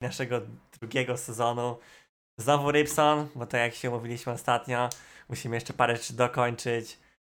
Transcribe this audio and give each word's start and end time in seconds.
naszego 0.00 0.40
drugiego 0.80 1.16
sezonu. 1.16 1.78
Znowu 2.38 2.70
Rybson, 2.72 3.28
bo 3.34 3.46
to 3.46 3.56
jak 3.56 3.74
się 3.74 3.90
mówiliśmy 3.90 4.32
ostatnio, 4.32 4.88
musimy 5.28 5.56
jeszcze 5.56 5.72
parę 5.72 5.96
rzeczy 5.96 6.12
dokończyć. 6.14 6.98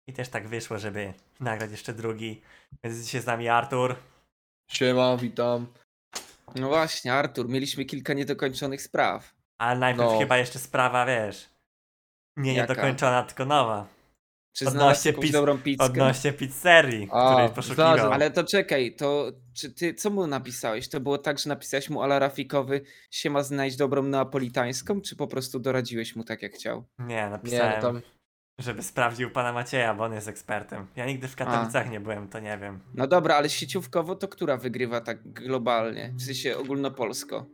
I 0.08 0.12
też 0.12 0.28
tak 0.28 0.48
wyszło, 0.48 0.78
żeby 0.78 1.14
nagrać 1.40 1.70
jeszcze 1.70 1.92
drugi. 1.94 2.42
Więc 2.84 2.98
dzisiaj 2.98 3.20
z 3.20 3.26
nami 3.26 3.48
Artur. 3.48 3.96
Siema, 4.70 5.16
witam. 5.16 5.66
No 6.54 6.68
właśnie, 6.68 7.14
Artur, 7.14 7.48
mieliśmy 7.48 7.84
kilka 7.84 8.12
niedokończonych 8.14 8.82
spraw. 8.82 9.34
Ale 9.58 9.78
najpierw 9.80 10.12
No. 10.12 10.18
chyba 10.18 10.36
jeszcze 10.38 10.58
sprawa, 10.58 11.06
wiesz, 11.06 11.48
nie 12.36 12.54
Jaka? 12.54 12.72
niedokończona, 12.72 13.22
tylko 13.22 13.44
nowa. 13.44 13.86
Czy 14.52 14.68
Odnośnie 14.68 15.12
pizz- 15.12 15.32
dobrą 15.32 15.58
pizzkę? 15.58 15.84
Odnośnie 15.84 16.32
pizzerii, 16.32 17.08
A, 17.12 17.30
której 17.32 17.50
poszukiwał. 17.50 17.74
znalazłem. 17.86 18.12
Ale 18.12 18.30
to 18.30 18.44
czekaj, 18.44 18.94
to 18.96 19.32
czy 19.56 19.72
ty, 19.74 19.94
co 19.94 20.10
mu 20.10 20.26
napisałeś? 20.26 20.88
To 20.88 21.00
było 21.00 21.18
tak, 21.18 21.38
że 21.38 21.48
napisałeś 21.48 21.90
mu 21.90 22.02
ala 22.02 22.18
Rafikowy 22.18 22.80
siema 23.10 23.42
znajdź 23.42 23.76
dobrą 23.76 24.02
neapolitańską, 24.02 25.00
czy 25.00 25.16
po 25.16 25.26
prostu 25.26 25.58
doradziłeś 25.60 26.16
mu 26.16 26.24
tak 26.24 26.42
jak 26.42 26.52
chciał? 26.52 26.84
Nie, 26.98 27.06
Nie, 27.06 27.30
napisałem, 27.30 27.72
no 27.76 27.82
tam. 27.82 28.00
żeby 28.58 28.82
sprawdził 28.82 29.30
pana 29.30 29.52
Macieja, 29.52 29.94
bo 29.94 30.04
on 30.04 30.12
jest 30.12 30.28
ekspertem. 30.28 30.86
Ja 30.96 31.06
nigdy 31.06 31.28
w 31.28 31.36
Katowicach 31.36 31.90
nie 31.90 32.00
byłem, 32.00 32.28
to 32.28 32.40
nie 32.40 32.58
wiem. 32.58 32.80
No 32.94 33.06
dobra, 33.06 33.34
ale 33.36 33.48
sieciówkowo 33.50 34.14
to 34.16 34.28
która 34.28 34.56
wygrywa 34.56 35.00
tak 35.00 35.32
globalnie? 35.32 36.12
W 36.16 36.22
sensie 36.22 36.56
ogólnopolsko? 36.58 37.46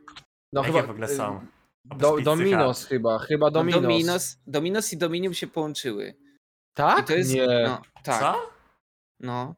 No 0.53 0.61
Jakie 0.61 0.73
chyba. 0.73 0.87
w 0.87 0.91
ogóle 0.91 1.07
y, 1.07 1.17
są? 1.17 1.47
Do, 1.85 2.17
Dominos 2.21 2.85
chyba, 2.85 3.19
chyba 3.19 3.47
No 3.47 3.51
Dominos. 3.51 3.83
Dominos, 3.83 4.39
Dominos 4.47 4.93
i 4.93 4.97
Dominium 4.97 5.35
się 5.35 5.47
połączyły. 5.47 6.15
I 6.77 6.79
Tak? 6.79 7.07
to 7.07 7.15
jest. 7.15 7.35
Nie. 7.35 7.47
No, 7.67 7.83
tak. 8.03 8.21
Co? 8.21 8.51
No. 9.21 9.55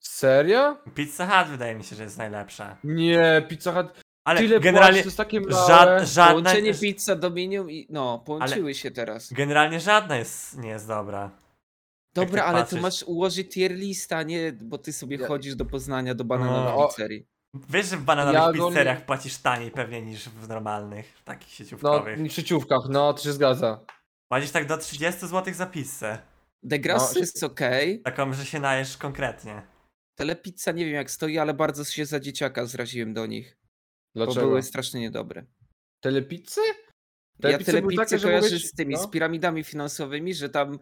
Serio? 0.00 0.76
Pizza 0.94 1.26
Hut 1.26 1.50
wydaje 1.50 1.74
mi 1.74 1.84
się, 1.84 1.96
że 1.96 2.02
jest 2.02 2.18
najlepsza. 2.18 2.76
Nie, 2.84 3.46
Pizza 3.48 3.72
Hut. 3.72 4.00
Ale 4.24 4.40
Tyle 4.40 4.60
generalnie 4.60 4.92
płaci, 4.92 5.02
to 5.02 5.06
jest 5.06 5.16
takie 5.16 5.40
małe. 5.40 5.52
ża- 5.68 6.04
żadna, 6.06 6.30
Połączenie 6.30 6.74
pizza 6.74 7.16
Dominium 7.16 7.70
i. 7.70 7.86
No, 7.90 8.18
połączyły 8.18 8.74
się 8.74 8.90
teraz. 8.90 9.32
generalnie 9.32 9.80
żadna 9.80 10.16
jest, 10.16 10.58
nie 10.58 10.68
jest 10.68 10.88
dobra. 10.88 11.30
Dobra, 12.14 12.42
tak 12.42 12.48
ale 12.50 12.58
patrzeć- 12.60 12.76
tu 12.78 12.82
masz 12.82 13.02
ułożyć 13.02 13.54
tier 13.54 13.70
lista, 13.72 14.22
nie, 14.22 14.52
bo 14.52 14.78
ty 14.78 14.92
sobie 14.92 15.16
Ja- 15.16 15.26
chodzisz 15.28 15.54
do 15.54 15.64
Poznania, 15.64 16.14
do 16.14 16.24
bananowej 16.24 16.74
No. 16.78 16.88
pizzerii. 16.88 17.26
Wiesz, 17.68 17.86
że 17.86 17.96
w 17.96 18.02
bananowych 18.02 18.56
Ja 18.60 18.66
pizzeriach 18.68 19.06
płacisz 19.06 19.38
taniej 19.38 19.70
pewnie 19.70 20.02
niż 20.02 20.28
w 20.28 20.48
normalnych, 20.48 21.06
w 21.18 21.24
takich 21.24 21.48
No, 21.48 21.54
sieciówkowych. 21.54 22.18
w 22.18 22.28
sieciówkach, 22.32 22.80
no, 22.88 23.12
to 23.14 23.22
się 23.22 23.32
zgadza. 23.32 23.80
Płacisz 24.32 24.50
tak 24.50 24.66
do 24.66 24.78
30 24.78 25.20
zł 25.26 25.54
za 25.54 25.66
pizzę. 25.66 26.18
De 26.62 26.78
Grasso 26.78 27.12
No, 27.14 27.20
jest 27.20 27.42
okej. 27.44 28.02
Taką, 28.02 28.32
że 28.32 28.46
się 28.46 28.60
najesz 28.60 28.96
konkretnie. 28.96 29.62
Telepizza 30.14 30.72
nie 30.72 30.84
wiem 30.84 30.94
jak 30.94 31.10
stoi, 31.10 31.38
ale 31.38 31.54
bardzo 31.54 31.84
się 31.84 32.06
za 32.06 32.20
dzieciaka 32.20 32.66
zraziłem 32.66 33.14
do 33.14 33.26
nich. 33.26 33.56
Bo 34.14 34.24
Dlaczego? 34.24 34.46
były 34.46 34.62
strasznie 34.62 35.00
niedobre. 35.00 35.46
Telepizzy? 36.00 36.60
Ja 36.60 36.74
Telepizzy 37.42 37.72
były 37.72 37.82
telepizzę 37.82 38.04
takie, 38.16 38.22
kojarzę 38.22 38.46
mogłeś- 38.46 38.66
z 38.68 38.72
tymi, 38.72 38.94
no. 38.94 39.02
z 39.02 39.10
piramidami 39.10 39.64
finansowymi, 39.64 40.34
że 40.34 40.48
tam 40.48 40.78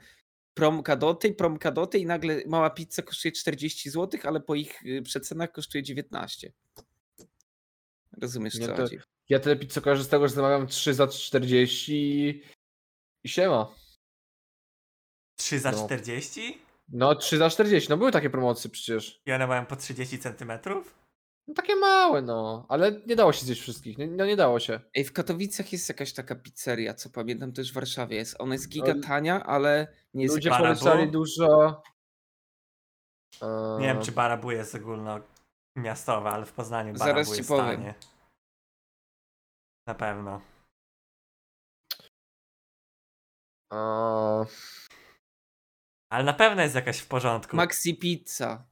promka 0.55 0.97
do 0.97 1.15
tej, 1.15 1.35
promka 1.35 1.71
do 1.71 1.87
tej 1.87 2.03
i 2.03 2.07
nagle 2.07 2.43
mała 2.47 2.71
pizza 2.71 3.03
kosztuje 3.03 3.33
40 3.33 3.91
zł, 3.91 4.21
ale 4.25 4.41
po 4.41 4.55
ich 4.55 4.83
y, 4.87 5.03
przecenach 5.03 5.53
kosztuje 5.53 5.83
19. 5.83 6.53
Rozumiesz 8.23 8.55
Nie, 8.55 8.67
co 8.67 8.73
to- 8.73 8.83
chodzi? 8.83 8.99
Ja 9.29 9.41
telepizzę 9.41 9.81
kojarzę 9.81 10.05
z 10.05 10.09
tego, 10.09 10.29
że 10.29 10.35
zamawiam 10.35 10.67
3 10.67 10.95
za 10.95 11.07
40 11.09 12.43
i 13.25 13.29
siema. 13.29 13.75
3 15.39 15.59
za 15.61 15.71
No. 15.71 15.85
40? 15.85 16.59
No, 16.89 17.15
3 17.15 17.39
za 17.39 17.51
40, 17.51 17.91
no 17.91 17.97
były 17.97 18.13
takie 18.13 18.31
promocje 18.31 18.71
przecież. 18.71 19.23
I 19.27 19.33
one 19.33 19.47
mają 19.47 19.67
po 19.67 19.77
30 19.77 20.19
centymetrów? 20.19 20.95
No 21.49 21.55
takie 21.55 21.77
małe, 21.77 22.23
no. 22.23 22.67
Ale 22.69 23.01
nie 23.07 23.17
dało 23.17 23.33
się 23.33 23.47
zjeść 23.47 23.61
wszystkich, 23.61 23.99
nie, 23.99 24.07
no 24.07 24.27
nie 24.27 24.37
dało 24.37 24.61
się. 24.61 24.81
Ej, 24.95 25.05
w 25.05 25.13
Katowicach 25.13 25.73
jest 25.73 25.89
jakaś 25.89 26.13
taka 26.13 26.35
pizzeria, 26.35 26.95
co 26.95 27.11
pamiętam 27.11 27.53
też 27.53 27.71
w 27.71 27.75
Warszawie 27.75 28.17
jest. 28.17 28.37
Ona 28.41 28.55
jest 28.55 28.69
giga 28.69 28.95
No, 28.95 29.03
tania, 29.03 29.45
ale 29.47 29.87
nie 30.15 30.23
jest 30.23 30.35
Ludzie 30.35 30.51
Barabu? 30.51 30.81
polecali 30.81 31.11
dużo... 31.11 31.83
Nie 33.79 33.87
wiem, 33.87 33.97
Eee, 33.99 34.05
czy 34.05 34.13
Barabu 34.13 34.51
jest 34.51 34.75
ogólnomiastowe, 34.75 36.31
ale 36.31 36.47
w 36.47 36.53
Poznaniu 36.53 36.97
Zaraz 36.97 37.15
Barabu 37.15 37.31
ci 37.33 37.37
jest 37.37 37.49
powiem. 37.49 37.67
tanie. 37.77 37.95
Na 39.87 39.95
pewno. 39.95 40.41
Eee, 43.73 44.47
Ale 46.11 46.25
na 46.25 46.33
pewno 46.33 46.63
jest 46.63 46.75
jakaś 46.75 46.99
w 46.99 47.09
porządku. 47.09 47.57
Maxi 47.57 47.97
Pizza. 47.99 48.67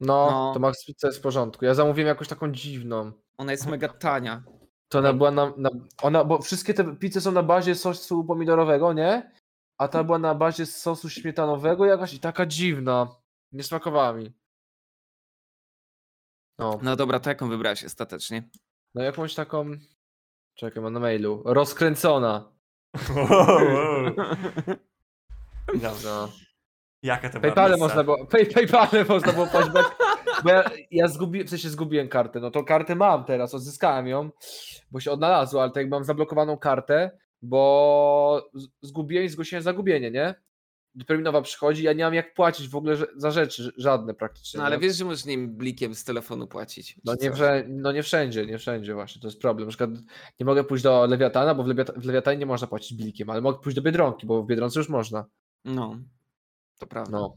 No, 0.00 0.30
No. 0.30 0.50
to 0.54 0.60
Max 0.60 0.84
Pizza 0.84 1.06
jest 1.08 1.18
w 1.18 1.22
porządku. 1.22 1.64
Ja 1.64 1.74
zamówiłem 1.74 2.08
jakąś 2.08 2.28
taką 2.28 2.52
dziwną. 2.52 3.12
Ona 3.38 3.52
jest 3.52 3.66
mega 3.66 3.88
tania. 3.88 4.42
To 4.88 4.98
ona 4.98 5.12
była 5.12 5.30
na, 5.30 5.52
na. 5.56 5.70
Ona, 6.02 6.24
bo 6.24 6.42
wszystkie 6.42 6.74
te 6.74 6.96
pizze 6.96 7.20
są 7.20 7.32
na 7.32 7.42
bazie 7.42 7.74
sosu 7.74 8.24
pomidorowego, 8.24 8.92
nie? 8.92 9.32
A 9.78 9.88
ta 9.88 10.04
była 10.04 10.18
na 10.18 10.34
bazie 10.34 10.66
sosu 10.66 11.10
śmietanowego 11.10 11.86
jakaś 11.86 12.14
i 12.14 12.20
taka 12.20 12.46
dziwna. 12.46 13.16
Nie 13.52 13.62
smakowała 13.62 14.12
mi. 14.12 14.32
No, 16.58 16.78
No 16.82 16.96
dobra, 16.96 17.20
to 17.20 17.30
jaką 17.30 17.48
wybrałeś 17.48 17.84
ostatecznie? 17.84 18.48
no 18.94 19.02
jakąś 19.02 19.34
taką. 19.34 19.70
Czekaj, 20.54 20.82
mam 20.82 20.92
na 20.92 21.00
mailu. 21.00 21.42
Rozkręcona. 21.46 22.51
Dobrze. 25.74 26.08
No. 26.08 26.28
Jaka 27.02 27.30
to 27.30 27.40
Paypalem 27.40 27.80
można 27.80 28.04
było. 28.04 28.26
Pay, 28.26 28.46
Paypalem 28.46 29.06
można 29.08 29.32
było 29.32 29.46
bo- 30.44 30.50
ja, 30.50 30.64
ja 30.90 31.08
zgubiłem, 31.08 31.46
w 31.46 31.50
sensie 31.50 31.68
zgubiłem 31.68 32.08
kartę. 32.08 32.40
No 32.40 32.50
to 32.50 32.64
kartę 32.64 32.94
mam 32.94 33.24
teraz, 33.24 33.54
odzyskałem 33.54 34.06
ją, 34.06 34.30
bo 34.90 35.00
się 35.00 35.10
odnalazło, 35.10 35.62
ale 35.62 35.70
tak 35.70 35.76
jakby 35.76 35.96
mam 35.96 36.04
zablokowaną 36.04 36.58
kartę, 36.58 37.10
bo 37.42 38.48
zgubiłem 38.82 39.24
i 39.24 39.28
zgłosiłem 39.28 39.62
zagubienie, 39.62 40.10
nie? 40.10 40.34
Dopiero 40.94 41.18
mi 41.18 41.24
nowa 41.24 41.42
przychodzi, 41.42 41.82
ja 41.82 41.92
nie 41.92 42.04
mam 42.04 42.14
jak 42.14 42.34
płacić 42.34 42.68
w 42.68 42.76
ogóle 42.76 42.96
za 43.16 43.30
rzeczy, 43.30 43.72
żadne 43.76 44.14
praktycznie. 44.14 44.58
No 44.58 44.64
ale 44.66 44.78
wiesz, 44.78 44.96
że 44.96 45.04
możesz 45.04 45.24
nim 45.24 45.56
blikiem 45.56 45.94
z 45.94 46.04
telefonu 46.04 46.46
płacić. 46.46 47.00
No 47.04 47.14
nie, 47.22 47.30
wrze- 47.30 47.64
no 47.68 47.92
nie 47.92 48.02
wszędzie, 48.02 48.46
nie 48.46 48.58
wszędzie 48.58 48.94
właśnie, 48.94 49.20
to 49.22 49.28
jest 49.28 49.40
problem. 49.40 49.68
Na 49.68 49.70
przykład 49.70 49.90
nie 50.40 50.46
mogę 50.46 50.64
pójść 50.64 50.84
do 50.84 51.06
Lewiatana, 51.06 51.54
bo 51.54 51.62
w, 51.64 51.66
Lewiat- 51.66 52.00
w 52.00 52.04
Lewiatanie 52.04 52.38
nie 52.38 52.46
można 52.46 52.66
płacić 52.66 52.98
blikiem, 52.98 53.30
ale 53.30 53.40
mogę 53.40 53.58
pójść 53.58 53.76
do 53.76 53.82
Biedronki, 53.82 54.26
bo 54.26 54.42
w 54.42 54.46
Biedronce 54.46 54.80
już 54.80 54.88
można. 54.88 55.24
No, 55.64 55.98
to 56.78 56.86
prawda. 56.86 57.18
No. 57.18 57.36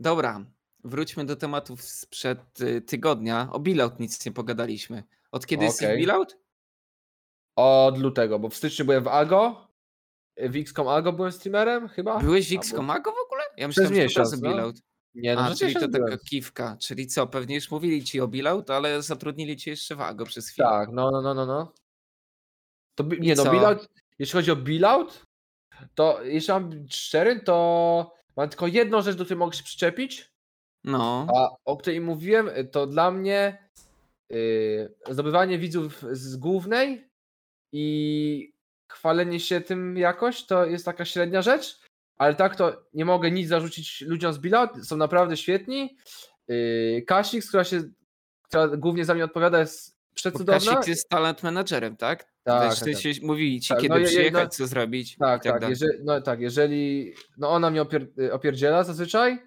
Dobra, 0.00 0.44
wróćmy 0.84 1.24
do 1.24 1.36
tematów 1.36 1.82
sprzed 1.82 2.60
y, 2.60 2.80
tygodnia. 2.80 3.48
O 3.52 3.60
Bilout 3.60 4.00
nic 4.00 4.26
nie 4.26 4.32
pogadaliśmy. 4.32 5.04
Od 5.32 5.46
kiedy 5.46 5.66
w 5.70 5.74
Okej. 5.74 5.98
Bilout? 5.98 6.38
Od 7.56 7.98
lutego, 7.98 8.38
bo 8.38 8.48
w 8.48 8.54
styczniu 8.56 8.84
byłem 8.84 9.04
w 9.04 9.08
Ago, 9.08 9.69
w 10.36 10.56
XCOM 10.56 10.88
Ago 10.88 11.12
byłem 11.12 11.32
streamerem 11.32 11.88
chyba. 11.88 12.18
Byłeś 12.18 12.48
w 12.48 12.52
Albo- 12.52 12.60
X-Komago 12.60 13.10
w 13.12 13.26
ogóle? 13.26 13.42
Ja 13.56 13.68
myślałem, 13.68 13.94
że 13.94 14.00
miesiąc, 14.00 14.30
to 14.30 14.36
no. 14.36 14.50
Bilout. 14.50 14.76
Nie, 15.14 15.34
no 15.34 15.40
A, 15.40 15.54
czyli 15.54 15.74
to 15.74 15.88
byłem. 15.88 16.10
taka 16.10 16.24
kiwka. 16.24 16.76
Czyli 16.80 17.06
co, 17.06 17.26
pewnie 17.26 17.54
już 17.54 17.70
mówili 17.70 18.04
ci 18.04 18.20
o 18.20 18.28
Bilout, 18.28 18.70
ale 18.70 19.02
zatrudnili 19.02 19.56
cię 19.56 19.70
jeszcze 19.70 19.96
w 19.96 20.00
Ago 20.00 20.24
przez 20.24 20.48
chwilę. 20.48 20.68
Tak, 20.68 20.88
no, 20.92 21.10
no, 21.10 21.22
no, 21.22 21.34
no, 21.34 21.46
no. 21.46 21.72
To 22.94 23.04
I 23.14 23.20
nie, 23.20 23.34
no? 23.34 23.52
Bilout, 23.52 23.88
jeśli 24.18 24.32
chodzi 24.32 24.50
o 24.50 24.56
Bilout, 24.56 25.22
to 25.94 26.22
jeśli 26.24 26.52
mam 26.52 26.70
być 26.70 26.96
szczery, 26.96 27.40
to 27.40 28.14
mam 28.36 28.48
tylko 28.48 28.66
jedną 28.66 29.02
rzecz, 29.02 29.16
do 29.16 29.24
której 29.24 29.38
mogę 29.38 29.56
się 29.56 29.64
przyczepić, 29.64 30.30
No, 30.84 31.26
a 31.36 31.48
o 31.64 31.76
której 31.76 32.00
mówiłem, 32.00 32.50
to 32.72 32.86
dla 32.86 33.10
mnie 33.10 33.68
yy, 34.30 34.94
zdobywanie 35.10 35.58
widzów 35.58 36.04
z 36.12 36.36
głównej 36.36 37.08
i 37.72 38.52
chwalenie 38.90 39.40
się 39.40 39.60
tym 39.60 39.96
jakoś, 39.96 40.46
to 40.46 40.66
jest 40.66 40.84
taka 40.84 41.04
średnia 41.04 41.42
rzecz, 41.42 41.80
ale 42.16 42.34
tak 42.34 42.56
to 42.56 42.82
nie 42.94 43.04
mogę 43.04 43.30
nic 43.30 43.48
zarzucić 43.48 44.00
ludziom 44.00 44.32
z 44.32 44.38
Bilout, 44.38 44.70
są 44.86 44.96
naprawdę 44.96 45.36
świetni. 45.36 45.96
Yy, 46.48 47.02
Kasik, 47.06 47.44
która 47.48 47.64
się, 47.64 47.82
która 48.42 48.68
głównie 48.68 49.04
za 49.04 49.14
mnie 49.14 49.24
odpowiada, 49.24 49.58
jest 49.58 49.96
przecudowna. 50.14 50.74
Kasik 50.74 50.88
jest 50.88 51.08
talent 51.08 51.42
managerem, 51.42 51.96
tak? 51.96 52.30
Tak, 52.42 52.70
Wiesz, 52.70 52.78
tak, 52.78 52.84
ty 52.88 52.92
tak. 52.92 53.02
się, 53.02 53.12
mówili 53.22 53.60
ci, 53.60 53.68
Tak, 53.68 53.78
kiedy 53.78 53.94
no, 53.94 53.98
je- 53.98 54.06
przyjechać, 54.06 54.44
no- 54.44 54.48
co 54.50 54.66
zrobić 54.66 55.16
Tak, 55.16 55.42
tak, 55.42 55.60
tak, 55.60 55.70
jeżeli, 55.70 55.92
no 56.04 56.20
tak, 56.20 56.40
jeżeli, 56.40 57.12
no 57.38 57.50
ona 57.50 57.70
mnie 57.70 57.82
opier, 57.82 58.06
y, 58.18 58.32
opierdziela 58.32 58.84
zazwyczaj, 58.84 59.38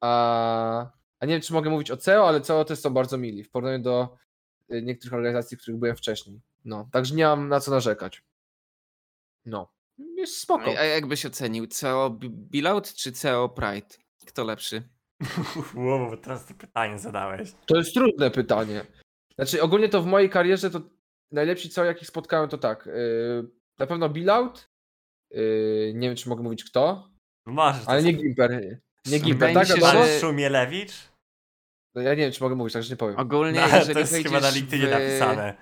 a, 0.00 0.90
a 1.20 1.26
nie 1.26 1.32
wiem, 1.34 1.40
czy 1.42 1.52
mogę 1.52 1.70
mówić 1.70 1.90
o 1.90 1.96
CEO, 1.96 2.28
ale 2.28 2.40
CEO 2.40 2.64
też 2.64 2.78
są 2.78 2.90
bardzo 2.90 3.18
mili 3.18 3.44
w 3.44 3.50
porównaniu 3.50 3.82
do 3.82 4.16
y, 4.72 4.82
niektórych 4.82 5.14
organizacji, 5.14 5.56
w 5.56 5.60
których 5.60 5.80
byłem 5.80 5.96
wcześniej. 5.96 6.40
No, 6.64 6.88
także 6.92 7.14
nie 7.14 7.24
mam 7.24 7.48
na 7.48 7.60
co 7.60 7.70
narzekać. 7.70 8.22
No, 9.46 9.72
jest 10.16 10.40
spoko. 10.40 10.64
A 10.78 10.84
jak 10.84 11.06
byś 11.06 11.26
ocenił? 11.26 11.66
CEO 11.66 12.10
Bi- 12.10 12.30
Bilout 12.30 12.94
czy 12.94 13.12
CEO 13.12 13.48
Pride? 13.48 13.86
Kto 14.26 14.44
lepszy? 14.44 14.82
Wow, 15.74 16.16
teraz 16.16 16.46
to 16.46 16.54
pytanie 16.54 16.98
zadałeś. 16.98 17.52
To 17.66 17.76
jest 17.76 17.94
trudne 17.94 18.30
pytanie. 18.30 18.86
Znaczy, 19.34 19.62
ogólnie 19.62 19.88
to 19.88 20.02
w 20.02 20.06
mojej 20.06 20.30
karierze 20.30 20.70
to 20.70 20.80
najlepsi 21.32 21.70
CEO, 21.70 21.84
jakich 21.84 22.08
spotkałem, 22.08 22.48
to 22.48 22.58
tak, 22.58 22.86
y, 22.86 22.90
na 23.78 23.86
pewno 23.86 24.08
Bilout, 24.08 24.68
y, 25.34 25.92
nie 25.94 26.08
wiem, 26.08 26.16
czy 26.16 26.28
mogę 26.28 26.42
mówić 26.42 26.64
kto, 26.64 27.10
Możesz. 27.46 27.82
ale 27.86 28.02
nie 28.02 28.12
Gimper, 28.12 28.78
nie 29.06 29.18
Gimper, 29.18 29.54
tak, 29.54 29.66
się, 29.68 29.74
wiadomo? 29.74 29.92
że- 29.92 29.98
Pan 30.10 30.20
Szumielewicz? 30.20 30.92
No, 31.94 32.02
ja 32.02 32.10
nie 32.10 32.16
wiem, 32.22 32.32
czy 32.32 32.42
mogę 32.42 32.54
mówić, 32.54 32.72
także 32.72 32.90
nie 32.90 32.96
powiem. 32.96 33.18
Ogólnie, 33.18 33.60
No, 33.60 33.66
ale 33.66 33.72
jeżeli 33.78 33.94
to 33.94 34.00
jest 34.00 34.14
chyba 34.14 34.40
na 34.40 34.50
LinkedInie 34.50 34.88
w... 34.88 34.90
napisane. 34.90 35.54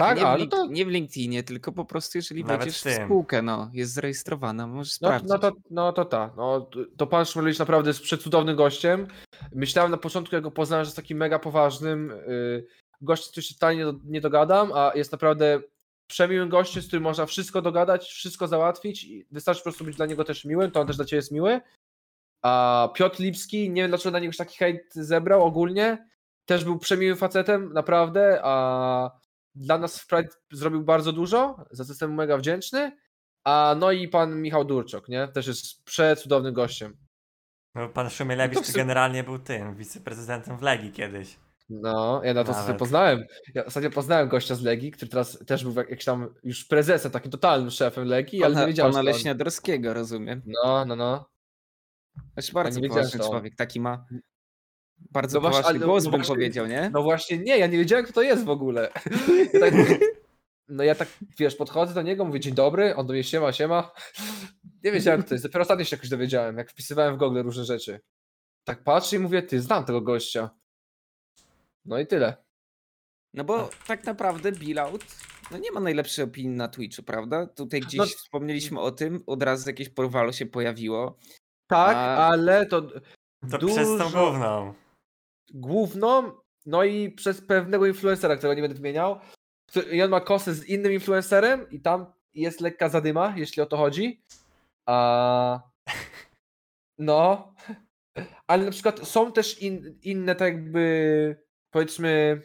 Tak, 0.00 0.18
nie, 0.18 0.24
w 0.24 0.40
link- 0.40 0.50
to, 0.50 0.66
nie 0.66 0.84
w 0.84 0.88
LinkedInie, 0.88 1.42
tylko 1.42 1.72
po 1.72 1.84
prostu 1.84 2.18
jeżeli 2.18 2.44
Nawet 2.44 2.60
wejdziesz 2.60 2.82
w 2.82 3.04
spółkę, 3.04 3.42
no, 3.42 3.70
jest 3.72 3.92
zarejestrowana, 3.92 4.66
możesz 4.66 5.00
no, 5.00 5.08
sprawdzić. 5.08 5.28
no 5.30 5.38
to, 5.38 5.52
no 5.70 5.92
to 5.92 6.04
tak. 6.04 6.32
No, 6.36 6.60
to- 6.60 6.78
to 6.96 7.06
pan 7.06 7.24
Szmulewicz 7.24 7.58
naprawdę 7.58 7.90
jest 7.90 8.02
przecudownym 8.02 8.56
gościem. 8.56 9.06
Myślałem 9.54 9.90
na 9.90 9.96
początku, 9.96 10.34
jak 10.34 10.44
go 10.44 10.50
poznałem, 10.50 10.84
że 10.84 10.88
jest 10.88 10.96
takim 10.96 11.18
mega 11.18 11.38
poważnym 11.38 12.08
yy, 12.28 12.66
gościem, 13.00 13.26
z 13.26 13.30
którym 13.30 13.44
się 13.44 13.54
totalnie 13.54 13.78
nie, 13.78 13.92
do- 13.92 13.98
nie 14.04 14.20
dogadam, 14.20 14.72
a 14.74 14.92
jest 14.94 15.12
naprawdę 15.12 15.60
przemiłym 16.10 16.48
gościem, 16.48 16.82
z 16.82 16.86
którym 16.86 17.02
można 17.02 17.26
wszystko 17.26 17.62
dogadać, 17.62 18.08
wszystko 18.08 18.46
załatwić 18.48 19.04
i 19.04 19.26
wystarczy 19.30 19.60
po 19.60 19.64
prostu 19.64 19.84
być 19.84 19.96
dla 19.96 20.06
niego 20.06 20.24
też 20.24 20.44
miłym, 20.44 20.70
to 20.70 20.80
on 20.80 20.86
też 20.86 20.96
dla 20.96 21.04
ciebie 21.04 21.18
jest 21.18 21.32
miły. 21.32 21.60
A 22.42 22.88
Piotr 22.94 23.20
Lipski, 23.20 23.70
nie 23.70 23.82
wiem 23.82 23.90
dlaczego 23.90 24.10
na 24.12 24.18
niego 24.18 24.28
już 24.28 24.36
taki 24.36 24.56
hejt 24.58 24.94
zebrał 24.94 25.42
ogólnie, 25.44 26.08
też 26.46 26.64
był 26.64 26.78
przemiłym 26.78 27.16
facetem, 27.16 27.72
naprawdę, 27.72 28.40
a 28.44 29.19
dla 29.54 29.78
nas 29.78 30.00
w 30.00 30.06
Pride 30.06 30.28
zrobił 30.52 30.84
bardzo 30.84 31.12
dużo, 31.12 31.64
za 31.70 31.84
co 31.84 31.90
jestem 31.90 32.14
mega 32.14 32.36
wdzięczny. 32.36 32.96
A 33.44 33.76
no 33.78 33.92
i 33.92 34.08
pan 34.08 34.42
Michał 34.42 34.64
Durczok, 34.64 35.08
nie? 35.08 35.28
Też 35.28 35.46
jest 35.46 35.84
przecudownym 35.84 36.54
gościem. 36.54 36.96
No, 37.74 37.88
pan 37.88 38.10
Szumielewicz 38.10 38.54
No 38.54 38.60
to 38.60 38.64
w 38.64 38.66
to 38.66 38.72
sumie- 38.72 38.82
generalnie 38.82 39.24
był 39.24 39.38
tym, 39.38 39.76
wiceprezydentem 39.76 40.58
w 40.58 40.62
Legii 40.62 40.92
kiedyś. 40.92 41.36
No, 41.70 42.20
ja 42.24 42.34
na 42.34 42.44
to 42.44 42.54
sobie 42.54 42.78
poznałem. 42.78 43.24
Ja 43.54 43.64
ostatnio 43.64 43.90
poznałem 43.90 44.28
gościa 44.28 44.54
z 44.54 44.62
Legii, 44.62 44.90
który 44.90 45.10
teraz 45.10 45.38
też 45.46 45.64
był 45.64 45.74
jak- 45.74 45.90
jakiś 45.90 46.04
tam 46.04 46.34
już 46.44 46.64
prezesem, 46.64 47.12
takim 47.12 47.30
totalnym 47.30 47.70
szefem 47.70 48.04
Legii, 48.04 48.44
ale 48.44 48.54
Pana, 48.54 48.60
nie 48.66 48.72
wiedziałem, 48.72 48.92
pana. 48.92 49.02
Leśniadorskiego, 49.02 49.94
rozumiem. 49.94 50.42
No, 50.46 50.84
no, 50.84 50.96
no. 50.96 51.28
Też 52.34 52.52
bardzo 52.52 52.80
poważny 52.80 53.20
człowiek, 53.20 53.56
taki 53.56 53.80
ma 53.80 54.04
bardzo 55.10 55.36
No 55.36 55.40
właśnie, 55.40 55.58
poważny 55.62 55.78
ale- 55.78 55.86
głos, 55.86 56.04
no 56.04 56.10
bym 56.10 56.22
powiedział, 56.22 56.66
nie? 56.66 56.90
No 56.92 57.02
właśnie 57.02 57.38
nie, 57.38 57.58
ja 57.58 57.66
nie 57.66 57.78
wiedziałem, 57.78 58.04
kto 58.04 58.14
to 58.14 58.22
jest 58.22 58.44
w 58.44 58.50
ogóle. 58.50 58.90
Ja 59.54 59.60
tak, 59.60 59.74
no 60.68 60.84
ja 60.84 60.94
tak, 60.94 61.08
wiesz, 61.38 61.56
podchodzę 61.56 61.94
do 61.94 62.02
niego, 62.02 62.24
mówię 62.24 62.40
dzień 62.40 62.54
dobry, 62.54 62.96
on 62.96 63.06
do 63.06 63.12
mnie 63.12 63.24
siema, 63.24 63.52
siema. 63.52 63.92
Nie 64.84 64.92
wiedziałem, 64.92 65.20
kto 65.20 65.28
to 65.28 65.34
jest. 65.34 65.44
Dopiero 65.44 65.62
ostatnio 65.62 65.84
się 65.84 65.96
jakoś 65.96 66.08
dowiedziałem, 66.08 66.58
jak 66.58 66.70
wpisywałem 66.70 67.14
w 67.14 67.18
Google 67.18 67.42
różne 67.42 67.64
rzeczy. 67.64 68.00
Tak 68.64 68.84
patrzę 68.84 69.16
i 69.16 69.18
mówię, 69.18 69.42
ty, 69.42 69.60
znam 69.60 69.84
tego 69.84 70.00
gościa. 70.00 70.50
No 71.84 71.98
i 71.98 72.06
tyle. 72.06 72.36
No 73.34 73.44
bo 73.44 73.70
tak 73.86 74.04
naprawdę 74.04 74.52
Billout 74.52 75.04
no 75.50 75.58
nie 75.58 75.72
ma 75.72 75.80
najlepszej 75.80 76.24
opinii 76.24 76.56
na 76.56 76.68
Twitchu, 76.68 77.02
prawda? 77.02 77.46
Tutaj 77.46 77.80
gdzieś 77.80 77.98
No- 77.98 78.06
wspomnieliśmy 78.06 78.80
o 78.80 78.90
tym, 78.90 79.22
od 79.26 79.42
razu 79.42 79.68
jakieś 79.70 79.88
porwalo 79.88 80.32
się 80.32 80.46
pojawiło. 80.46 81.18
Tak, 81.66 81.96
A- 81.96 82.26
ale 82.28 82.66
to 82.66 82.82
To 83.50 83.58
Dużo- 83.58 83.74
przez 83.74 83.88
tą 83.98 84.10
główną. 84.10 84.74
Główną, 85.50 86.32
no 86.66 86.84
i 86.84 87.10
przez 87.10 87.40
pewnego 87.40 87.86
influencera, 87.86 88.36
którego 88.36 88.54
nie 88.54 88.62
będę 88.62 88.76
wymieniał. 88.76 89.20
I 89.92 90.02
on 90.02 90.10
ma 90.10 90.20
kosę 90.20 90.54
z 90.54 90.68
innym 90.68 90.92
influencerem 90.92 91.70
i 91.70 91.80
tam 91.80 92.06
jest 92.34 92.60
lekka 92.60 92.88
zadyma, 92.88 93.34
jeśli 93.36 93.62
o 93.62 93.66
to 93.66 93.76
chodzi. 93.76 94.22
A 94.86 95.60
no, 96.98 97.52
ale 98.46 98.64
na 98.64 98.70
przykład 98.70 99.08
są 99.08 99.32
też 99.32 99.62
in, 99.62 99.98
inne 100.02 100.34
tak 100.34 100.54
jakby 100.54 101.36
powiedzmy 101.70 102.42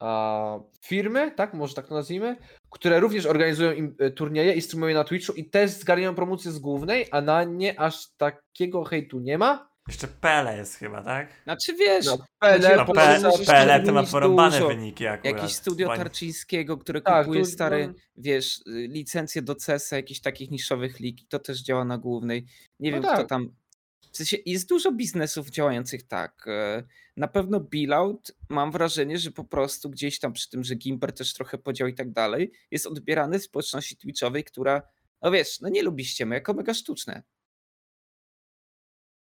a, 0.00 0.58
firmy, 0.80 1.30
tak, 1.30 1.54
może 1.54 1.74
tak 1.74 1.86
to 1.86 1.94
nazwijmy, 1.94 2.36
które 2.70 3.00
również 3.00 3.26
organizują 3.26 3.72
im, 3.72 3.96
e, 3.98 4.10
turnieje 4.10 4.52
i 4.52 4.62
streamują 4.62 4.94
na 4.94 5.04
Twitchu 5.04 5.32
i 5.32 5.50
też 5.50 5.70
zgarniają 5.70 6.14
promocję 6.14 6.52
z 6.52 6.58
głównej, 6.58 7.06
a 7.10 7.20
na 7.20 7.44
nie 7.44 7.80
aż 7.80 8.16
takiego 8.16 8.84
hejtu 8.84 9.20
nie 9.20 9.38
ma. 9.38 9.75
Jeszcze 9.88 10.08
Pele 10.08 10.56
jest 10.56 10.74
chyba, 10.74 11.02
tak? 11.02 11.28
Znaczy 11.44 11.74
wiesz, 11.74 12.06
No, 12.06 12.18
PL, 12.40 12.76
No, 12.76 12.84
po- 12.84 12.92
Pe- 12.92 13.06
Polsce 13.06 13.28
możesz 13.28 13.46
Pele 13.46 13.80
to 13.82 13.92
ma 13.92 14.02
porąbane 14.02 14.56
dużo. 14.58 14.68
wyniki 14.68 15.06
akurat. 15.06 15.36
jakieś 15.36 15.54
studio 15.54 15.88
Tarczyńskiego, 15.96 16.78
które 16.78 17.00
Tak, 17.00 17.24
kupuje 17.24 17.44
tu- 17.44 17.50
stare, 17.50 17.88
no- 17.88 17.94
wiesz, 18.16 18.60
licencje 18.66 19.42
do 19.42 19.54
CESa, 19.54 19.96
jakichś 19.96 20.20
takich 20.20 20.50
niszowych 20.50 21.00
lig, 21.00 21.28
to 21.28 21.38
też 21.38 21.62
działa 21.62 21.84
na 21.84 21.98
głównej. 21.98 22.46
Nie 22.80 22.90
No 22.90 22.94
wiem, 22.96 23.02
kto 23.02 23.16
tak. 23.16 23.28
tam... 23.28 23.54
W 24.12 24.16
sensie 24.16 24.36
jest 24.46 24.68
dużo 24.68 24.92
biznesów 24.92 25.50
działających 25.50 26.02
tak. 26.02 26.44
E, 26.48 26.82
Na 27.16 27.28
pewno 27.28 27.60
Billout, 27.60 28.32
mam 28.48 28.72
wrażenie, 28.72 29.18
że 29.18 29.30
po 29.30 29.44
prostu 29.44 29.90
gdzieś 29.90 30.18
tam 30.18 30.32
przy 30.32 30.50
tym, 30.50 30.64
że 30.64 30.74
Gimper 30.74 31.12
też 31.12 31.34
trochę 31.34 31.58
podział 31.58 31.88
i 31.88 31.94
tak 31.94 32.10
dalej, 32.12 32.52
jest 32.70 32.86
odbierany 32.86 33.38
w 33.38 33.42
społeczności 33.44 33.96
Twitchowej, 33.96 34.44
która, 34.44 34.82
no 35.22 35.30
wiesz, 35.30 35.60
no 35.60 35.68
nie 35.68 35.82
lubi 35.82 36.04
ściemy, 36.04 36.34
jako 36.34 36.54
mega 36.54 36.74
sztuczne. 36.74 37.22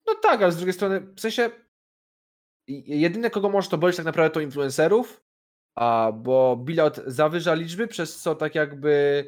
No 0.06 0.14
tak, 0.14 0.42
ale 0.42 0.52
z 0.52 0.56
drugiej 0.56 0.72
strony, 0.72 1.00
w 1.00 1.20
sensie 1.20 1.50
jedyne 2.86 3.30
kogo 3.30 3.48
może 3.48 3.68
to 3.68 3.78
boleć 3.78 3.96
tak 3.96 4.06
naprawdę 4.06 4.34
to 4.34 4.40
influencerów, 4.40 5.22
a 5.74 6.12
bo 6.14 6.56
Billout 6.56 7.00
zawyża 7.06 7.54
liczby, 7.54 7.88
przez 7.88 8.20
co 8.20 8.34
tak 8.34 8.54
jakby 8.54 9.24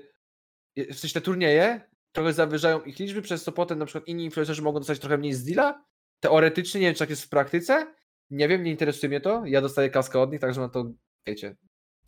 w 0.77 0.95
sensie 0.95 1.15
te 1.15 1.21
turnieje 1.21 1.81
trochę 2.13 2.33
zawyżają 2.33 2.83
ich 2.83 2.99
liczby, 2.99 3.23
przez 3.23 3.45
co 3.45 3.53
potem 3.53 3.79
na 3.79 3.87
przykład 3.87 4.09
inni 4.09 4.25
influencerzy 4.25 4.63
mogą 4.63 4.79
dostać 4.79 4.99
trochę 4.99 5.19
mniej 5.19 5.33
z 5.33 5.45
deala. 5.45 5.85
Teoretycznie, 6.21 6.81
nie 6.81 6.87
wiem 6.87 6.95
czy 6.95 6.99
tak 6.99 7.11
jest 7.11 7.25
w 7.25 7.29
praktyce, 7.29 7.95
nie 8.31 8.49
wiem, 8.49 8.63
nie 8.63 8.71
interesuje 8.71 9.09
mnie 9.09 9.21
to, 9.21 9.47
ja 9.47 9.61
dostaję 9.61 9.91
kaskę 9.91 10.21
od 10.21 10.33
nich, 10.33 10.41
także 10.41 10.61
na 10.61 10.69
to 10.69 10.93
wiecie. 11.27 11.57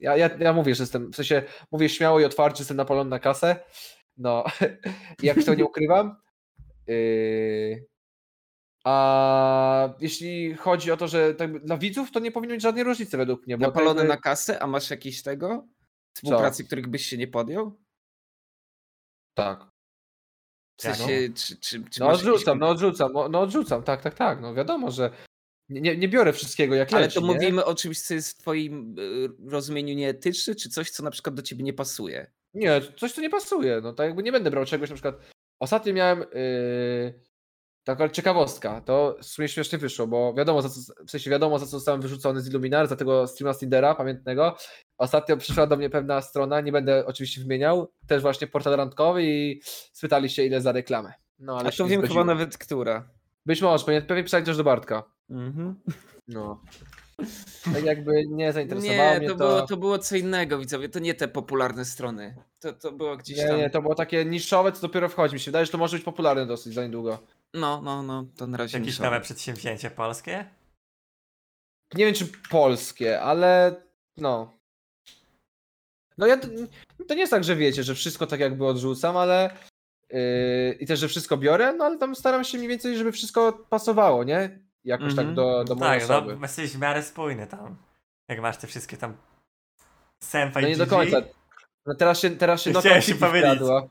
Ja, 0.01 0.17
ja, 0.17 0.31
ja 0.39 0.53
mówię, 0.53 0.75
że 0.75 0.83
jestem, 0.83 1.13
w 1.13 1.17
sensie 1.17 1.43
mówię 1.73 1.89
śmiało 1.89 2.21
i 2.21 2.25
otwarcie, 2.25 2.57
że 2.57 2.63
jestem 2.63 2.77
napalony 2.77 3.11
na 3.11 3.19
kasę, 3.19 3.57
no, 4.17 4.45
i 5.23 5.27
jakoś 5.27 5.45
to 5.45 5.55
nie 5.55 5.65
ukrywam. 5.65 6.17
Yy... 6.87 7.90
A 8.85 9.95
jeśli 10.01 10.55
chodzi 10.55 10.93
o 10.93 10.97
to, 10.97 11.09
że 11.09 11.35
tak 11.35 11.65
dla 11.65 11.77
widzów, 11.79 12.11
to 12.11 12.21
nie 12.21 12.33
powinno 12.33 12.55
być 12.55 12.63
żadnej 12.63 12.85
różnicy 12.85 13.17
według 13.17 13.47
mnie. 13.47 13.59
Bo 13.59 13.67
Napalony 13.67 14.01
jakby- 14.01 14.15
na 14.15 14.17
kasę, 14.17 14.63
a 14.63 14.67
masz 14.67 14.91
jakieś 14.91 15.23
tego? 15.23 15.67
Współpracy, 16.17 16.65
których 16.65 16.87
byś 16.87 17.07
się 17.07 17.19
nie 17.19 17.29
podjął? 17.29 17.81
Tak. 19.35 19.71
W 20.79 20.83
sensie, 20.83 21.29
czy, 21.35 21.57
czy, 21.57 21.85
czy 21.91 22.01
No 22.01 22.07
masz 22.07 22.19
jakieś 22.19 22.33
odrzucam, 22.33 22.59
no 22.59 22.69
odrzucam, 22.69 23.13
no 23.13 23.29
no 23.29 23.41
odrzucam, 23.41 23.83
tak, 23.83 24.03
tak, 24.03 24.15
tak. 24.15 24.41
No 24.41 24.55
wiadomo, 24.55 24.91
że 24.91 25.11
nie, 25.69 25.97
nie, 25.97 26.09
biorę 26.09 26.33
wszystkiego 26.33 26.75
jak 26.75 26.93
Ale 26.93 27.01
leci, 27.01 27.15
to 27.15 27.21
nie? 27.21 27.27
mówimy 27.27 27.65
o 27.65 27.75
czymś, 27.75 28.01
co 28.01 28.15
jest 28.15 28.31
w 28.31 28.41
twoim 28.41 28.99
y, 28.99 29.51
rozumieniu 29.51 29.95
nieetyczne, 29.95 30.55
czy 30.55 30.69
coś, 30.69 30.91
co 30.91 31.03
na 31.03 31.11
przykład 31.11 31.35
do 31.35 31.43
ciebie 31.43 31.65
nie 31.65 31.73
pasuje? 31.73 32.31
Nie, 32.55 32.81
coś 32.97 33.15
tu 33.15 33.21
nie 33.21 33.31
pasuje. 33.31 33.81
No 33.83 33.93
tak 33.93 34.07
jakby 34.07 34.23
nie 34.23 34.33
będę 34.33 34.51
brał 34.51 34.65
czegoś 34.65 34.91
na 34.91 34.95
przykład. 34.97 35.17
Ostatnio 35.61 35.93
miałem 35.93 36.19
yy, 36.19 37.21
taka 37.85 38.09
ciekawostka. 38.09 38.81
To 38.81 39.17
w 39.23 39.27
sumie 39.27 39.49
śmiesznie 39.49 39.79
wyszło, 39.79 40.07
bo 40.07 40.35
wiadomo, 40.35 40.63
za 40.63 40.69
co, 40.69 40.81
w 41.07 41.11
sensie 41.11 41.31
wiadomo, 41.31 41.59
za 41.59 41.65
co 41.67 41.71
zostałem 41.71 42.01
wyrzucony 42.01 42.41
z 42.41 42.49
Illuminar, 42.49 42.87
za 42.87 42.97
tego 42.97 43.27
streama 43.27 43.55
z 43.55 43.59
Tindera 43.59 43.95
pamiętnego. 43.95 44.57
Ostatnio 44.99 45.37
przyszła 45.37 45.67
do 45.67 45.77
mnie 45.77 45.91
pewna 45.91 46.23
strona, 46.23 46.61
nie 46.61 46.73
będę 46.73 47.07
oczywiście 47.07 47.41
wymieniał, 47.41 47.93
też 48.07 48.23
właśnie 48.23 48.47
portal 48.47 48.77
randkowy 48.77 49.23
i 49.25 49.61
spytali 49.93 50.31
się 50.31 50.45
ile 50.45 50.61
za 50.61 50.73
reklamę. 50.73 51.13
No 51.39 51.59
ale 51.59 51.69
A 51.69 51.73
to 51.73 51.87
wiem 51.87 52.03
chyba 52.03 52.25
nawet 52.25 52.59
która. 52.59 53.09
Być 53.47 53.63
może, 53.63 53.85
pewnie, 53.85 54.03
pewnie 54.03 54.23
pisali 54.25 54.45
też 54.45 54.57
do 54.57 54.65
Bartka. 54.65 55.03
Mhm. 55.31 55.75
No. 56.29 56.61
Tak 57.75 57.85
jakby 57.85 58.27
nie 58.27 58.53
zainteresowało 58.53 59.13
Nie, 59.13 59.19
mnie 59.19 59.29
to, 59.29 59.35
to. 59.35 59.49
Było, 59.49 59.67
to 59.67 59.77
było 59.77 59.99
co 59.99 60.17
innego, 60.17 60.59
widzowie. 60.59 60.89
To 60.89 60.99
nie 60.99 61.15
te 61.15 61.29
popularne 61.29 61.85
strony. 61.85 62.35
To, 62.61 62.73
to 62.73 62.93
było 62.93 63.17
gdzieś 63.17 63.39
Nie, 63.39 63.49
tam. 63.49 63.57
nie, 63.59 63.71
to 63.71 63.83
było 63.83 63.95
takie 63.95 64.25
niszowe, 64.25 64.73
co 64.73 64.81
dopiero 64.81 65.09
wchodzi. 65.09 65.35
Mi 65.35 65.41
się 65.41 65.51
wydaje, 65.51 65.67
że 65.67 65.73
to 65.73 65.79
może 65.79 65.97
być 65.97 66.05
popularne 66.05 66.47
dosyć 66.47 66.75
za 66.75 66.85
niedługo. 66.85 67.19
No, 67.55 67.81
no, 67.83 68.03
no, 68.03 68.25
to 68.37 68.47
na 68.47 68.59
razie 68.59 68.79
Jakieś 68.79 68.99
nowe 68.99 69.21
przedsięwzięcie 69.21 69.91
polskie? 69.91 70.45
Nie 71.95 72.05
wiem, 72.05 72.15
czy 72.15 72.27
polskie, 72.51 73.21
ale 73.23 73.83
no. 74.17 74.59
No 76.19 76.27
ja. 76.27 76.37
To 77.09 77.15
nie 77.15 77.21
jest 77.21 77.31
tak, 77.31 77.45
że 77.45 77.57
wiecie, 77.57 77.83
że 77.83 77.95
wszystko 77.95 78.27
tak 78.27 78.41
jakby 78.41 78.67
odrzucam, 78.67 79.17
ale. 79.17 79.57
Yy, 80.11 80.77
I 80.81 80.87
też, 80.87 81.01
że 81.01 81.09
wszystko 81.09 81.37
biorę, 81.37 81.73
no 81.73 81.85
ale 81.85 81.99
tam 81.99 82.17
staram 82.17 82.45
się 82.45 82.59
mniej 82.59 82.69
więcej, 82.69 82.97
żeby 82.99 83.13
wszystko 83.13 83.53
pasowało, 83.53 84.25
nie? 84.25 84.59
Jakoś 84.85 85.15
tak 85.15 85.27
Mhm. 85.27 85.35
do, 85.35 85.65
do 85.65 85.75
mojej 85.75 86.01
tak, 86.01 86.11
osoby. 86.11 86.35
no 86.37 86.43
jesteś 86.43 86.71
w 86.71 86.79
miarę 86.79 87.03
spójny 87.03 87.47
tam. 87.47 87.77
Jak 88.29 88.41
masz 88.41 88.57
te 88.57 88.67
wszystkie 88.67 88.97
tam 88.97 89.17
Senpai 90.23 90.63
No 90.63 90.69
nie 90.69 90.77
do 90.77 90.87
GG. 90.87 90.91
końca. 90.91 91.17
No 91.87 91.95
teraz 91.95 92.21
się, 92.21 92.31
teraz 92.31 92.63
się 92.63 92.73
Chciałem 92.73 93.03
się 93.03 93.15
powiedzieć. 93.15 93.51
wkradła. 93.51 93.91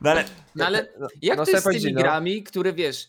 No 0.00 0.10
ale 0.10 0.24
No 0.54 0.66
ale 0.66 0.92
No, 1.00 1.08
jak 1.22 1.38
no 1.38 1.44
to 1.44 1.50
jest 1.50 1.64
z 1.66 1.70
tymi 1.70 1.92
no. 1.92 2.00
grami, 2.00 2.42
które 2.42 2.72
wiesz, 2.72 3.08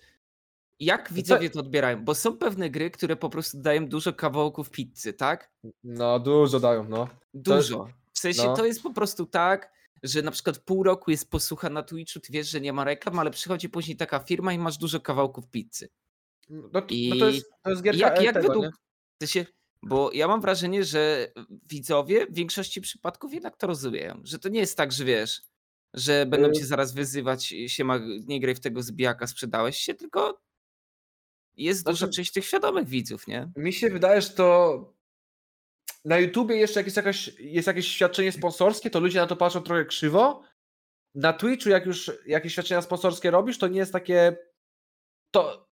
jak 0.79 1.13
widzowie 1.13 1.50
to 1.50 1.59
odbierają? 1.59 2.05
Bo 2.05 2.15
są 2.15 2.38
pewne 2.38 2.69
gry, 2.69 2.91
które 2.91 3.15
po 3.15 3.29
prostu 3.29 3.61
dają 3.61 3.88
dużo 3.88 4.13
kawałków 4.13 4.69
pizzy, 4.69 5.13
tak? 5.13 5.51
No 5.83 6.19
dużo 6.19 6.59
dają, 6.59 6.89
no. 6.89 7.07
Dużo. 7.33 7.88
W 8.13 8.19
sensie 8.19 8.43
no. 8.43 8.55
to 8.55 8.65
jest 8.65 8.83
po 8.83 8.93
prostu 8.93 9.25
tak, 9.25 9.71
że 10.03 10.21
na 10.21 10.31
przykład 10.31 10.57
pół 10.57 10.83
roku 10.83 11.11
jest 11.11 11.29
posłucha 11.29 11.69
na 11.69 11.83
Twitchu, 11.83 12.19
ty 12.19 12.33
wiesz, 12.33 12.50
że 12.50 12.61
nie 12.61 12.73
ma 12.73 12.83
reklam, 12.83 13.19
ale 13.19 13.31
przychodzi 13.31 13.69
później 13.69 13.97
taka 13.97 14.19
firma 14.19 14.53
i 14.53 14.59
masz 14.59 14.77
dużo 14.77 15.00
kawałków 15.00 15.47
pizzy. 15.47 15.89
No, 16.50 16.81
to- 16.81 16.88
I 16.89 17.09
no 17.09 17.15
to 17.15 17.29
jest, 17.29 17.51
to 17.63 17.69
jest 17.69 17.81
gierka 17.81 18.00
jak, 18.00 18.21
jak 18.21 18.35
tego, 18.35 18.47
według... 18.47 18.65
nie? 18.65 18.71
W 18.71 19.27
sensie, 19.27 19.45
bo 19.83 20.11
ja 20.13 20.27
mam 20.27 20.41
wrażenie, 20.41 20.83
że 20.83 21.31
widzowie 21.69 22.27
w 22.27 22.33
większości 22.33 22.81
przypadków 22.81 23.33
jednak 23.33 23.57
to 23.57 23.67
rozumieją, 23.67 24.21
że 24.23 24.39
to 24.39 24.50
nie 24.50 24.59
jest 24.59 24.77
tak, 24.77 24.91
że 24.91 25.05
wiesz, 25.05 25.41
że 25.93 26.25
będą 26.25 26.47
Y- 26.50 26.51
cię 26.51 26.65
zaraz 26.65 26.93
wyzywać, 26.93 27.45
się 27.67 27.83
ma, 27.83 28.00
nie 28.27 28.39
graj 28.39 28.55
w 28.55 28.59
tego 28.59 28.83
zbijaka, 28.83 29.27
sprzedałeś 29.27 29.77
się, 29.77 29.93
tylko 29.93 30.41
jest 31.57 31.81
Znaczy- 31.81 32.09
część 32.09 32.31
tych 32.31 32.45
świadomych 32.45 32.88
widzów, 32.88 33.27
nie? 33.27 33.51
Mi 33.55 33.73
się 33.73 33.89
wydaje, 33.89 34.21
że 34.21 34.29
to 34.29 34.93
na 36.05 36.19
YouTubie 36.19 36.55
jeszcze 36.55 36.79
jak 36.79 36.88
jest, 36.88 36.97
jakaś, 36.97 37.27
jest 37.39 37.67
jakieś 37.67 37.88
świadczenie 37.88 38.31
sponsorskie, 38.31 38.89
to 38.89 39.00
ludzie 39.00 39.19
na 39.19 39.27
to 39.27 39.35
patrzą 39.35 39.61
trochę 39.61 39.85
krzywo. 39.85 40.43
Na 41.15 41.33
Twitchu, 41.33 41.69
jak 41.69 41.85
już 41.85 42.11
jakieś 42.25 42.53
świadczenia 42.53 42.81
sponsorskie 42.81 43.31
robisz, 43.31 43.57
to 43.57 43.67
nie 43.67 43.79
jest 43.79 43.93
takie. 43.93 44.38
To 45.31 45.70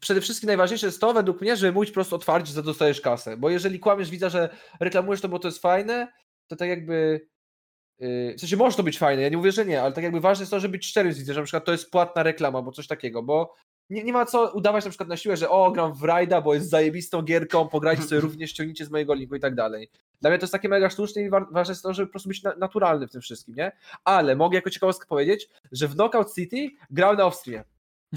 przede 0.00 0.20
wszystkim 0.20 0.46
najważniejsze 0.46 0.86
jest 0.86 1.00
to, 1.00 1.14
według 1.14 1.40
mnie, 1.40 1.56
żeby 1.56 1.72
mówić 1.72 1.90
po 1.90 1.94
prostu 1.94 2.16
otwarcie, 2.16 2.52
że 2.52 2.62
dostajesz 2.62 3.00
kasę. 3.00 3.36
Bo 3.36 3.50
jeżeli 3.50 3.78
kłamiesz, 3.78 4.10
widzę, 4.10 4.30
że 4.30 4.48
reklamujesz 4.80 5.20
to, 5.20 5.28
bo 5.28 5.38
to 5.38 5.48
jest 5.48 5.62
fajne, 5.62 6.12
to 6.46 6.56
tak 6.56 6.68
jakby. 6.68 7.26
Yy, 7.98 8.34
w 8.36 8.40
sensie 8.40 8.56
może 8.56 8.76
to 8.76 8.82
być 8.82 8.98
fajne, 8.98 9.22
ja 9.22 9.28
nie 9.28 9.36
mówię, 9.36 9.52
że 9.52 9.66
nie, 9.66 9.82
ale 9.82 9.92
tak 9.92 10.04
jakby 10.04 10.20
ważne 10.20 10.42
jest 10.42 10.50
to, 10.50 10.60
żeby 10.60 10.72
być 10.72 10.86
szczerym 10.86 11.12
z 11.12 11.18
widzem, 11.18 11.34
że 11.34 11.40
na 11.40 11.44
przykład 11.44 11.64
to 11.64 11.72
jest 11.72 11.90
płatna 11.90 12.22
reklama, 12.22 12.62
bo 12.62 12.72
coś 12.72 12.86
takiego, 12.86 13.22
bo 13.22 13.54
nie, 13.90 14.04
nie 14.04 14.12
ma 14.12 14.26
co 14.26 14.52
udawać 14.52 14.84
na 14.84 14.90
przykład 14.90 15.08
na 15.08 15.16
siłę, 15.16 15.36
że 15.36 15.50
o, 15.50 15.70
gram 15.70 15.94
w 15.94 16.02
Rajda, 16.02 16.40
bo 16.40 16.54
jest 16.54 16.70
zajebistą 16.70 17.22
gierką, 17.22 17.68
pograjcie 17.68 18.02
sobie 18.02 18.20
również, 18.30 18.50
ściągnijcie 18.50 18.84
z 18.84 18.90
mojego 18.90 19.14
linku 19.14 19.34
i 19.34 19.40
tak 19.40 19.54
dalej. 19.54 19.90
Dla 20.20 20.30
mnie 20.30 20.38
to 20.38 20.44
jest 20.44 20.52
takie 20.52 20.68
mega 20.68 20.90
sztuczne 20.90 21.22
i 21.22 21.30
wa- 21.30 21.48
ważne 21.50 21.72
jest 21.72 21.82
to, 21.82 21.94
żeby 21.94 22.06
po 22.06 22.10
prostu 22.10 22.28
być 22.28 22.42
na, 22.42 22.54
naturalny 22.56 23.08
w 23.08 23.10
tym 23.10 23.20
wszystkim, 23.20 23.54
nie? 23.54 23.72
Ale 24.04 24.36
mogę 24.36 24.56
jako 24.56 24.70
ciekawostkę 24.70 25.06
powiedzieć, 25.06 25.48
że 25.72 25.88
w 25.88 25.94
Knockout 25.94 26.34
City 26.34 26.70
grałem 26.90 27.16
na 27.16 27.24
offstreamie. 27.24 27.64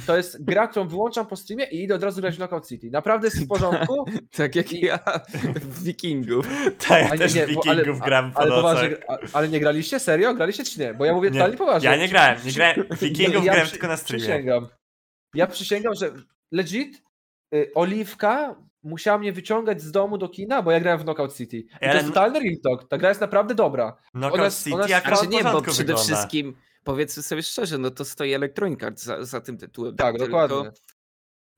To 0.06 0.18
jest 0.18 0.44
gra, 0.46 0.68
którą 0.68 0.88
wyłączam 0.88 1.28
po 1.28 1.36
streamie 1.36 1.66
i 1.66 1.84
idę 1.84 1.96
od 1.96 2.04
razu 2.04 2.22
grać 2.22 2.34
w 2.36 2.38
Knockout 2.38 2.68
City. 2.68 2.90
Naprawdę 2.92 3.28
jest 3.28 3.44
w 3.44 3.48
porządku, 3.54 4.06
Tak 4.36 4.56
jak 4.56 4.74
I- 4.74 4.82
ja 4.82 5.00
w 5.56 5.84
Wikingów. 5.84 6.48
Tak, 6.88 7.04
ja 7.04 7.12
nie, 7.12 7.18
też 7.18 7.36
nie, 7.36 7.48
bo- 7.48 7.62
ale- 7.68 7.76
Wikingów 7.82 8.06
gram 8.06 8.32
po 8.32 8.40
ale 8.40 8.52
poważnie, 8.52 8.98
a- 9.10 9.18
ale 9.34 9.50
nie 9.50 9.60
graliście? 9.60 10.00
Serio? 10.00 10.34
Graliście 10.34 10.64
czy 10.64 10.80
nie? 10.80 10.94
Bo 10.94 11.06
ja 11.06 11.14
mówię 11.14 11.30
Nie, 11.30 11.34
totalnie 11.40 11.58
poważnie. 11.58 11.90
Ja 11.90 11.96
nie 11.96 12.08
grałem, 12.10 12.38
nie 12.46 12.52
grałem. 12.52 12.76
Wikingów 13.02 13.36
ja 13.36 13.42
grałem 13.52 13.62
przy- 13.64 13.72
tylko 13.72 13.88
na 13.88 13.98
streamie. 13.98 14.26
Przysięgam. 14.26 14.68
Ja 15.36 15.48
przysięgam, 15.48 15.94
że 15.96 16.12
legit 16.52 17.04
y, 17.56 17.72
Oliwka 17.76 18.56
musiała 18.84 19.18
mnie 19.18 19.34
wyciągać 19.34 19.82
z 19.82 19.92
domu 19.92 20.18
do 20.18 20.30
kina, 20.30 20.62
bo 20.62 20.72
ja 20.72 20.80
grałem 20.80 21.00
w 21.00 21.04
Knockout 21.04 21.36
City. 21.38 21.58
I 21.58 21.68
to 21.80 21.86
jest 21.94 22.08
totalny 22.08 22.40
real 22.40 22.56
talk. 22.64 22.90
Ta 22.90 22.98
gra 22.98 23.10
jest 23.10 23.22
naprawdę 23.22 23.56
dobra. 23.56 23.98
Knockout 24.12 24.40
Ona 24.40 24.52
City 24.52 24.74
ona 24.74 24.84
jest- 24.84 24.96
akurat 24.96 25.20
Znaczy 25.20 25.36
nie, 25.36 25.44
bo 25.52 25.62
przede 25.62 25.78
wygląda. 25.78 26.04
wszystkim, 26.04 26.56
powiedzmy 26.88 27.24
sobie 27.24 27.44
szczerze, 27.44 27.78
no 27.78 27.92
to 27.92 28.06
stoi 28.06 28.34
Electronic 28.34 28.84
Arts 28.84 29.04
za, 29.04 29.26
za 29.26 29.42
tym 29.42 29.58
tytułem. 29.58 29.96
Tak, 29.96 30.18
Tylko 30.18 30.26
dokładnie. 30.26 30.72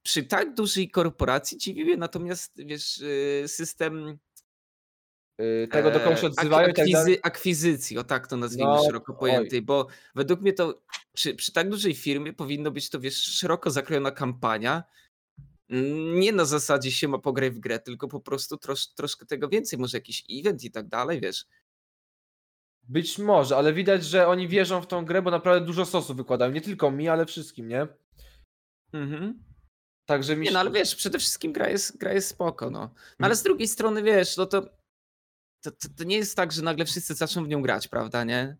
Przy 0.04 0.24
tak 0.24 0.54
dużej 0.54 0.90
korporacji 0.90 1.58
dziwi 1.58 1.86
mnie 1.86 1.98
natomiast, 1.98 2.52
wiesz, 2.66 2.98
y, 2.98 3.44
system 3.48 4.20
Y, 5.42 5.68
Tego, 5.72 5.92
do 5.92 6.00
kogo 6.00 6.16
się 6.16 6.28
e, 6.28 6.30
odzywają 6.30 6.68
tak 6.68 6.86
akwizy- 6.86 7.20
akwizycji, 7.24 7.98
o 7.98 8.04
tak 8.04 8.28
to 8.28 8.38
nazwijmy 8.38 8.72
No, 8.72 8.84
szeroko 8.84 9.14
pojętej, 9.14 9.62
bo 9.62 9.88
według 10.16 10.42
mnie 10.42 10.54
to 10.54 10.82
przy, 11.14 11.36
przy 11.36 11.52
tak 11.52 11.70
dużej 11.70 11.96
firmie 11.96 12.34
powinno 12.34 12.72
być 12.72 12.90
to, 12.90 13.00
wiesz, 13.00 13.18
szeroko 13.18 13.72
zakrojona 13.72 14.12
kampania, 14.12 14.84
nie 16.14 16.32
na 16.32 16.46
zasadzie 16.46 16.92
się 16.92 17.08
ma 17.08 17.18
pograj 17.18 17.52
w 17.52 17.60
grę, 17.60 17.80
tylko 17.80 18.08
po 18.08 18.20
prostu 18.20 18.58
trosz, 18.58 18.88
troszkę 18.88 19.26
tego 19.26 19.50
więcej, 19.50 19.80
może 19.80 19.98
jakiś 19.98 20.24
event 20.32 20.64
i 20.64 20.72
tak 20.72 20.88
dalej, 20.88 21.22
wiesz. 21.22 21.46
Być 22.90 23.20
może, 23.20 23.58
ale 23.58 23.74
widać, 23.74 24.06
że 24.06 24.28
oni 24.28 24.48
wierzą 24.48 24.82
w 24.82 24.88
tą 24.88 25.06
grę, 25.06 25.22
bo 25.22 25.32
naprawdę 25.32 25.66
dużo 25.66 25.86
sosu 25.86 26.16
wykładają. 26.16 26.52
Nie 26.52 26.62
tylko 26.62 26.92
mi, 26.92 27.10
ale 27.10 27.26
wszystkim, 27.26 27.68
nie? 27.68 27.88
Mhm. 28.94 29.44
Także 30.06 30.36
mi 30.36 30.46
Nie, 30.46 30.52
no 30.52 30.60
ale 30.60 30.72
wiesz, 30.72 30.96
przede 30.96 31.20
wszystkim 31.20 31.54
gra 31.54 31.70
jest, 31.70 31.98
gra 31.98 32.14
jest 32.14 32.28
spoko, 32.28 32.70
no. 32.70 32.80
no 33.20 33.26
ale 33.26 33.36
z 33.36 33.44
drugiej 33.44 33.68
strony, 33.68 34.04
wiesz, 34.04 34.38
no 34.38 34.46
to, 34.46 34.62
to, 35.62 35.72
to, 35.72 35.88
to 35.98 36.04
nie 36.04 36.16
jest 36.16 36.36
tak, 36.36 36.52
że 36.52 36.62
nagle 36.62 36.86
wszyscy 36.86 37.14
zaczną 37.14 37.44
w 37.44 37.48
nią 37.48 37.62
grać, 37.62 37.88
prawda, 37.88 38.24
nie? 38.24 38.58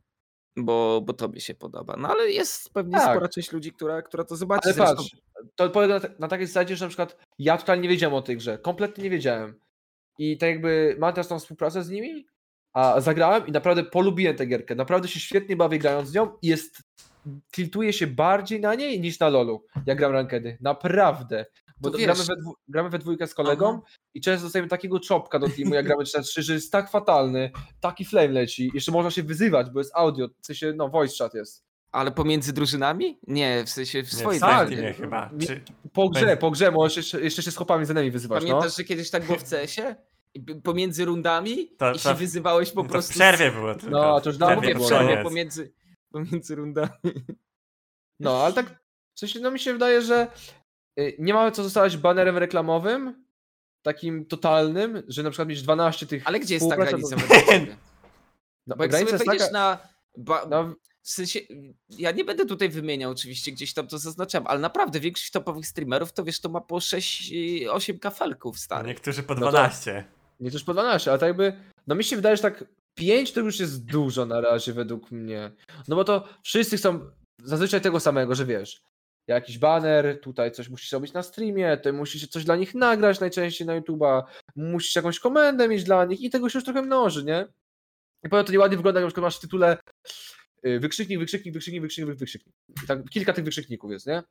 Bo, 0.58 1.02
bo 1.02 1.14
tobie 1.14 1.42
się 1.42 1.56
podoba. 1.56 1.96
No 1.98 2.10
ale 2.10 2.32
jest 2.32 2.74
pewnie 2.74 2.98
Tak. 2.98 3.12
spora 3.12 3.28
część 3.28 3.52
ludzi, 3.52 3.74
która, 3.74 4.02
która 4.02 4.24
to 4.24 4.36
zobaczy. 4.36 4.62
Ale 4.66 4.74
Zresztą, 4.74 4.96
patrz, 4.96 5.16
to 5.56 5.70
polega 5.70 6.00
na, 6.00 6.10
na 6.20 6.28
takiej 6.28 6.48
zasadzie, 6.48 6.76
że 6.76 6.86
na 6.86 6.90
przykład 6.90 7.18
ja 7.40 7.58
totalnie 7.58 7.84
nie 7.84 7.90
wiedziałem 7.90 8.14
o 8.14 8.22
tej 8.22 8.38
grze. 8.38 8.58
Kompletnie 8.58 9.04
nie 9.04 9.10
wiedziałem. 9.10 9.60
I 10.18 10.38
tak 10.38 10.50
jakby 10.50 10.96
mam 11.00 11.14
teraz 11.14 11.28
tą 11.28 11.40
współpracę 11.40 11.84
z 11.84 11.90
nimi, 11.90 12.28
a 12.74 13.02
zagrałem 13.02 13.48
i 13.48 13.52
naprawdę 13.52 13.84
polubiłem 13.84 14.36
tę 14.36 14.46
gierkę. 14.46 14.76
Naprawdę 14.76 15.08
się 15.08 15.20
świetnie 15.20 15.56
bawię 15.56 15.80
grając 15.80 16.10
z 16.10 16.14
nią 16.14 16.32
i 16.42 16.48
jest... 16.48 16.78
Tiltuję 17.52 17.94
się 17.94 18.08
bardziej 18.08 18.62
na 18.62 18.76
niej 18.76 19.02
niż 19.02 19.20
na 19.20 19.30
LoLu, 19.30 19.66
jak 19.86 19.98
gram 19.98 20.12
rankedy. 20.12 20.58
Naprawdę. 20.62 21.46
Bo 21.82 21.92
gramy, 21.92 22.24
we 22.24 22.36
dwu, 22.36 22.54
gramy 22.68 22.90
we 22.90 23.00
dwójkę 23.00 23.28
z 23.28 23.34
kolegą 23.34 23.70
Aha. 23.70 23.96
i 24.14 24.22
często 24.22 24.44
dostajemy 24.46 24.70
takiego 24.70 25.00
czopka 25.00 25.40
do 25.40 25.48
teamu, 25.50 25.74
jak 25.76 25.86
gramy 25.86 26.04
3 26.04 26.18
na 26.18 26.24
3, 26.24 26.44
że 26.44 26.54
jest 26.54 26.72
tak 26.72 26.90
fatalny, 26.92 27.52
taki 27.80 28.06
flame 28.06 28.28
leci. 28.28 28.72
Jeszcze 28.74 28.92
można 28.92 29.12
się 29.12 29.24
wyzywać, 29.24 29.70
bo 29.70 29.80
jest 29.80 29.92
audio, 29.96 30.28
w 30.42 30.46
sensie, 30.46 30.74
no, 30.76 30.90
voice 30.90 31.24
chat 31.24 31.34
jest. 31.34 31.66
Ale 31.92 32.12
pomiędzy 32.12 32.54
drużynami? 32.54 33.20
Nie, 33.28 33.64
w 33.66 33.70
sensie 33.70 34.04
w 34.04 34.14
Nie, 34.14 34.20
swojej 34.20 34.42
tak, 34.42 34.68
drużynie. 34.68 34.94
chyba. 34.94 35.30
nie- 35.34 35.48
Czy... 35.48 35.62
Po 35.94 36.10
grze, 36.10 36.38
po 36.38 36.52
grze, 36.52 36.72
możesz 36.72 36.98
jeszcze, 36.98 37.22
jeszcze 37.22 37.44
się 37.44 37.52
z 37.52 37.56
chłopami 37.56 37.86
z 37.86 37.92
enemy 37.92 38.12
wyzywać, 38.12 38.44
no. 38.44 38.50
Pamiętasz, 38.50 38.78
że 38.78 38.84
kiedyś 38.84 39.10
tak 39.10 39.26
było 39.26 39.38
w 39.38 39.50
CS-ie? 39.50 39.96
Pomiędzy 40.64 41.06
rundami 41.06 41.68
To- 41.78 41.90
i 41.92 41.94
to- 41.94 42.00
się 42.00 42.14
wyzywałeś 42.16 42.72
po 42.72 42.82
To 42.82 42.88
w 42.88 42.92
prostu. 42.92 43.12
z- 43.14 43.16
przerwie 43.16 43.52
było 43.52 43.76
tylko. 43.76 43.90
No, 43.90 44.22
to 44.22 44.30
już 44.30 44.36
W 44.36 44.40
dawno 44.40 44.56
Mówię, 44.56 44.76
przerwie 44.76 45.06
w 45.06 45.10
koniec. 45.10 45.24
pomiędzy, 45.24 45.74
pomiędzy 46.12 46.56
rundami. 46.56 46.90
No, 48.20 48.44
ale 48.44 48.54
tak, 48.54 48.80
w 49.16 49.20
sensie, 49.20 49.40
no 49.40 49.52
mi 49.52 49.60
się 49.60 49.74
wydaje, 49.74 50.02
że 50.02 50.28
y, 51.00 51.16
nie 51.20 51.34
mamy 51.34 51.52
co 51.52 51.64
zostawać 51.64 51.98
banerem 51.98 52.38
reklamowym, 52.38 53.26
takim 53.82 54.26
totalnym, 54.26 55.04
że 55.08 55.24
na 55.24 55.30
przykład 55.30 55.48
mieć 55.50 55.62
12 55.62 56.06
tych 56.06 56.28
Ale 56.28 56.40
gdzie 56.40 56.54
jest 56.54 56.70
ta 56.70 56.76
granica? 56.76 57.16
No, 58.68 58.76
Bo 58.76 58.84
jak 58.84 58.92
granica 58.92 59.12
sobie 59.12 59.18
jest 59.18 59.28
wejdziesz 59.28 59.48
taka- 59.48 59.60
na... 59.60 59.78
Ba... 60.18 60.46
no, 60.50 60.76
W 61.04 61.10
sensie, 61.10 61.40
ja 61.90 62.12
nie 62.12 62.24
będę 62.26 62.46
tutaj 62.46 62.70
wymieniał 62.70 63.12
oczywiście, 63.12 63.52
gdzieś 63.52 63.74
tam 63.74 63.88
to 63.88 63.98
zaznaczam, 63.98 64.48
ale 64.48 64.60
naprawdę 64.60 65.00
większość 65.00 65.32
topowych 65.32 65.68
streamerów 65.68 66.14
to 66.14 66.24
wiesz, 66.24 66.40
to 66.42 66.50
ma 66.50 66.62
po 66.62 66.76
6-8 66.76 68.00
kafelków 68.00 68.56
No, 68.56 68.60
stary. 68.62 68.88
Niektórzy 68.88 69.24
po 69.24 69.36
No 69.36 69.52
to- 69.52 69.52
12. 70.40 70.44
nie 70.44 70.52
też 70.52 70.64
po 70.64 70.74
12, 70.74 71.12
ale 71.12 71.20
tak 71.20 71.28
jakby, 71.28 71.54
no 71.88 71.96
mi 71.96 72.04
się 72.04 72.16
wydaje, 72.16 72.36
że 72.36 72.42
tak 72.42 72.66
5 72.96 73.34
to 73.34 73.40
już 73.40 73.60
jest 73.60 73.86
dużo 73.86 74.26
na 74.26 74.42
razie 74.42 74.74
według 74.74 75.12
mnie. 75.12 75.52
No 75.88 75.96
bo 75.96 76.04
to 76.04 76.28
wszyscy 76.44 76.78
chcą 76.78 77.12
zazwyczaj 77.44 77.82
tego 77.82 78.00
samego, 78.00 78.36
że 78.36 78.46
wiesz, 78.46 78.82
jakiś 79.28 79.58
baner, 79.58 80.22
tutaj 80.22 80.52
coś 80.52 80.70
musisz 80.70 80.92
robić 80.92 81.14
na 81.14 81.24
streamie, 81.24 81.78
to 81.78 81.94
musisz 81.94 82.28
coś 82.28 82.46
dla 82.46 82.56
nich 82.56 82.76
nagrać 82.76 83.20
najczęściej 83.20 83.68
na 83.68 83.82
YouTube'a, 83.82 84.24
musisz 84.56 84.96
jakąś 84.96 85.20
komendę 85.20 85.68
mieć 85.68 85.84
dla 85.84 86.06
nich 86.06 86.22
i 86.22 86.30
tego 86.30 86.50
się 86.50 86.58
już 86.58 86.66
trochę 86.66 86.82
mnoży, 86.82 87.24
nie? 87.24 87.48
I 88.24 88.30
powiem 88.30 88.46
to 88.46 88.52
nieładnie 88.52 88.78
wygląda, 88.78 89.00
jak 89.00 89.06
na 89.06 89.08
przykład 89.08 89.24
masz 89.24 89.38
w 89.38 89.42
tytule 89.42 89.78
wykrzyknik, 90.64 91.20
wykrzyknik, 91.20 91.54
wykrzyknik, 91.54 91.82
wykrzyknik, 91.82 92.18
wykrzyknik. 92.18 92.56
I 92.84 92.88
tak 92.88 93.10
kilka 93.10 93.34
tych 93.34 93.46
wykrzykników 93.46 93.92
jest, 93.92 94.08
nie? 94.08 94.24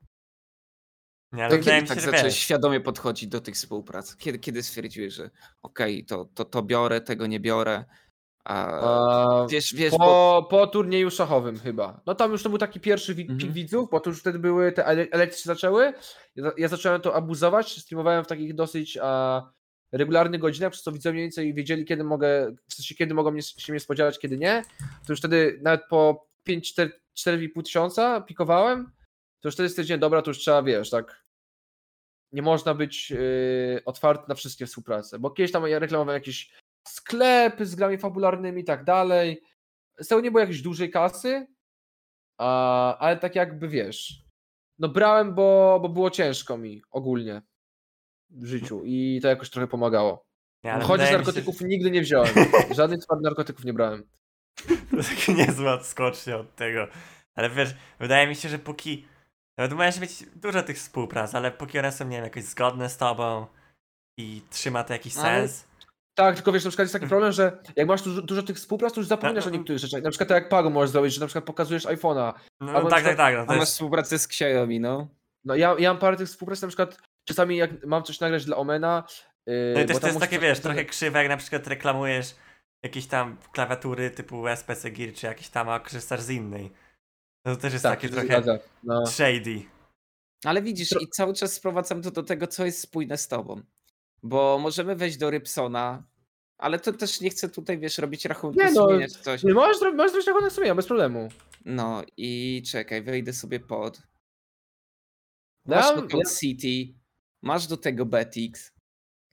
Nie, 1.32 1.44
ale 1.44 1.58
To 1.58 1.64
kiedy 1.64 1.86
tak 1.86 2.00
zacząłeś 2.00 2.22
wiesz, 2.24 2.36
świadomie 2.36 2.80
podchodzić 2.80 3.28
do 3.28 3.40
tych 3.40 3.54
współprac? 3.54 4.16
Kiedy, 4.16 4.38
kiedy 4.38 4.62
stwierdziłeś, 4.62 5.14
że 5.14 5.30
okej, 5.62 6.04
to, 6.04 6.24
to, 6.34 6.44
to 6.44 6.62
biorę, 6.62 7.00
tego 7.00 7.26
nie 7.26 7.40
biorę? 7.40 7.84
A, 8.44 8.66
A, 8.66 9.46
wiesz, 9.46 9.74
wiesz, 9.74 9.90
bo... 9.90 9.98
po, 9.98 10.46
po 10.50 10.66
turnieju 10.66 11.10
szachowym 11.10 11.58
chyba. 11.58 12.00
No 12.06 12.14
tam 12.14 12.32
już 12.32 12.42
to 12.42 12.48
był 12.48 12.58
taki 12.58 12.80
pierwszy 12.80 13.14
wi- 13.14 13.22
Mhm. 13.22 13.38
pik 13.40 13.50
widzów, 13.52 13.88
bo 13.90 14.00
to 14.00 14.10
już 14.10 14.20
wtedy 14.20 14.38
były 14.38 14.72
te 14.72 14.82
ele- 14.84 15.06
elekcje 15.10 15.42
zaczęły. 15.44 15.92
Ja, 16.36 16.50
ja 16.56 16.68
zacząłem 16.68 17.00
to 17.00 17.14
abuzować, 17.14 17.80
streamowałem 17.80 18.24
w 18.24 18.26
takich 18.26 18.54
dosyć 18.54 18.98
a, 19.02 19.42
regularnych 19.92 20.40
godzinach, 20.40 20.72
przez 20.72 20.82
co 20.84 20.92
widzowie 20.92 21.12
mniej 21.12 21.24
więcej 21.24 21.54
wiedzieli, 21.54 21.84
kiedy 21.84 22.04
mogę, 22.04 22.54
w 22.68 22.74
sensie 22.74 22.94
kiedy 22.94 23.14
mogą 23.14 23.30
mnie, 23.30 23.42
się 23.42 23.72
mnie 23.72 23.80
spodziewać, 23.80 24.18
kiedy 24.18 24.38
nie. 24.38 24.62
To 25.06 25.12
już 25.12 25.18
wtedy 25.18 25.58
nawet 25.62 25.80
po 25.90 26.26
5, 26.44 26.72
4, 26.72 26.92
4,5 27.18 27.62
tysiąca 27.62 28.20
pikowałem, 28.20 28.92
to 29.40 29.48
już 29.48 29.54
wtedy 29.54 29.68
stwierdziłem, 29.68 30.00
dobra, 30.00 30.22
to 30.22 30.30
już 30.30 30.38
trzeba, 30.38 30.62
wiesz, 30.62 30.90
tak 30.90 31.24
nie 32.32 32.42
można 32.42 32.74
być 32.74 33.10
yy, 33.10 33.82
otwarty 33.84 34.24
na 34.28 34.34
wszystkie 34.34 34.66
współprace, 34.66 35.18
bo 35.18 35.30
kiedyś 35.30 35.52
tam 35.52 35.68
ja 35.68 35.78
reklamowałem 35.78 36.20
jakieś 36.20 36.52
sklepy 36.88 37.66
z 37.66 37.74
grami 37.74 37.98
fabularnymi 37.98 38.60
i 38.60 38.64
tak 38.64 38.84
dalej. 38.84 39.42
Z 40.00 40.08
tego 40.08 40.20
nie 40.20 40.30
było 40.30 40.40
jakiejś 40.40 40.62
dużej 40.62 40.90
kasy, 40.90 41.46
a, 42.38 42.98
ale 42.98 43.16
tak 43.16 43.34
jakby 43.34 43.68
wiesz, 43.68 44.24
no 44.78 44.88
brałem, 44.88 45.34
bo, 45.34 45.78
bo 45.82 45.88
było 45.88 46.10
ciężko 46.10 46.58
mi 46.58 46.82
ogólnie 46.90 47.42
w 48.30 48.46
życiu 48.46 48.82
i 48.84 49.18
to 49.22 49.28
jakoś 49.28 49.50
trochę 49.50 49.66
pomagało. 49.66 50.26
ale 50.64 50.84
Choć 50.84 51.00
z 51.00 51.04
mi 51.04 51.08
się, 51.08 51.16
narkotyków 51.16 51.60
nigdy 51.60 51.90
nie 51.90 52.02
wziąłem. 52.02 52.34
Żadnych 52.76 53.00
twardych 53.00 53.24
narkotyków 53.24 53.64
nie 53.64 53.72
brałem. 53.72 54.08
To 54.90 54.96
takie 54.96 55.34
niezła 55.34 55.72
odskocznia 55.72 56.36
od 56.36 56.54
tego. 56.54 56.88
Ale 57.34 57.50
wiesz, 57.50 57.74
wydaje 58.00 58.26
mi 58.26 58.34
się, 58.34 58.48
że 58.48 58.58
póki. 58.58 59.06
Nawet 59.58 59.72
możesz 59.72 60.00
mieć 60.00 60.24
dużo 60.36 60.62
tych 60.62 60.76
współprac, 60.76 61.34
ale 61.34 61.50
póki 61.50 61.78
one 61.78 61.92
są, 61.92 62.04
nie 62.04 62.16
wiem, 62.16 62.24
jakoś 62.24 62.44
zgodne 62.44 62.88
z 62.88 62.96
tobą 62.96 63.46
i 64.18 64.42
trzyma 64.50 64.84
to 64.84 64.92
jakiś 64.92 65.16
Ale- 65.16 65.24
sens. 65.24 65.68
Tak, 66.14 66.34
tylko 66.34 66.52
wiesz, 66.52 66.64
na 66.64 66.70
przykład 66.70 66.84
jest 66.84 66.92
taki 66.92 67.06
problem, 67.06 67.32
że 67.32 67.62
jak 67.76 67.88
masz 67.88 68.02
dużo, 68.02 68.22
dużo 68.22 68.42
tych 68.42 68.56
współprac, 68.56 68.92
to 68.92 69.00
już 69.00 69.08
zapominasz 69.08 69.44
No, 69.44 69.48
o 69.48 69.52
no, 69.52 69.58
niektórych 69.58 69.80
rzeczach. 69.80 70.02
Na 70.02 70.10
przykład 70.10 70.28
tak 70.28 70.42
jak 70.42 70.48
Pago 70.48 70.70
możesz 70.70 70.90
zrobić, 70.90 71.14
że 71.14 71.20
na 71.20 71.26
przykład 71.26 71.44
pokazujesz 71.44 71.86
iPhone'a. 71.86 72.32
No, 72.60 72.72
albo 72.72 72.82
no 72.82 72.90
tak, 72.90 73.04
tak, 73.04 73.16
tak. 73.16 73.34
No 73.34 73.40
A 73.40 73.44
to 73.44 73.52
masz 73.52 73.60
jest, 73.60 73.72
współpracę 73.72 74.18
z 74.18 74.24
Xiaomi, 74.24 74.80
no. 74.80 75.08
No 75.44 75.54
ja, 75.54 75.76
ja 75.78 75.90
mam 75.90 75.98
parę 75.98 76.16
tych 76.16 76.28
współprac, 76.28 76.62
na 76.62 76.68
przykład 76.68 76.98
czasami 77.28 77.56
jak 77.56 77.86
mam 77.86 78.02
coś 78.02 78.20
nagrać 78.20 78.44
dla 78.44 78.56
Omena. 78.56 79.04
Yy, 79.46 79.72
no 79.74 79.80
i 79.80 79.86
też 79.86 79.98
to 79.98 80.06
jest 80.06 80.20
takie, 80.20 80.36
coś- 80.36 80.42
wiesz, 80.42 80.60
trochę 80.60 80.84
krzywe, 80.84 81.18
jak 81.18 81.28
na 81.28 81.36
przykład 81.36 81.66
reklamujesz 81.66 82.34
jakieś 82.82 83.06
tam 83.06 83.36
klawiatury 83.52 84.10
typu 84.10 84.48
SPC 84.48 84.90
Gear 84.90 85.14
czy 85.14 85.26
jakieś 85.26 85.48
tam, 85.48 85.68
a 85.68 85.80
korzystasz 85.80 86.20
z 86.20 86.30
innej. 86.30 86.70
No 87.44 87.54
to 87.56 87.60
też 87.60 87.72
jest 87.72 87.82
Tak, 87.82 88.00
takie 88.00 88.12
trochę. 88.12 88.58
No. 88.82 89.06
shady. 89.06 89.62
Ale 90.44 90.62
widzisz, 90.62 90.92
i 91.00 91.08
cały 91.08 91.34
czas 91.34 91.52
sprowadzam 91.52 92.02
to 92.02 92.10
do 92.10 92.22
tego, 92.22 92.46
co 92.46 92.64
jest 92.66 92.80
spójne 92.80 93.18
z 93.18 93.28
tobą. 93.28 93.62
Bo 94.22 94.58
możemy 94.58 94.96
wejść 94.96 95.16
do 95.18 95.30
Rybsona, 95.30 96.02
ale 96.58 96.78
to 96.80 96.92
też 96.92 97.20
nie 97.20 97.30
chcę 97.30 97.48
tutaj, 97.48 97.78
wiesz, 97.78 97.98
robić 97.98 98.24
rachunku 98.24 98.60
Nie 98.60 98.72
no, 98.72 98.86
sumienia 98.86 99.06
czy 99.08 99.22
coś. 99.22 99.42
Nie, 99.42 99.54
możesz, 99.54 99.80
możesz 99.94 100.12
zrobić 100.12 100.26
rachunek 100.26 100.52
sumienia, 100.52 100.74
bez 100.74 100.86
problemu. 100.86 101.28
No 101.64 102.02
i 102.16 102.62
czekaj, 102.70 103.02
wejdę 103.02 103.32
sobie 103.32 103.60
pod. 103.60 104.02
No, 105.66 105.76
Masz 105.76 105.86
ja- 105.86 105.92
Knockout 105.92 106.38
City, 106.40 106.94
masz 107.42 107.66
do 107.66 107.76
tego 107.76 108.06
Betix. 108.06 108.72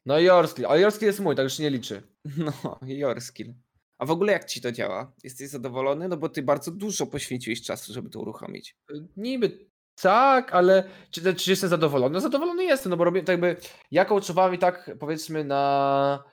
No 0.06 0.20
i 0.20 0.24
Jorskill, 0.24 0.66
ale 0.66 0.82
Jorskill 0.82 1.06
jest 1.08 1.20
mój, 1.20 1.36
tak 1.36 1.44
już 1.44 1.54
się 1.58 1.64
nie 1.64 1.70
liczy. 1.70 2.02
No, 2.38 2.80
Jorskill. 2.86 3.54
A 3.98 4.06
w 4.06 4.12
ogóle 4.12 4.34
jak 4.34 4.46
ci 4.46 4.62
to 4.62 4.72
działa? 4.72 5.14
Jesteś 5.24 5.50
zadowolony? 5.50 6.08
No 6.08 6.18
bo 6.18 6.30
ty 6.30 6.44
bardzo 6.44 6.72
dużo 6.72 7.08
poświęciłeś 7.08 7.62
czasu, 7.62 7.94
żeby 7.94 8.10
to 8.10 8.20
uruchomić. 8.20 8.76
Niby 9.18 9.68
tak, 10.02 10.54
ale 10.54 10.84
czy, 11.12 11.36
czy 11.36 11.50
jestem 11.50 11.70
zadowolony? 11.70 12.14
No 12.14 12.20
zadowolony 12.20 12.64
jestem, 12.64 12.90
no 12.90 12.98
bo 12.98 13.04
robię 13.04 13.24
tak 13.24 13.34
jakby, 13.34 13.56
ja 13.92 14.06
coachowałem 14.06 14.56
i 14.56 14.58
tak 14.58 14.92
powiedzmy 15.00 15.44
na 15.44 16.24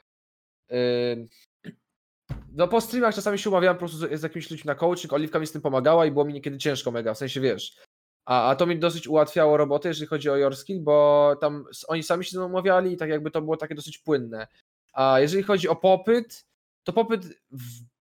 yy, 0.70 1.28
no 2.58 2.68
po 2.68 2.80
streamach 2.80 3.14
czasami 3.14 3.38
się 3.38 3.50
umawiałem 3.50 3.76
po 3.76 3.78
prostu 3.78 3.98
z, 3.98 4.20
z 4.20 4.22
jakimiś 4.22 4.50
ludźmi 4.50 4.66
na 4.66 4.74
coaching, 4.74 5.12
Oliwka 5.12 5.38
mi 5.38 5.46
z 5.46 5.52
tym 5.52 5.62
pomagała 5.62 6.06
i 6.06 6.10
było 6.10 6.24
mi 6.24 6.32
niekiedy 6.32 6.58
ciężko 6.58 6.90
mega, 6.90 7.14
w 7.14 7.18
sensie 7.18 7.40
wiesz. 7.40 7.76
A, 8.24 8.50
a 8.50 8.56
to 8.56 8.66
mi 8.66 8.78
dosyć 8.78 9.08
ułatwiało 9.08 9.56
robotę, 9.56 9.88
jeżeli 9.88 10.06
chodzi 10.06 10.30
o 10.30 10.36
Jorskill, 10.36 10.80
bo 10.80 11.36
tam 11.40 11.64
oni 11.88 12.02
sami 12.02 12.24
się 12.24 12.40
umawiali 12.40 12.92
i 12.92 12.96
tak 12.96 13.10
jakby 13.10 13.30
to 13.30 13.42
było 13.42 13.56
takie 13.56 13.74
dosyć 13.74 13.98
płynne. 13.98 14.46
A 14.92 15.20
jeżeli 15.20 15.42
chodzi 15.42 15.68
o 15.68 15.76
popyt, 15.76 16.44
to 16.84 16.92
popyt 16.92 17.22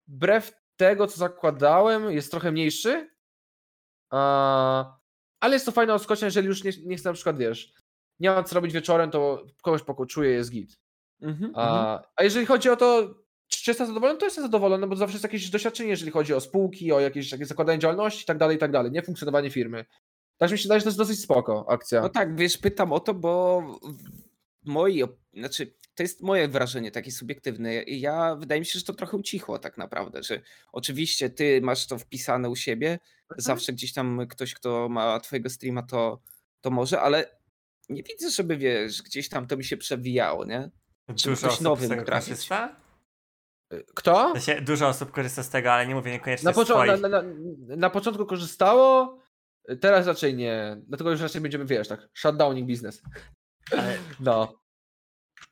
wbrew 0.08 0.52
tego, 0.78 1.08
co 1.08 1.18
zakładałem, 1.18 2.12
jest 2.12 2.32
trochę 2.32 2.52
mniejszy. 2.52 3.10
A, 4.10 5.00
ale 5.40 5.54
jest 5.54 5.66
to 5.66 5.72
fajna 5.72 5.94
odskocznia, 5.94 6.26
jeżeli 6.26 6.48
już 6.48 6.64
nie, 6.64 6.72
nie 6.86 6.98
chcę 6.98 7.10
na 7.10 7.14
przykład, 7.14 7.38
wiesz, 7.38 7.74
nie 8.20 8.30
mam 8.30 8.44
co 8.44 8.56
robić 8.56 8.74
wieczorem, 8.74 9.12
to 9.12 9.46
kogoś 9.62 9.84
pokoczuję, 9.84 10.30
jest 10.30 10.52
git. 10.52 10.80
Mhm, 11.22 11.52
A, 11.56 12.02
a 12.16 12.24
jeżeli 12.24 12.46
chodzi 12.46 12.70
o 12.70 12.76
to, 12.76 13.16
czy 13.48 13.72
jestem 13.72 13.88
zadowolony, 13.88 14.20
to 14.20 14.26
jestem 14.26 14.44
zadowolony, 14.44 14.88
bo 14.88 14.96
zawsze 14.96 15.14
jest 15.14 15.24
jakieś 15.24 15.50
doświadczenie, 15.50 15.90
jeżeli 15.90 16.12
chodzi 16.12 16.34
o 16.34 16.42
spółki, 16.42 16.92
o 16.92 17.00
jakieś 17.00 17.30
takie 17.30 17.46
zakładanie 17.46 17.80
działalności 17.80 18.24
i 18.24 18.26
tak 18.26 18.38
dalej, 18.38 18.56
i 18.56 18.60
tak 18.60 18.72
dalej, 18.72 18.92
nie 18.92 19.02
funkcjonowanie 19.02 19.50
firmy. 19.50 19.86
Tak 20.38 20.52
mi 20.52 20.58
się 20.58 20.64
wydaje, 20.64 20.80
że 20.80 20.84
to 20.84 20.90
jest 20.90 20.98
dosyć 20.98 21.22
spoko 21.22 21.66
akcja. 21.70 22.02
No 22.02 22.10
tak, 22.10 22.36
wiesz, 22.36 22.58
pytam 22.58 22.94
o 22.94 23.00
to, 23.00 23.14
bo 23.14 23.62
w 24.64 24.68
mojej, 24.70 25.04
znaczy, 25.34 25.74
to 26.00 26.04
jest 26.04 26.22
moje 26.24 26.48
wrażenie 26.48 26.92
takie 26.92 27.12
subiektywne. 27.12 27.84
I 27.84 28.00
Ja 28.02 28.36
wydaje 28.36 28.62
mi 28.62 28.66
się, 28.66 28.80
że 28.80 28.86
to 28.86 28.94
trochę 28.94 29.18
ucichło 29.18 29.60
tak 29.60 29.78
naprawdę, 29.78 30.24
że 30.24 30.42
oczywiście 30.72 31.30
ty 31.30 31.62
masz 31.62 31.88
to 31.88 31.98
wpisane 31.98 32.50
u 32.50 32.56
siebie, 32.56 32.92
Mhm. 32.92 33.42
zawsze 33.42 33.74
gdzieś 33.74 33.94
tam 33.94 34.28
ktoś, 34.30 34.54
kto 34.54 34.90
ma 34.90 35.20
twojego 35.20 35.50
streama, 35.50 35.84
to, 35.84 36.22
to 36.62 36.70
może, 36.72 37.02
ale 37.02 37.40
nie 37.90 38.04
widzę, 38.04 38.32
żeby 38.32 38.58
wiesz, 38.58 39.02
gdzieś 39.02 39.30
tam 39.30 39.48
to 39.48 39.58
mi 39.58 39.64
się 39.64 39.78
przewijało, 39.78 40.46
nie? 40.46 40.70
Żeby 41.10 41.16
Dużo 41.36 41.36
ktoś 41.38 41.52
osób 41.52 41.62
nowy 41.64 41.86
z 41.86 41.90
tego 41.90 41.96
mógł 42.02 42.06
trafić. 42.08 42.30
korzysta? 42.30 42.76
Kto? 43.96 44.34
W 44.36 44.42
sensie, 44.44 44.62
dużo 44.62 44.88
osób 44.88 45.12
korzysta 45.12 45.44
z 45.44 45.50
tego, 45.50 45.74
ale 45.74 45.88
nie 45.88 45.96
mówię 45.96 46.12
niekoniecznie 46.12 46.52
Na, 46.52 46.86
na, 46.86 46.98
na, 46.98 47.10
na, 47.10 47.24
na 47.78 47.90
początku 47.90 48.26
korzystało, 48.26 49.20
teraz 49.82 50.08
raczej 50.08 50.36
nie. 50.36 50.78
Dlatego 50.88 51.12
już 51.12 51.22
raczej 51.22 51.42
będziemy, 51.42 51.66
wiesz, 51.66 51.88
tak, 51.88 52.10
shutdowning 52.14 52.68
biznes. 52.68 53.02
Ale, 53.72 53.98
No. 54.20 54.59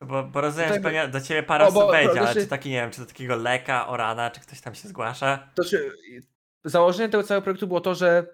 Bo, 0.01 0.24
bo 0.24 0.42
rozumiem, 0.42 0.68
Tutaj 0.70 0.77
że 0.77 0.80
by- 0.80 0.84
pewnie 0.84 1.08
do 1.08 1.22
ciebie 1.22 1.44
parę 1.44 1.66
O, 1.68 1.72
bo- 1.72 1.80
osób 1.80 1.92
wejdzie, 1.92 2.12
ale 2.12 2.22
znaczy- 2.22 2.42
czy 2.42 2.48
taki, 2.48 2.70
nie 2.70 2.82
wiem, 2.82 2.92
czy 2.92 3.01
do 3.01 3.08
takiego 3.08 3.36
leka, 3.36 3.88
orana, 3.88 4.32
czy 4.32 4.42
ktoś 4.42 4.62
tam 4.62 4.75
się 4.75 4.88
zgłasza? 4.88 5.50
To 5.56 5.63
założenie 6.70 7.10
tego 7.10 7.24
całego 7.24 7.44
projektu 7.44 7.68
było 7.68 7.82
to, 7.82 7.96
że 7.96 8.27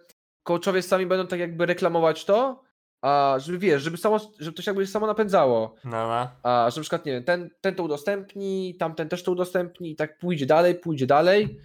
coachowie 0.43 0.81
sami 0.81 1.05
będą 1.05 1.27
tak 1.27 1.39
jakby 1.39 1.65
reklamować 1.65 2.25
to, 2.25 2.63
a 3.01 3.35
żeby 3.39 3.57
wiesz, 3.57 3.81
żeby, 3.83 3.97
samo, 3.97 4.19
żeby 4.39 4.55
to 4.57 4.61
się 4.61 4.71
jakby 4.71 4.87
samo 4.87 5.07
napędzało. 5.07 5.75
No, 5.83 5.91
no. 6.07 6.31
A 6.43 6.69
że 6.71 6.79
na 6.79 6.81
przykład, 6.81 7.05
nie 7.05 7.11
wiem, 7.11 7.23
ten, 7.23 7.49
ten 7.61 7.75
to 7.75 7.83
udostępni, 7.83 8.75
tamten 8.79 9.09
też 9.09 9.23
to 9.23 9.31
udostępni 9.31 9.91
i 9.91 9.95
tak 9.95 10.17
pójdzie 10.17 10.45
dalej, 10.45 10.75
pójdzie 10.75 11.07
dalej. 11.07 11.59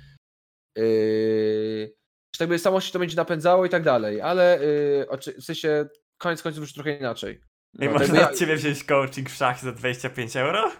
Yy, 0.76 1.94
że 2.34 2.38
tak 2.38 2.40
jakby 2.40 2.58
samo 2.58 2.80
się 2.80 2.92
to 2.92 2.98
będzie 2.98 3.16
napędzało 3.16 3.64
i 3.66 3.68
tak 3.68 3.82
dalej, 3.82 4.20
ale 4.20 4.58
yy, 5.26 5.32
w 5.40 5.44
sensie 5.44 5.88
koniec 6.18 6.42
końców 6.42 6.60
już 6.60 6.72
trochę 6.72 6.96
inaczej. 6.96 7.40
I 7.74 7.84
No, 7.84 7.90
można 7.92 8.30
od 8.30 8.38
ciebie 8.38 8.56
wziąć 8.56 8.84
coaching 8.84 9.30
w 9.30 9.34
szachy 9.34 9.64
za 9.66 9.72
25 9.72 10.36
euro? 10.36 10.72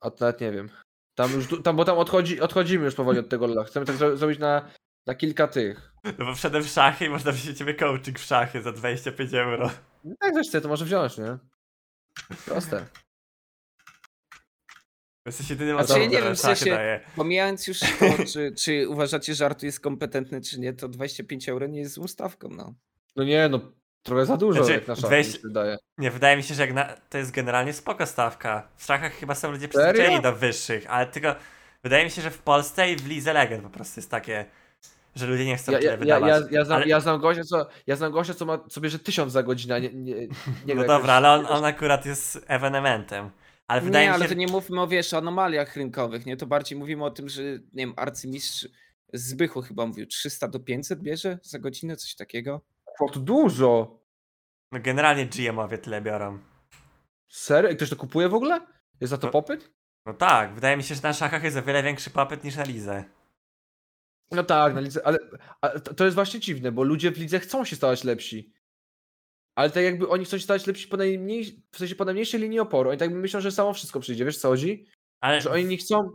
A 0.00 0.10
to 0.10 0.16
nawet 0.24 0.40
nie 0.40 0.52
wiem. 0.52 0.70
Tam 1.14 1.32
już, 1.32 1.46
tam, 1.64 1.76
bo 1.76 1.84
tam 1.84 1.98
odchodzi, 1.98 2.40
odchodzimy 2.40 2.84
już 2.84 2.94
powoli 2.94 3.18
od 3.18 3.28
tego 3.28 3.46
lola. 3.46 3.64
Chcemy 3.64 3.86
tak 3.86 3.96
zro- 3.96 4.16
zrobić 4.16 4.38
na, 4.38 4.70
na 5.06 5.14
kilka 5.14 5.48
tych. 5.48 5.92
No 6.18 6.24
bo 6.24 6.34
wszedłem 6.34 6.62
w 6.62 6.68
szachy 6.68 7.04
i 7.04 7.08
można 7.08 7.32
wziąć 7.32 7.58
ciebie 7.58 7.74
coaching 7.74 8.18
w 8.18 8.24
szachy 8.24 8.62
za 8.62 8.72
25 8.72 9.34
euro. 9.34 9.70
No 10.04 10.14
tak 10.20 10.34
zresztą, 10.34 10.60
to 10.60 10.68
może 10.68 10.84
wziąć, 10.84 11.18
nie? 11.18 11.38
Proste. 12.46 12.86
Jesteś 15.26 15.50
jedynym 15.50 15.76
Znaczy, 15.76 15.84
osobą, 15.92 16.00
ja 16.00 16.06
nie 16.20 16.22
wiem, 16.26 16.34
w 16.36 16.38
sensie- 16.40 16.70
daje. 16.70 17.00
Pomijając 17.16 17.66
już 17.66 17.80
to, 17.80 17.86
czy, 18.32 18.52
czy 18.58 18.88
uważacie, 18.88 19.34
że 19.34 19.46
Artu 19.46 19.66
jest 19.66 19.80
kompetentny, 19.80 20.40
czy 20.40 20.60
nie, 20.60 20.72
to 20.72 20.88
25 20.88 21.48
euro 21.48 21.66
nie 21.66 21.78
jest 21.80 21.92
złą 21.94 22.08
stawką, 22.08 22.48
no. 22.48 22.74
No 23.16 23.24
nie, 23.24 23.48
no 23.48 23.72
trochę 24.02 24.26
za 24.26 24.36
dużo 24.36 24.64
Znaczy, 24.64 24.84
jak 24.86 25.02
na 25.02 25.16
mi 25.18 25.24
się 25.24 25.38
wydaje. 25.44 25.78
Nie, 25.98 26.10
wydaje 26.10 26.36
mi 26.36 26.42
się, 26.42 26.54
że 26.54 26.62
jak 26.62 26.74
na... 26.74 26.94
to 27.10 27.18
jest 27.18 27.30
generalnie 27.30 27.72
spoko 27.72 28.06
stawka. 28.06 28.68
W 28.76 28.84
szachach 28.84 29.12
chyba 29.12 29.34
są 29.34 29.50
ludzie 29.50 29.68
przyzwyczajeni 29.68 30.22
do 30.22 30.32
wyższych, 30.32 30.86
ale 30.88 31.06
tylko 31.06 31.34
wydaje 31.82 32.04
mi 32.04 32.10
się, 32.10 32.22
że 32.22 32.30
w 32.30 32.38
Polsce 32.38 32.92
i 32.92 32.96
w 32.96 33.08
Lidze 33.08 33.32
Legend 33.32 33.62
po 33.62 33.70
prostu 33.70 34.00
jest 34.00 34.10
takie, 34.10 34.44
że 35.14 35.26
ludzie 35.26 35.44
nie 35.44 35.56
chcą 35.56 35.72
Ja, 35.72 35.78
tyle 35.78 35.90
ja, 35.90 35.96
wydawać. 35.96 36.28
ja, 36.28 36.58
ja, 36.58 36.64
znam, 36.64 36.76
Ale- 36.76 36.88
ja 36.88 37.00
znam 37.00 37.20
gościa, 37.20 37.44
co, 37.44 37.68
ja 37.86 37.96
znam 37.96 38.12
gościa, 38.12 38.34
co 38.34 38.46
ma, 38.46 38.58
co 38.70 38.80
bierze 38.80 38.98
tysiąc 38.98 39.32
za 39.32 39.42
godzinę, 39.42 39.74
a 39.74 39.78
nie, 39.78 39.92
nie, 39.92 40.14
nie 40.66 40.74
No 40.74 40.84
dobra, 40.84 41.14
ale 41.14 41.30
on, 41.30 41.46
on 41.46 41.64
akurat 41.64 42.06
jest 42.06 42.44
ewenementem. 42.46 43.30
Ale 43.66 43.80
wydaje 43.80 44.06
nie, 44.06 44.10
mi 44.10 44.14
ale 44.14 44.24
się, 44.24 44.28
to 44.28 44.34
nie 44.34 44.46
mówmy 44.46 44.80
o, 44.80 44.86
wiesz, 44.86 45.14
anomaliach 45.14 45.76
rynkowych, 45.76 46.26
nie? 46.26 46.36
To 46.36 46.46
bardziej 46.46 46.78
mówimy 46.78 47.04
o 47.04 47.10
tym, 47.10 47.28
że, 47.28 47.42
nie 47.42 47.58
wiem, 47.72 47.94
arcymistrz 47.96 48.68
Zbychu 49.12 49.62
chyba 49.62 49.86
mówił, 49.86 50.06
300 50.06 50.48
do 50.48 50.60
500 50.60 51.00
bierze 51.00 51.38
za 51.42 51.58
godzinę, 51.58 51.96
coś 51.96 52.14
takiego. 52.14 52.60
To 52.98 53.20
dużo. 53.20 53.98
no 54.72 54.80
generalnie 54.80 55.26
GM-owie 55.26 55.78
tyle 55.78 56.02
biorą. 56.02 56.38
Serio? 57.28 57.70
I 57.70 57.76
ktoś 57.76 57.90
to 57.90 57.96
kupuje 57.96 58.28
w 58.28 58.34
ogóle? 58.34 58.60
Jest 59.00 59.10
za 59.10 59.18
to 59.18 59.26
No. 59.26 59.32
popyt? 59.32 59.70
No 60.06 60.14
tak, 60.14 60.54
wydaje 60.54 60.76
mi 60.76 60.82
się, 60.82 60.94
że 60.94 61.00
na 61.02 61.12
szachach 61.12 61.42
jest 61.44 61.56
o 61.56 61.62
wiele 61.62 61.82
większy 61.82 62.10
popyt 62.10 62.44
niż 62.44 62.56
na 62.56 62.64
Lidze. 62.64 63.04
No 64.30 64.44
tak, 64.44 64.74
na 64.74 64.80
lidze, 64.80 65.06
ale 65.06 65.18
ale 65.60 65.80
to, 65.80 66.04
jest 66.04 66.14
właśnie 66.14 66.40
dziwne, 66.40 66.72
bo 66.72 66.82
ludzie 66.82 67.10
w 67.10 67.18
lidze 67.18 67.40
chcą 67.40 67.64
się 67.64 67.76
stawać 67.76 68.04
lepsi. 68.04 68.52
Ale 69.54 69.70
tak 69.70 69.84
jakby 69.84 70.08
oni 70.08 70.24
chcą 70.24 70.36
się 70.38 70.44
stawać 70.44 70.66
lepsi 70.66 70.88
po 70.88 70.96
najmniej, 70.96 71.62
w 71.72 71.78
sensie 71.78 71.94
po 71.94 72.04
najmniejszej 72.04 72.40
linii 72.40 72.60
oporu. 72.60 72.90
Oni 72.90 72.98
tak 72.98 73.10
myślą, 73.10 73.40
że 73.40 73.52
samo 73.52 73.72
wszystko 73.72 74.00
przyjdzie, 74.00 74.24
wiesz 74.24 74.38
co 74.38 74.48
chodzi? 74.48 74.86
Ale 75.20 75.40
Że 75.40 75.50
oni 75.50 75.64
nie 75.64 75.76
chcą. 75.76 76.10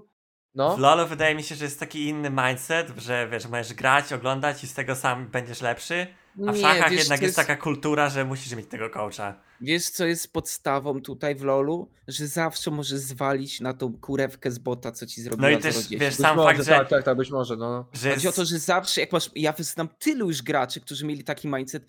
No. 0.55 0.75
w 0.77 0.79
LoLu 0.79 1.07
wydaje 1.07 1.35
mi 1.35 1.43
się, 1.43 1.55
że 1.55 1.65
jest 1.65 1.79
taki 1.79 2.07
inny 2.07 2.29
mindset, 2.29 2.89
że 2.97 3.27
wiesz, 3.31 3.47
możesz 3.47 3.73
grać, 3.73 4.13
oglądać 4.13 4.63
i 4.63 4.67
z 4.67 4.73
tego 4.73 4.95
sam 4.95 5.27
będziesz 5.27 5.61
lepszy. 5.61 6.07
A 6.47 6.51
w 6.51 6.55
Nie, 6.55 6.61
szachach 6.61 6.89
wiesz, 6.91 6.99
jednak 6.99 7.19
co 7.19 7.25
jest 7.25 7.35
taka 7.35 7.55
kultura, 7.55 8.09
że 8.09 8.25
musisz 8.25 8.55
mieć 8.55 8.67
tego 8.69 8.89
coacha. 8.89 9.33
Wiesz, 9.61 9.89
co 9.89 10.05
jest 10.05 10.33
podstawą 10.33 11.01
tutaj 11.01 11.35
w 11.35 11.43
LoLu? 11.43 11.91
Że 12.07 12.27
zawsze 12.27 12.71
możesz 12.71 12.99
zwalić 12.99 13.61
na 13.61 13.73
tą 13.73 13.93
kurewkę 13.97 14.51
z 14.51 14.59
bota, 14.59 14.91
co 14.91 15.05
ci 15.05 15.21
zrobiła 15.21 15.49
No 15.49 15.57
i 15.57 15.61
też, 15.61 15.75
0,10. 15.75 15.89
wiesz, 15.89 15.99
Być 16.17 16.25
sam 16.25 16.35
może, 16.35 16.47
fakt, 16.55 16.65
że, 16.65 16.71
tak, 16.71 16.89
tak, 16.89 17.03
tak, 17.03 17.17
być 17.17 17.29
może, 17.31 17.55
no. 17.55 17.85
że 17.93 18.09
Chodzi 18.13 18.27
o 18.27 18.29
jest, 18.29 18.35
to, 18.37 18.45
że 18.45 18.59
zawsze, 18.59 19.01
jak 19.01 19.11
masz. 19.11 19.29
Ja 19.35 19.53
znam 19.57 19.87
tylu 19.99 20.27
już 20.27 20.41
graczy, 20.41 20.81
którzy 20.81 21.05
mieli 21.05 21.23
taki 21.23 21.47
mindset. 21.47 21.85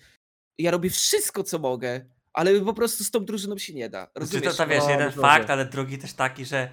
Ja 0.58 0.70
robię 0.70 0.90
wszystko, 0.90 1.42
co 1.42 1.58
mogę, 1.58 2.00
ale 2.32 2.60
po 2.60 2.74
prostu 2.74 3.04
z 3.04 3.10
tą 3.10 3.24
drużyną 3.24 3.58
się 3.58 3.74
nie 3.74 3.88
da. 3.90 4.06
czy 4.06 4.20
Rozumiesz? 4.20 4.44
to, 4.56 4.64
to 4.64 4.66
wiesz, 4.66 4.84
No, 4.84 4.90
jeden 4.90 5.06
być 5.06 5.16
może. 5.16 5.28
fakt, 5.28 5.50
ale 5.50 5.64
drugi 5.66 5.98
też 5.98 6.12
taki, 6.12 6.44
że 6.44 6.70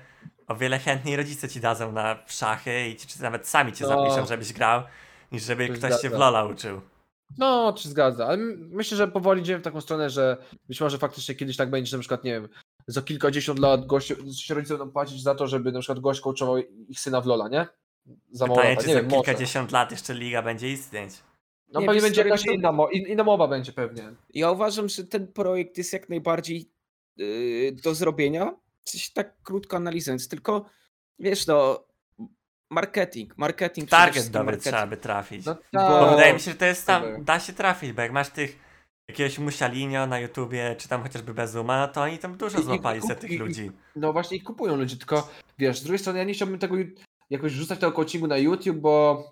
o 0.48 0.56
wiele 0.56 0.80
chętniej 0.80 1.16
rodzice 1.16 1.50
ci 1.50 1.60
dadzą 1.60 1.92
na 1.92 2.20
szachy 2.28 2.88
i 2.90 2.96
ci, 2.96 3.08
czy 3.08 3.22
nawet 3.22 3.48
sami 3.48 3.74
cię 3.74 3.86
No. 3.88 3.90
zapiszą, 3.90 4.26
żebyś 4.28 4.54
grał, 4.54 4.84
niż 5.32 5.44
żeby 5.44 5.68
To 5.68 5.74
ktoś 5.74 6.02
cię 6.02 6.10
w. 6.10 6.14
LoLa 6.14 6.44
uczył. 6.44 6.82
No, 7.38 7.74
się 7.78 7.90
zgadza. 7.90 8.26
Ale 8.28 8.38
my- 8.38 8.56
myślę, 8.58 8.98
że 8.98 9.08
powoli 9.08 9.42
idziemy 9.42 9.60
w 9.60 9.64
taką 9.64 9.82
stronę, 9.82 10.10
że 10.10 10.38
być 10.68 10.82
może 10.82 10.98
faktycznie 10.98 11.36
kiedyś 11.36 11.58
tak 11.58 11.70
będzie, 11.70 11.90
że 11.92 11.98
na 11.98 12.02
przykład, 12.02 12.24
nie 12.24 12.32
wiem, 12.32 12.50
za 12.88 13.02
kilkadziesiąt 13.02 13.60
lat 13.60 13.86
goście, 13.86 14.16
się 14.36 14.54
rodzice 14.54 14.78
będą 14.78 14.92
płacić 14.94 15.24
za 15.24 15.36
to, 15.36 15.48
żeby 15.48 15.72
na 15.72 15.80
przykład 15.80 16.00
gość 16.00 16.22
coachował 16.22 16.58
ich 16.90 17.00
syna 17.00 17.22
w 17.22 17.26
Lola, 17.26 17.48
nie? 17.50 17.68
Za 18.32 18.46
mało 18.48 18.56
Pytanie, 18.58 18.76
lat, 18.76 18.84
czy 18.84 18.88
nie 18.90 18.94
za 18.94 19.02
wiem, 19.02 19.10
może. 19.12 19.24
kilkadziesiąt 19.24 19.72
lat 19.72 19.92
jeszcze 19.92 20.14
liga 20.14 20.42
będzie 20.42 20.72
istnieć. 20.72 21.14
No 21.74 21.80
Nie, 21.80 21.86
pewnie 21.86 22.02
będzie 22.02 22.22
jakaś 22.24 22.46
inna, 22.46 22.72
mo- 22.72 22.90
in, 22.90 23.08
inna 23.08 23.24
mowa 23.24 23.48
będzie 23.48 23.74
pewnie. 23.74 24.14
Ja 24.34 24.52
uważam, 24.52 24.90
że 24.90 25.04
ten 25.04 25.28
projekt 25.28 25.78
jest 25.78 25.94
jak 25.94 26.10
najbardziej 26.10 26.72
yy, 27.18 27.72
do 27.84 27.96
zrobienia. 27.96 28.56
Coś 28.84 29.10
tak 29.10 29.42
krótko 29.44 29.78
analizując, 29.78 30.28
tylko 30.28 30.66
wiesz, 31.20 31.48
no. 31.48 31.86
Marketing, 32.72 33.38
marketing. 33.38 33.90
Target 33.90 34.28
dobry 34.30 34.46
marketing. 34.46 34.64
trzeba 34.76 34.88
by 34.88 34.98
trafić. 34.98 35.46
No, 35.46 35.56
Bo 35.74 35.90
Bo 36.00 36.10
wydaje 36.10 36.34
mi 36.34 36.40
się, 36.40 36.52
że 36.52 36.58
to 36.58 36.66
jest 36.66 36.88
tam, 36.88 37.04
da 37.24 37.40
się 37.40 37.54
trafić, 37.54 37.92
bo 37.92 38.02
jak 38.02 38.12
masz 38.12 38.30
tych 38.30 38.60
jakiegoś 39.10 39.40
musialinio 39.40 40.08
na 40.08 40.20
YouTubie, 40.20 40.76
czy 40.80 40.88
tam 40.90 41.04
chociażby 41.04 41.34
Bezuma, 41.34 41.80
no 41.80 41.88
to 41.94 42.02
oni 42.02 42.18
tam 42.20 42.38
dużo 42.38 42.58
I- 42.58 42.62
i- 42.62 42.64
złapali 42.64 43.00
kup- 43.02 43.10
se 43.10 43.16
tych 43.16 43.32
i- 43.32 43.34
i- 43.34 43.38
ludzi. 43.38 43.72
No 43.96 44.14
właśnie 44.14 44.38
ich 44.38 44.44
kupują 44.44 44.76
ludzie, 44.76 44.98
tylko 44.98 45.30
wiesz, 45.60 45.80
z 45.80 45.84
drugiej 45.84 46.00
strony 46.00 46.20
ja 46.20 46.26
nie 46.26 46.34
chciałbym 46.34 46.60
tego 46.60 46.76
jakoś 47.30 47.52
rzucać 47.52 47.80
tego 47.80 47.92
coachingu 47.92 48.28
na 48.28 48.38
YouTube, 48.38 48.78
bo 48.78 49.24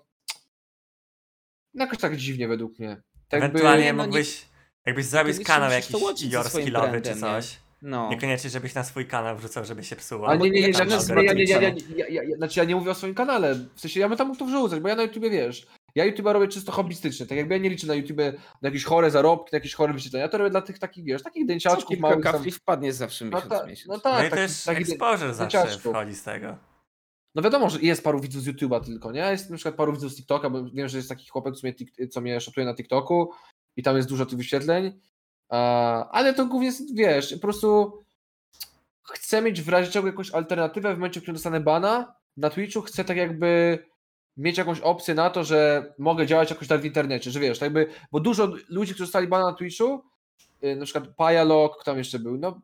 no 1.74 1.84
jakoś 1.84 1.98
tak 1.98 2.16
dziwnie 2.16 2.48
według 2.48 2.78
mnie. 2.78 2.88
Tak 3.28 3.42
jakby- 3.42 3.46
Ewentualnie 3.46 3.92
no 3.92 4.02
nie- 4.02 4.06
mógłbyś 4.06 4.50
Jakbyś 4.86 5.06
zrobił 5.06 5.32
Kiedyś 5.32 5.46
kanał 5.46 5.68
to 5.68 5.74
jakiś 5.74 5.86
skillowy 5.86 6.50
czy 6.60 6.70
brandem, 6.70 7.14
nie? 7.14 7.42
No. 7.82 8.10
Niekoniecznie, 8.10 8.50
żebyś 8.50 8.74
na 8.74 8.84
swój 8.84 9.06
kanał 9.06 9.36
wrzucał, 9.36 9.64
żeby 9.64 9.84
się 9.84 9.96
psuło. 9.96 10.28
Ale 10.28 10.38
nie, 10.38 10.50
nie, 10.50 10.60
nie, 10.60 10.68
nie, 10.68 10.72
nie, 10.74 11.34
nie, 11.34 11.44
nie, 11.44 11.72
nie, 11.96 12.26
nie, 12.26 12.36
znaczy 12.36 12.60
ja 12.60 12.64
nie 12.64 12.76
mówię 12.76 12.90
o 12.90 12.94
swoim 12.94 13.14
kanale, 13.14 13.54
w 13.74 13.80
sensie 13.80 14.00
ja 14.00 14.08
bym 14.08 14.18
tam 14.18 14.28
mógł 14.28 14.38
to 14.38 14.44
wrzucać, 14.44 14.80
bo 14.80 14.88
ja 14.88 14.96
na 14.96 15.02
YouTubie, 15.02 15.30
wiesz, 15.30 15.66
ja 15.94 16.12
YouTube'a 16.12 16.32
robię 16.32 16.48
czysto 16.48 16.72
hobbystycznie, 16.72 17.26
tak 17.26 17.38
jakby 17.38 17.54
ja 17.54 17.60
nie 17.60 17.70
liczę 17.70 17.86
na 17.86 17.94
YouTubie 17.94 18.32
na 18.62 18.68
jakieś 18.68 18.84
chore 18.84 19.10
zarobki, 19.10 19.48
na 19.52 19.56
jakieś 19.56 19.74
chore 19.74 19.92
wyświetlenia, 19.92 20.22
ja 20.22 20.28
to 20.28 20.38
robię 20.38 20.50
dla 20.50 20.62
tych 20.62 20.78
takich, 20.78 21.04
wiesz, 21.04 21.22
takich 21.22 21.42
Co 21.42 21.46
dęciaczków 21.48 21.88
kilka 21.88 22.02
małych 22.02 22.24
tam, 22.24 22.50
wpadnie 22.50 22.92
zawsze 22.92 23.24
no, 23.24 23.30
miesiąc 23.30 23.50
ta, 23.52 23.64
w 23.64 23.68
miesiąc. 23.68 23.88
no 23.88 23.94
No 23.94 24.00
tak, 24.00 24.26
i 24.26 24.30
taki- 24.30 24.42
też 24.42 24.64
taki 24.64 24.82
exposure 24.82 25.34
zawsze 25.34 25.66
wchodzi 25.66 26.14
z 26.14 26.22
tego. 26.22 26.56
No 27.34 27.42
wiadomo, 27.42 27.70
że 27.70 27.80
jest 27.80 28.04
paru 28.04 28.20
widzów 28.20 28.42
z 28.42 28.48
YouTube'a 28.48 28.84
tylko, 28.84 29.12
nie? 29.12 29.20
Jest 29.20 29.50
na 29.50 29.56
przykład 29.56 29.74
paru 29.74 29.92
widzów 29.92 30.12
z 30.12 30.16
TikToka, 30.16 30.50
bo 30.50 30.64
wiem, 30.70 30.88
że 30.88 30.96
jest 30.96 31.08
taki 31.08 31.28
chłopak, 31.28 31.54
co 31.54 31.66
mnie, 31.66 31.74
co 32.08 32.20
mnie 32.20 32.40
shotuje 32.40 32.66
na 32.66 32.74
TikToku 32.74 33.30
i 33.76 33.82
tam 33.82 33.96
jest 33.96 34.08
dużo 34.08 34.26
tych 34.26 34.38
wyświetleń, 34.38 35.00
ale 36.10 36.34
to 36.34 36.46
głównie 36.46 36.72
wiesz, 36.94 37.34
po 37.34 37.40
prostu 37.40 37.98
chcę 39.02 39.42
mieć 39.42 39.62
w 39.62 39.68
razie 39.68 39.90
czego 39.92 40.06
jakąś 40.06 40.30
alternatywę 40.30 40.94
w 40.94 40.96
momencie, 40.98 41.20
w 41.20 41.22
którym 41.22 41.36
dostanę 41.36 41.60
bana 41.60 42.14
na 42.36 42.50
Twitchu, 42.50 42.82
chcę 42.82 43.04
tak 43.04 43.16
jakby 43.16 43.78
mieć 44.36 44.58
jakąś 44.58 44.80
opcję 44.80 45.14
na 45.14 45.30
to, 45.30 45.44
że 45.44 45.92
mogę 45.98 46.26
działać 46.26 46.50
jakoś 46.50 46.68
tak 46.68 46.80
w 46.80 46.84
internecie, 46.84 47.30
że 47.30 47.40
wiesz, 47.40 47.58
tak 47.58 47.66
jakby, 47.66 47.86
bo 48.12 48.20
dużo 48.20 48.52
ludzi, 48.68 48.92
którzy 48.94 49.06
dostali 49.06 49.26
bana 49.28 49.44
na 49.44 49.52
Twitchu, 49.52 50.02
y, 50.64 50.76
na 50.76 50.84
przykład 50.84 51.08
Pajalok, 51.16 51.74
kto 51.74 51.84
tam 51.84 51.98
jeszcze 51.98 52.18
był, 52.18 52.38
no 52.38 52.60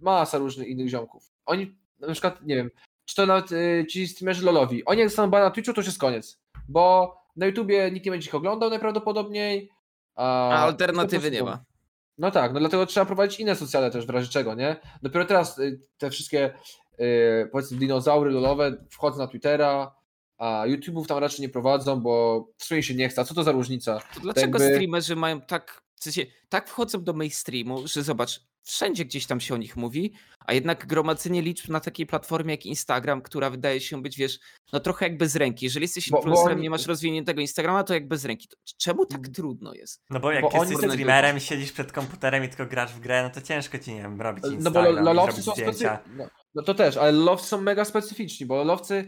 masa 0.00 0.38
różnych 0.38 0.68
innych 0.68 0.88
ziomków. 0.88 1.30
Oni, 1.46 1.76
na 2.00 2.12
przykład, 2.12 2.42
nie 2.42 2.56
wiem, 2.56 2.70
czy 3.04 3.14
to 3.16 3.26
nawet 3.26 3.52
y, 3.52 3.86
ci 3.90 4.08
streamerzy 4.08 4.44
lolowi, 4.44 4.84
oni 4.84 5.00
jak 5.00 5.08
dostaną 5.08 5.30
bana 5.30 5.44
na 5.44 5.50
Twitchu, 5.50 5.72
to 5.72 5.80
już 5.80 5.86
jest 5.86 5.98
koniec, 5.98 6.40
bo 6.68 7.14
na 7.36 7.46
YouTubie 7.46 7.90
nikt 7.90 8.06
nie 8.06 8.12
będzie 8.12 8.28
ich 8.28 8.34
oglądał 8.34 8.70
najprawdopodobniej, 8.70 9.70
a, 10.14 10.50
A 10.50 10.58
alternatywy 10.58 11.28
po 11.30 11.34
nie 11.34 11.38
prostu- 11.42 11.58
ma. 11.58 11.73
No 12.18 12.30
tak, 12.30 12.52
no 12.52 12.60
dlatego 12.60 12.86
trzeba 12.86 13.06
prowadzić 13.06 13.40
inne 13.40 13.56
socjale 13.56 13.90
też 13.90 14.06
w 14.06 14.10
razie 14.10 14.28
czego, 14.28 14.54
nie? 14.54 14.76
Dopiero 15.02 15.24
teraz 15.24 15.58
y, 15.58 15.80
te 15.98 16.10
wszystkie 16.10 16.54
y, 17.00 17.48
powiedzmy 17.52 17.78
dinozaury 17.78 18.30
lolowe 18.30 18.76
wchodzą 18.90 19.18
na 19.18 19.26
Twittera, 19.26 19.94
a 20.38 20.64
YouTube'ów 20.66 21.06
tam 21.06 21.18
raczej 21.18 21.40
nie 21.40 21.48
prowadzą, 21.48 22.00
bo 22.00 22.46
w 22.56 22.64
sumie 22.64 22.82
się 22.82 22.94
nie 22.94 23.08
chce. 23.08 23.20
A 23.20 23.24
co 23.24 23.34
to 23.34 23.42
za 23.42 23.52
różnica? 23.52 24.00
To 24.14 24.20
dlaczego 24.20 24.58
jakby- 24.58 24.74
streamerzy 24.74 25.16
mają 25.16 25.40
tak, 25.40 25.82
w 25.94 26.04
sensie, 26.04 26.26
tak 26.48 26.68
wchodzą 26.68 27.04
do 27.04 27.12
mainstreamu, 27.12 27.86
że 27.86 28.02
zobacz, 28.02 28.40
wszędzie 28.64 29.04
gdzieś 29.04 29.26
tam 29.26 29.40
się 29.40 29.54
o 29.54 29.56
nich 29.56 29.76
mówi, 29.76 30.12
a 30.46 30.52
jednak 30.52 30.86
gromadzenie 30.86 31.42
liczb 31.42 31.68
na 31.68 31.80
takiej 31.80 32.06
platformie 32.06 32.54
jak 32.54 32.66
Instagram, 32.66 33.22
która 33.22 33.50
wydaje 33.50 33.80
się 33.80 34.02
być, 34.02 34.16
wiesz, 34.16 34.38
no 34.72 34.80
trochę 34.80 35.08
jak 35.08 35.18
bez 35.18 35.36
ręki. 35.36 35.64
Jeżeli 35.66 35.84
jesteś 35.84 36.10
Bo- 36.10 36.16
bo 36.16 36.22
influencerem, 36.22 36.60
nie 36.60 36.70
masz 36.70 36.86
rozwiniętego 36.86 37.40
Instagrama, 37.40 37.84
to 37.84 37.94
jak 37.94 38.08
bez 38.08 38.24
ręki. 38.24 38.48
To 38.48 38.56
czemu 38.78 39.06
tak 39.06 39.18
Mhm. 39.18 39.34
trudno 39.34 39.74
jest? 39.74 40.00
No 40.10 40.20
bo 40.20 40.32
jak 40.32 40.42
Bo 40.42 40.64
jesteś 40.64 40.78
streamerem 40.90 41.36
i 41.36 41.40
siedzisz 41.40 41.72
przed 41.72 41.92
komputerem 41.92 42.44
i 42.44 42.48
tylko 42.48 42.66
grasz 42.66 42.92
w 42.92 43.00
grę, 43.00 43.22
no 43.22 43.30
to 43.30 43.40
ciężko 43.46 43.78
ci, 43.78 43.94
nie 43.94 44.02
wiem, 44.02 44.20
robić 44.22 44.44
No 44.44 44.50
bo 44.50 44.54
Instagram 44.56 45.04
lolowcy 45.04 45.42
są 45.42 45.52
zdjęcia. 45.52 45.72
specyficzni. 45.74 46.16
No, 46.18 46.24
no 46.54 46.62
to 46.62 46.74
też, 46.74 46.96
ale 46.96 47.12
lolowcy 47.12 47.46
są 47.48 47.60
mega 47.60 47.84
specyficzni, 47.84 48.46
bo 48.46 48.56
lolowcy 48.56 49.04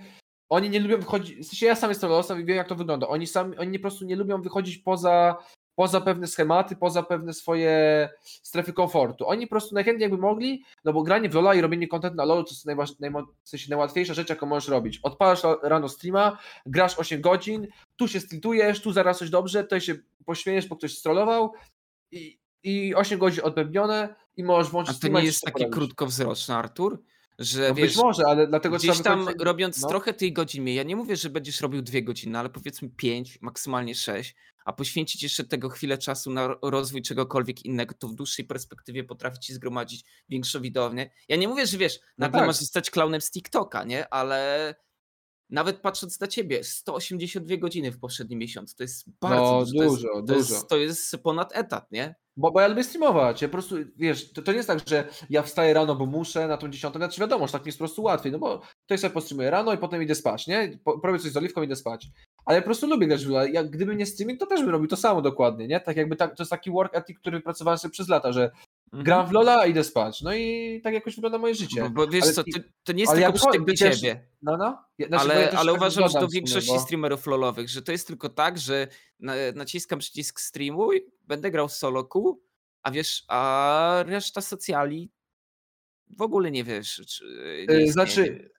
oni 0.49 0.71
nie 0.71 0.81
lubią 0.81 0.99
wychodzić. 0.99 1.39
W 1.39 1.45
sensie 1.49 1.67
ja 1.67 1.75
sam 1.75 1.91
jestem 1.91 2.11
lolowcem 2.11 2.41
i 2.41 2.45
wiem, 2.45 2.57
jak 2.57 2.69
to 2.69 2.75
wygląda. 2.75 3.09
Oni 3.09 3.27
sami, 3.27 3.57
oni 3.57 3.79
po 3.79 3.83
prostu 3.83 4.05
nie 4.05 4.17
lubią 4.17 4.43
wychodzić 4.43 4.79
poza, 4.79 5.37
poza 5.77 6.01
pewne 6.01 6.27
schematy, 6.27 6.77
poza 6.77 7.03
pewne 7.03 7.33
swoje 7.33 8.09
strefy 8.23 8.73
komfortu. 8.73 9.29
Oni 9.29 9.47
po 9.47 9.51
prostu 9.51 9.75
najchętniej 9.75 10.03
jakby 10.03 10.19
mogli, 10.19 10.65
no 10.85 10.93
bo 10.93 11.03
granie 11.03 11.29
w 11.29 11.35
Lola 11.35 11.55
i 11.55 11.61
robienie 11.61 11.89
content 11.89 12.15
na 12.17 12.25
LoLu 12.25 12.45
to 12.45 12.51
jest 12.51 12.67
najważ, 12.67 12.99
najmo, 12.99 13.23
w 13.43 13.49
sensie 13.49 13.71
najłatwiejsza 13.71 14.15
rzecz, 14.15 14.29
jaką 14.31 14.47
możesz 14.47 14.69
robić. 14.69 15.01
Odpalasz 15.03 15.43
rano 15.63 15.89
streama, 15.89 16.39
grasz 16.67 16.99
8 16.99 17.21
godzin, 17.21 17.67
tu 17.97 18.09
się 18.09 18.21
stiltujesz, 18.21 18.83
tu 18.83 18.93
zaraz 18.93 19.19
coś 19.19 19.31
dobrze, 19.31 19.63
tutaj 19.63 19.81
się 19.81 19.95
pośmiejesz, 20.25 20.69
bo 20.69 20.77
ktoś 20.77 20.99
strollował 20.99 21.53
i, 22.11 22.39
i 22.63 22.95
8 22.95 23.19
godzin 23.19 23.45
odbębnione 23.45 24.15
i 24.37 24.45
możesz 24.45 24.69
A 24.69 24.71
włączyć 24.71 24.95
to 24.95 24.97
streama 24.97 25.21
nie 25.21 25.27
jest 25.27 25.43
taki 25.43 25.71
krótkowzroczny, 25.71 26.55
Artur? 26.55 27.03
Że 27.39 27.69
No 27.69 27.75
wiesz, 27.75 27.87
być 27.87 27.97
może, 27.97 28.23
ale 28.27 28.47
dlatego 28.47 28.77
gdzieś 28.77 28.91
trzeba 28.91 29.05
tam 29.11 29.25
wychodzić- 29.25 29.45
robiąc 29.45 29.83
no. 29.83 29.89
trochę 29.89 30.15
tej 30.15 30.33
godziny, 30.33 30.73
ja 30.73 30.83
nie 30.83 30.97
mówię, 30.97 31.17
że 31.17 31.31
będziesz 31.31 31.61
robił 31.61 31.83
dwie 31.83 32.03
godziny, 32.03 32.39
ale 32.39 32.49
powiedzmy 32.51 32.89
pięć, 32.89 33.39
maksymalnie 33.41 33.95
sześć, 33.95 34.35
a 34.65 34.73
poświęcić 34.73 35.23
jeszcze 35.23 35.45
tego 35.45 35.69
chwilę 35.69 35.99
czasu 35.99 36.31
na 36.31 36.47
ro- 36.49 36.59
rozwój 36.63 37.03
czegokolwiek 37.03 37.65
innego, 37.65 37.95
to 37.99 38.09
w 38.09 38.15
dłuższej 38.15 38.45
perspektywie 38.45 39.05
potrafi 39.05 39.39
ci 39.39 39.55
zgromadzić 39.55 40.05
większą 40.29 40.61
widownię. 40.61 41.11
Ja 41.29 41.37
nie 41.37 41.49
mówię, 41.49 41.67
że 41.67 41.79
wiesz, 41.79 42.01
nagle 42.19 42.39
tak. 42.41 42.47
masz 42.47 42.57
zostać 42.57 42.91
klaunem 42.91 43.21
z 43.21 43.31
TikToka, 43.31 43.85
nie? 43.85 44.09
Ale 44.09 44.75
nawet 45.51 45.81
patrząc 45.81 46.21
na 46.21 46.27
ciebie, 46.27 46.65
182 46.65 47.57
godziny 47.57 47.91
w 47.93 47.99
poprzednim 47.99 48.39
miesiącu, 48.39 48.77
to 48.77 48.83
jest 48.83 49.05
bardzo 49.21 49.43
No, 49.43 49.65
dużo. 49.65 49.79
To 49.79 49.85
jest, 49.85 49.97
dużo, 49.97 50.09
to 50.15 50.23
dużo. 50.23 50.55
Jest, 50.55 50.69
to 50.69 50.77
jest 50.77 51.17
ponad 51.23 51.57
etat, 51.57 51.93
nie? 51.93 52.15
Bo, 52.37 52.51
bo 52.51 52.61
ja 52.61 52.69
lubię 52.69 52.85
streamować. 52.85 53.43
Ja 53.43 53.49
po 53.49 53.53
prostu, 53.53 53.77
wiesz, 53.97 54.33
to, 54.33 54.43
to 54.43 54.51
nie 54.53 54.57
jest 54.57 54.69
tak, 54.69 54.89
że 54.89 55.09
ja 55.31 55.43
wstaję 55.43 55.75
rano, 55.75 55.97
bo 55.97 56.07
muszę 56.07 56.49
na 56.49 56.57
tą 56.57 56.69
dziesiątą. 56.69 56.99
Znaczy 56.99 57.21
wiadomo, 57.21 57.47
że 57.47 57.53
tak 57.53 57.63
mi 57.63 57.69
jest 57.69 57.79
po 57.79 57.85
prostu 57.85 58.03
łatwiej, 58.03 58.33
no 58.33 58.39
bo 58.39 58.59
to 58.59 58.95
ja 58.95 58.99
sobie 58.99 59.15
postreamuję 59.15 59.51
rano 59.51 59.73
i 59.73 59.79
potem 59.79 60.03
idę 60.03 60.15
spać, 60.15 60.47
nie? 60.47 60.79
Po- 60.85 61.01
Robię 61.05 61.19
coś 61.19 61.31
z 61.33 61.37
oliwką 61.37 61.63
i 61.63 61.65
idę 61.65 61.77
spać. 61.77 62.09
Ale 62.45 62.57
ja 62.57 62.63
po 62.63 62.67
prostu 62.67 62.87
lubię 62.87 63.07
grać 63.07 63.25
w 63.27 63.29
LoL'a. 63.31 63.53
Jak 63.53 63.71
gdyby 63.71 63.97
nie 63.97 64.07
streaming, 64.07 64.41
to 64.41 64.47
też 64.47 64.61
bym 64.61 64.71
robił 64.71 64.89
to 64.89 64.97
samo 64.97 65.23
dokładnie, 65.23 65.67
nie? 65.69 65.81
Tak 65.81 65.97
jakby 65.97 66.17
tak, 66.17 66.37
to 66.37 66.43
jest 66.43 66.51
taki 66.51 66.71
work 66.71 66.97
ethic, 66.97 67.19
który 67.19 67.39
wypracowałem 67.39 67.79
sobie 67.79 67.93
przez 67.93 68.09
lata, 68.09 68.33
że 68.33 68.51
gram 68.93 69.27
w 69.27 69.31
LoL'a, 69.31 69.57
a 69.59 69.67
idę 69.67 69.85
spać. 69.85 70.23
No 70.23 70.35
i 70.35 70.81
tak 70.85 70.95
jakoś 70.95 71.15
wygląda 71.15 71.39
moje 71.39 71.55
życie. 71.55 71.83
Bo, 71.83 71.91
bo 71.91 72.07
wiesz 72.09 72.25
Ale 72.25 72.33
co, 72.33 72.43
i- 72.47 72.53
to, 72.53 72.59
to 72.85 72.93
nie 72.93 73.01
jest 73.01 73.13
ale 73.13 73.21
ja 73.23 73.33
tylko 73.33 73.47
przytyk 73.49 73.67
do 73.67 73.73
i 73.73 73.77
też- 73.77 74.01
ciebie. 74.01 74.27
No, 74.43 74.57
no. 74.57 74.85
Ja, 74.99 75.07
znaczy, 75.07 75.27
bo 75.27 75.33
ja 75.33 75.39
Ale, 75.39 75.51
ale 75.59 75.73
tak 75.73 75.77
uważam, 75.81 76.09
że 76.09 76.21
do 76.21 76.29
większości 76.29 76.71
bo- 76.73 76.81
streamerów 76.81 77.27
lolowych, 77.27 77.69
że 77.69 77.83
to 77.83 77.93
jest 77.93 78.07
tylko 78.07 78.29
tak, 78.29 78.59
że 78.59 78.89
na, 79.21 79.35
naciskam 79.55 79.99
przycisk 79.99 80.41
streamuj, 80.41 81.07
będę 81.23 81.51
grał 81.51 81.69
solo 81.69 82.05
queue, 82.05 82.41
a 82.83 82.91
wiesz, 82.91 83.25
a 83.29 84.05
reszta 84.07 84.41
socjali 84.41 85.11
w 86.19 86.23
ogóle 86.23 86.51
nie 86.51 86.65
wiesz. 86.65 87.03
Czy, 87.09 87.67
nie. 87.69 87.93
Znaczy, 87.93 88.51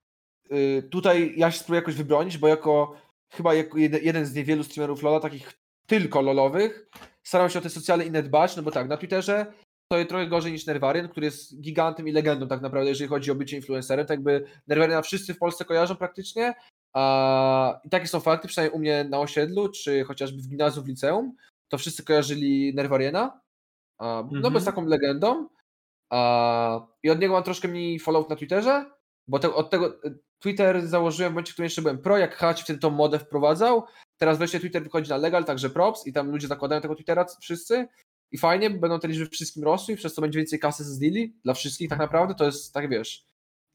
yy, 0.50 0.84
tutaj 0.84 1.34
ja 1.38 1.52
się 1.52 1.60
spróbuję 1.60 1.80
jakoś 1.80 1.96
wybronić, 1.96 2.38
bo 2.38 2.48
jako 2.48 2.96
chyba 3.30 3.54
jako 3.54 3.78
jeden, 3.78 4.04
jeden 4.04 4.26
z 4.26 4.34
niewielu 4.34 4.63
streamerów 4.63 5.04
LoL'a, 5.04 5.20
takich 5.22 5.54
tylko 5.86 6.22
LoLowych, 6.22 6.90
staram 7.24 7.50
się 7.50 7.60
o 7.60 7.62
te 7.62 7.70
socjale 7.70 8.06
inne 8.06 8.24
dbać, 8.24 8.56
no 8.56 8.63
bo 8.63 8.72
tak, 8.72 8.88
na 8.88 8.98
Twitterze 8.98 9.54
to 9.89 9.97
jest 9.97 10.10
trochę 10.10 10.28
gorzej 10.28 10.52
niż 10.52 10.65
Nerwarian, 10.65 11.10
który 11.10 11.26
jest 11.26 11.62
gigantem 11.62 12.08
i 12.08 12.12
legendą 12.12 12.47
tak 12.47 12.62
naprawdę, 12.62 12.89
jeżeli 12.89 13.10
chodzi 13.10 13.32
o 13.32 13.36
bycie 13.36 13.56
influencerem, 13.58 14.06
tak 14.06 14.15
jakby 14.17 14.45
Nerwariana 14.67 15.02
wszyscy 15.02 15.34
w 15.34 15.38
Polsce 15.38 15.65
kojarzą 15.65 15.95
praktycznie, 15.95 16.54
a 16.93 17.80
i 17.84 17.89
takie 17.89 18.08
są 18.08 18.19
fakty, 18.19 18.47
przynajmniej 18.47 18.76
u 18.76 18.80
mnie 18.80 19.04
na 19.04 19.19
osiedlu, 19.19 19.69
czy 19.69 20.04
chociażby 20.04 20.41
w 20.41 20.47
gimnazjum, 20.47 20.86
w 20.86 20.88
liceum, 20.88 21.36
to 21.67 21.78
wszyscy 21.78 22.04
kojarzyli 22.04 22.76
Nerwariana, 22.76 23.41
a, 24.00 24.06
no 24.32 24.38
Mhm. 24.38 24.54
jest 24.54 24.65
taką 24.65 24.86
legendą, 24.86 25.47
a, 26.12 26.88
i 27.04 27.10
od 27.10 27.19
niego 27.19 27.34
mam 27.34 27.43
troszkę 27.43 27.67
mniej 27.67 28.00
follow 28.00 28.30
na 28.30 28.36
Twitterze, 28.36 28.86
bo 29.28 29.39
te, 29.39 29.54
od 29.54 29.69
tego 29.69 30.04
y, 30.06 30.19
Twitter 30.39 30.88
założyłem 30.88 31.32
w 31.32 31.34
momencie, 31.34 31.52
w 31.52 31.56
którym 31.56 31.65
jeszcze 31.65 31.82
byłem 31.82 31.97
pro, 31.97 32.17
jak 32.17 32.36
Haci 32.36 32.63
wtedy 32.63 32.80
tą 32.80 32.89
modę 32.89 33.19
wprowadzał. 33.19 33.84
Teraz 34.17 34.38
wreszcie 34.38 34.60
Twitter 34.60 34.84
wychodzi 34.84 35.10
na 35.10 35.17
legal, 35.17 35.45
także 35.45 35.69
props 35.69 36.08
i 36.08 36.13
tam 36.13 36.32
ludzie 36.32 36.47
zakładają 36.47 36.82
tego 36.82 36.95
Twittera 36.95 37.26
wszyscy 37.41 37.88
i 38.32 38.38
fajnie, 38.38 38.70
będą 38.70 39.00
te 39.00 39.08
liczby 39.08 39.26
wszystkim 39.26 39.63
rosły 39.63 39.94
i 39.94 39.98
przez 39.98 40.13
to 40.13 40.22
będzie 40.22 40.40
więcej 40.40 40.60
kasy 40.60 40.84
z 40.84 41.00
deali 41.00 41.36
dla 41.44 41.54
wszystkich 41.54 41.90
tak 41.90 42.00
naprawdę, 42.00 42.36
to 42.36 42.46
jest 42.46 42.74
tak 42.74 42.90
wiesz, 42.90 43.26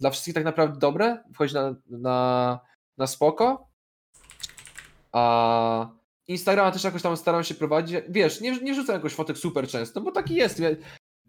dla 0.00 0.10
wszystkich 0.10 0.34
tak 0.34 0.44
naprawdę 0.44 0.78
dobre, 0.78 1.24
wchodzi 1.34 1.54
na, 1.54 1.74
na, 1.90 2.60
na 2.98 3.06
spoko. 3.06 3.68
A 5.12 5.88
Instagrama 6.26 6.70
też 6.70 6.84
jakoś 6.84 7.02
tam 7.02 7.16
staram 7.16 7.44
się 7.44 7.54
prowadzić. 7.54 7.96
Wiesz, 8.08 8.40
nie, 8.40 8.60
nie 8.60 8.74
rzucam 8.74 8.94
jakoś 8.94 9.14
fotek 9.14 9.38
super 9.38 9.68
często, 9.68 10.00
bo 10.00 10.12
taki 10.12 10.34
jest. 10.34 10.62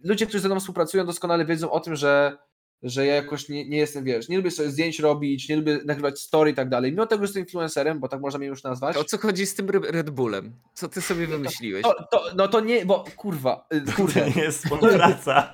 Ludzie, 0.04 0.26
którzy 0.26 0.40
ze 0.40 0.50
mną 0.50 0.60
współpracują, 0.60 1.06
doskonale 1.06 1.46
wiedzą 1.46 1.72
o 1.72 1.80
tym, 1.80 1.96
że, 1.96 2.38
że 2.84 3.06
ja 3.06 3.16
jakoś 3.16 3.50
nie, 3.50 3.70
nie 3.70 3.78
jestem, 3.78 4.04
wiesz, 4.04 4.30
nie 4.30 4.38
lubię 4.38 4.52
sobie 4.52 4.70
zdjęć 4.70 5.00
robić, 5.00 5.50
nie 5.50 5.56
lubię 5.56 5.80
nagrywać 5.86 6.20
story 6.20 6.52
i 6.52 6.54
tak 6.54 6.70
dalej. 6.70 6.92
Mimo 6.92 7.06
tego, 7.08 7.20
że 7.24 7.24
jestem 7.28 7.44
influencerem, 7.44 8.00
bo 8.00 8.08
tak 8.08 8.22
można 8.22 8.40
mnie 8.40 8.48
już 8.48 8.64
nazwać. 8.64 8.94
To 8.96 9.02
o 9.02 9.04
co 9.04 9.18
chodzi 9.18 9.46
z 9.46 9.56
tym 9.56 9.70
Re- 9.70 9.92
Red 9.92 10.10
Bullem? 10.10 10.54
Co 10.74 10.88
ty 10.90 11.02
sobie 11.02 11.28
wymyśliłeś? 11.28 11.84
To, 11.84 11.96
to, 12.12 12.24
no 12.36 12.48
to 12.48 12.60
nie, 12.60 12.86
bo 12.86 13.04
kurwa, 13.16 13.68
y, 13.74 13.82
To 13.82 14.20
nie 14.36 14.42
jest 14.44 14.64
współpraca. 14.64 15.54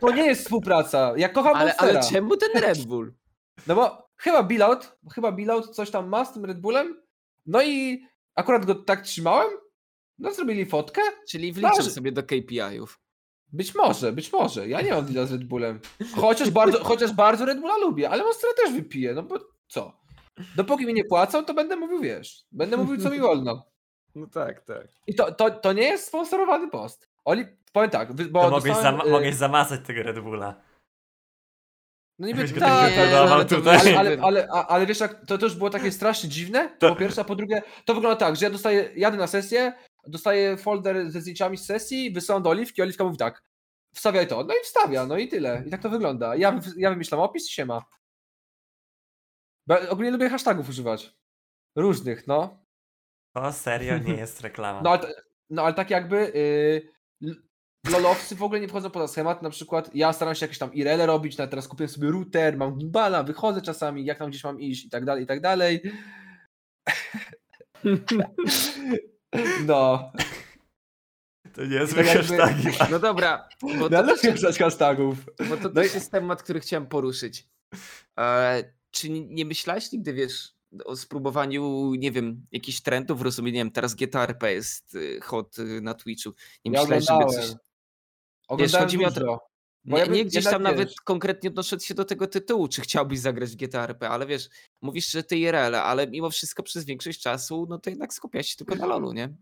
to 0.00 0.10
nie 0.12 0.26
jest 0.26 0.42
współpraca. 0.42 1.12
Ja 1.16 1.28
kocham 1.28 1.56
Ale, 1.56 1.76
ale 1.76 1.92
Monstera. 1.92 2.12
czemu 2.20 2.36
ten 2.36 2.50
Red 2.62 2.84
Bull? 2.84 3.12
No 3.66 3.74
bo 3.74 4.10
chyba 4.16 4.42
Billout, 4.42 4.96
chyba 5.14 5.32
Billout 5.32 5.70
coś 5.76 5.90
tam 5.90 6.08
ma 6.08 6.24
z 6.24 6.32
tym 6.32 6.44
Red 6.44 6.60
Bullem. 6.60 7.02
No 7.46 7.62
i 7.62 8.06
akurat 8.34 8.64
go 8.66 8.74
tak 8.74 9.02
trzymałem. 9.02 9.50
No 10.18 10.32
zrobili 10.34 10.66
fotkę. 10.66 11.00
Czyli 11.28 11.52
wliczam 11.52 11.82
sobie 11.82 12.12
do 12.12 12.22
KPI-ów. 12.22 13.00
Być 13.52 13.74
może, 13.74 14.12
być 14.12 14.32
może. 14.32 14.68
Ja 14.68 14.80
nie 14.80 14.90
mam 14.90 15.06
deala 15.06 15.26
z 15.26 15.32
Red 15.32 15.44
Bullem. 15.44 15.80
Chociaż 16.16 16.50
bardzo, 16.50 16.84
chociaż 16.90 17.12
bardzo 17.12 17.44
Red 17.44 17.60
Bulla 17.60 17.76
lubię, 17.76 18.10
ale 18.10 18.24
Monstera 18.24 18.52
też 18.54 18.72
wypiję, 18.72 19.14
no 19.14 19.22
bo 19.22 19.38
co? 19.68 20.00
Dopóki 20.56 20.86
mi 20.86 20.94
nie 20.94 21.04
płacą, 21.04 21.44
to 21.44 21.54
będę 21.54 21.76
mówił, 21.76 22.00
wiesz, 22.00 22.44
będę 22.52 22.76
mówił, 22.76 22.96
co 22.96 23.10
mi 23.10 23.18
wolno. 23.28 23.66
No 24.14 24.26
tak, 24.26 24.60
tak. 24.60 24.86
I 25.06 25.14
to, 25.14 25.32
to, 25.32 25.50
to 25.50 25.72
nie 25.72 25.82
jest 25.82 26.06
sponsorowany 26.06 26.70
post. 26.70 27.08
Oni, 27.24 27.44
powiem 27.72 27.90
tak, 27.90 28.12
bo 28.30 28.42
To 28.42 28.50
mogłeś, 28.50 28.72
dostałem, 28.74 28.98
zama- 28.98 29.06
y, 29.06 29.10
mogłeś 29.10 29.34
zamazać 29.34 29.80
tego 29.86 30.02
Red 30.02 30.18
Bulla. 30.20 30.54
No 32.18 32.26
niby 32.26 32.48
tak, 32.48 32.58
tak 32.94 33.12
ale, 33.30 33.44
tutaj. 33.44 33.76
ale, 33.78 33.98
ale, 33.98 34.18
ale, 34.22 34.48
ale 34.48 34.86
wiesz, 34.86 35.00
jak, 35.00 35.26
to, 35.26 35.38
to 35.38 35.46
już 35.46 35.54
było 35.54 35.70
takie 35.70 35.92
strasznie 35.92 36.28
dziwne, 36.30 36.76
To- 36.78 36.88
po 36.88 36.96
pierwsze, 36.96 37.20
a 37.20 37.24
po 37.24 37.36
drugie, 37.36 37.62
to 37.84 37.94
wygląda 37.94 38.16
tak, 38.16 38.36
że 38.36 38.46
ja 38.46 38.50
dostaję, 38.50 38.90
jadę 38.96 39.16
na 39.16 39.26
sesję, 39.26 39.72
dostaje 40.06 40.56
folder 40.56 41.10
ze 41.10 41.20
zdjęciami 41.20 41.56
z 41.56 41.64
sesji, 41.66 42.12
wysyłam 42.12 42.42
do 42.42 42.50
Oliwki, 42.50 42.82
Oliwka 42.82 43.04
mówi 43.04 43.16
tak, 43.16 43.42
wstawiaj 43.94 44.26
to, 44.26 44.44
no 44.44 44.54
i 44.54 44.64
wstawia, 44.64 45.06
no 45.06 45.16
i 45.16 45.28
tyle. 45.28 45.62
I 45.66 45.70
tak 45.70 45.82
to 45.82 45.90
wygląda. 45.90 46.36
Ja, 46.36 46.60
ja 46.76 46.90
wymyślam 46.90 47.20
opis 47.20 47.50
i 47.50 47.52
się 47.52 47.66
ma. 47.66 47.84
Ogólnie 49.88 50.10
lubię 50.10 50.28
hashtagów 50.28 50.68
używać. 50.68 51.14
Różnych, 51.76 52.26
no. 52.26 52.64
To 53.34 53.52
serio 53.52 53.98
nie 53.98 54.14
jest 54.24 54.40
reklama. 54.40 54.82
No 54.82 54.90
ale, 54.90 55.14
no, 55.50 55.62
ale 55.62 55.74
tak 55.74 55.90
jakby 55.90 56.32
yy, 57.20 57.34
lolowcy 57.88 58.36
w 58.36 58.42
ogóle 58.42 58.60
nie 58.60 58.68
wchodzą 58.68 58.90
poza 58.90 59.08
schemat, 59.08 59.42
na 59.42 59.50
przykład 59.50 59.94
ja 59.94 60.12
staram 60.12 60.34
się 60.34 60.44
jakieś 60.44 60.58
tam 60.58 60.74
irele 60.74 61.06
robić, 61.06 61.38
nawet 61.38 61.50
teraz 61.50 61.68
kupiłem 61.68 61.88
sobie 61.88 62.10
router, 62.10 62.56
mam 62.56 62.78
gimbala, 62.78 63.22
wychodzę 63.22 63.62
czasami, 63.62 64.04
jak 64.04 64.18
tam 64.18 64.30
gdzieś 64.30 64.44
mam 64.44 64.60
iść 64.60 64.84
i 64.84 64.90
tak 64.90 65.04
dalej, 65.04 65.24
i 65.24 65.26
tak 65.26 65.40
dalej. 65.40 65.82
No, 69.66 70.12
To 71.54 71.64
niezłe 71.64 72.04
tak 72.04 72.64
jakby-. 72.64 72.90
No 72.90 72.98
dobra, 72.98 73.48
bo 73.62 73.68
no 73.74 73.88
to, 73.88 73.98
ale 73.98 74.08
też, 74.14 74.22
lubię 74.22 74.34
pisać 74.34 74.58
hashtagów. 74.58 75.16
bo 75.48 75.56
to 75.56 75.62
No 75.62 75.70
też 75.70 75.90
i- 75.92 75.94
jest 75.94 76.10
temat, 76.10 76.42
który 76.42 76.60
chciałem 76.60 76.86
poruszyć. 76.86 77.48
E, 78.18 78.64
czy 78.90 79.10
nie, 79.10 79.20
nie 79.26 79.44
myślałeś 79.44 79.92
nigdy, 79.92 80.12
wiesz, 80.12 80.54
o 80.84 80.96
spróbowaniu, 80.96 81.94
nie 81.94 82.12
wiem, 82.12 82.46
jakichś 82.52 82.80
trendów, 82.80 83.22
rozumiem, 83.22 83.54
nie 83.54 83.60
wiem, 83.60 83.70
teraz 83.70 83.94
GTA 83.94 84.22
RP 84.22 84.52
jest 84.52 84.94
y, 84.94 85.20
hot 85.20 85.58
y, 85.58 85.80
na 85.80 85.94
Twitchu. 85.94 86.30
Nie 86.64 86.72
Ja 86.72 86.80
myślałeś, 86.80 87.04
żeby 87.06 87.24
coś... 87.46 87.56
Oglądałem 88.48 88.86
chodzi 88.86 88.98
mi 88.98 89.04
o 89.04 89.10
to- 89.10 89.49
Nie, 89.84 90.06
nie 90.06 90.24
gdzieś 90.24 90.44
tam 90.44 90.62
nawet 90.62 90.88
wiesz- 90.88 91.00
konkretnie 91.04 91.50
odnosząc 91.50 91.84
się 91.84 91.94
do 91.94 92.04
tego 92.04 92.26
tytułu, 92.26 92.68
czy 92.68 92.80
chciałbyś 92.80 93.18
zagrać 93.18 93.50
w 93.50 93.56
GTA 93.56 93.84
RP, 93.84 94.08
ale 94.08 94.26
wiesz, 94.26 94.48
mówisz, 94.82 95.10
że 95.10 95.22
ty 95.22 95.36
IRL, 95.38 95.74
ale 95.74 96.06
mimo 96.06 96.30
wszystko 96.30 96.62
przez 96.62 96.84
większość 96.84 97.20
czasu, 97.22 97.66
no 97.68 97.78
to 97.78 97.90
jednak 97.90 98.14
skupiasz 98.14 98.46
się 98.46 98.56
tylko 98.56 98.74
na 98.74 98.86
LoLu, 98.86 99.12
nie? 99.12 99.34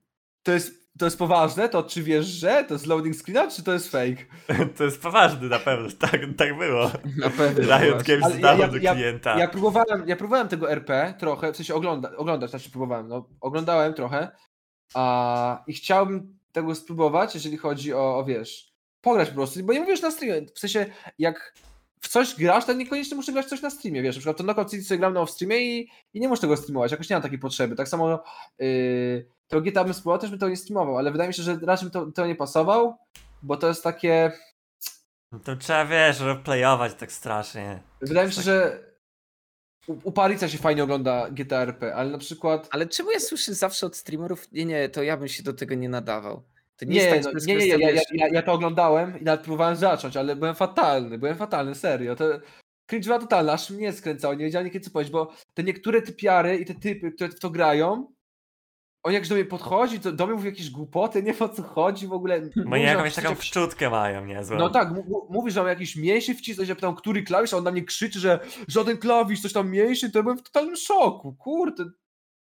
To 0.42 0.52
jest, 0.52 0.88
to 0.98 1.04
jest 1.04 1.18
poważne? 1.18 1.68
To 1.68 1.82
czy 1.82 2.02
wiesz, 2.02 2.26
że 2.26 2.64
to 2.68 2.74
jest 2.74 2.86
loading 2.86 3.16
screena, 3.16 3.50
czy 3.50 3.62
to 3.62 3.72
jest 3.72 3.88
fake? 3.90 4.16
To 4.76 4.84
jest 4.84 5.02
poważny 5.02 5.48
na 5.48 5.58
pewno, 5.58 5.88
tak, 6.10 6.20
tak 6.36 6.58
było. 6.58 6.90
Na 7.16 7.30
pewno. 7.30 7.78
Riot. 7.78 8.02
Games 8.02 8.38
ja- 8.40 8.54
ja- 8.54 8.68
do 8.68 8.76
ja- 8.76 8.94
klienta. 8.94 9.38
Ja 9.38 9.48
próbowałem, 9.48 10.08
ja 10.08 10.16
próbowałem 10.16 10.48
tego 10.48 10.70
RP 10.70 11.14
trochę, 11.18 11.52
w 11.52 11.56
sensie 11.56 11.74
ogląda, 11.74 12.16
oglądać, 12.16 12.50
znaczy 12.50 12.70
próbowałem, 12.70 13.08
no 13.08 13.28
oglądałem 13.40 13.94
trochę 13.94 14.30
a, 14.94 15.62
i 15.66 15.72
chciałbym 15.74 16.38
tego 16.52 16.74
spróbować, 16.74 17.34
jeżeli 17.34 17.56
chodzi 17.56 17.94
o, 17.94 18.18
o 18.18 18.24
wiesz, 18.24 18.72
pograć 19.00 19.28
po 19.28 19.34
prostu, 19.34 19.62
bo 19.64 19.72
nie 19.72 19.80
mówisz 19.80 20.02
na 20.02 20.10
streamie, 20.10 20.46
w 20.54 20.58
sensie 20.58 20.86
jak 21.18 21.54
w 22.00 22.08
coś 22.08 22.34
grasz, 22.34 22.64
to 22.64 22.72
niekoniecznie 22.72 23.16
muszę 23.16 23.32
grać 23.32 23.46
coś 23.46 23.62
na 23.62 23.70
streamie, 23.70 24.02
wiesz, 24.02 24.16
na 24.16 24.20
przykład 24.20 24.36
to 24.36 24.44
Knockout 24.44 24.70
City 24.70 24.84
sobie 24.84 24.98
gram 24.98 25.14
na 25.14 25.26
streamie 25.26 25.58
i, 25.60 25.90
i 26.14 26.20
nie 26.20 26.28
muszę 26.28 26.40
tego 26.40 26.56
streamować, 26.56 26.90
jakoś 26.92 27.10
nie 27.10 27.16
mam 27.16 27.22
takiej 27.22 27.38
potrzeby, 27.38 27.76
tak 27.76 27.88
samo 27.88 28.22
yy, 28.58 29.28
to 29.48 29.60
GTA 29.60 29.84
bym 29.84 29.94
spróbował, 29.94 30.18
też 30.20 30.30
bym 30.30 30.38
to 30.38 30.48
nie 30.48 30.56
streamował, 30.56 30.98
ale 30.98 31.12
wydaje 31.12 31.28
mi 31.28 31.34
się, 31.34 31.42
że 31.42 31.58
raczej 31.62 31.90
bym 31.90 32.06
to, 32.06 32.12
to 32.12 32.26
nie 32.26 32.34
pasował, 32.36 32.96
bo 33.42 33.56
to 33.56 33.68
jest 33.68 33.82
takie, 33.84 34.32
No 35.32 35.38
To 35.38 35.56
trzeba, 35.56 35.84
wiesz, 35.86 36.20
roleplayować 36.20 36.94
tak 36.94 37.12
strasznie. 37.12 37.82
wydaje 38.00 38.26
mi 38.26 38.32
się, 38.32 38.36
Tak. 38.36 38.44
że 38.44 38.84
u, 39.86 39.96
u 40.04 40.12
Parica 40.12 40.48
się 40.48 40.58
fajnie 40.58 40.84
ogląda 40.84 41.30
GTA 41.30 41.60
RP, 41.62 41.94
ale 41.94 42.10
na 42.10 42.18
przykład 42.18 42.68
Ale 42.70 42.86
czemu 42.86 43.10
ja 43.10 43.20
słyszę 43.20 43.54
zawsze 43.54 43.86
od 43.86 43.96
streamerów, 43.96 44.52
nie, 44.52 44.64
nie, 44.64 44.88
to 44.88 45.02
ja 45.02 45.16
bym 45.16 45.28
się 45.28 45.42
do 45.42 45.52
tego 45.52 45.74
nie 45.74 45.88
nadawał. 45.88 46.42
To 46.78 46.84
nie, 46.84 46.94
Nie, 46.94 47.02
jest 47.02 47.24
tak, 47.24 47.34
no, 47.34 47.40
że 47.40 47.46
nie, 47.46 47.54
nie, 47.54 47.58
kwestia, 47.58 47.78
ja, 47.78 47.90
ja, 47.90 48.02
ja, 48.12 48.28
ja 48.34 48.42
to 48.42 48.52
oglądałem 48.52 49.20
i 49.20 49.24
nawet 49.24 49.40
próbowałem 49.40 49.76
zacząć, 49.76 50.16
ale 50.16 50.36
byłem 50.36 50.54
fatalny, 50.54 51.18
byłem 51.18 51.36
fatalny, 51.36 51.74
serio. 51.74 52.16
To 52.16 52.24
cringe 52.86 53.06
była 53.06 53.18
totalna, 53.18 53.52
aż 53.52 53.70
mnie 53.70 53.92
skręcało, 53.92 54.34
nie 54.34 54.44
wiedziałem 54.44 54.70
kiedy 54.70 54.84
co 54.84 54.90
powiedzieć, 54.90 55.12
bo 55.12 55.32
te 55.54 55.62
niektóre 55.62 56.02
typiary 56.02 56.56
i 56.56 56.64
te 56.64 56.74
typy, 56.74 57.12
które 57.12 57.30
w 57.30 57.40
to 57.40 57.50
grają, 57.50 58.12
on 59.02 59.12
jak 59.12 59.28
do 59.28 59.34
mnie 59.34 59.44
podchodzi, 59.44 60.00
to 60.00 60.12
do 60.12 60.26
mnie 60.26 60.34
mówi 60.36 60.46
jakieś 60.48 60.70
głupoty, 60.70 61.22
nie 61.22 61.32
wiem 61.32 61.42
o 61.42 61.54
co 61.54 61.62
chodzi 61.62 62.06
w 62.06 62.12
ogóle. 62.12 62.40
Bo 62.56 62.76
nie 62.76 62.82
że 62.86 62.92
jakąś 62.94 63.14
taką 63.14 63.34
wczutkę 63.34 63.90
mają 63.90 64.24
niezłą. 64.24 64.56
No 64.58 64.70
tak, 64.70 64.90
mu- 64.90 65.04
mu- 65.04 65.26
mówi, 65.30 65.50
że 65.50 65.60
mam 65.60 65.68
jakiś 65.68 65.96
mięsień 65.96 66.34
wcisnąć, 66.34 66.68
ja 66.68 66.74
pytam, 66.74 66.94
który 66.96 67.22
klawisz, 67.22 67.54
a 67.54 67.56
on 67.56 67.64
na 67.64 67.70
mnie 67.70 67.84
krzyczy, 67.84 68.20
że 68.20 68.40
żaden 68.68 68.98
klawisz, 68.98 69.40
coś 69.42 69.52
tam 69.52 69.70
mięsień, 69.70 70.10
to 70.10 70.18
ja 70.18 70.22
byłem 70.22 70.38
w 70.38 70.42
totalnym 70.42 70.76
szoku, 70.76 71.34
kurde, 71.38 71.84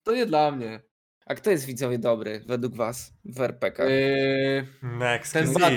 to 0.04 0.15
nie 0.15 0.26
dla 0.26 0.52
mnie. 0.52 0.80
A 1.28 1.36
kto 1.36 1.52
jest 1.52 1.66
widzowie 1.66 2.00
dobry 2.00 2.40
według 2.46 2.76
was 2.76 3.13
w 3.26 3.42
RPK? 3.42 3.86
Yy, 3.86 4.68
Next 4.84 5.34
ten 5.34 5.48
brat- 5.54 5.74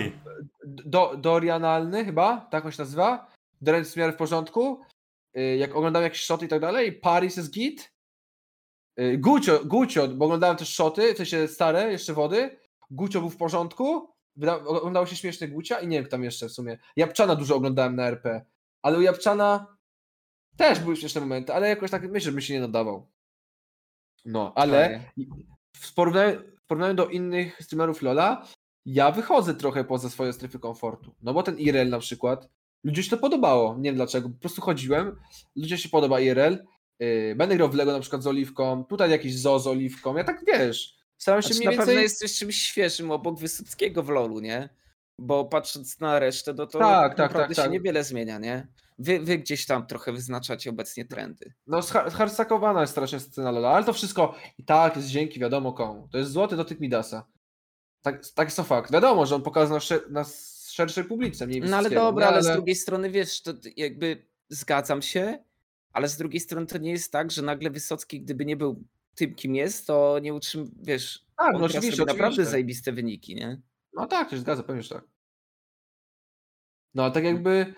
do, 0.66 1.16
Dorianalny 1.16 2.04
chyba, 2.04 2.48
tak 2.50 2.64
on 2.66 2.72
się 2.72 2.82
nazywa. 2.82 3.30
Dorian 3.60 3.80
jest 3.80 3.94
w 3.94 3.96
miarę 3.96 4.12
w 4.12 4.16
porządku. 4.16 4.80
Y, 5.38 5.56
Jak 5.56 5.76
oglądałem 5.76 6.04
jakieś 6.04 6.24
shoty 6.24 6.46
i 6.46 6.48
tak 6.48 6.60
dalej, 6.60 6.92
Paris 6.92 7.36
jest 7.36 7.50
git. 7.50 7.92
Y, 9.00 9.18
Gucio, 9.18 9.64
Gucio, 9.64 10.08
bo 10.08 10.24
oglądałem 10.24 10.56
też 10.56 10.74
shoty, 10.74 11.14
w 11.14 11.16
sensie 11.16 11.48
stare, 11.48 11.92
jeszcze 11.92 12.12
wody. 12.14 12.56
Gucio 12.90 13.20
był 13.20 13.30
w 13.30 13.36
porządku. 13.36 14.10
Wyda- 14.36 14.64
Oglądało 14.64 15.06
się 15.06 15.16
śmieszne 15.16 15.48
Gucia 15.48 15.80
i 15.80 15.88
nie 15.88 15.96
wiem 15.96 16.04
kto 16.04 16.10
tam 16.10 16.24
jeszcze 16.24 16.48
w 16.48 16.52
sumie. 16.52 16.78
Japczana 16.96 17.36
dużo 17.36 17.56
oglądałem 17.56 17.96
na 17.96 18.06
RP. 18.06 18.44
Ale 18.82 18.98
u 18.98 19.00
Japczana 19.00 19.76
też 20.56 20.80
były 20.80 20.96
śmieszne 20.96 21.20
momenty, 21.20 21.54
ale 21.54 21.68
jakoś 21.68 21.90
tak 21.90 22.02
myślę, 22.02 22.20
że 22.20 22.32
by 22.32 22.42
się 22.42 22.54
nie 22.54 22.60
nadawał. 22.60 23.09
No, 24.24 24.52
ale 24.54 25.04
w 25.76 25.94
porównaniu, 25.94 26.40
w 26.64 26.66
porównaniu 26.66 26.94
do 26.94 27.06
innych 27.06 27.62
streamerów 27.62 28.02
LoL'a, 28.02 28.36
ja 28.86 29.10
wychodzę 29.10 29.54
trochę 29.54 29.84
poza 29.84 30.10
swoje 30.10 30.32
strefy 30.32 30.58
komfortu. 30.58 31.14
No 31.22 31.34
bo 31.34 31.42
ten 31.42 31.58
IRL 31.58 31.88
na 31.88 31.98
przykład, 31.98 32.48
ludziom 32.84 33.04
się 33.04 33.10
to 33.10 33.16
podobało. 33.16 33.76
Nie 33.76 33.82
wiem 33.82 33.94
dlaczego, 33.94 34.28
po 34.28 34.38
prostu 34.38 34.60
chodziłem, 34.62 35.16
ludziom 35.56 35.78
się 35.78 35.88
podoba 35.88 36.20
IRL. 36.20 36.64
Yy, 36.98 37.34
będę 37.36 37.56
grał 37.56 37.68
w 37.68 37.74
Lego 37.74 37.92
na 37.92 38.00
przykład 38.00 38.22
z 38.22 38.26
Oliwką, 38.26 38.84
tutaj 38.84 39.10
jakiś 39.10 39.38
zoo 39.38 39.58
z 39.58 39.66
Oliwką, 39.66 40.16
ja 40.16 40.24
tak 40.24 40.44
wiesz, 40.46 40.96
staram 41.16 41.42
się 41.42 41.48
Znaczy, 41.48 41.58
mniej 41.58 41.66
na 41.66 41.70
więcej... 41.70 41.86
pewno 41.86 42.02
jesteś 42.02 42.38
czymś 42.38 42.62
świeżym 42.62 43.10
obok 43.10 43.38
Wysockiego 43.38 44.02
w 44.02 44.08
LoLu, 44.08 44.40
nie? 44.40 44.68
Bo 45.18 45.44
patrząc 45.44 46.00
na 46.00 46.18
resztę, 46.18 46.54
no 46.54 46.66
to 46.66 46.78
Tak, 46.78 47.14
tak, 47.14 47.32
tak, 47.32 47.48
się 47.48 47.54
tak. 47.54 47.70
niewiele 47.70 48.04
zmienia, 48.04 48.38
nie? 48.38 48.66
Wy, 49.02 49.20
wy 49.20 49.38
gdzieś 49.38 49.66
tam 49.66 49.86
trochę 49.86 50.12
wyznaczacie 50.12 50.70
obecnie 50.70 51.04
trendy. 51.04 51.52
No 51.66 51.78
zha- 51.80 52.10
zhardstakowana 52.10 52.80
jest 52.80 52.90
strasznie 52.92 53.20
scena 53.20 53.52
LoL'a, 53.52 53.66
ale 53.74 53.84
to 53.84 53.92
wszystko 53.92 54.34
i 54.58 54.64
tak 54.64 54.96
jest 54.96 55.08
dzięki 55.08 55.40
wiadomo 55.40 55.72
komu. 55.72 56.08
To 56.12 56.18
jest 56.18 56.30
złoty 56.30 56.56
dotyk 56.56 56.80
Midasa. 56.80 57.26
Tak, 58.02 58.22
tak 58.34 58.46
jest 58.46 58.56
to 58.56 58.64
fakt. 58.64 58.92
Wiadomo, 58.92 59.26
że 59.26 59.34
on 59.34 59.42
pokazał 59.42 59.76
na, 59.76 59.80
sze- 59.80 60.00
na 60.10 60.24
szerszej 60.70 61.04
publice, 61.04 61.46
mniej 61.46 61.60
No 61.60 61.76
ale 61.76 61.90
dobra, 61.90 62.26
nie? 62.26 62.32
ale 62.32 62.42
z 62.42 62.52
drugiej 62.52 62.74
strony 62.76 63.10
wiesz, 63.10 63.42
to 63.42 63.52
jakby 63.76 64.26
zgadzam 64.48 65.02
się, 65.02 65.44
ale 65.92 66.08
z 66.08 66.16
drugiej 66.16 66.40
strony 66.40 66.66
to 66.66 66.78
nie 66.78 66.90
jest 66.90 67.12
tak, 67.12 67.30
że 67.30 67.42
nagle 67.42 67.70
Wysocki, 67.70 68.20
gdyby 68.20 68.44
nie 68.44 68.56
był 68.56 68.84
tym, 69.14 69.34
kim 69.34 69.54
jest, 69.54 69.86
to 69.86 70.18
nie 70.22 70.34
utrzym, 70.34 70.70
wiesz, 70.82 71.26
Tak, 71.36 71.52
no 71.52 71.64
oczywiście, 71.64 71.98
naprawdę 72.04 72.24
oczywiście. 72.26 72.50
zajebiste 72.50 72.92
wyniki, 72.92 73.34
nie? 73.34 73.60
No 73.94 74.06
tak, 74.06 74.30
to 74.30 74.36
się 74.36 74.40
zgadza, 74.40 74.62
pewnie, 74.62 74.82
tak. 74.84 75.04
No, 76.94 77.02
ale 77.02 77.12
tak 77.12 77.24
jakby 77.24 77.50
y, 77.50 77.74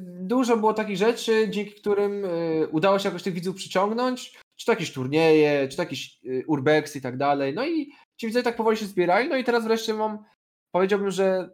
dużo 0.00 0.56
było 0.56 0.74
takich 0.74 0.96
rzeczy, 0.96 1.48
dzięki 1.50 1.72
którym 1.72 2.24
y, 2.24 2.68
udało 2.70 2.98
się 2.98 3.08
jakoś 3.08 3.22
tych 3.22 3.34
widzów 3.34 3.56
przyciągnąć, 3.56 4.38
czy 4.56 4.66
to 4.66 4.72
jakieś 4.72 4.92
turnieje, 4.92 5.68
czy 5.68 5.76
to 5.76 5.82
jakieś 5.82 6.18
y, 6.24 6.44
urbex 6.46 6.96
i 6.96 7.00
tak 7.02 7.16
dalej, 7.16 7.54
no 7.54 7.66
i 7.66 7.92
ci 8.16 8.26
widzowie 8.26 8.42
tak 8.42 8.56
powoli 8.56 8.76
się 8.76 8.86
zbierali, 8.86 9.28
no 9.28 9.36
i 9.36 9.44
teraz 9.44 9.64
wreszcie 9.64 9.94
mam, 9.94 10.24
powiedziałbym, 10.70 11.10
że 11.10 11.50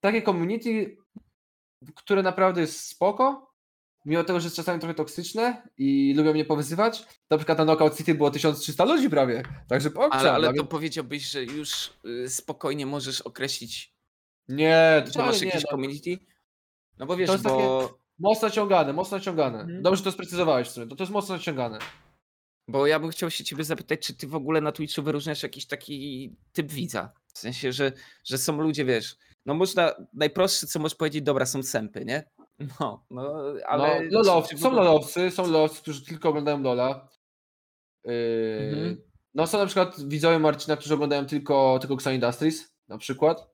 takie 0.00 0.22
community, 0.22 0.96
które 1.94 2.22
naprawdę 2.22 2.60
jest 2.60 2.80
spoko, 2.80 3.54
mimo 4.04 4.24
tego, 4.24 4.40
że 4.40 4.46
jest 4.46 4.56
czasami 4.56 4.80
trochę 4.80 4.94
toksyczne 4.94 5.68
i 5.78 6.14
lubią 6.16 6.32
mnie 6.32 6.44
powyzywać, 6.44 7.06
na 7.30 7.36
przykład 7.36 7.58
na 7.58 7.64
Knockout 7.64 7.96
City 7.96 8.14
było 8.14 8.30
1300 8.30 8.84
ludzi 8.84 9.10
prawie, 9.10 9.42
także 9.68 9.90
pokczam. 9.90 10.20
Ale, 10.20 10.32
ale 10.32 10.46
nawet- 10.46 10.60
to 10.60 10.66
powiedziałbyś, 10.66 11.30
że 11.30 11.44
już 11.44 11.90
y, 12.04 12.28
spokojnie 12.28 12.86
możesz 12.86 13.20
określić, 13.20 13.94
Nie, 14.48 15.02
to 15.06 15.12
że 15.12 15.18
masz 15.18 15.40
nie, 15.40 15.46
jakieś 15.46 15.62
no. 15.62 15.70
community? 15.70 16.18
No 16.98 17.06
bo 17.06 17.16
wiesz, 17.16 17.30
jest 17.30 17.44
bo, 17.44 17.98
Mocno 18.18 18.48
naciągane, 18.48 18.92
mocno 18.92 19.16
naciągane. 19.18 19.60
Mhm. 19.60 19.82
Dobrze 19.82 19.98
że 19.98 20.04
to 20.04 20.12
sprecyzowałeś 20.12 20.68
w 20.68 20.70
sumie, 20.70 20.86
to, 20.86 20.96
to 20.96 21.02
jest 21.02 21.12
mocno 21.12 21.34
naciągane. 21.34 21.78
bo 22.68 22.86
ja 22.86 23.00
bym 23.00 23.10
chciał 23.10 23.30
się 23.30 23.44
ciebie 23.44 23.64
zapytać, 23.64 24.00
czy 24.00 24.14
ty 24.14 24.26
w 24.26 24.34
ogóle 24.34 24.60
na 24.60 24.72
Twitchu 24.72 25.02
wyróżniasz 25.02 25.42
jakiś 25.42 25.66
taki 25.66 26.30
typ 26.52 26.72
widza? 26.72 27.12
W 27.34 27.38
sensie, 27.38 27.72
że, 27.72 27.92
że 28.24 28.38
są 28.38 28.60
ludzie, 28.60 28.84
wiesz, 28.84 29.16
no 29.46 29.54
można, 29.54 29.94
najprostsze 30.12 30.66
co 30.66 30.78
możesz 30.78 30.96
powiedzieć, 30.96 31.22
dobra, 31.22 31.46
są 31.46 31.62
sępy, 31.62 32.04
nie? 32.04 32.30
No, 32.80 33.04
no, 33.10 33.42
ale... 33.66 34.00
no, 34.10 34.22
lolowcy, 34.22 34.58
są 34.58 34.72
lolowcy, 34.72 35.30
są 35.30 35.42
lolowcy, 35.42 35.82
którzy 35.82 36.04
tylko 36.04 36.28
oglądają 36.28 36.62
Lola. 36.62 37.08
Yy, 38.04 38.70
Mhm. 38.72 38.96
No 39.34 39.46
są 39.46 39.58
na 39.58 39.66
przykład 39.66 40.08
widzowie 40.08 40.38
Marcina, 40.38 40.76
którzy 40.76 40.94
oglądają 40.94 41.26
tylko, 41.26 41.78
tylko 41.80 41.94
Xan 41.94 42.14
Industries, 42.14 42.74
na 42.88 42.98
przykład. 42.98 43.50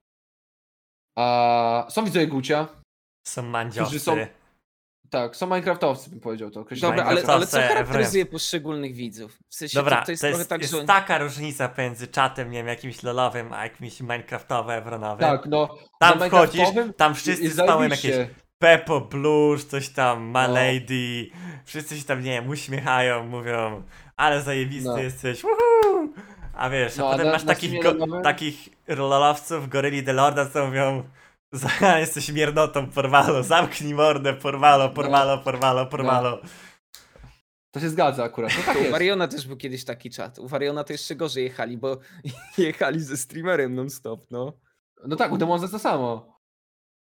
A 1.17 1.87
są 1.91 2.05
widzowie 2.05 2.27
Gucia, 2.27 2.80
Są 3.23 3.43
mandziowcy. 3.43 4.01
są- 4.01 4.17
tak, 5.11 5.37
są 5.37 5.47
Minecraftowcy, 5.47 6.11
bym 6.11 6.21
powiedział 6.21 6.51
to. 6.51 6.61
określenie. 6.61 6.97
Dobra, 6.97 7.11
ale, 7.11 7.23
ale 7.27 7.47
co 7.47 7.61
charakteryzuje 7.61 8.27
poszczególnych 8.27 8.95
widzów? 8.95 9.39
W 9.49 9.55
sensie, 9.55 9.79
Dobra, 9.79 9.97
to, 9.97 10.01
to 10.01 10.07
to 10.07 10.11
jest, 10.13 10.23
jest, 10.23 10.35
trochę 10.35 10.49
tak, 10.49 10.61
jest 10.61 10.75
że... 10.75 10.85
taka 10.85 11.19
różnica 11.19 11.69
pomiędzy 11.69 12.07
czatem, 12.07 12.51
nie 12.51 12.59
wiem, 12.59 12.67
jakimś 12.67 13.03
lolowym, 13.03 13.53
a 13.53 13.63
jakimś 13.63 14.01
minecraftowo-evronowym. 14.01 15.19
Tak, 15.21 15.47
no. 15.47 15.69
Tam 16.01 16.21
wchodzisz, 16.21 16.69
tam 16.97 17.15
wszyscy 17.15 17.43
jest 17.45 17.55
spały 17.59 17.89
jakieś. 17.89 18.17
Peppo 18.59 19.01
Blues, 19.01 19.67
coś 19.67 19.89
tam, 19.89 20.23
Ma 20.23 20.49
No. 20.49 20.55
Lady, 20.55 21.31
wszyscy 21.65 21.99
się 21.99 22.05
tam, 22.05 22.23
nie 22.23 22.31
wiem, 22.31 22.49
uśmiechają, 22.49 23.27
mówią, 23.27 23.83
ale 24.17 24.43
zajebisty 24.43 24.89
No. 24.89 24.99
jesteś, 24.99 25.43
woohoo! 25.43 26.09
A 26.55 26.71
wiesz, 26.71 26.99
a 26.99 27.03
No, 27.03 27.09
a 27.09 27.13
potem 27.13 27.27
na- 27.27 27.33
masz 27.33 27.45
na 27.45 27.55
takich, 27.55 27.83
go, 27.83 28.23
takich 28.23 28.69
rololowców, 28.89 29.69
goryli 29.69 30.03
The 30.03 30.13
Lorda, 30.13 30.47
co 30.47 30.67
mówią 30.67 31.03
"Za- 31.53 31.99
jesteś 31.99 32.29
miernotą, 32.29 32.91
porwalo, 32.91 33.43
zamknij 33.43 33.95
mordę, 33.95 34.35
porwalo, 34.35 34.85
No. 34.85 34.91
porwalo, 34.91 35.39
porwalo, 35.39 35.87
porwalo. 35.87 36.39
To 37.71 37.81
się 37.81 37.89
zgadza 37.91 38.25
akurat. 38.25 38.53
No 38.59 38.63
tak 38.75 38.89
U. 38.89 38.91
Wariona 38.91 39.29
też 39.29 39.47
był 39.47 39.57
kiedyś 39.57 39.85
taki 39.85 40.11
czat. 40.11 40.39
U 40.39 40.49
Wariona 40.49 40.85
to 40.85 40.93
jeszcze 40.93 41.17
gorzej 41.17 41.45
jechali, 41.45 41.79
bo 41.79 41.99
jechali 42.59 43.01
ze 43.01 43.17
streamerem 43.17 43.75
non-stop, 43.75 44.27
no. 44.31 44.53
No 45.07 45.17
tak, 45.17 45.33
u 45.33 45.39
Demonza 45.39 45.69
to 45.69 45.79
samo. 45.79 46.40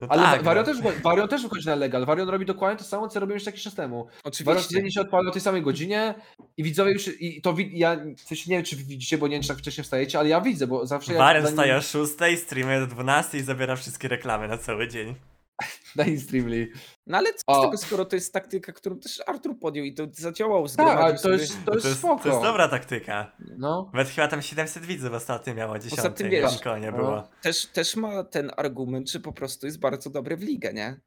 No 0.01 0.07
Ale 0.11 0.23
tak, 0.23 0.43
Varion, 0.43 0.67
no. 0.67 0.73
też, 0.73 0.83
wychodzi- 0.83 1.03
Varion 1.03 1.29
też 1.29 1.43
wychodzi 1.43 1.67
na 1.67 1.75
legal. 1.75 2.07
Varion 2.07 2.29
robi 2.29 2.47
dokładnie 2.47 2.79
to 2.79 2.85
samo, 2.85 3.09
co 3.09 3.21
robił 3.21 3.35
jeszcze 3.35 3.51
jakiś 3.51 3.63
czas 3.65 3.75
temu. 3.75 4.07
Oczywiście. 4.25 4.63
codziennie 4.63 4.91
się 4.93 5.01
odpala 5.01 5.29
o 5.29 5.33
tej 5.33 5.41
samej 5.43 5.63
godzinie 5.63 6.15
i 6.57 6.63
widzowie 6.63 6.93
już, 6.93 7.21
i 7.21 7.43
to 7.43 7.55
wi- 7.55 7.79
ja 7.79 7.97
coś 8.25 8.47
nie 8.47 8.57
wiem, 8.57 8.65
czy 8.65 8.77
widzicie, 8.77 9.19
bo 9.19 9.27
nie 9.29 9.33
wiem, 9.33 9.43
czy 9.43 9.49
tak 9.49 9.59
wcześnie 9.59 9.85
wstajecie, 9.85 10.19
ale 10.19 10.29
ja 10.29 10.41
widzę, 10.41 10.67
bo 10.67 10.87
zawsze 10.87 11.13
ja 11.13 11.19
Varian 11.19 11.43
na 11.43 11.49
nim- 11.51 11.57
staje 11.57 11.77
o 11.77 11.81
6, 11.81 12.13
streamuje 12.43 12.81
do 12.81 12.87
12 12.87 13.39
i 13.39 13.43
zabiera 13.43 13.77
wszystkie 13.77 14.09
reklamy 14.09 14.49
na 14.49 14.59
cały 14.59 14.89
dzień. 14.89 15.15
na 15.97 16.05
Instreamly. 16.05 16.69
No 17.07 17.19
ale 17.19 17.33
co 17.35 17.59
z 17.59 17.63
tego, 17.65 17.77
skoro 17.77 18.05
to 18.05 18.17
jest 18.17 18.33
taktyka, 18.33 18.73
którą 18.73 18.99
też 18.99 19.23
Artur 19.27 19.59
podjął 19.59 19.87
i 19.87 19.95
to 19.95 20.07
zadziałało. 20.13 20.69
Tak, 20.69 20.99
ale 20.99 21.13
to 21.15 21.19
sobie- 21.19 21.35
jest, 21.37 21.59
to 21.65 21.71
To 21.71 21.75
jest 21.75 21.87
jest, 21.87 21.99
spoko. 21.99 22.23
to 22.23 22.29
jest 22.29 22.43
dobra 22.43 22.69
taktyka. 22.69 23.33
No. 23.59 23.91
Nawet 23.95 24.09
chyba 24.09 24.29
tam 24.29 24.43
700 24.43 24.85
widzów 24.85 25.13
ostatnio 25.13 25.55
miało 25.55 25.79
10 25.79 25.97
Poza 25.97 26.11
tym 26.11 26.31
wiesz, 26.31 26.61
konie 26.61 26.91
no. 26.91 26.97
było. 26.97 27.29
Też, 27.43 27.67
też 27.67 27.97
ma 27.97 28.25
ten 28.25 28.51
argument, 28.57 29.11
że 29.11 29.21
po 29.21 29.33
prostu 29.33 29.67
jest 29.67 29.79
bardzo 29.79 30.11
dobry 30.11 30.37
w 30.37 30.43
ligę, 30.43 30.73
nie? 30.73 31.01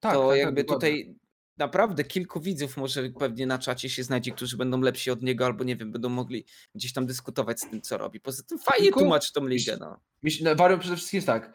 Tak, 0.00 0.14
to 0.14 0.28
tak, 0.28 0.38
jakby 0.38 0.64
tak, 0.64 0.74
tutaj 0.76 1.14
naprawdę 1.56 2.04
kilku 2.04 2.40
widzów 2.40 2.76
może 2.76 3.10
pewnie 3.10 3.46
na 3.46 3.58
czacie 3.58 3.90
się 3.90 4.02
znajdzie, 4.02 4.32
którzy 4.32 4.56
będą 4.56 4.80
lepsi 4.80 5.10
od 5.10 5.22
niego, 5.22 5.46
albo 5.46 5.64
nie 5.64 5.76
wiem, 5.76 5.92
będą 5.92 6.08
mogli 6.08 6.44
gdzieś 6.74 6.92
tam 6.92 7.06
dyskutować 7.06 7.60
z 7.60 7.70
tym, 7.70 7.82
co 7.82 7.98
robi. 7.98 8.20
Poza 8.20 8.42
tym 8.42 8.58
fajnie 8.58 8.84
Tylko- 8.84 9.00
tłumaczy 9.00 9.32
tą 9.32 9.46
ligę, 9.46 9.76
no. 9.80 10.00
Mi 10.22 10.30
się- 10.30 10.44
no, 10.44 10.54
Varion 10.56 10.80
przede 10.80 10.96
wszystkim 10.96 11.18
jest 11.18 11.26
tak. 11.26 11.52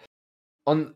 On. 0.65 0.96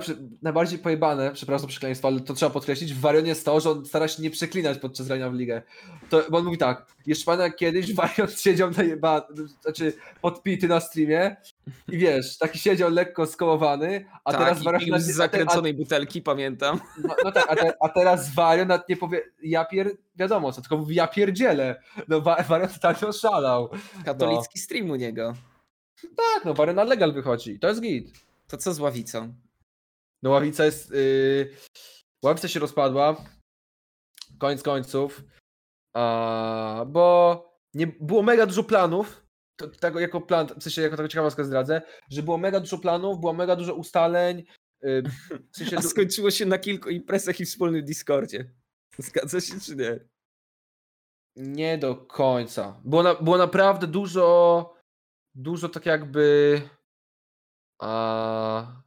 Przy- 0.00 0.16
najbardziej 0.42 0.78
pojebane, 0.78 1.30
przepraszam 1.32 1.68
przekleństwo, 1.68 2.08
ale 2.08 2.20
to 2.20 2.34
trzeba 2.34 2.50
podkreślić, 2.50 2.94
w 2.94 3.00
Varionie 3.00 3.28
jest 3.28 3.44
to, 3.44 3.60
że 3.60 3.70
on 3.70 3.86
stara 3.86 4.08
się 4.08 4.22
nie 4.22 4.30
przeklinać 4.30 4.78
podczas 4.78 5.06
grania 5.06 5.30
w 5.30 5.34
ligę. 5.34 5.62
To, 6.10 6.22
bo 6.30 6.38
on 6.38 6.44
mówi 6.44 6.58
tak, 6.58 6.86
jeszcze 7.06 7.36
jak 7.36 7.56
kiedyś 7.56 7.94
Varion 7.94 8.28
siedział 8.44 8.70
na 8.70 8.82
jeba, 8.82 9.28
znaczy 9.62 9.92
podpity 10.20 10.68
na 10.68 10.80
streamie 10.80 11.36
i 11.88 11.98
wiesz, 11.98 12.38
taki 12.38 12.58
siedział 12.58 12.90
lekko 12.90 13.26
skołowany, 13.26 14.04
a 14.24 14.32
tak, 14.32 14.40
teraz 14.40 14.58
pił 14.58 14.64
nawet 14.66 14.82
z 14.82 14.88
nie- 14.88 14.94
a 14.96 14.98
te- 14.98 15.12
zakręconej 15.12 15.74
butelki, 15.74 16.22
pamiętam. 16.22 16.80
no, 17.04 17.14
no 17.24 17.32
tak, 17.32 17.46
a, 17.48 17.56
te, 17.56 17.72
a 17.80 17.88
teraz 17.88 18.34
Varion 18.34 18.68
nawet 18.68 18.88
nie 18.88 18.96
powie, 18.96 19.22
ja 19.42 19.64
pier... 19.64 19.90
wiadomo 20.16 20.52
co, 20.52 20.60
tylko 20.60 20.76
mówi 20.78 20.94
ja 20.94 21.06
pierdzielę. 21.06 21.80
No 22.08 22.20
Wa- 22.20 22.42
Varion 22.42 22.68
totalnie 22.68 23.08
oszalał. 23.08 23.68
Katolicki 24.04 24.58
stream 24.58 24.90
u 24.90 24.96
niego. 24.96 25.34
Tak, 26.02 26.44
no 26.44 26.54
Varion 26.54 26.76
na 26.76 26.84
legal 26.84 27.12
wychodzi, 27.12 27.58
to 27.58 27.68
jest 27.68 27.80
git. 27.80 28.12
To 28.48 28.56
co 28.56 28.74
z 28.74 28.80
ławicą? 28.80 29.34
No 30.24 30.30
ławica 30.30 30.64
jest. 30.64 30.90
Yy... 30.90 31.56
Ławica 32.24 32.48
się 32.48 32.60
rozpadła. 32.60 33.24
Koniec 34.38 34.62
końców. 34.62 35.24
A, 35.96 36.84
bo 36.88 37.58
nie 37.74 37.86
było 37.86 38.22
mega 38.22 38.46
dużo 38.46 38.64
planów. 38.64 39.26
To, 39.56 39.68
tego 39.68 40.00
jako 40.00 40.20
plan, 40.20 40.46
w 40.46 40.62
sensie 40.62 40.82
jako 40.82 40.96
taką 40.96 41.08
ciekawostkę 41.08 41.44
zdradzę, 41.44 41.82
że 42.10 42.22
było 42.22 42.38
mega 42.38 42.60
dużo 42.60 42.78
planów, 42.78 43.20
było 43.20 43.32
mega 43.32 43.56
dużo 43.56 43.74
ustaleń. 43.74 44.44
Yy, 44.82 45.02
w 45.52 45.56
sensie 45.56 45.78
A 45.78 45.82
skończyło 45.82 46.30
się 46.30 46.46
na 46.46 46.58
kilku 46.58 46.90
imprezach 46.90 47.40
i 47.40 47.44
wspólnym 47.44 47.84
Discordzie. 47.84 48.54
Zgadza 48.98 49.40
się 49.40 49.60
czy 49.60 49.76
nie? 49.76 50.00
nie 51.36 51.78
do 51.78 51.96
końca. 51.96 52.80
Było, 52.84 53.02
na, 53.02 53.14
było 53.14 53.38
naprawdę 53.38 53.86
dużo, 53.86 54.74
dużo 55.34 55.68
tak 55.68 55.86
jakby 55.86 56.62
a, 57.82 58.83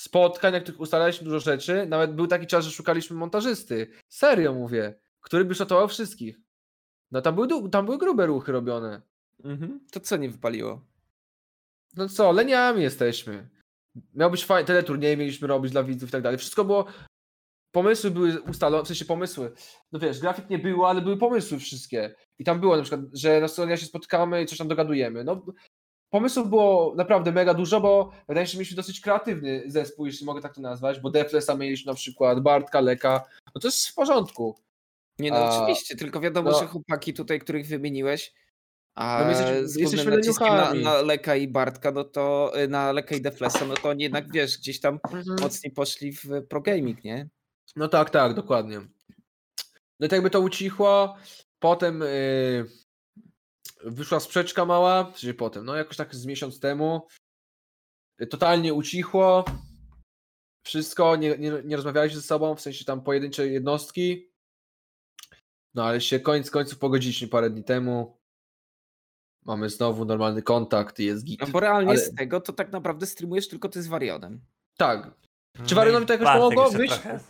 spotkań, 0.00 0.52
na 0.52 0.60
których 0.60 0.80
ustalaliśmy 0.80 1.24
dużo 1.24 1.40
rzeczy. 1.40 1.86
Nawet 1.86 2.14
był 2.14 2.26
taki 2.26 2.46
czas, 2.46 2.64
że 2.64 2.70
szukaliśmy 2.70 3.16
montażysty. 3.16 3.90
Serio 4.08 4.54
mówię. 4.54 4.94
Który 5.20 5.44
by 5.44 5.54
szotował 5.54 5.88
wszystkich. 5.88 6.40
No 7.10 7.22
tam 7.22 7.34
były, 7.34 7.70
tam 7.70 7.84
były 7.84 7.98
grube 7.98 8.26
ruchy 8.26 8.52
robione. 8.52 9.02
Mhm. 9.44 9.80
To 9.90 10.00
co 10.00 10.16
nie 10.16 10.30
wypaliło? 10.30 10.84
No 11.96 12.08
co, 12.08 12.32
leniami 12.32 12.82
jesteśmy. 12.82 13.48
Miał 14.14 14.30
być 14.30 14.44
fajny, 14.44 14.66
tyle 14.66 14.82
turniejów 14.82 15.18
mieliśmy 15.18 15.48
robić 15.48 15.72
dla 15.72 15.84
widzów 15.84 16.08
i 16.08 16.12
tak 16.12 16.22
dalej. 16.22 16.38
Wszystko 16.38 16.64
było, 16.64 16.84
pomysły 17.72 18.10
były 18.10 18.40
ustalone, 18.40 18.84
w 18.84 18.88
sensie 18.88 19.04
pomysły. 19.04 19.52
No 19.92 19.98
wiesz, 19.98 20.20
grafik 20.20 20.50
nie 20.50 20.58
było, 20.58 20.88
ale 20.88 21.00
były 21.00 21.16
pomysły 21.16 21.58
wszystkie. 21.58 22.14
I 22.38 22.44
tam 22.44 22.60
było 22.60 22.76
na 22.76 22.82
przykład, 22.82 23.00
że 23.12 23.40
na 23.40 23.48
stronie 23.48 23.76
się 23.76 23.86
spotkamy 23.86 24.42
i 24.42 24.46
coś 24.46 24.58
tam 24.58 24.68
dogadujemy. 24.68 25.24
No, 25.24 25.42
pomysłów 26.10 26.48
było 26.48 26.94
naprawdę 26.96 27.32
mega 27.32 27.54
dużo, 27.54 27.80
bo 27.80 28.12
wydaje 28.28 28.46
się, 28.46 28.52
że 28.52 28.58
mieliśmy 28.58 28.76
dosyć 28.76 29.00
kreatywny 29.00 29.62
zespół, 29.66 30.06
jeśli 30.06 30.26
mogę 30.26 30.40
tak 30.40 30.54
to 30.54 30.60
nazwać, 30.60 31.00
bo 31.00 31.10
Deflesa 31.10 31.54
mieliśmy 31.54 31.90
na 31.92 31.96
przykład, 31.96 32.40
Bartka, 32.40 32.80
Leka. 32.80 33.24
No 33.54 33.60
to 33.60 33.68
jest 33.68 33.88
w 33.88 33.94
porządku. 33.94 34.58
Nie 35.18 35.30
no, 35.30 35.36
A, 35.36 35.58
oczywiście, 35.62 35.96
tylko 35.96 36.20
wiadomo, 36.20 36.50
no- 36.50 36.60
że 36.60 36.66
chłopaki 36.66 37.14
tutaj, 37.14 37.40
których 37.40 37.66
wymieniłeś, 37.66 38.34
a 38.94 39.18
No 39.20 39.24
my 39.24 39.30
jesteśmy- 39.30 39.68
z 39.68 39.76
jesteśmy 39.76 40.16
naciskiem 40.16 40.48
na, 40.48 40.74
na 40.74 41.02
Leka 41.02 41.36
i 41.36 41.48
Bartka, 41.48 41.90
no 41.92 42.04
to 42.04 42.52
y, 42.62 42.68
na 42.68 42.92
Leka 42.92 43.14
i 43.14 43.20
Deflesa, 43.20 43.64
no 43.66 43.74
to 43.74 43.88
oni 43.88 44.02
jednak 44.02 44.32
wiesz, 44.32 44.58
gdzieś 44.58 44.80
tam 44.80 44.98
mocniej 45.40 45.72
poszli 45.72 46.12
w 46.12 46.24
pro 46.48 46.60
gaming, 46.60 47.04
nie? 47.04 47.28
No 47.76 47.88
tak, 47.88 48.10
tak, 48.10 48.34
dokładnie. 48.34 48.80
No 50.00 50.06
i 50.06 50.08
tak 50.08 50.12
jakby 50.12 50.30
to 50.30 50.40
ucichło, 50.40 51.16
potem 51.58 52.00
yy, 52.00 52.66
wyszła 53.90 54.20
sprzeczka 54.20 54.64
mała, 54.64 55.12
sensie 55.12 55.34
potem, 55.34 55.64
no 55.64 55.74
jakoś 55.76 55.96
tak 55.96 56.14
z 56.14 56.26
miesiąc 56.26 56.60
temu, 56.60 57.06
totalnie 58.30 58.74
ucichło, 58.74 59.44
wszystko, 60.64 61.16
nie, 61.16 61.38
nie, 61.38 61.52
nie 61.64 61.76
rozmawialiśmy 61.76 62.20
ze 62.20 62.26
sobą, 62.26 62.54
w 62.54 62.60
sensie 62.60 62.84
tam 62.84 63.02
pojedyncze 63.02 63.48
jednostki, 63.48 64.30
no 65.74 65.84
ale 65.84 66.00
się 66.00 66.20
koniec 66.20 66.50
końców 66.50 66.78
pogodziliśmy 66.78 67.28
parę 67.28 67.50
dni 67.50 67.64
temu, 67.64 68.18
mamy 69.44 69.70
znowu 69.70 70.04
normalny 70.04 70.42
kontakt 70.42 71.00
i 71.00 71.04
jest 71.04 71.24
git. 71.24 71.40
No 71.40 71.46
bo 71.46 71.60
realnie 71.60 71.90
ale- 71.90 71.98
z 72.00 72.14
tego 72.14 72.40
to 72.40 72.52
tak 72.52 72.72
naprawdę 72.72 73.06
streamujesz 73.06 73.48
tylko 73.48 73.68
ty 73.68 73.82
z 73.82 73.86
Warionem. 73.86 74.40
Tak, 74.76 75.10
Czy 75.66 75.74
No 75.74 75.76
Warionowi 75.76 76.06
to 76.06 76.12
jakoś 76.12 76.28
pomogło? 76.28 76.70
Myśl- 76.70 76.88
trochę. 76.88 77.20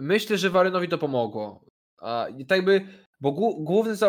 Myślę, 0.00 0.38
że 0.38 0.50
Warynowi 0.50 0.88
to 0.88 0.98
pomogło. 0.98 1.64
A 1.98 2.26
i 2.38 2.46
tak 2.46 2.56
jakby, 2.56 2.86
bo 3.20 3.30
głó- 3.32 3.64
główne 3.64 3.96
za, 3.96 4.08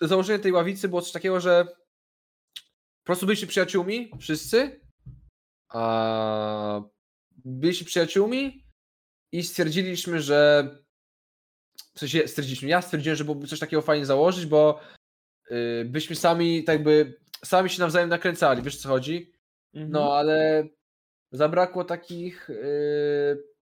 założenie 0.00 0.38
tej 0.38 0.52
ławicy 0.52 0.88
było 0.88 1.02
coś 1.02 1.12
takiego, 1.12 1.40
że 1.40 1.64
po 1.64 3.04
prostu 3.04 3.26
byliśmy 3.26 3.48
przyjaciółmi, 3.48 4.10
wszyscy. 4.20 4.80
A 5.68 6.82
byliśmy 7.44 7.86
przyjaciółmi 7.86 8.66
i 9.32 9.42
stwierdziliśmy, 9.42 10.20
że 10.20 10.68
w 11.94 11.98
sensie 11.98 12.28
stwierdziliśmy, 12.28 12.68
ja 12.68 12.82
stwierdziłem, 12.82 13.16
że 13.16 13.24
byłoby 13.24 13.46
coś 13.46 13.58
takiego 13.58 13.82
fajnie 13.82 14.06
założyć, 14.06 14.46
bo 14.46 14.80
y, 15.50 15.84
byśmy 15.84 16.16
sami 16.16 16.64
tak 16.64 16.74
jakby, 16.74 17.20
sami 17.44 17.70
się 17.70 17.80
nawzajem 17.80 18.08
nakręcali, 18.08 18.62
wiesz 18.62 18.76
o 18.76 18.78
co 18.78 18.88
chodzi? 18.88 19.32
Mhm. 19.74 19.92
No, 19.92 20.16
ale 20.16 20.68
zabrakło 21.32 21.84
takich. 21.84 22.48
Yy... 22.48 23.56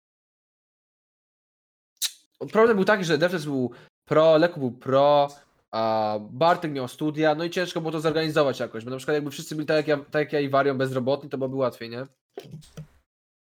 Problem 2.51 2.77
był 2.77 2.85
taki, 2.85 3.03
że 3.03 3.17
Defles 3.17 3.45
był 3.45 3.71
pro, 4.05 4.37
Leku 4.37 4.59
był 4.59 4.71
pro, 4.71 5.27
a 5.71 6.17
Bartek 6.31 6.71
miał 6.71 6.87
studia, 6.87 7.35
no 7.35 7.43
i 7.43 7.49
ciężko 7.49 7.81
było 7.81 7.91
to 7.91 7.99
zorganizować 7.99 8.59
jakoś, 8.59 8.83
bo 8.85 8.91
na 8.91 8.97
przykład 8.97 9.15
jakby 9.15 9.31
wszyscy 9.31 9.55
byli 9.55 9.67
tak 9.67 9.77
jak 9.77 9.87
ja, 9.87 9.97
tak 9.97 10.21
jak 10.21 10.33
ja 10.33 10.39
i 10.39 10.49
Warion 10.49 10.77
bezrobotni, 10.77 11.29
to 11.29 11.37
byłoby 11.37 11.55
łatwiej, 11.55 11.89
nie? 11.89 12.07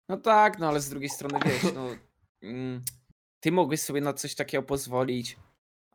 No 0.09 0.17
tak, 0.17 0.59
no 0.59 0.69
ale 0.69 0.81
z 0.81 0.89
drugiej 0.89 1.09
strony 1.11 1.39
wiesz, 1.47 1.73
no 1.75 1.87
mm, 2.43 2.83
ty 3.41 3.53
mogłeś 3.53 3.81
sobie 3.81 4.01
na 4.01 4.13
coś 4.13 4.35
takiego 4.35 4.63
pozwolić, 4.63 5.37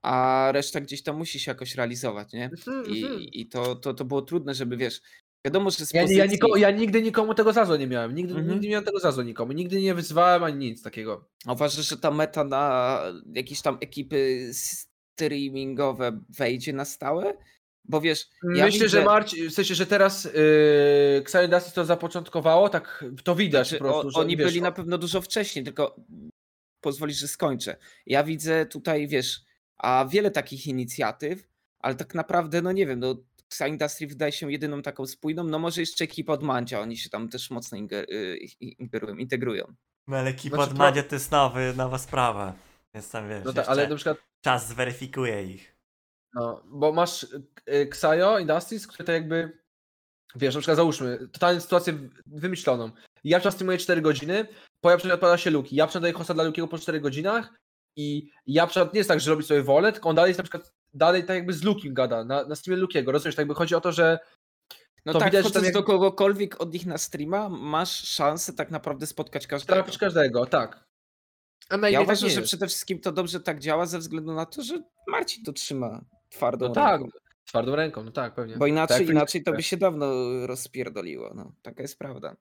a 0.01 0.47
reszta 0.51 0.81
gdzieś 0.81 1.03
tam 1.03 1.17
musi 1.17 1.39
się 1.39 1.51
jakoś 1.51 1.75
realizować, 1.75 2.33
nie? 2.33 2.49
I, 2.87 3.41
i 3.41 3.47
to, 3.49 3.75
to, 3.75 3.93
to 3.93 4.05
było 4.05 4.21
trudne, 4.21 4.53
żeby 4.53 4.77
wiesz, 4.77 5.01
wiadomo, 5.45 5.69
że 5.71 5.85
z 5.85 5.93
Ja, 5.93 6.01
pozycji... 6.01 6.39
ja, 6.53 6.69
ja 6.69 6.77
nigdy 6.77 7.01
nikomu 7.01 7.33
tego 7.33 7.53
za 7.53 7.65
złe 7.65 7.79
nie 7.79 7.87
miałem, 7.87 8.15
nigdy, 8.15 8.33
Mhm. 8.33 8.49
nigdy 8.49 8.63
nie 8.67 8.71
miałem 8.71 8.85
tego 8.85 8.99
za 8.99 9.11
złe 9.11 9.25
nikomu, 9.25 9.51
nigdy 9.51 9.81
nie 9.81 9.95
wyzwałem 9.95 10.43
ani 10.43 10.69
nic 10.69 10.81
takiego. 10.83 11.25
A 11.45 11.53
Uważasz, 11.53 11.89
że 11.89 11.97
ta 11.97 12.11
meta 12.11 12.43
na 12.43 12.99
jakieś 13.33 13.61
tam 13.61 13.77
ekipy 13.81 14.51
streamingowe 15.17 16.19
wejdzie 16.29 16.73
na 16.73 16.85
stałe? 16.85 17.33
Bo 17.85 18.01
wiesz, 18.01 18.29
ja 18.43 18.65
Myślę, 18.65 18.71
widzę, 18.71 18.89
że 18.89 19.03
Marcin, 19.03 19.49
w 19.49 19.53
sensie, 19.53 19.75
że 19.75 19.85
teraz 19.85 20.23
yy, 21.33 21.47
Dusty 21.47 21.71
to 21.71 21.85
zapoczątkowało, 21.85 22.69
tak 22.69 23.05
to 23.23 23.35
widać 23.35 23.67
Znaczy, 23.67 23.83
po 23.83 23.83
prostu. 23.83 24.07
o, 24.07 24.11
że, 24.11 24.19
oni 24.19 24.37
wiesz, 24.37 24.47
byli 24.47 24.61
na 24.61 24.71
pewno 24.71 24.97
dużo 24.97 25.21
wcześniej, 25.21 25.65
tylko 25.65 25.95
pozwolisz, 26.81 27.17
że 27.17 27.27
skończę. 27.27 27.77
Ja 28.05 28.23
widzę 28.23 28.65
tutaj, 28.65 29.07
wiesz, 29.07 29.41
a 29.77 30.05
wiele 30.09 30.31
takich 30.31 30.67
inicjatyw, 30.67 31.47
ale 31.79 31.95
tak 31.95 32.15
naprawdę, 32.15 32.61
no 32.61 32.71
nie 32.71 32.85
wiem, 32.85 32.99
no 32.99 33.15
Xa 33.47 33.67
Industry 33.67 34.07
wydaje 34.07 34.31
się 34.31 34.51
jedyną 34.51 34.81
taką 34.81 35.05
spójną, 35.05 35.43
no 35.43 35.59
może 35.59 35.81
jeszcze 35.81 36.03
ekipa 36.03 36.33
od 36.33 36.43
Mandzia, 36.43 36.79
oni 36.79 36.97
się 36.97 37.09
tam 37.09 37.29
też 37.29 37.49
mocno 37.51 37.77
inger, 37.77 38.05
y, 38.11 38.37
ingerują, 38.61 39.15
integrują. 39.15 39.73
No 40.07 40.17
ale 40.17 40.29
ekipa 40.29 40.55
Znaczy, 40.55 40.71
od 40.71 40.77
Madzie 40.77 41.03
to 41.03 41.15
jest 41.15 41.31
nowy, 41.31 41.73
nowa 41.77 41.97
sprawa. 41.97 42.66
Więc 42.97 43.11
tam 43.11 43.29
wiesz, 43.29 43.45
No 43.45 43.53
tak, 43.53 43.67
ale 43.69 43.87
na 43.87 43.95
przykład 43.95 44.17
czas 44.41 44.67
zweryfikuje 44.67 45.43
ich. 45.43 45.75
No, 46.33 46.63
bo 46.65 46.91
masz 46.91 47.23
y, 47.23 47.43
Xayo 47.65 48.39
Industries, 48.39 48.87
które 48.87 49.05
to 49.05 49.11
jakby, 49.11 49.59
wiesz, 50.35 50.55
na 50.55 50.61
przykład 50.61 50.77
załóżmy, 50.77 51.27
totalnie 51.31 51.61
sytuację 51.61 52.09
wymyśloną. 52.25 52.91
Ja 53.23 53.39
czas 53.39 53.53
streamuję 53.53 53.77
4 53.77 54.01
godziny, 54.01 54.47
po 54.81 54.91
ja 54.91 54.97
odpada 55.13 55.37
się 55.37 55.49
Luki. 55.49 55.75
Ja 55.75 55.87
przynajmniej 55.87 56.13
hosta 56.13 56.33
dla 56.33 56.43
Lukiego 56.43 56.67
po 56.67 56.77
4 56.77 56.99
godzinach 57.01 57.53
i 57.97 58.31
ja 58.47 58.67
przykład 58.67 58.93
nie 58.93 58.97
jest 58.97 59.07
tak, 59.09 59.19
że 59.19 59.31
robi 59.31 59.43
sobie 59.43 59.63
wolę, 59.63 59.91
tylko 59.91 60.09
on 60.09 60.15
dalej 60.15 60.29
jest 60.29 60.37
na 60.37 60.43
przykład, 60.43 60.73
dalej 60.93 61.25
tak 61.25 61.35
jakby 61.35 61.53
z 61.53 61.63
Lukim 61.63 61.93
gada, 61.93 62.23
na, 62.23 62.43
na 62.43 62.55
streamie 62.55 62.81
Lukiego, 62.81 63.11
rozumiesz? 63.11 63.35
Tak 63.35 63.41
jakby 63.43 63.55
chodzi 63.55 63.75
o 63.75 63.81
to, 63.81 63.91
że 63.91 64.19
No 65.05 65.13
To 65.13 65.19
tak, 65.19 65.31
widać, 65.31 65.45
wchodząc 65.45 65.65
jak- 65.65 65.73
do 65.73 65.83
kogokolwiek 65.83 66.61
od 66.61 66.73
nich 66.73 66.85
na 66.85 66.97
streama, 66.97 67.49
masz 67.49 67.91
szansę 68.07 68.53
tak 68.53 68.71
naprawdę 68.71 69.07
spotkać 69.07 69.47
każdego. 69.47 69.73
trafisz 69.73 69.97
każdego, 69.97 70.45
tak. 70.45 70.86
A 71.69 71.77
na 71.77 71.89
Ja 71.89 71.99
imię 71.99 72.05
tak 72.07 72.07
uważam, 72.07 72.29
nie 72.29 72.35
że 72.35 72.41
przede 72.41 72.67
wszystkim 72.67 72.99
to 72.99 73.11
dobrze 73.11 73.39
tak 73.39 73.59
działa 73.59 73.85
ze 73.85 73.99
względu 73.99 74.33
na 74.33 74.45
to, 74.45 74.61
że 74.63 74.83
Marcin 75.07 75.43
to 75.43 75.53
trzyma 75.53 76.01
twardą 76.29 76.67
No 76.67 76.73
tak, 76.73 77.01
ręką. 77.01 77.17
twardą 77.45 77.75
ręką, 77.75 78.03
no 78.03 78.11
tak, 78.11 78.35
pewnie. 78.35 78.57
Bo 78.57 78.67
inaczej, 78.67 78.97
tak, 78.97 79.09
inaczej 79.09 79.41
to 79.43 79.51
tak. 79.51 79.55
by 79.55 79.63
się 79.63 79.77
dawno 79.77 80.07
rozpierdoliło. 80.47 81.33
No, 81.35 81.51
taka 81.61 81.81
jest 81.81 81.99
prawda. 81.99 82.35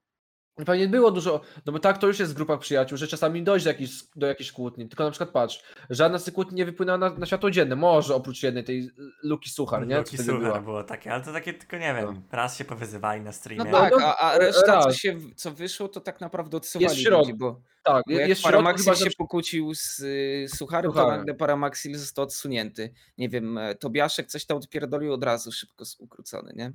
Pewnie 0.64 0.88
było 0.88 1.10
dużo, 1.10 1.40
no 1.66 1.72
bo 1.72 1.78
tak 1.78 1.98
to 1.98 2.06
już 2.06 2.18
jest 2.18 2.32
w 2.32 2.34
grupach 2.34 2.60
przyjaciół, 2.60 2.98
że 2.98 3.08
czasami 3.08 3.42
dojść 3.42 3.64
do 3.64 3.70
jakiejś, 3.70 3.90
do 4.16 4.26
jakiejś 4.26 4.52
kłótni. 4.52 4.88
Tylko 4.88 5.04
na 5.04 5.10
przykład 5.10 5.30
patrz, 5.30 5.62
żadna 5.90 6.18
z 6.18 6.24
tych 6.24 6.34
kłótni 6.34 6.56
nie 6.56 6.64
wypłynęła 6.64 6.98
na, 6.98 7.10
na 7.10 7.26
światło 7.26 7.50
dzienne. 7.50 7.76
Może 7.76 8.14
oprócz 8.14 8.42
jednej, 8.42 8.64
tej 8.64 8.90
Luki 9.22 9.50
Suchar, 9.50 9.86
nie? 9.86 9.98
Luki 9.98 10.18
Suchar 10.18 10.40
była. 10.40 10.60
było 10.60 10.84
takie, 10.84 11.12
ale 11.12 11.24
to 11.24 11.32
takie 11.32 11.54
tylko 11.54 11.76
nie 11.76 11.94
wiem, 11.94 12.22
raz 12.32 12.58
się 12.58 12.64
powyzywali 12.64 13.20
na 13.20 13.26
No 13.26 13.32
streamie. 13.32 13.70
No, 13.70 13.78
tak, 13.78 13.92
no, 14.00 14.06
a, 14.06 14.16
a 14.18 14.38
reszta, 14.38 14.80
co, 14.80 14.92
się, 14.92 15.16
co 15.36 15.50
wyszło, 15.50 15.88
to 15.88 16.00
tak 16.00 16.20
naprawdę 16.20 16.56
odsowali 16.56 16.84
Jest 16.84 16.96
w 16.96 16.98
środku, 16.98 17.26
ludzi, 17.26 17.38
bo, 17.38 17.60
Tak, 17.82 18.02
bo 18.06 18.12
jak 18.12 18.28
jest 18.28 18.40
środku 18.40 18.56
Paramaxil 18.56 18.84
chyba, 18.84 18.96
się 18.96 19.04
że... 19.04 19.16
pokłócił 19.18 19.74
z 19.74 20.00
y, 20.00 20.46
Sucharem, 20.56 20.92
to 20.92 21.06
nagle 21.08 21.34
Paramaxil 21.34 21.98
został 21.98 22.24
odsunięty. 22.24 22.92
Nie 23.18 23.28
wiem, 23.28 23.58
e, 23.58 23.74
Tobiaszek 23.74 24.26
coś 24.26 24.46
tam 24.46 24.56
odpierdolił 24.56 25.12
od 25.12 25.24
razu, 25.24 25.52
szybko 25.52 25.84
ukrócony, 25.98 26.52
nie? 26.56 26.72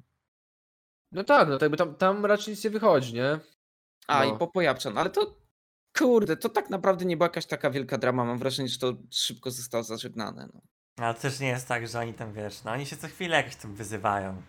No 1.12 1.24
tak, 1.24 1.48
no 1.48 1.54
tak 1.56 1.62
jakby 1.62 1.78
tam, 1.78 1.96
tam 1.96 2.26
raczej 2.26 2.52
nic 2.52 2.64
nie 2.64 2.70
wychodzi, 2.70 3.14
nie? 3.14 3.40
A, 4.08 4.26
No. 4.26 4.36
i 4.36 4.38
Popo 4.40 4.62
Japczan, 4.62 4.98
ale 4.98 5.10
to 5.10 5.36
kurde, 5.98 6.38
to 6.38 6.50
tak 6.50 6.70
naprawdę 6.70 7.06
nie 7.06 7.18
była 7.18 7.26
jakaś 7.26 7.46
taka 7.46 7.70
wielka 7.72 7.98
drama. 7.98 8.26
Mam 8.26 8.38
wrażenie, 8.38 8.70
że 8.70 8.80
to 8.80 8.94
szybko 9.12 9.52
zostało 9.52 9.84
zażegnane. 9.84 10.48
No. 10.54 10.62
Ale 10.98 11.14
też 11.14 11.40
nie 11.40 11.48
jest 11.48 11.68
tak, 11.68 11.88
że 11.88 12.00
oni 12.00 12.14
tam 12.14 12.34
wiesz, 12.34 12.64
no 12.64 12.72
oni 12.72 12.86
się 12.86 12.98
co 12.98 13.08
chwilę 13.08 13.38
jakoś 13.38 13.56
tam 13.56 13.76
wyzywają. 13.76 14.42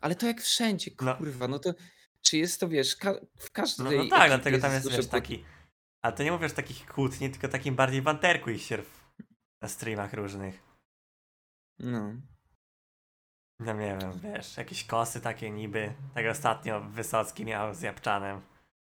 Ale 0.00 0.14
to 0.14 0.26
jak 0.26 0.40
wszędzie, 0.40 0.90
No. 1.00 1.16
kurwa, 1.16 1.48
no 1.48 1.58
to 1.58 1.74
czy 2.20 2.36
jest 2.36 2.60
to, 2.60 2.68
wiesz, 2.68 2.96
ka- 2.96 3.14
w 3.14 3.42
No, 3.44 3.48
każdej 3.52 3.98
no 3.98 4.04
tak, 4.10 4.20
ekipie 4.20 4.28
dlatego 4.28 4.58
tam 4.58 4.72
jest 4.72 4.90
wiesz 4.92 5.06
taki. 5.06 5.44
Ale 6.02 6.12
to 6.12 6.22
nie 6.22 6.32
mówisz 6.32 6.52
takich 6.52 6.86
kłótni, 6.86 7.30
tylko 7.30 7.48
takim 7.48 7.74
bardziej 7.76 8.02
wanterku 8.02 8.50
ich 8.50 8.62
się 8.62 8.78
na 9.62 9.68
streamach 9.68 10.12
różnych. 10.12 10.62
No. 11.78 12.12
No 13.60 13.72
nie 13.72 13.96
wiem, 14.00 14.12
wiesz, 14.20 14.56
jakieś 14.56 14.84
kosy 14.84 15.20
takie 15.20 15.50
niby. 15.50 15.94
Tak 16.14 16.26
ostatnio 16.30 16.80
Wysocki 16.80 17.44
miał 17.44 17.74
z 17.74 17.80
Japczanem. 17.80 18.40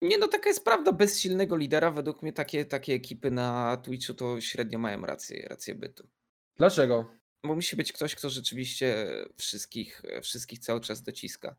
Nie 0.03 0.19
no, 0.19 0.29
taka 0.29 0.49
jest 0.49 0.65
prawda, 0.65 0.93
bez 0.93 1.21
silnego 1.21 1.57
lidera 1.57 1.91
według 1.91 2.23
mnie 2.23 2.33
takie, 2.33 2.65
takie 2.65 2.95
ekipy 2.95 3.31
na 3.31 3.77
Twitchu 3.77 4.15
to 4.15 4.41
średnio 4.41 4.79
mają 4.79 5.01
rację, 5.07 5.47
rację 5.49 5.75
bytu. 5.75 6.09
Dlaczego? 6.57 7.11
Bo 7.45 7.55
musi 7.55 7.77
być 7.77 7.93
ktoś, 7.93 8.15
kto 8.15 8.31
rzeczywiście 8.31 9.07
wszystkich, 9.37 10.03
wszystkich 10.23 10.59
cały 10.59 10.81
czas 10.81 11.03
dociska. 11.03 11.57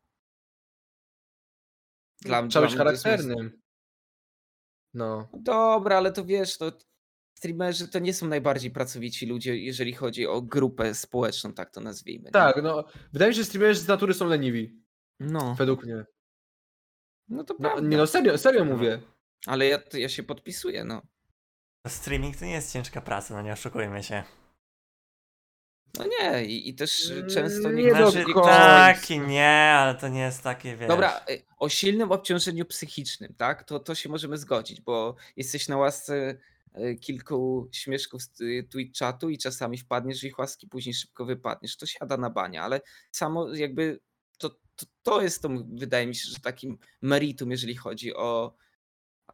Dla, 2.20 2.48
Trzeba 2.48 2.48
dla 2.48 2.60
być 2.60 2.70
jest 2.70 2.78
charakternym. 2.78 3.62
No. 4.94 5.28
Dobra, 5.32 5.96
ale 5.96 6.12
to 6.12 6.24
wiesz, 6.24 6.58
to 6.58 6.72
streamerzy 7.38 7.88
to 7.88 7.98
nie 7.98 8.14
są 8.14 8.26
najbardziej 8.26 8.70
pracowici 8.70 9.26
ludzie, 9.26 9.56
jeżeli 9.56 9.92
chodzi 9.92 10.26
o 10.26 10.42
grupę 10.42 10.94
społeczną, 10.94 11.52
tak 11.52 11.70
to 11.70 11.80
nazwijmy. 11.80 12.24
nie? 12.24 12.30
Tak, 12.30 12.62
no. 12.62 12.84
Wydaje 13.12 13.28
mi 13.28 13.34
się, 13.34 13.42
że 13.42 13.44
streamerzy 13.44 13.80
z 13.80 13.88
natury 13.88 14.14
są 14.14 14.26
leniwi. 14.26 14.82
No, 15.20 15.54
Według 15.54 15.84
mnie. 15.84 16.04
No 17.28 17.44
to 17.44 17.54
No, 17.58 17.60
prawda. 17.70 17.88
nie 17.88 17.96
no, 17.96 18.06
serio, 18.06 18.38
serio 18.38 18.64
No. 18.64 18.72
mówię. 18.76 19.00
Ale 19.46 19.66
ja, 19.66 19.78
ja 19.92 20.08
się 20.08 20.22
podpisuję, 20.22 20.84
no. 20.84 21.02
Streaming 21.88 22.36
to 22.36 22.44
nie 22.44 22.52
jest 22.52 22.72
ciężka 22.72 23.00
praca, 23.00 23.34
no 23.34 23.42
nie 23.42 23.52
oszukujmy 23.52 24.02
się. 24.02 24.24
No 25.98 26.04
nie, 26.06 26.44
i, 26.44 26.68
i 26.68 26.74
też 26.74 27.10
Mm, 27.10 27.28
często 27.30 27.70
nie 27.70 27.82
nie 27.82 27.90
Znaczy, 27.90 28.24
tak 28.34 29.10
i 29.10 29.20
nie, 29.20 29.50
ale 29.78 29.94
to 29.94 30.08
nie 30.08 30.20
jest 30.20 30.42
takie, 30.42 30.76
wiesz. 30.76 30.88
Dobra, 30.88 31.20
y, 31.30 31.42
o 31.58 31.68
silnym 31.68 32.12
obciążeniu 32.12 32.64
psychicznym, 32.64 33.34
tak? 33.34 33.64
To, 33.64 33.80
to 33.80 33.94
się 33.94 34.08
możemy 34.08 34.38
zgodzić, 34.38 34.80
bo 34.80 35.16
jesteś 35.36 35.68
na 35.68 35.76
łasce 35.76 36.38
y, 36.78 36.96
kilku 36.96 37.68
śmieszków 37.72 38.22
z 38.22 38.40
y, 38.40 38.68
Twitch 38.70 38.98
czatu 38.98 39.28
i 39.30 39.38
czasami 39.38 39.78
wpadniesz 39.78 40.20
w 40.20 40.24
ich 40.24 40.38
łaski, 40.38 40.68
później 40.68 40.94
szybko 40.94 41.24
wypadniesz. 41.24 41.76
To 41.76 41.86
siada 41.86 42.16
na 42.16 42.30
banie, 42.30 42.62
ale 42.62 42.80
samo 43.12 43.54
jakby 43.54 44.00
to, 44.78 44.86
to, 45.02 45.22
jest 45.22 45.42
to, 45.42 45.48
wydaje 45.68 46.06
mi 46.06 46.14
się, 46.14 46.30
że 46.30 46.40
takim 46.40 46.78
meritum, 47.02 47.50
jeżeli 47.50 47.76
chodzi 47.76 48.14
o 48.14 48.56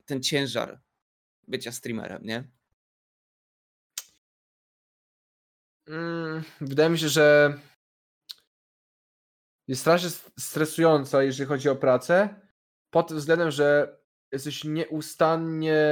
ten 0.04 0.22
ciężar 0.22 0.80
bycia 1.48 1.72
streamerem, 1.72 2.22
nie? 2.24 2.50
Mm, 5.86 6.42
wydaje 6.60 6.90
mi 6.90 6.98
się, 6.98 7.08
że 7.08 7.58
jest 9.68 9.80
strasznie 9.80 10.10
stresująca, 10.38 11.22
jeżeli 11.22 11.48
chodzi 11.48 11.68
o 11.68 11.76
pracę, 11.76 12.40
pod 12.90 13.12
względem, 13.12 13.50
że 13.50 13.98
jesteś 14.32 14.64
nieustannie 14.64 15.84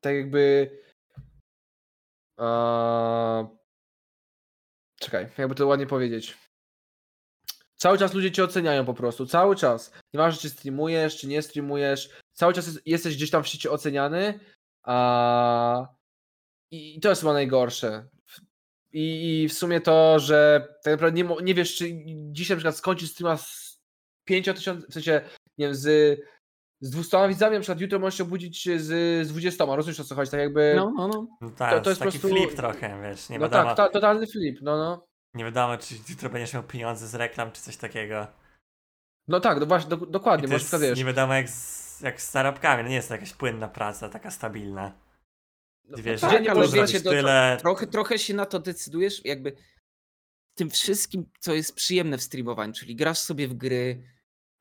tak 0.00 0.14
jakby 0.14 0.70
czekaj, 5.00 5.28
jakby 5.38 5.54
to 5.54 5.66
ładnie 5.66 5.86
powiedzieć. 5.86 6.36
Cały 7.76 7.98
czas 7.98 8.14
ludzie 8.14 8.32
cię 8.32 8.44
oceniają 8.44 8.84
po 8.84 8.94
prostu, 8.94 9.26
cały 9.26 9.56
czas. 9.56 9.92
Nieważne 10.14 10.40
czy 10.40 10.50
streamujesz, 10.50 11.16
czy 11.16 11.26
nie 11.26 11.42
streamujesz, 11.42 12.10
cały 12.32 12.52
czas 12.52 12.66
jest, 12.66 12.80
jesteś 12.86 13.16
gdzieś 13.16 13.30
tam 13.30 13.42
w 13.42 13.48
sieci 13.48 13.68
oceniany, 13.68 14.40
a 14.82 15.88
i 16.70 17.00
to 17.00 17.08
jest 17.08 17.20
chyba 17.20 17.32
najgorsze. 17.32 18.08
I, 18.92 19.42
I 19.42 19.48
w 19.48 19.52
sumie 19.52 19.80
to, 19.80 20.18
że 20.18 20.68
tak 20.84 20.92
naprawdę 20.92 21.22
nie, 21.22 21.36
nie 21.42 21.54
wiesz, 21.54 21.76
czy 21.76 21.84
dzisiaj 22.32 22.56
na 22.56 22.58
przykład 22.58 22.76
skończysz 22.76 23.10
streama 23.10 23.36
z 23.36 23.80
5000, 24.24 24.86
w 24.88 24.94
sensie, 24.94 25.20
nie 25.58 25.66
wiem, 25.66 25.74
z, 25.74 26.20
z 26.80 26.90
200 26.90 27.28
widzami, 27.28 27.54
na 27.54 27.60
przykład 27.60 27.80
jutro 27.80 27.98
możesz 27.98 28.18
się 28.18 28.24
obudzić 28.24 28.68
z, 28.76 28.86
z 29.26 29.28
20, 29.28 29.64
rozumiesz 29.64 30.00
o 30.00 30.04
co 30.04 30.14
chodzi, 30.14 30.30
tak 30.30 30.40
jakby... 30.40 30.72
No, 30.76 30.92
no, 30.96 31.08
no. 31.08 31.28
No 31.40 31.50
tak, 31.50 31.74
to 31.74 31.80
to, 31.80 31.90
jest 31.90 32.02
taki 32.02 32.18
prostu- 32.18 32.36
flip 32.36 32.54
trochę, 32.54 33.02
wiesz, 33.02 33.28
nie 33.28 33.38
no 33.38 33.44
wiadomo, 33.44 33.64
tak, 33.64 33.76
ta, 33.76 33.88
totalny 33.88 34.26
flip, 34.26 34.58
no 34.62 34.76
no. 34.76 35.06
nie 35.34 35.44
wiadomo, 35.44 35.78
czy 35.78 35.94
jutro 36.08 36.30
będziesz 36.30 36.54
miał 36.54 36.62
pieniądze 36.62 37.08
z 37.08 37.14
reklam, 37.14 37.52
czy 37.52 37.62
coś 37.62 37.76
takiego. 37.76 38.26
No 39.28 39.40
tak, 39.40 39.60
no 39.60 39.66
właśnie, 39.66 39.96
do, 39.96 40.06
I 40.06 40.10
dokładnie, 40.10 40.48
to 40.48 40.54
jest 40.54 40.80
wiesz, 40.80 40.98
nie 40.98 41.04
wiadomo 41.04 41.34
jak 41.34 41.48
z, 41.48 42.00
jak 42.00 42.22
z 42.22 42.30
zarobkami, 42.30 42.82
no 42.82 42.88
nie 42.88 42.94
jest 42.94 43.08
to 43.08 43.14
jakaś 43.14 43.32
płynna 43.32 43.68
praca, 43.68 44.08
taka 44.08 44.30
stabilna. 44.30 44.92
no, 45.84 45.98
Wiesz, 45.98 46.20
tak, 46.20 46.30
że 46.30 46.36
dziennie 46.36 46.50
ale 46.50 46.68
wiecie, 46.68 47.00
to- 47.00 47.10
tyle, 47.10 47.56
Trochę, 47.60 47.86
trochę 47.86 48.18
się 48.18 48.34
na 48.34 48.46
to 48.46 48.58
decydujesz, 48.58 49.24
jakby 49.24 49.52
tym 50.54 50.70
wszystkim, 50.70 51.30
co 51.40 51.54
jest 51.54 51.74
przyjemne 51.74 52.18
w 52.18 52.22
streamowaniu, 52.22 52.72
czyli 52.72 52.96
grasz 52.96 53.18
sobie 53.18 53.48
w 53.48 53.54
gry, 53.54 54.02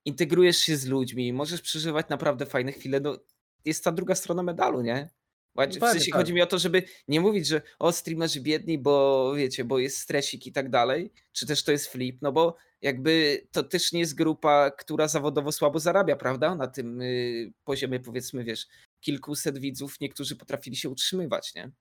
integrujesz 0.08 0.58
się 0.58 0.78
z 0.78 0.86
ludźmi, 0.86 1.34
możesz 1.34 1.62
przeżywać 1.62 2.10
naprawdę 2.10 2.46
fajne 2.46 2.72
chwile, 2.72 3.00
no 3.00 3.18
jest 3.66 3.84
ta 3.84 3.92
druga 3.92 4.16
strona 4.16 4.44
medalu, 4.44 4.82
nie? 4.82 5.10
W 5.56 5.80
sensie 5.80 6.12
tak. 6.12 6.20
chodzi 6.20 6.34
mi 6.34 6.42
o 6.42 6.46
to, 6.46 6.60
żeby 6.60 6.84
nie 7.08 7.22
mówić, 7.22 7.48
że 7.48 7.62
o 7.80 7.92
streamerzy 7.92 8.42
biedni, 8.42 8.78
bo 8.78 9.34
wiecie, 9.36 9.66
bo 9.66 9.80
jest 9.80 9.98
stresik 9.98 10.48
i 10.48 10.52
tak 10.52 10.70
dalej, 10.70 11.12
czy 11.32 11.46
też 11.46 11.64
to 11.64 11.72
jest 11.72 11.88
flip, 11.88 12.18
no 12.22 12.32
bo 12.32 12.56
jakby 12.82 13.42
to 13.52 13.64
też 13.64 13.92
nie 13.92 14.00
jest 14.00 14.16
grupa, 14.16 14.72
która 14.72 15.08
zawodowo 15.08 15.52
słabo 15.52 15.80
zarabia, 15.80 16.16
prawda? 16.16 16.56
Na 16.56 16.68
tym 16.68 17.02
y, 17.02 17.54
poziomie 17.64 18.00
powiedzmy, 18.00 18.44
wiesz, 18.44 18.68
kilkuset 19.00 19.58
widzów 19.58 20.00
niektórzy 20.02 20.36
potrafili 20.36 20.76
się 20.76 20.90
utrzymywać, 20.90 21.56
nie? 21.56 21.72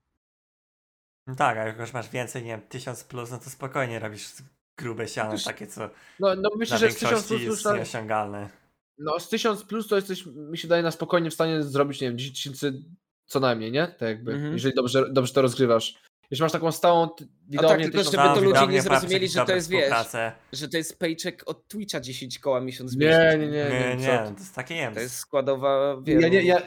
no 1.27 1.35
tak, 1.35 1.59
a 1.59 1.67
jak 1.67 1.79
już 1.79 1.93
masz 1.93 2.11
więcej, 2.11 2.43
nie 2.43 2.51
wiem, 2.51 2.69
tysiąc 2.69 3.05
plus, 3.05 3.31
no 3.31 3.39
to 3.39 3.51
spokojnie 3.51 3.99
robisz 3.99 4.29
grube 4.79 5.09
siano, 5.09 5.35
takie 5.45 5.67
co 5.67 5.91
no, 6.21 6.35
no 6.35 6.51
myślę, 6.57 6.79
że 6.79 6.91
z 6.91 6.95
1000 6.95 7.11
większości 7.13 7.47
plus 7.47 7.65
jest 7.65 7.77
nieosiągalne. 7.77 8.49
no 8.99 9.21
z 9.21 9.29
1000 9.29 9.65
plus 9.65 9.89
to 9.89 9.97
jesteś, 9.97 10.27
mi 10.27 10.59
się 10.59 10.69
daje 10.69 10.83
na 10.83 10.91
spokojnie 10.91 11.31
w 11.31 11.35
stanie 11.35 11.63
zrobić, 11.63 12.01
nie 12.01 12.09
wiem, 12.09 12.19
10 12.19 12.37
tysięcy 12.37 12.83
co 13.27 13.41
najmniej, 13.41 13.73
nie? 13.73 13.87
Tak 13.87 14.01
jakby, 14.09 14.33
Mhm. 14.33 14.53
jeżeli 14.53 14.75
dobrze, 14.75 15.05
dobrze 15.13 15.33
to 15.33 15.43
rozgrywasz. 15.43 15.99
Jeśli 16.31 16.43
masz 16.43 16.53
taką 16.53 16.73
stałą 16.73 17.09
tak, 17.09 17.29
widownię, 17.49 17.85
tylko 17.85 17.99
tysiąc- 17.99 18.11
żeby 18.17 18.35
to 18.35 18.41
ludzie 18.41 18.67
nie 18.67 18.83
zrozumieli, 18.83 19.29
że 19.29 19.45
to 19.45 19.55
jest, 19.55 19.69
wiesz, 19.71 19.95
że 20.53 20.69
to 20.69 20.77
jest 20.77 20.99
paycheck 20.99 21.43
od 21.49 21.69
Twitcha 21.69 22.01
10 22.01 22.39
koła 22.39 22.61
miesiąc 22.61 22.97
Nie, 22.97 23.07
miesiąc. 23.07 23.41
nie, 23.41 23.47
nie, 23.49 23.97
Nie, 23.97 24.19
to 24.35 24.39
jest 24.39 24.55
takie 24.55 24.75
nie 24.75 24.91
To 24.95 25.01
jest 25.01 25.17
składowa, 25.17 25.87
Ja, 25.89 25.97
wielu... 26.03 26.29
nie, 26.29 26.43
ja, 26.43 26.63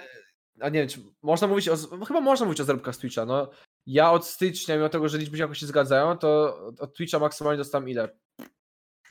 a 0.62 0.70
nie 0.70 0.80
wiem, 0.80 0.90
czy 0.90 1.00
można 1.22 1.48
mówić 1.48 1.70
o, 1.70 1.76
no 2.00 2.06
chyba 2.06 2.22
można 2.22 2.46
mówić 2.46 2.62
o 2.62 2.64
zarobkach 2.64 2.96
z 2.96 2.98
Twitcha, 2.98 3.26
no. 3.26 3.50
Ja 3.92 4.12
od 4.12 4.26
stycznia, 4.28 4.76
mimo 4.76 4.90
tego, 4.90 5.10
że 5.10 5.18
liczby 5.18 5.38
się 5.38 5.44
jakoś 5.44 5.60
się 5.60 5.66
zgadzają, 5.66 6.18
to 6.18 6.58
od- 6.80 6.96
Twitcha 6.96 7.20
maksymalnie 7.20 7.58
dostałem 7.58 7.90
ile? 7.90 8.10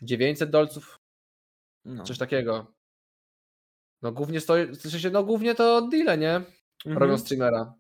900 0.03 0.51
dolców? 0.51 0.99
no. 1.85 2.05
Coś 2.05 2.18
takiego. 2.18 2.72
No 4.03 4.12
głównie 4.12 4.41
stoi, 4.41 4.76
sensie, 4.76 5.11
no 5.11 5.24
głównie 5.24 5.55
to 5.55 5.89
deale, 5.89 6.18
nie? 6.18 6.35
Mhm. 6.87 6.99
Robią 6.99 7.18
streamera. 7.18 7.74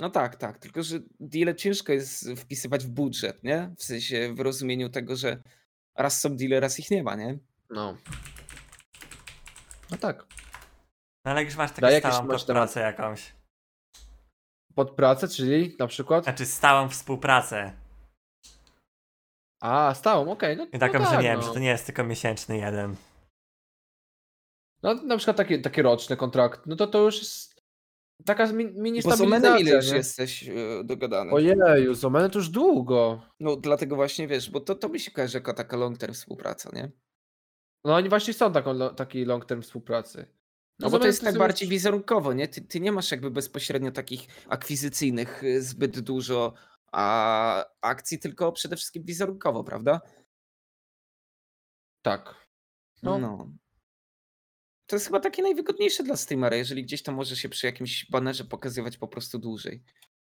No 0.00 0.10
tak, 0.10 0.36
tak. 0.36 0.58
Tylko, 0.58 0.82
że 0.82 0.98
deale 1.20 1.54
ciężko 1.54 1.92
jest 1.92 2.30
wpisywać 2.36 2.84
w 2.84 2.88
budżet, 2.88 3.42
nie? 3.44 3.74
W 3.78 3.84
sensie 3.84 4.34
w 4.34 4.40
rozumieniu 4.40 4.88
tego, 4.88 5.16
że 5.16 5.42
raz 5.94 6.20
są 6.20 6.36
deale, 6.36 6.60
raz 6.60 6.78
ich 6.78 6.90
nie 6.90 7.02
ma, 7.02 7.14
nie? 7.14 7.38
No. 7.70 7.96
No 9.90 9.96
tak. 9.96 10.26
No 11.24 11.30
ale 11.30 11.44
już 11.44 11.56
masz 11.56 11.70
taką 11.70 11.80
Daj 11.80 11.98
stałą 12.00 12.26
masz 12.26 12.44
podpracę 12.44 12.80
jakąś. 12.80 13.34
Pod 14.74 14.90
pracę, 14.90 15.28
czyli 15.28 15.76
na 15.78 15.86
przykład. 15.86 16.24
Znaczy 16.24 16.46
stałą 16.46 16.88
współpracę. 16.88 17.72
A, 19.60 19.94
stałą, 19.94 20.30
okej. 20.32 20.56
No, 20.56 20.66
I 20.72 20.78
taką, 20.78 20.98
no 20.98 21.04
że 21.04 21.10
tak, 21.10 21.22
nie 21.22 21.28
wiem, 21.28 21.40
no. 21.40 21.46
że 21.46 21.52
to 21.52 21.58
nie 21.58 21.68
jest 21.68 21.86
tylko 21.86 22.04
miesięczny 22.04 22.56
jeden. 22.56 22.96
No 24.82 24.94
na 24.94 25.16
przykład 25.16 25.36
takie, 25.36 25.58
takie 25.58 25.82
roczne 25.82 26.16
kontrakty, 26.16 26.62
no 26.66 26.76
to 26.76 26.86
to 26.86 26.98
już 26.98 27.18
jest 27.18 27.54
taka 28.24 28.52
mi, 28.52 28.64
mini 28.64 29.02
Bo 29.02 29.16
z 29.16 29.20
Omenem 29.20 29.58
ile 29.58 29.72
już 29.74 29.84
stabilizacja, 29.84 29.96
jesteś 29.96 30.48
e, 30.48 30.84
dogadany? 30.84 31.32
Ojeju, 31.32 31.94
z 31.94 32.04
Omenem 32.04 32.30
to 32.30 32.38
już 32.38 32.48
długo. 32.48 33.22
No 33.40 33.56
dlatego 33.56 33.96
właśnie, 33.96 34.28
wiesz, 34.28 34.50
bo 34.50 34.60
to, 34.60 34.74
to 34.74 34.88
mi 34.88 35.00
się 35.00 35.10
kojarzy 35.10 35.38
jako 35.38 35.54
taka 35.54 35.76
long 35.76 35.98
term 35.98 36.14
współpraca, 36.14 36.70
nie? 36.72 36.90
No 37.84 37.94
oni 37.94 38.08
właśnie 38.08 38.34
są 38.34 38.52
taką, 38.52 38.94
taki 38.94 39.24
long 39.24 39.44
term 39.44 39.62
współpracy. 39.62 40.26
No 40.78 40.88
z 40.88 40.92
bo 40.92 40.98
to 40.98 41.06
jest 41.06 41.22
tak 41.22 41.38
bardziej 41.38 41.68
wizerunkowo, 41.68 42.32
nie? 42.32 42.48
Ty, 42.48 42.60
ty 42.60 42.80
nie 42.80 42.92
masz 42.92 43.10
jakby 43.10 43.30
bezpośrednio 43.30 43.90
takich 43.90 44.26
akwizycyjnych 44.48 45.44
y, 45.44 45.62
zbyt 45.62 46.00
dużo 46.00 46.54
a, 46.92 47.64
akcji, 47.80 48.18
tylko 48.18 48.52
przede 48.52 48.76
wszystkim 48.76 49.04
wizerunkowo, 49.04 49.64
prawda? 49.64 50.00
Tak. 52.02 52.46
No. 53.02 53.18
No. 53.18 53.48
To 54.86 54.96
jest 54.96 55.06
chyba 55.06 55.20
takie 55.20 55.42
najwygodniejsze 55.42 56.02
dla 56.02 56.16
streamera, 56.16 56.56
jeżeli 56.56 56.84
gdzieś 56.84 57.02
tam 57.02 57.14
może 57.14 57.36
się 57.36 57.48
przy 57.48 57.66
jakimś 57.66 58.10
banerze 58.10 58.44
pokazywać 58.44 58.96
po 58.96 59.08
prostu 59.08 59.38
dłużej. 59.38 59.82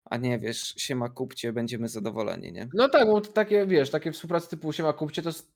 A 0.05 0.17
nie 0.17 0.39
wiesz, 0.39 0.73
siema 0.77 1.09
kupcie, 1.09 1.53
będziemy 1.53 1.89
zadowoleni, 1.89 2.51
nie? 2.51 2.69
No 2.73 2.89
tak, 2.89 3.07
bo 3.07 3.21
to 3.21 3.31
takie, 3.31 3.65
wiesz, 3.65 3.89
takie 3.89 4.11
współpracy 4.11 4.49
typu 4.49 4.73
siema 4.73 4.93
kupcie 4.93 5.21
to 5.21 5.29
jest 5.29 5.55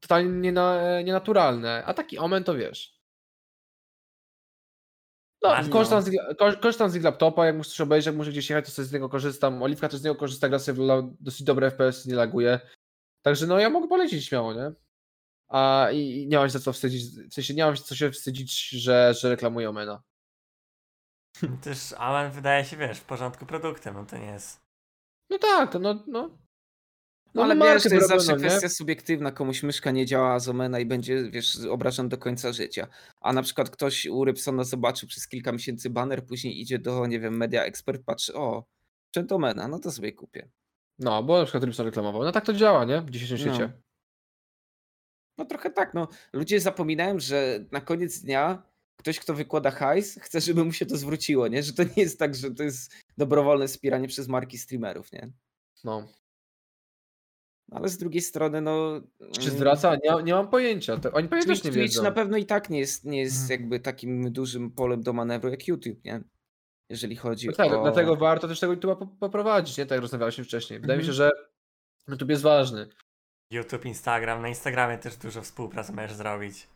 totalnie 0.00 0.40
niena, 0.40 0.80
nienaturalne, 1.02 1.84
a 1.84 1.94
taki 1.94 2.18
Omen 2.18 2.44
to 2.44 2.54
wiesz. 2.54 2.95
No, 5.48 5.54
Masz, 5.54 5.68
korzystam, 5.68 6.04
no. 6.40 6.52
z, 6.52 6.56
korzystam 6.60 6.90
z 6.90 6.96
ich 6.96 7.04
laptopa, 7.04 7.46
jak 7.46 7.56
muszę 7.56 7.70
coś 7.70 7.80
obejrzeć, 7.80 8.06
jak 8.06 8.16
muszę 8.16 8.30
gdzieś 8.30 8.50
jechać, 8.50 8.64
to 8.64 8.70
sobie 8.70 8.86
z 8.86 8.92
niego 8.92 9.08
korzystam. 9.08 9.62
Oliwka 9.62 9.88
też 9.88 10.00
z 10.00 10.04
niego 10.04 10.16
korzysta, 10.16 10.48
gra 10.48 10.58
sobie 10.58 10.82
dosyć 11.20 11.42
dobre 11.42 11.70
FPS, 11.70 12.06
nie 12.06 12.14
laguje. 12.14 12.60
Także 13.22 13.46
no 13.46 13.58
ja 13.58 13.70
mogę 13.70 13.88
polecić 13.88 14.24
śmiało, 14.24 14.54
nie? 14.54 14.72
A 15.48 15.88
i, 15.92 16.22
i 16.22 16.28
nie 16.28 16.36
mam 16.36 16.46
się 16.46 16.52
za 16.52 16.60
co 16.60 16.72
wstydzić, 16.72 17.28
w 17.30 17.34
sensie 17.34 17.54
nie 17.54 17.64
mam 17.64 17.76
się 17.76 17.82
co 17.82 17.94
się 17.94 18.10
wstydzić, 18.10 18.68
że, 18.68 19.14
że 19.14 19.28
reklamuję 19.28 19.70
Omena. 19.70 20.02
Też 21.62 21.92
Alan 21.92 22.30
wydaje 22.30 22.64
się, 22.64 22.76
wiesz, 22.76 22.98
w 22.98 23.04
porządku 23.04 23.46
produktem, 23.46 23.94
no 23.94 24.06
to 24.06 24.18
nie 24.18 24.26
jest. 24.26 24.60
No 25.30 25.38
tak, 25.38 25.72
to 25.72 25.78
no, 25.78 26.04
no. 26.06 26.45
No 27.34 27.42
ale 27.42 27.56
wiesz, 27.56 27.82
to 27.82 27.94
jest 27.94 28.08
zawsze 28.08 28.32
nie? 28.32 28.38
kwestia 28.38 28.68
subiektywna, 28.68 29.32
komuś 29.32 29.62
myszka 29.62 29.90
nie 29.90 30.06
działa 30.06 30.38
z 30.38 30.48
Omena 30.48 30.80
i 30.80 30.86
będzie, 30.86 31.30
wiesz, 31.30 31.58
obrażony 31.70 32.08
do 32.08 32.18
końca 32.18 32.52
życia. 32.52 32.86
A 33.20 33.32
na 33.32 33.42
przykład 33.42 33.70
ktoś 33.70 34.06
u 34.06 34.24
Rybsona 34.24 34.64
zobaczył 34.64 35.08
przez 35.08 35.28
kilka 35.28 35.52
miesięcy 35.52 35.90
banner, 35.90 36.26
później 36.26 36.60
idzie 36.60 36.78
do, 36.78 37.06
nie 37.06 37.20
wiem, 37.20 37.36
Media 37.36 37.64
Expert, 37.64 38.02
patrzy, 38.04 38.34
o, 38.34 38.64
Omena, 39.30 39.68
no 39.68 39.78
to 39.78 39.90
sobie 39.92 40.12
kupię. 40.12 40.48
No, 40.98 41.22
bo 41.22 41.38
na 41.38 41.44
przykład 41.44 41.64
Rybson 41.64 41.86
reklamował. 41.86 42.22
No 42.24 42.32
tak 42.32 42.44
to 42.44 42.52
działa, 42.52 42.84
nie? 42.84 43.00
W 43.00 43.10
dzisiejszym 43.10 43.38
No. 43.38 43.54
świecie. 43.54 43.72
No 45.38 45.44
trochę 45.44 45.70
tak, 45.70 45.94
no. 45.94 46.08
Ludzie 46.32 46.60
zapominają, 46.60 47.20
że 47.20 47.64
na 47.72 47.80
koniec 47.80 48.20
dnia 48.20 48.62
ktoś, 48.96 49.20
kto 49.20 49.34
wykłada 49.34 49.70
hajs, 49.70 50.18
chce, 50.22 50.40
żeby 50.40 50.64
mu 50.64 50.72
się 50.72 50.86
to 50.86 50.96
zwróciło, 50.96 51.48
nie? 51.48 51.62
Że 51.62 51.72
to 51.72 51.82
nie 51.84 52.02
jest 52.02 52.18
tak, 52.18 52.34
że 52.34 52.50
to 52.50 52.62
jest 52.62 52.92
dobrowolne 53.16 53.68
wspieranie 53.68 54.08
przez 54.08 54.28
marki 54.28 54.58
streamerów, 54.58 55.12
nie? 55.12 55.30
No. 55.84 56.08
Ale 57.70 57.88
z 57.88 57.98
drugiej 57.98 58.22
strony, 58.22 58.60
no... 58.60 59.00
Czy 59.32 59.40
mm, 59.40 59.56
zwraca? 59.56 59.94
Nie, 59.94 60.22
nie 60.22 60.32
mam 60.32 60.48
pojęcia. 60.48 60.96
To, 60.96 61.12
oni 61.12 61.28
pewnie 61.28 61.44
Twitch, 61.44 61.62
też 61.62 61.64
nie 61.64 61.72
Twitch 61.80 61.92
wiedzą. 61.94 62.02
na 62.02 62.10
pewno 62.10 62.36
i 62.36 62.46
tak 62.46 62.70
nie 62.70 62.78
jest, 62.78 63.04
nie 63.04 63.20
jest 63.20 63.40
Mhm. 63.42 63.60
jakby 63.60 63.80
takim 63.80 64.32
dużym 64.32 64.70
polem 64.70 65.02
do 65.02 65.12
manewru 65.12 65.50
jak 65.50 65.68
YouTube, 65.68 66.04
nie? 66.04 66.20
Jeżeli 66.90 67.16
chodzi 67.16 67.46
No 67.46 67.52
tak, 67.52 67.72
o... 67.72 67.82
dlatego 67.82 68.16
warto 68.16 68.48
też 68.48 68.60
tego 68.60 68.72
YouTube'a 68.72 68.96
po- 68.96 69.06
poprowadzić, 69.06 69.78
nie? 69.78 69.86
Tak 69.86 69.96
jak 69.96 70.02
rozmawialiśmy 70.02 70.44
wcześniej. 70.44 70.80
Wydaje 70.80 70.98
mi 70.98 71.04
się, 71.04 71.10
Mhm. 71.10 71.30
że 71.30 71.46
YouTube 72.08 72.30
jest 72.30 72.42
ważny. 72.42 72.88
YouTube, 73.52 73.84
Instagram. 73.84 74.42
Na 74.42 74.48
Instagramie 74.48 74.98
też 74.98 75.16
dużo 75.16 75.42
współpracy 75.42 75.92
możesz 75.92 76.14
zrobić. 76.14 76.68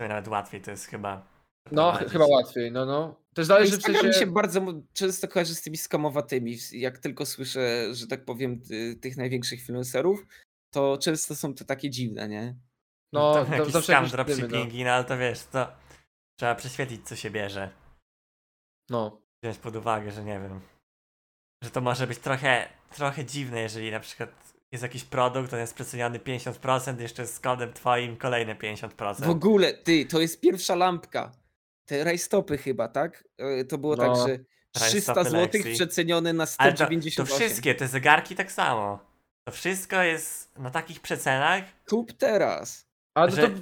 To 0.00 0.08
nawet 0.08 0.28
łatwiej 0.28 0.60
to 0.60 0.70
jest 0.70 0.86
chyba. 0.86 1.33
No, 1.72 1.92
ch- 1.92 2.10
chyba 2.12 2.26
łatwiej, 2.26 2.72
no 2.72 2.86
no. 2.86 3.20
Też 3.34 3.48
No 3.48 3.54
zależy 3.54 3.72
w 3.72 3.74
Instagram 3.74 4.06
mi 4.06 4.12
sensie... 4.12 4.18
się 4.26 4.32
bardzo 4.32 4.60
często 4.92 5.28
kojarzy 5.28 5.54
z 5.54 5.62
tymi 5.62 5.76
skamowatymi. 5.76 6.56
Jak 6.72 6.98
tylko 6.98 7.26
słyszę, 7.26 7.94
że 7.94 8.06
tak 8.06 8.24
powiem, 8.24 8.60
ty- 8.60 8.96
tych 8.96 9.16
największych 9.16 9.58
influencerów, 9.60 10.26
to 10.70 10.98
często 10.98 11.34
są 11.36 11.54
to 11.54 11.64
takie 11.64 11.90
dziwne, 11.90 12.28
nie? 12.28 12.56
No, 13.12 13.34
Tam 13.34 13.46
to 13.46 13.54
jakiś 13.54 13.72
zawsze 13.72 13.92
scam 13.92 14.04
dymy, 14.04 14.16
no. 14.16 14.24
dropshippingi, 14.24 14.84
no 14.84 14.90
ale 14.90 15.04
to 15.04 15.18
wiesz, 15.18 15.42
to 15.42 15.72
trzeba 16.38 16.54
prześwietlić, 16.54 17.08
co 17.08 17.16
się 17.16 17.30
bierze. 17.30 17.70
No. 18.90 19.22
Wziąć 19.42 19.58
pod 19.58 19.76
uwagę, 19.76 20.10
że 20.12 20.24
nie 20.24 20.40
wiem. 20.40 20.60
Że 21.64 21.70
to 21.70 21.80
może 21.80 22.06
być 22.06 22.18
trochę, 22.18 22.68
trochę 22.90 23.24
dziwne, 23.24 23.60
jeżeli 23.60 23.90
na 23.90 24.00
przykład 24.00 24.30
jest 24.72 24.82
jakiś 24.82 25.04
produkt, 25.04 25.52
on 25.54 25.60
jest 25.60 25.74
przeceniony 25.74 26.18
50%, 26.18 27.00
jeszcze 27.00 27.26
z 27.26 27.40
kodem 27.40 27.72
twoim 27.72 28.16
kolejne 28.16 28.54
50%. 28.54 29.24
W 29.24 29.30
ogóle, 29.30 29.74
ty, 29.74 30.06
to 30.06 30.20
jest 30.20 30.40
pierwsza 30.40 30.74
lampka. 30.74 31.32
Te 31.86 32.04
rajstopy 32.04 32.58
chyba, 32.58 32.88
tak? 32.88 33.24
E, 33.38 33.64
To 33.64 33.78
było 33.78 33.96
No. 33.96 34.16
tak, 34.16 34.28
że 34.28 34.38
300 34.72 35.14
Rajstopy 35.14 35.30
zł 35.30 35.62
przecenione 35.74 36.32
na 36.32 36.46
Ale 36.58 36.72
to, 36.72 36.78
to 36.78 36.84
198. 36.84 37.36
wszystkie, 37.48 37.74
te 37.74 37.88
zegarki 37.88 38.34
tak 38.36 38.52
samo. 38.52 38.98
To 39.44 39.52
wszystko 39.52 40.02
jest 40.02 40.58
na 40.58 40.70
takich 40.70 41.00
przecenach, 41.00 41.64
Kup 41.88 42.12
teraz. 42.12 42.86
Ale, 43.14 43.30
Że- 43.30 43.48
to, 43.48 43.54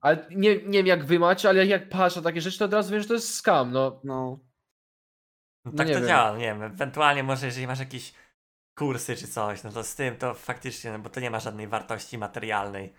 ale 0.00 0.26
nie, 0.30 0.56
nie 0.56 0.78
wiem 0.78 0.86
jak 0.86 1.04
wy 1.04 1.18
macie, 1.18 1.48
ale 1.48 1.66
jak, 1.66 1.68
jak 1.68 1.88
patrzę 1.88 2.20
na 2.20 2.24
takie 2.24 2.40
rzeczy, 2.40 2.58
to 2.58 2.64
od 2.64 2.72
razu 2.72 2.92
wiem, 2.92 3.02
że 3.02 3.08
to 3.08 3.14
jest 3.14 3.34
scam, 3.34 3.72
no. 3.72 4.00
No. 4.04 4.38
No 5.64 5.70
No 5.72 5.78
tak 5.78 5.88
nie 5.88 5.94
to 5.94 6.00
wiem. 6.00 6.08
działa, 6.08 6.32
no 6.32 6.38
nie 6.38 6.44
wiem, 6.44 6.62
ewentualnie 6.62 7.22
może 7.22 7.46
jeżeli 7.46 7.66
masz 7.66 7.78
jakieś 7.78 8.12
kursy 8.78 9.16
czy 9.16 9.28
coś, 9.28 9.62
no 9.62 9.72
to 9.72 9.84
z 9.84 9.94
tym 9.94 10.16
to 10.16 10.34
faktycznie, 10.34 10.92
no 10.92 10.98
bo 10.98 11.10
to 11.10 11.20
nie 11.20 11.30
ma 11.30 11.40
żadnej 11.40 11.68
wartości 11.68 12.18
materialnej. 12.18 12.92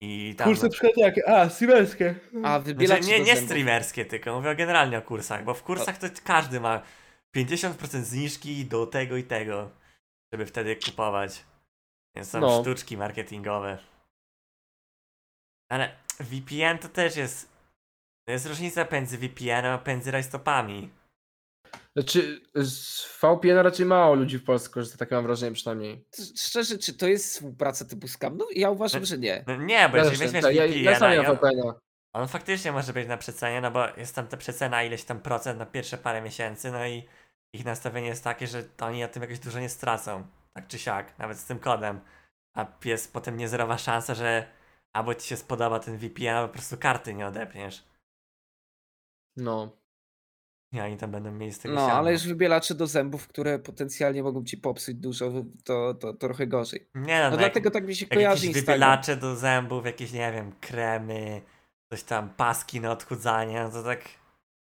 I 0.00 0.34
tam... 0.38 0.48
Kursy 0.48 0.68
przykład 0.68 0.96
jakie? 0.96 1.28
A, 1.28 1.48
streamerskie. 1.48 2.14
A 2.44 2.60
Znaczy, 2.86 3.06
nie, 3.06 3.20
nie 3.20 3.36
streamerskie 3.36 4.04
tylko, 4.04 4.34
mówię 4.36 4.56
generalnie 4.56 4.98
o 4.98 5.02
kursach, 5.02 5.44
bo 5.44 5.54
w 5.54 5.62
kursach 5.62 5.98
to 5.98 6.06
każdy 6.24 6.60
ma 6.60 6.82
50% 7.36 8.02
zniżki 8.02 8.64
do 8.66 8.86
tego 8.86 9.16
i 9.16 9.24
tego, 9.24 9.70
żeby 10.32 10.46
wtedy 10.46 10.76
kupować. 10.76 11.44
Więc 12.16 12.30
są 12.30 12.40
No. 12.40 12.60
sztuczki 12.60 12.96
marketingowe. 12.96 13.78
Ale 15.70 15.96
VPN 16.20 16.78
to 16.78 16.88
też 16.88 17.16
jest. 17.16 17.50
To 18.28 18.32
jest 18.32 18.46
różnica 18.46 18.86
między 18.92 19.18
VPN-em 19.18 19.78
a 19.84 19.88
między 19.88 20.10
rajstopami. 20.10 20.90
Znaczy, 21.96 22.40
z 22.54 23.02
VPN 23.20 23.56
raczej 23.56 23.86
mało 23.86 24.14
ludzi 24.14 24.38
w 24.38 24.44
Polsce 24.44 24.70
korzysta, 24.70 24.98
takie 24.98 25.14
mam 25.14 25.24
wrażenie 25.24 25.52
przynajmniej. 25.52 26.04
Szczerze, 26.36 26.78
czy 26.78 26.94
to 26.94 27.06
jest 27.06 27.32
współpraca 27.32 27.84
typu 27.84 28.08
scam? 28.08 28.36
No 28.36 28.46
ja 28.54 28.70
uważam, 28.70 29.04
że 29.04 29.18
nie. 29.18 29.44
No 29.46 29.56
nie, 29.56 29.88
bo 29.88 29.96
Ja, 29.96 30.02
jeżeli 30.02 30.18
weźmiesz 30.18 30.42
tak, 30.42 30.54
ja, 30.54 30.66
ja 30.66 30.98
sam 30.98 31.10
VPN-a, 31.10 31.34
VPN-a. 31.34 31.74
on 32.12 32.28
faktycznie 32.28 32.72
może 32.72 32.92
być 32.92 33.08
na 33.08 33.16
przecenie, 33.16 33.60
no 33.60 33.70
bo 33.70 33.86
jest 33.96 34.14
tam 34.14 34.26
ta 34.26 34.36
przecena 34.36 34.82
ileś 34.82 35.04
tam 35.04 35.20
procent 35.20 35.58
na 35.58 35.66
pierwsze 35.66 35.98
parę 35.98 36.22
miesięcy, 36.22 36.72
no 36.72 36.86
i 36.86 37.08
ich 37.52 37.64
nastawienie 37.64 38.08
jest 38.08 38.24
takie, 38.24 38.46
że 38.46 38.64
to 38.64 38.86
oni 38.86 39.00
na 39.00 39.08
tym 39.08 39.22
jakoś 39.22 39.38
dużo 39.38 39.60
nie 39.60 39.68
stracą. 39.68 40.26
Tak 40.52 40.68
czy 40.68 40.78
siak, 40.78 41.18
nawet 41.18 41.38
z 41.38 41.44
tym 41.44 41.58
kodem. 41.58 42.00
A 42.56 42.66
jest 42.84 43.12
potem 43.12 43.36
niezerowa 43.36 43.78
szansa, 43.78 44.14
że 44.14 44.46
albo 44.92 45.14
ci 45.14 45.28
się 45.28 45.36
spodoba 45.36 45.78
ten 45.80 45.98
VPN, 45.98 46.36
albo 46.36 46.48
po 46.48 46.54
prostu 46.54 46.76
karty 46.76 47.14
nie 47.14 47.26
odepniesz. 47.26 47.84
No. 49.36 49.79
I 50.72 50.80
oni 50.80 50.96
tam 50.96 51.10
będą 51.10 51.32
mieli 51.32 51.52
z 51.52 51.58
tego 51.58 51.74
No, 51.74 51.80
siano. 51.80 51.92
ale 51.92 52.12
już 52.12 52.26
wybielacze 52.26 52.74
do 52.74 52.86
zębów, 52.86 53.28
które 53.28 53.58
potencjalnie 53.58 54.22
mogą 54.22 54.44
ci 54.44 54.56
popsuć 54.56 54.94
dużo, 54.94 55.32
to, 55.64 55.94
to, 55.94 55.94
to 55.94 56.12
trochę 56.12 56.46
gorzej. 56.46 56.88
Nie 56.94 57.18
no, 57.18 57.24
No 57.24 57.30
no 57.30 57.36
dlatego 57.36 57.66
jak, 57.66 57.74
tak 57.74 57.86
mi 57.86 57.96
się 57.96 58.06
jak 58.06 58.14
kojarzy 58.14 58.46
jakieś 58.46 58.62
wybielacze 58.62 59.16
do 59.16 59.36
zębów, 59.36 59.86
jakieś, 59.86 60.12
nie 60.12 60.32
wiem, 60.32 60.52
kremy, 60.60 61.42
coś 61.92 62.02
tam, 62.02 62.30
paski 62.34 62.80
na 62.80 62.92
odchudzanie, 62.92 63.62
no 63.62 63.70
to 63.70 63.82
tak... 63.82 64.04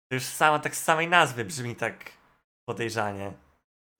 To 0.09 0.15
już 0.15 0.25
samo, 0.25 0.59
tak 0.59 0.77
z 0.77 0.83
samej 0.85 1.09
nazwy 1.09 1.45
brzmi 1.45 1.77
tak 1.77 2.13
podejrzanie. 2.69 3.33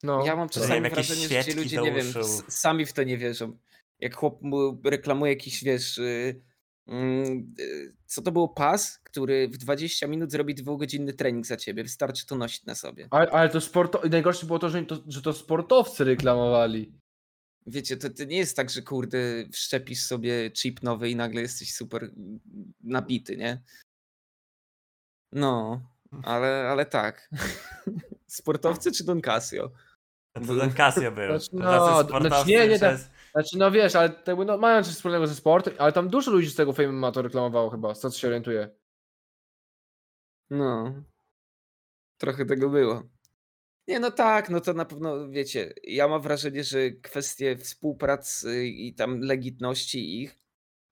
No. 0.03 0.27
Ja 0.27 0.37
mam 0.37 0.49
czasami 0.49 0.73
wiem, 0.75 0.85
jakieś 0.85 1.09
wrażenie, 1.09 1.43
że 1.43 1.45
ci 1.45 1.59
ludzie, 1.59 1.81
nie 1.83 1.93
wiem, 1.93 2.07
sami 2.49 2.87
w 2.87 2.93
to 2.93 3.03
nie 3.03 3.19
wierzą. 3.19 3.59
Jak 4.01 4.17
chłop 4.17 4.43
mu 4.43 4.81
reklamuje 4.85 5.33
jakiś, 5.33 5.65
wiesz, 5.65 5.99
y, 5.99 6.03
mm, 6.03 6.37
y, 6.37 6.43
co 8.07 8.23
to 8.23 8.33
był 8.33 8.49
pas, 8.49 8.99
który 8.99 9.49
w 9.49 9.57
20 9.57 10.07
minut 10.07 10.31
zrobi 10.31 10.55
dwugodzinny 10.55 11.13
trening 11.13 11.47
za 11.47 11.57
ciebie. 11.57 11.83
Wystarczy 11.83 12.27
to 12.27 12.35
nosić 12.37 12.65
na 12.65 12.75
sobie. 12.75 13.09
Ale, 13.11 13.31
ale 13.31 13.49
to 13.49 13.61
sporto... 13.61 14.03
najgorsze 14.11 14.47
było 14.47 14.59
to 14.59 14.71
że, 14.71 14.85
to, 14.85 14.99
że 15.09 15.23
to 15.23 15.33
sportowcy 15.33 16.05
reklamowali. 16.05 16.93
Wiecie, 17.67 17.97
to, 17.97 18.11
to 18.11 18.25
nie 18.25 18.37
jest 18.37 18.57
tak, 18.57 18.71
że 18.71 18.83
kurde, 18.83 19.19
wszczepisz 19.53 20.03
sobie 20.03 20.51
chip 20.51 20.83
nowy 20.83 21.11
i 21.11 21.17
nagle 21.17 21.41
jesteś 21.41 21.75
super 21.75 22.11
nabity, 22.81 23.37
nie? 23.37 23.63
No, 25.33 25.81
ale, 26.23 26.69
ale 26.69 26.87
tak. 26.87 27.31
Sportowcy 28.27 28.93
czy 28.93 29.05
Don 29.05 29.21
Casio? 29.21 29.71
To 30.33 30.57
ten 30.61 30.73
Casio 30.73 31.13
był. 31.13 31.39
Znaczy, 31.39 31.49
no, 31.53 32.03
sportowcy 32.05 32.29
znaczy 32.29 32.51
nie, 32.51 32.69
nie, 32.69 32.77
przez- 32.77 33.11
Znaczy, 33.37 33.59
no 33.59 33.71
wiesz, 33.71 33.97
ale 33.97 34.23
jakby, 34.27 34.45
no, 34.45 34.59
mają 34.59 34.83
coś 34.83 34.95
wspólnego 34.95 35.27
ze 35.27 35.35
sportem, 35.35 35.75
ale 35.79 35.93
tam 35.93 36.09
dużo 36.09 36.31
ludzi 36.31 36.51
z 36.51 36.55
tego 36.55 36.73
Fame 36.73 36.93
ma 36.93 37.13
to 37.13 37.23
reklamowało 37.23 37.71
chyba, 37.71 37.95
z 37.95 38.01
co 38.01 38.11
się 38.11 38.27
orientuje. 38.27 38.71
No. 40.51 40.95
Trochę 42.19 42.47
tego 42.47 42.71
było. 42.71 43.03
Nie, 43.89 44.01
no 44.01 44.11
tak, 44.11 44.51
no 44.51 44.61
to 44.61 44.75
na 44.75 44.85
pewno, 44.85 45.29
wiecie, 45.29 45.75
ja 45.83 46.09
mam 46.09 46.23
wrażenie, 46.23 46.65
że 46.65 46.91
kwestie 46.91 47.57
współpracy 47.57 48.67
i 48.67 48.95
tam 48.95 49.21
legitności 49.21 50.23
ich, 50.23 50.39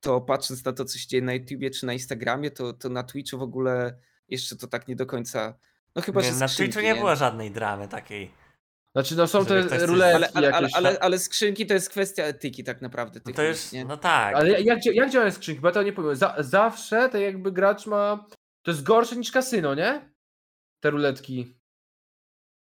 to 0.00 0.20
patrząc 0.20 0.64
na 0.64 0.72
to, 0.72 0.84
co 0.84 0.98
się 0.98 1.08
dzieje 1.08 1.22
na 1.22 1.34
YouTubie 1.34 1.70
czy 1.70 1.86
na 1.86 1.92
Instagramie, 1.92 2.50
to, 2.50 2.72
to 2.72 2.88
na 2.88 3.02
Twitchu 3.02 3.38
w 3.38 3.42
ogóle 3.42 3.98
jeszcze 4.28 4.56
to 4.56 4.66
tak 4.66 4.88
nie 4.88 4.96
do 4.96 5.06
końca, 5.06 5.58
no 5.94 6.02
chyba, 6.02 6.20
nie, 6.20 6.32
że 6.32 6.38
na 6.38 6.48
Twitchu 6.48 6.80
nie 6.80 6.94
było 6.94 7.16
żadnej 7.16 7.50
dramy 7.50 7.88
takiej. 7.88 8.43
Znaczy, 8.96 9.16
no 9.16 9.26
są 9.26 9.38
Żeby 9.44 9.60
te 9.60 9.66
ktoś 9.66 9.78
coś- 9.80 9.88
ruletki 9.88 10.16
Ale, 10.18 10.28
ale, 10.34 10.46
ale, 10.54 10.62
jakieś. 10.62 10.74
ale, 10.76 10.98
ale 11.00 11.18
skrzynki 11.18 11.66
to 11.66 11.74
jest 11.74 11.90
kwestia 11.90 12.22
etyki 12.24 12.64
tak 12.64 12.82
naprawdę. 12.82 13.20
No 13.20 13.24
tych 13.24 13.36
to 13.36 13.42
już, 13.42 13.50
miejsc, 13.50 13.72
nie? 13.72 13.84
no 13.84 13.96
tak. 13.96 14.34
Ale 14.36 14.62
jak, 14.62 14.78
dzia- 14.78 14.92
jak 14.92 15.10
działają 15.10 15.32
skrzynki? 15.32 15.60
Bo 15.60 15.68
ja 15.68 15.74
to 15.74 15.82
nie 15.82 15.92
powiem. 15.92 16.16
Za, 16.16 16.34
zawsze 16.38 17.08
tak 17.08 17.20
jakby 17.20 17.52
gracz 17.52 17.86
ma. 17.86 18.26
To 18.64 18.70
jest 18.70 18.82
gorsze 18.82 19.16
niż 19.16 19.32
kasyno, 19.32 19.74
nie? 19.74 20.12
Te 20.82 20.90
ruletki. 20.90 21.54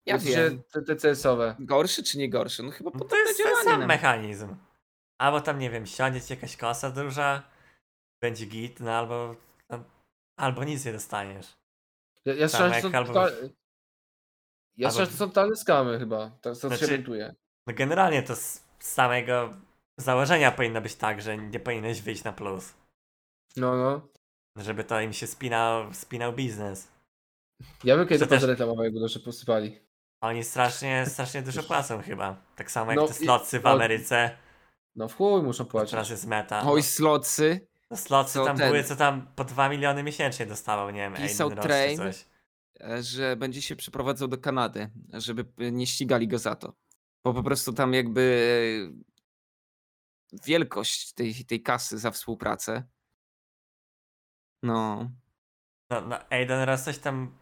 Ja 0.05 0.19
sensie 0.19 0.35
wiem. 0.49 0.63
Te, 0.73 0.81
te 0.81 0.95
CS-owe. 0.95 1.55
Gorszy 1.59 2.03
czy 2.03 2.17
nie 2.17 2.29
gorszy? 2.29 2.63
No 2.63 2.71
chyba 2.71 2.89
No 2.93 2.99
to 2.99 3.05
podobne 3.05 3.17
jest 3.27 3.37
ten 3.37 3.47
działanie. 3.47 3.69
sam 3.69 3.85
mechanizm. 3.85 4.55
Albo 5.21 5.41
tam, 5.41 5.59
nie 5.59 5.69
wiem, 5.69 5.85
siądzie 5.85 6.21
ci 6.21 6.33
jakaś 6.33 6.57
kosa 6.57 6.91
duża, 6.91 7.43
będzie 8.21 8.45
git, 8.45 8.79
no 8.79 8.91
albo, 8.91 9.35
albo 10.39 10.63
nic 10.63 10.85
nie 10.85 10.93
dostaniesz. 10.93 11.47
Ja, 12.25 12.33
ja 12.33 12.47
strzelam, 12.47 12.73
że 12.73 12.81
są 12.81 12.91
albo- 12.91 13.07
total... 13.13 13.49
Ja 14.77 14.91
że 14.91 15.07
to 15.07 15.13
są 15.13 15.27
totalne 15.27 15.55
skamy 15.55 15.99
chyba. 15.99 16.29
To, 16.29 16.49
to 16.49 16.55
Znaczy- 16.55 16.77
się 16.77 16.85
orientuję. 16.85 17.35
No 17.67 17.73
generalnie 17.73 18.23
to 18.23 18.35
z 18.35 18.61
samego 18.79 19.53
założenia 19.97 20.51
powinno 20.51 20.81
być 20.81 20.95
tak, 20.95 21.21
że 21.21 21.37
nie 21.37 21.59
powinieneś 21.59 22.01
wyjść 22.01 22.23
na 22.23 22.33
plus. 22.33 22.73
No, 23.57 23.75
no. 23.75 24.07
Żeby 24.55 24.83
to 24.83 25.01
im 25.01 25.13
się 25.13 25.27
spinał, 25.27 25.93
spinał 25.93 26.33
biznes. 26.33 26.87
Ja 27.83 27.97
bym 27.97 28.07
kiedyś 28.07 28.29
też- 28.29 28.43
reklamował, 28.43 28.83
jakby 28.83 28.99
dobrze 28.99 29.19
posypali. 29.19 29.79
Oni 30.21 30.43
strasznie, 30.43 31.05
strasznie 31.07 31.41
dużo 31.41 31.63
płacą 31.63 32.01
chyba. 32.01 32.35
Tak 32.55 32.71
samo 32.71 32.91
jak 32.91 32.99
No 32.99 33.07
te 33.07 33.13
slotsy 33.13 33.59
w 33.59 33.63
no, 33.63 33.69
Ameryce. 33.69 34.37
No 34.95 35.07
w 35.07 35.15
chuj 35.15 35.43
muszą 35.43 35.65
płacić. 35.65 35.91
Teraz 35.91 36.09
jest 36.09 36.25
meta. 36.25 36.61
Oj, 36.65 36.83
slotsy. 36.83 37.67
No, 37.91 37.97
slotsy 37.97 38.33
co 38.33 38.45
tam 38.45 38.57
ten- 38.57 38.69
były, 38.69 38.83
co 38.83 38.95
tam 38.95 39.27
po 39.35 39.43
2 39.43 39.69
miliony 39.69 40.03
miesięcznie 40.03 40.45
dostawał, 40.45 40.89
nie 40.89 40.99
wiem, 40.99 41.13
Pisał 41.13 41.49
Aiden 41.49 41.65
Ross 41.65 41.77
czy 41.89 41.97
coś. 41.97 42.25
E, 42.81 43.03
że 43.03 43.35
będzie 43.35 43.61
się 43.61 43.75
przeprowadzał 43.75 44.27
do 44.27 44.37
Kanady, 44.37 44.89
żeby 45.13 45.45
e, 45.57 45.71
nie 45.71 45.87
ścigali 45.87 46.27
go 46.27 46.37
za 46.39 46.55
to. 46.55 46.73
Bo 47.23 47.33
po 47.33 47.43
prostu 47.43 47.73
tam 47.73 47.93
jakby 47.93 48.93
wielkość 50.45 51.13
tej, 51.13 51.45
tej 51.45 51.63
kasy 51.63 51.97
za 51.97 52.11
współpracę. 52.11 52.83
No. 54.63 55.09
No, 55.89 56.01
no 56.01 56.19
Aiden 56.29 56.61
Ross 56.63 56.83
coś 56.83 56.97
tam, 56.97 57.37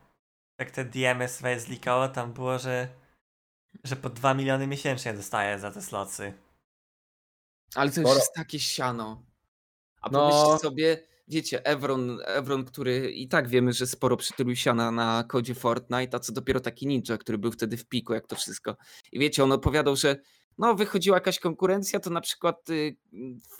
jak 0.59 0.71
te 0.71 0.85
DM-y 0.85 1.27
swoje 1.27 1.59
zlikało, 1.59 2.07
tam 2.09 2.33
było, 2.33 2.59
że 2.59 2.87
że 3.83 3.95
po 3.95 4.09
2 4.09 4.33
miliony 4.33 4.67
miesięcznie 4.67 5.13
dostaje 5.13 5.59
za 5.59 5.71
te 5.71 5.81
slotsy. 5.81 6.33
Ale 7.75 7.91
to 7.91 7.99
już 8.01 8.09
Sporo. 8.09 8.19
jest 8.19 8.33
takie 8.33 8.59
siano. 8.59 9.25
A 10.01 10.09
No. 10.09 10.19
pomyślcie 10.29 10.59
sobie, 10.69 11.07
wiecie, 11.27 11.65
Evron, 11.65 12.19
Evron, 12.25 12.65
który 12.65 13.11
i 13.11 13.27
tak 13.27 13.47
wiemy, 13.47 13.73
że 13.73 13.87
sporo 13.87 14.17
przytylił 14.17 14.55
siana 14.55 14.91
na 14.91 15.23
kodzie 15.23 15.55
Fortnite, 15.55 16.17
a 16.17 16.19
co 16.19 16.33
dopiero 16.33 16.59
taki 16.59 16.87
ninja, 16.87 17.17
który 17.17 17.37
był 17.37 17.51
wtedy 17.51 17.77
w 17.77 17.85
piku, 17.87 18.13
jak 18.13 18.27
to 18.27 18.35
wszystko. 18.35 18.75
I 19.11 19.19
wiecie, 19.19 19.43
on 19.43 19.51
opowiadał, 19.51 19.95
że 19.95 20.15
no 20.57 20.75
wychodziła 20.75 21.17
jakaś 21.17 21.39
konkurencja, 21.39 21.99
to 21.99 22.09
na 22.09 22.21
przykład 22.21 22.69
y, 22.69 22.97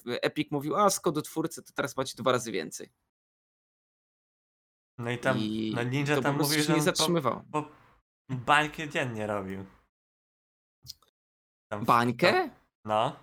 Epic 0.05 0.51
mówił, 0.51 0.76
a 0.76 0.89
z 0.89 0.99
kodu 0.99 1.22
twórcy 1.22 1.64
to 1.64 1.74
teraz 1.74 1.97
macie 1.97 2.14
dwa 2.18 2.32
razy 2.32 2.51
więcej. 2.51 2.91
No 4.97 5.12
i 5.12 5.18
tam, 5.18 5.38
I 5.38 5.74
no 5.76 5.84
Ninja 5.84 6.16
to 6.16 6.22
tam 6.22 6.38
mówił, 6.38 6.57
się 6.57 6.64
że 6.64 6.74
nie 6.74 6.80
on 6.80 6.80
po, 6.80 6.86
zatrzymywało. 6.86 7.43
po 7.51 7.70
bańkę 8.30 8.89
dziennie 8.89 9.28
robił. 9.28 9.66
Tam 11.72 11.86
Bańkę? 11.86 12.49
No. 12.86 13.16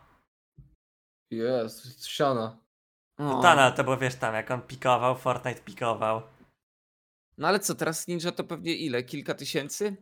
Jest, 1.30 2.06
siana. 2.06 2.58
No 3.18 3.42
tak, 3.42 3.56
no, 3.56 3.72
to 3.72 3.84
było 3.84 3.96
wiesz 3.96 4.14
tam, 4.16 4.34
jak 4.34 4.50
on 4.50 4.62
pikował, 4.62 5.16
Fortnite 5.16 5.60
pikował. 5.60 6.22
No 7.38 7.48
ale 7.48 7.60
co, 7.60 7.74
teraz 7.74 8.08
Ninja 8.08 8.32
to 8.32 8.44
pewnie 8.44 8.74
ile? 8.74 9.02
Kilka 9.02 9.34
tysięcy? 9.34 9.96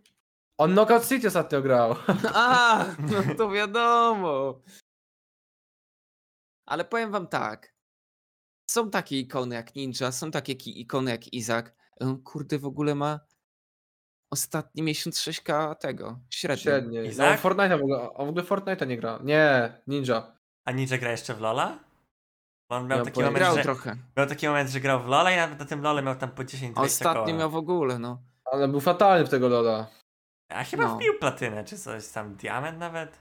On 0.59 0.73
Knockout 0.73 1.09
City 1.09 1.27
ostatnio 1.29 1.63
grał. 1.63 1.95
A, 2.35 2.85
no 2.99 3.35
to 3.39 3.51
wiadomo. 3.51 4.61
Ale 6.69 6.85
powiem 6.85 7.11
wam 7.11 7.27
tak. 7.27 7.75
Są 8.71 8.91
takie 8.91 9.19
ikony 9.21 9.55
jak 9.55 9.75
Ninja, 9.75 10.13
są 10.13 10.31
takie 10.31 10.55
ki- 10.55 10.81
ikony 10.81 11.11
jak 11.11 11.33
Izak. 11.33 11.75
On 12.01 12.23
kurde 12.23 12.59
w 12.59 12.67
ogóle 12.67 12.95
ma 12.95 13.21
ostatni 14.33 14.83
miesiąc 14.83 15.19
6k 15.19 15.75
tego, 15.77 16.21
średnio. 16.31 16.63
Średnie. 16.63 17.01
No, 17.03 17.07
Izak? 17.09 17.41
Fortnite'a 17.41 17.79
w 17.79 17.83
ogóle, 17.83 18.13
on 18.13 18.27
w 18.27 18.29
ogóle 18.31 18.45
Fortnite'a 18.45 18.87
nie 18.87 18.97
gra. 18.97 19.19
Nie, 19.25 19.73
Ninja. 19.87 20.37
A 20.65 20.73
Ninja 20.73 20.99
gra 20.99 21.11
jeszcze 21.11 21.35
w 21.35 21.41
Lola? 21.41 21.86
On 22.69 22.87
miał 22.89 22.99
Ja 22.99 23.05
taki 23.05 23.21
moment, 23.21 23.37
Grał 23.37 23.57
że, 23.57 23.63
trochę. 23.63 23.97
miał 24.17 24.27
taki 24.27 24.47
moment, 24.47 24.71
że 24.71 24.81
grał 24.81 25.03
w 25.03 25.07
Lola 25.07 25.33
i 25.33 25.37
nawet 25.37 25.59
na 25.59 25.65
tym 25.65 25.83
Lole 25.83 26.03
miał 26.03 26.17
tam 26.17 26.31
po 26.31 26.43
10-20 26.43 26.75
koła. 26.75 26.87
Ostatnio 26.87 27.35
miał 27.35 27.51
w 27.51 27.57
ogóle, 27.57 27.99
no. 27.99 28.23
Ale 28.45 28.69
był 28.69 28.81
fatalny 28.81 29.27
w 29.27 29.29
tego 29.29 29.49
Lola. 29.49 29.87
A 30.49 30.65
chyba 30.65 30.87
no. 30.87 30.97
wbił 30.97 31.19
platynę, 31.19 31.65
czy 31.65 31.79
coś 31.79 32.09
tam, 32.09 32.37
diament 32.37 32.79
nawet? 32.79 33.19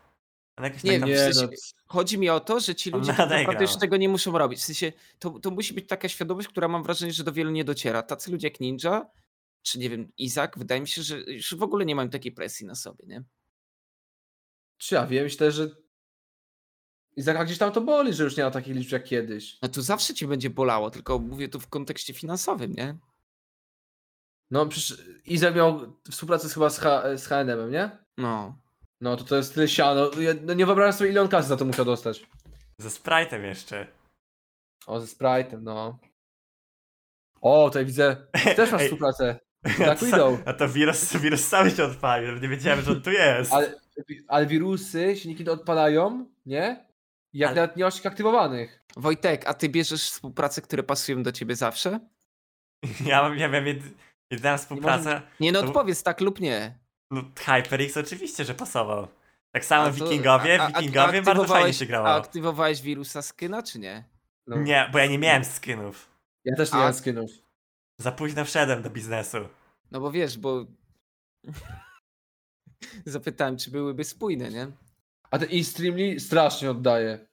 On 0.58 0.64
jakoś 0.64 0.84
Nie 0.84 1.00
tak 1.00 1.10
Nie, 1.10 1.16
w 1.16 1.20
sensie- 1.20 1.42
no, 1.42 1.58
Chodzi 1.88 2.18
mi 2.18 2.30
o 2.30 2.40
to, 2.40 2.60
że 2.60 2.76
ci 2.76 2.92
ludzie 2.92 3.14
tak 3.18 3.30
naprawdę 3.30 3.62
już 3.62 3.78
tego 3.78 3.98
nie 3.98 4.10
muszą 4.10 4.38
robić. 4.38 4.60
W 4.60 4.64
sensie, 4.64 4.92
to, 5.20 5.30
to 5.40 5.52
musi 5.52 5.74
być 5.74 5.88
taka 5.88 6.10
świadomość, 6.10 6.48
która 6.48 6.68
mam 6.68 6.84
wrażenie, 6.84 7.14
że 7.14 7.24
do 7.24 7.32
wielu 7.32 7.52
nie 7.52 7.64
dociera. 7.64 8.04
Tacy 8.04 8.32
ludzie 8.32 8.48
jak 8.48 8.60
Ninja, 8.60 9.06
czy 9.62 9.80
nie 9.80 9.90
wiem, 9.90 10.12
Izak, 10.18 10.58
wydaje 10.58 10.82
mi 10.82 10.88
się, 10.88 11.02
że 11.04 11.18
już 11.18 11.56
w 11.56 11.64
ogóle 11.64 11.86
nie 11.86 11.96
mają 11.96 12.10
takiej 12.10 12.32
presji 12.32 12.66
na 12.66 12.76
sobie, 12.76 13.06
nie? 13.08 13.24
czy 14.78 14.96
ja 14.96 15.08
wiem, 15.08 15.24
myślę, 15.24 15.52
że 15.52 15.68
Izaka 17.16 17.46
gdzieś 17.46 17.58
tam 17.58 17.72
to 17.72 17.82
boli, 17.82 18.14
że 18.14 18.24
już 18.24 18.38
nie 18.38 18.44
ma 18.44 18.52
takich 18.52 18.76
liczb 18.76 18.92
jak 18.92 19.04
kiedyś. 19.04 19.58
No 19.62 19.70
to 19.70 19.82
zawsze 19.82 20.14
ci 20.14 20.28
będzie 20.28 20.50
bolało, 20.50 20.92
tylko 20.92 21.20
mówię 21.20 21.50
tu 21.50 21.60
w 21.60 21.68
kontekście 21.68 22.14
finansowym, 22.14 22.74
nie? 22.74 22.96
No 24.52 24.66
przecież 24.66 25.02
Izak 25.26 25.56
miał 25.56 25.94
współpracę 26.12 26.50
chyba 26.50 26.70
z, 26.70 26.80
H- 26.80 27.18
z 27.18 27.28
H&M, 27.28 27.72
nie? 27.72 27.92
No. 28.18 28.58
No 29.02 29.18
to 29.18 29.24
to 29.24 29.36
jest 29.36 29.54
tyle 29.54 29.68
siano. 29.68 30.12
Ja 30.20 30.34
no 30.42 30.54
nie 30.54 30.66
wyobrażam 30.66 30.94
sobie 30.94 31.10
ile 31.10 31.22
on 31.22 31.28
kasy 31.28 31.48
za 31.50 31.58
to 31.58 31.66
musiał 31.66 31.86
dostać. 31.86 32.26
Ze 32.78 32.90
Sprite'em 32.90 33.44
jeszcze. 33.44 33.88
O, 34.88 35.00
ze 35.00 35.08
Sprite'em, 35.16 35.62
no. 35.62 36.00
O, 37.42 37.70
tutaj 37.70 37.86
widzę. 37.86 38.28
Też 38.56 38.72
masz 38.72 38.82
współpracę. 38.84 39.40
Tak 39.86 40.04
idą. 40.04 40.38
a 40.46 40.54
to 40.54 40.70
wirus, 40.70 41.18
wirus 41.18 41.48
cały 41.48 41.72
się 41.72 41.84
odpalił, 41.84 42.36
nie 42.40 42.48
wiedziałem, 42.50 42.82
że 42.82 42.92
on 42.92 43.02
tu 43.02 43.12
jest. 43.12 43.54
Ale, 43.54 43.74
ale 44.28 44.46
wirusy 44.46 45.16
się 45.18 45.30
niekiedy 45.30 45.52
odpalają, 45.52 46.26
nie? 46.46 46.86
Jak 47.36 47.52
Ale- 47.52 47.62
nawet 47.62 47.78
nie 47.78 47.84
masz 47.84 48.00
ich 48.00 48.06
aktywowanych. 48.06 48.84
Wojtek, 48.98 49.48
a 49.48 49.54
ty 49.54 49.70
bierzesz 49.70 50.04
współprace, 50.12 50.62
które 50.62 50.84
pasują 50.84 51.24
do 51.24 51.32
ciebie 51.32 51.56
zawsze? 51.56 52.00
Ja 53.06 53.22
mam, 53.22 53.38
ja 53.38 53.50
wiem, 53.50 53.68
jed, 53.68 53.80
jedyna 54.32 54.58
współpraca, 54.58 55.22
Nie 55.40 55.52
no, 55.52 55.62
To- 55.62 55.68
odpowiedz 55.68 56.04
tak 56.04 56.22
lub 56.22 56.40
nie. 56.40 56.78
no 57.12 57.22
HyperX 57.46 57.98
oczywiście, 57.98 58.46
że 58.46 58.56
pasował. 58.56 59.08
Tak 59.52 59.66
samo 59.66 59.84
A 59.84 59.88
to- 59.88 59.94
Wikingowie, 59.94 60.62
a- 60.62 60.64
a- 60.64 60.68
a 60.74 60.82
Wikingowie 60.82 61.22
bardzo 61.22 61.46
fajnie 61.46 61.74
się 61.74 61.86
A 61.86 61.88
grało. 61.88 62.08
aktywowałeś 62.10 62.82
wirusa 62.82 63.22
skyna, 63.22 63.64
czy 63.64 63.80
nie? 63.80 64.04
No. 64.48 64.58
Nie, 64.58 64.90
bo 64.92 65.00
ja 65.00 65.06
nie 65.06 65.18
miałem 65.20 65.46
skinów. 65.46 66.10
Ja 66.46 66.56
też 66.56 66.72
nie 66.72 66.76
A- 66.76 66.80
miałem 66.80 66.94
skinów. 66.94 67.32
Za 67.98 68.12
późno 68.12 68.46
wszedłem 68.46 68.82
do 68.82 68.90
biznesu. 68.90 69.38
No 69.92 70.00
bo 70.00 70.12
wiesz, 70.12 70.38
bo... 70.38 70.66
Zapytałem, 73.06 73.58
czy 73.58 73.72
byłyby 73.72 74.04
spójne, 74.04 74.50
nie? 74.50 74.68
A 75.32 75.40
ten 75.40 75.48
Extremely 75.60 76.20
strasznie 76.20 76.72
oddaje. 76.72 77.28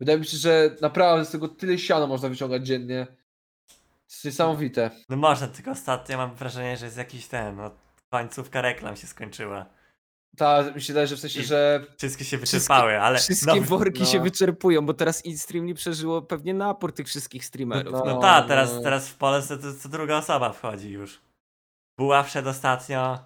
Wydaje 0.00 0.18
mi 0.18 0.26
się, 0.26 0.36
że 0.36 0.76
naprawdę 0.80 1.24
z 1.24 1.30
tego 1.30 1.48
tyle 1.48 1.78
siana 1.78 2.06
można 2.06 2.28
wyciągać 2.28 2.66
dziennie. 2.66 3.06
To 3.66 4.12
jest 4.14 4.24
niesamowite. 4.24 4.90
No 5.08 5.16
można, 5.16 5.48
tylko 5.48 5.70
ostatnio 5.70 6.16
mam 6.16 6.34
wrażenie, 6.34 6.76
że 6.76 6.84
jest 6.84 6.98
jakiś 6.98 7.26
ten, 7.26 7.56
no 7.56 7.70
końcówka 8.10 8.60
reklam 8.62 8.96
się 8.96 9.06
skończyła. 9.06 9.66
Ta, 10.36 10.62
mi 10.74 10.82
się 10.82 10.92
wydaje, 10.92 11.06
że 11.06 11.16
w 11.16 11.20
sensie, 11.20 11.40
I- 11.40 11.44
że 11.44 11.84
Wszystkie 11.98 12.24
się 12.24 12.38
Wszystkie- 12.38 12.58
wyczerpały, 12.58 13.00
ale 13.00 13.18
Wszystkie 13.18 13.54
no, 13.60 13.66
worki 13.66 14.00
no. 14.00 14.06
się 14.06 14.20
wyczerpują, 14.20 14.86
bo 14.86 14.94
teraz 14.94 15.24
InStreamly 15.24 15.74
przeżyło 15.74 16.22
pewnie 16.22 16.54
napór 16.54 16.92
tych 16.92 17.06
wszystkich 17.06 17.44
streamerów. 17.44 17.92
No, 17.92 18.02
no 18.04 18.14
no, 18.14 18.20
tak, 18.20 18.48
teraz, 18.48 18.82
teraz 18.82 19.08
w 19.08 19.16
Polsce 19.16 19.58
to 19.58 19.74
co 19.74 19.88
druga 19.88 20.16
osoba 20.18 20.52
wchodzi 20.52 20.90
już. 20.90 21.20
Buła 21.98 22.22
wszedł 22.22 22.48
ostatnio, 22.48 23.18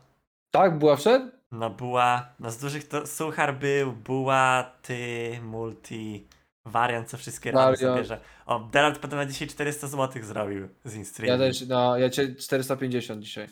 tak, 0.51 0.79
była 0.79 0.97
wszedł? 0.97 1.31
No 1.53 1.71
Buła, 1.71 2.35
no 2.41 2.51
z 2.51 2.59
dużych 2.59 2.89
to 2.89 3.07
Suchar 3.07 3.59
był, 3.59 3.93
Buła, 3.93 4.73
ty, 4.83 5.39
Multi, 5.43 6.27
Wariant, 6.67 7.09
co 7.11 7.17
wszystkie 7.19 7.51
rady 7.53 7.65
Wariant. 7.77 7.81
zabierze. 7.81 8.21
O, 8.47 8.59
Derald 8.61 8.99
potem 8.99 9.19
na 9.19 9.27
dzisiaj 9.27 9.49
400 9.49 9.87
zł 9.89 10.23
zrobił 10.23 10.69
z 10.85 10.93
Ja 10.93 10.99
InStream. 10.99 11.39
też, 11.39 11.61
no, 11.69 11.99
ja 11.99 12.11
cię 12.11 12.35
450 12.35 13.23
dzisiaj. 13.23 13.49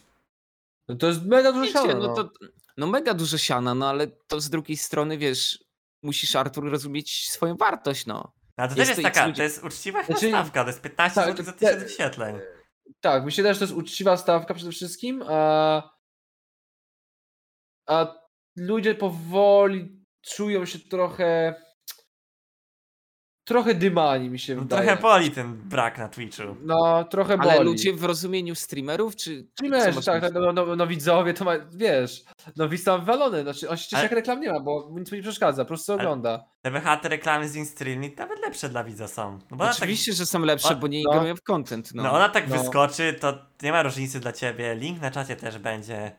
No 0.88 0.96
to 0.96 1.06
jest 1.06 1.24
mega 1.26 1.52
dużo 1.52 1.72
siana, 1.72 1.94
no 1.94 2.06
no. 2.06 2.14
to 2.14 2.30
no 2.76 2.86
mega 2.86 3.14
dużo 3.14 3.38
siana, 3.38 3.74
no 3.74 3.88
ale 3.88 4.06
to 4.06 4.40
z 4.40 4.50
drugiej 4.50 4.76
strony, 4.76 5.18
wiesz, 5.18 5.64
musisz 6.02 6.36
Artur 6.36 6.70
rozumieć 6.70 7.28
swoją 7.30 7.56
wartość, 7.56 8.06
no. 8.06 8.32
No, 8.58 8.68
to 8.68 8.74
Jest 8.74 8.76
też 8.76 8.86
to 8.86 8.90
jest 8.90 9.00
X 9.00 9.14
taka, 9.14 9.26
ludzi- 9.26 9.36
to 9.36 9.42
jest 9.42 9.64
uczciwa 9.64 10.02
Znaczy- 10.04 10.28
stawka, 10.28 10.62
to 10.64 10.70
jest 10.70 10.80
15 10.82 11.14
Tak, 11.20 11.30
zł 11.30 11.44
za 11.44 11.52
te- 11.52 11.58
1000 11.58 11.82
wyświetleń. 11.84 12.36
Tak, 13.00 13.24
myślę 13.24 13.44
też, 13.44 13.56
że 13.56 13.58
to 13.58 13.64
jest 13.64 13.78
uczciwa 13.78 14.16
stawka 14.16 14.54
przede 14.54 14.70
wszystkim, 14.72 15.24
a, 15.28 15.99
a 17.90 18.14
ludzie 18.56 18.94
powoli 18.94 20.04
czują 20.22 20.64
się 20.66 20.78
trochę 20.78 21.54
trochę 23.44 23.74
dymani 23.74 24.30
mi 24.30 24.38
się 24.38 24.54
No, 24.54 24.60
wydaje. 24.62 24.86
trochę 24.86 25.02
boli 25.02 25.30
ten 25.30 25.56
brak 25.56 25.98
na 25.98 26.08
Twitchu. 26.08 26.42
No, 26.62 27.04
trochę 27.04 27.38
boli. 27.38 27.50
Ale 27.50 27.62
ludzie 27.64 27.92
w 27.92 28.04
rozumieniu 28.04 28.54
streamerów, 28.54 29.16
czy... 29.16 29.46
Streamerzy, 29.52 30.02
tak, 30.04 30.20
tak, 30.22 30.32
no, 30.34 30.52
no, 30.52 30.76
no 30.76 30.86
widzowie 30.86 31.34
to 31.34 31.44
ma, 31.44 31.52
wiesz, 31.72 32.24
no 32.56 32.68
widz 32.68 32.84
tam 32.84 33.00
wywalony, 33.00 33.42
znaczy 33.42 33.68
on 33.68 33.76
się 33.76 33.82
cieszy 33.82 33.96
Ale- 33.96 34.02
jak 34.04 34.12
reklam 34.12 34.40
nie 34.40 34.52
ma, 34.52 34.60
bo 34.60 34.90
nic 34.98 35.10
mu 35.10 35.16
nie 35.16 35.22
przeszkadza, 35.22 35.64
po 35.64 35.68
prostu 35.68 35.92
Ale- 35.92 36.02
ogląda. 36.02 36.44
Te 37.02 37.08
reklamy 37.08 37.48
z 37.48 37.56
InStreaming 37.56 38.16
nawet 38.18 38.40
lepsze 38.40 38.68
dla 38.68 38.84
widza 38.84 39.08
są. 39.08 39.38
No 39.50 39.56
tak, 39.56 39.76
Oczywiście, 39.76 40.12
że 40.12 40.26
są 40.26 40.38
lepsze, 40.40 40.68
O, 40.74 40.76
bo 40.76 40.86
nie 40.86 41.02
no. 41.04 41.10
ingerują 41.10 41.36
w 41.36 41.42
content, 41.42 41.94
no. 41.94 42.02
no 42.02 42.12
ona 42.12 42.28
tak 42.28 42.48
No. 42.48 42.58
wyskoczy, 42.58 43.16
to 43.20 43.38
nie 43.62 43.72
ma 43.72 43.82
różnicy 43.82 44.20
dla 44.20 44.32
ciebie. 44.32 44.74
Link 44.74 45.00
na 45.00 45.10
czacie 45.10 45.36
też 45.36 45.58
będzie. 45.58 46.12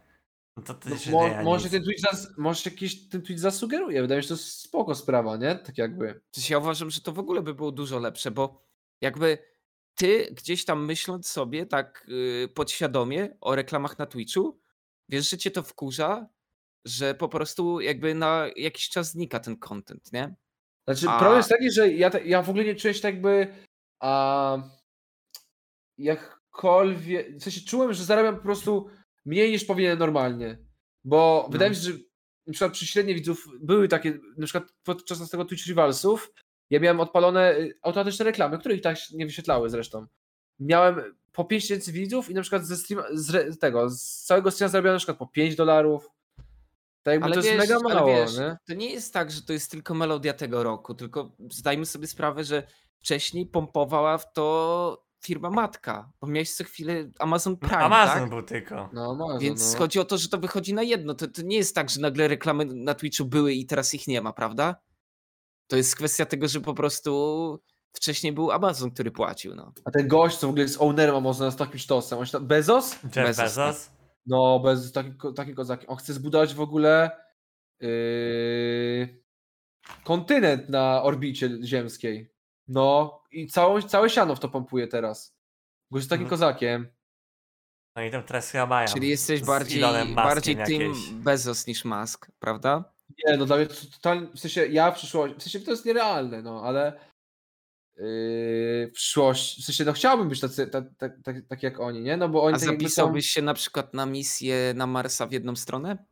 No 0.68 0.74
to, 0.74 0.90
to 0.90 0.90
No, 0.90 1.12
mo, 1.12 1.44
może 1.44 1.70
ten 1.70 1.84
tweet, 1.84 2.00
zas, 2.02 2.38
może 2.38 2.70
jakiś 2.70 3.10
ten 3.10 3.22
tweet 3.22 3.40
zasugeruje, 3.40 4.02
wydaje 4.02 4.18
mi 4.20 4.24
się, 4.24 4.28
że 4.28 4.36
to 4.36 4.42
jest 4.42 4.62
spoko 4.62 4.96
sprawa, 4.96 5.38
nie? 5.38 5.56
Tak 5.56 5.78
jakby. 5.78 6.22
Ja 6.50 6.58
uważam, 6.58 6.90
że 6.90 7.02
to 7.02 7.12
w 7.12 7.20
ogóle 7.20 7.42
by 7.42 7.54
było 7.54 7.72
dużo 7.72 8.00
lepsze, 8.00 8.32
bo 8.32 8.66
jakby 9.02 9.38
ty 9.96 10.28
gdzieś 10.32 10.66
tam 10.66 10.86
myśląc 10.86 11.28
sobie 11.28 11.66
tak 11.66 12.06
yy, 12.08 12.48
podświadomie 12.48 13.38
o 13.42 13.56
reklamach 13.56 14.00
na 14.00 14.06
Twitchu, 14.06 14.60
wiesz, 15.10 15.30
że 15.30 15.38
cię 15.38 15.52
to 15.52 15.64
wkurza, 15.64 16.28
że 16.86 17.16
po 17.16 17.30
prostu 17.30 17.82
jakby 17.82 18.16
na 18.16 18.48
jakiś 18.56 18.90
czas 18.90 19.12
znika 19.12 19.40
ten 19.40 19.58
content, 19.58 20.14
nie? 20.14 20.36
Znaczy, 20.88 21.10
A- 21.10 21.20
problem 21.20 21.38
jest 21.38 21.50
taki, 21.50 21.72
że 21.72 21.92
ja, 21.92 22.10
te- 22.10 22.26
ja 22.26 22.42
w 22.42 22.50
ogóle 22.50 22.66
nie 22.66 22.76
czuję 22.76 22.94
się 22.94 23.02
tak 23.02 23.14
jakby. 23.14 23.48
A, 24.00 24.58
jakkolwiek. 25.98 27.38
W 27.38 27.44
sensie 27.44 27.62
czułem, 27.62 27.94
że 27.94 28.04
zarabiam 28.04 28.36
po 28.36 28.42
prostu 28.42 28.90
mniej 29.26 29.52
niż 29.52 29.66
powinien 29.66 30.00
normalnie. 30.00 30.58
Bo 31.04 31.48
wydaje 31.52 31.70
mi 31.70 31.76
się, 31.76 31.82
że 31.82 31.92
na 32.48 32.54
przykład 32.54 32.74
przy 32.74 32.88
średniej 32.88 33.16
widzów 33.16 33.48
były 33.62 33.88
takie, 33.88 34.20
na 34.38 34.46
przykład 34.46 34.74
podczas 34.84 35.30
tego 35.30 35.46
Twitch 35.46 35.68
Rivalsów, 35.68 36.34
ja 36.70 36.80
miałem 36.80 37.00
odpalone 37.00 37.58
y, 37.58 37.80
automatyczne 37.82 38.26
reklamy, 38.26 38.58
które 38.58 38.76
ich 38.76 38.82
tak 38.82 38.98
nie 39.14 39.26
wyświetlały 39.26 39.70
zresztą. 39.70 40.06
Miałem 40.60 41.02
po 41.32 41.46
5 41.46 41.64
tysięcy 41.64 41.92
widzów 41.92 42.30
i 42.30 42.34
na 42.34 42.42
przykład 42.42 42.66
ze 42.66 42.78
streama, 42.78 43.04
z 43.14 43.60
tego, 43.60 43.90
z 43.90 44.24
całego 44.24 44.52
streama 44.52 44.72
zarabiałem 44.72 44.96
na 44.96 45.00
przykład 45.00 45.18
po 45.18 45.28
5 45.28 45.56
dolarów. 45.56 46.10
Tak 47.04 47.24
Ale 47.24 47.36
to 47.36 47.42
wiesz, 47.42 47.54
jest 47.54 47.70
mega 47.70 47.80
mało, 47.80 48.08
wiesz, 48.08 48.38
nie? 48.38 48.58
to 48.68 48.74
nie 48.74 48.94
jest 48.94 49.14
tak, 49.14 49.32
że 49.32 49.42
to 49.42 49.54
jest 49.54 49.72
tylko 49.72 49.94
melodia 49.94 50.34
tego 50.34 50.64
roku, 50.64 50.96
tylko 50.96 51.36
zdajmy 51.50 51.86
sobie 51.86 52.08
sprawę, 52.08 52.44
że 52.44 52.64
wcześniej 52.98 53.46
pompowała 53.46 54.18
w 54.18 54.34
to 54.34 55.06
firma 55.22 55.50
matka, 55.50 56.12
bo 56.22 56.28
miałeś 56.28 56.54
co 56.54 56.64
chwilę 56.64 57.10
Amazon 57.20 57.54
No, 57.62 57.68
Prime, 57.70 57.84
Amazon 57.84 58.20
tak? 58.20 58.30
był 58.30 58.44
tylko. 58.44 58.90
No, 58.94 59.16
może, 59.16 59.40
Więc 59.40 59.74
no. 59.74 59.80
chodzi 59.80 60.00
o 60.00 60.06
to, 60.06 60.18
że 60.18 60.30
to 60.30 60.38
wychodzi 60.38 60.74
na 60.74 60.84
jedno. 60.84 61.14
To, 61.14 61.28
to 61.28 61.42
nie 61.42 61.58
jest 61.58 61.76
tak, 61.76 61.90
że 61.90 62.02
nagle 62.02 62.28
reklamy 62.28 62.66
na 62.66 62.94
Twitchu 62.96 63.26
były 63.26 63.54
i 63.54 63.66
teraz 63.66 63.94
ich 63.94 64.08
nie 64.08 64.22
ma, 64.22 64.34
prawda? 64.34 64.76
To 65.68 65.78
jest 65.78 65.96
kwestia 65.96 66.26
tego, 66.26 66.48
że 66.48 66.62
po 66.62 66.74
prostu 66.74 67.60
wcześniej 67.94 68.34
był 68.34 68.52
Amazon, 68.52 68.92
który 68.92 69.12
płacił. 69.12 69.56
No. 69.56 69.74
A 69.86 69.92
ten 69.92 70.08
gość, 70.08 70.38
co 70.38 70.48
w 70.48 70.50
ogóle 70.50 70.64
jest 70.64 70.82
ownerem 70.82 71.16
Amazona 71.16 71.52
z 71.52 71.56
takim 71.56 71.80
sztosem, 71.80 72.20
on 72.20 72.26
tam, 72.26 72.48
Bezos? 72.48 72.92
Jeff 73.04 73.14
Bezos, 73.16 73.38
Bezos. 73.38 73.92
No, 74.26 74.60
Bezos, 74.60 74.92
taki, 74.92 75.14
ko- 75.18 75.34
taki 75.34 75.54
kozak. 75.54 75.86
On 75.88 75.98
chce 75.98 76.14
zbudować 76.14 76.54
w 76.54 76.62
ogóle 76.62 77.12
yy, 77.80 79.22
kontynent 80.04 80.70
na 80.70 81.04
orbicie 81.04 81.50
ziemskiej. 81.64 82.31
No, 82.72 83.22
i 83.32 83.48
całą, 83.48 83.82
całe 83.82 84.10
siano 84.10 84.36
w 84.36 84.40
to 84.40 84.50
pompuje 84.50 84.88
teraz. 84.88 85.36
Gość 85.92 86.02
jest 86.02 86.10
takim 86.10 86.26
Mhm. 86.26 86.30
kozakiem. 86.30 86.88
No 87.96 88.04
i 88.04 88.12
tam 88.12 88.24
teraz 88.24 88.52
chyba 88.52 88.66
mają. 88.66 88.88
Czyli 88.88 89.10
jesteś 89.10 89.42
bardziej, 89.42 89.84
bardziej 90.16 90.56
jakieś. 90.58 91.10
Bezos 91.12 91.68
niż 91.68 91.86
Musk, 91.86 92.32
prawda? 92.40 92.94
Nie, 93.26 93.38
no 93.38 93.46
dla 93.46 93.58
mnie 93.58 93.66
to 93.66 93.76
totalnie, 93.94 94.28
w 94.28 94.40
sensie 94.40 94.68
ja 94.68 94.92
w 94.92 94.96
przyszłości, 94.96 95.36
w 95.40 95.44
sensie 95.44 95.60
to 95.60 95.72
jest 95.72 95.86
nierealne, 95.86 96.42
no, 96.42 96.64
ale 96.64 97.00
yy, 97.98 98.88
w 98.88 98.92
przyszłości, 98.94 99.62
w 99.62 99.66
sensie 99.66 99.86
no 99.86 99.94
chciałbym 99.94 100.30
być 100.30 100.40
tacy, 100.40 100.68
tak, 100.68 100.84
tak, 100.98 101.12
tak, 101.24 101.36
tak 101.50 101.64
jak 101.64 101.80
oni, 101.80 102.02
nie? 102.02 102.18
No 102.18 102.30
bo 102.30 102.44
oni 102.44 102.56
A 102.56 102.60
tak 102.60 102.68
jakby 102.68 102.84
są... 102.84 102.88
zapisałbyś 102.88 103.26
się 103.26 103.42
na 103.42 103.54
przykład 103.54 103.94
na 103.94 104.06
misję 104.06 104.74
na 104.76 104.88
Marsa 104.88 105.28
w 105.28 105.32
jedną 105.32 105.56
stronę? 105.56 106.06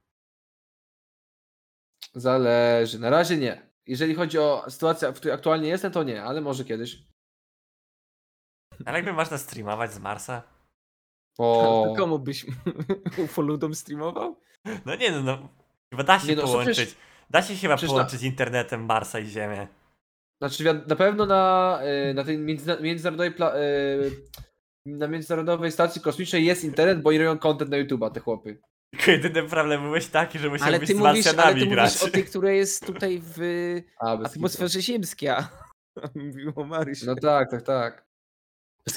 Zależy. 2.16 3.00
Na 3.00 3.10
razie 3.10 3.38
nie. 3.38 3.69
Jeżeli 3.90 4.16
chodzi 4.16 4.38
o 4.40 4.66
sytuację, 4.70 5.12
w 5.12 5.16
której 5.16 5.36
aktualnie 5.36 5.70
jestem, 5.70 5.92
to 5.92 6.04
nie, 6.04 6.24
ale 6.24 6.42
może 6.42 6.66
kiedyś. 6.66 7.04
Ale 8.86 8.98
jakby 8.98 9.14
można 9.14 9.38
streamować 9.38 9.94
z 9.94 10.00
Marsa? 10.00 10.44
O, 11.40 11.86
To 11.88 11.96
komu 12.02 12.20
byś 12.20 12.46
ufoludom 13.26 13.76
streamował? 13.76 14.40
No 14.86 14.96
nie 14.96 15.12
no, 15.12 15.22
no 15.22 15.50
chyba 15.94 16.04
da 16.04 16.20
się 16.20 16.28
Nie 16.28 16.36
no, 16.36 16.44
połączyć. 16.44 16.78
przecież- 16.78 16.96
Da 17.30 17.42
się 17.42 17.56
chyba 17.56 17.76
przecież 17.78 17.90
na- 17.92 17.96
połączyć 18.00 18.24
internetem 18.24 18.86
Marsa 18.86 19.20
i 19.20 19.26
Ziemię. 19.26 19.68
Znaczy 20.42 20.84
na 20.88 20.96
pewno 20.96 21.26
na, 21.26 21.80
y, 22.10 22.14
na 22.14 22.24
tej 22.24 22.38
międzyna- 22.38 22.82
międzynarodowej 22.82 23.32
pla- 23.32 23.56
y, 23.56 24.12
na 24.86 25.08
międzynarodowej 25.08 25.72
stacji 25.72 26.02
kosmicznej 26.02 26.46
jest 26.46 26.64
internet, 26.64 27.02
bo 27.02 27.12
robią 27.12 27.38
content 27.38 27.72
na 27.72 27.78
YouTube'a, 27.78 28.12
te 28.12 28.20
chłopy. 28.20 28.62
Tylko 28.92 29.12
jedyny 29.22 29.44
problem 29.44 29.82
byłeś 29.82 30.08
taki, 30.08 30.40
że 30.40 30.50
musiałbyś 30.50 30.68
Ale 30.68 30.80
ty 30.80 30.86
z 30.86 30.90
mówisz, 30.96 31.04
ale 31.04 31.14
Marsjanami 31.14 31.62
ty 31.62 31.68
grać. 31.68 31.92
mówisz 31.94 32.04
o 32.10 32.12
tej, 32.12 32.26
która 32.26 32.52
jest 32.52 32.86
tutaj 32.86 33.22
w 33.24 33.40
A, 34.00 34.12
atmosferze 34.12 34.82
ziemskiej, 34.82 35.30
o 36.56 36.64
Marysie. 36.64 37.06
No 37.06 37.16
tak, 37.16 37.52
tak, 37.52 37.62
tak. 37.62 38.10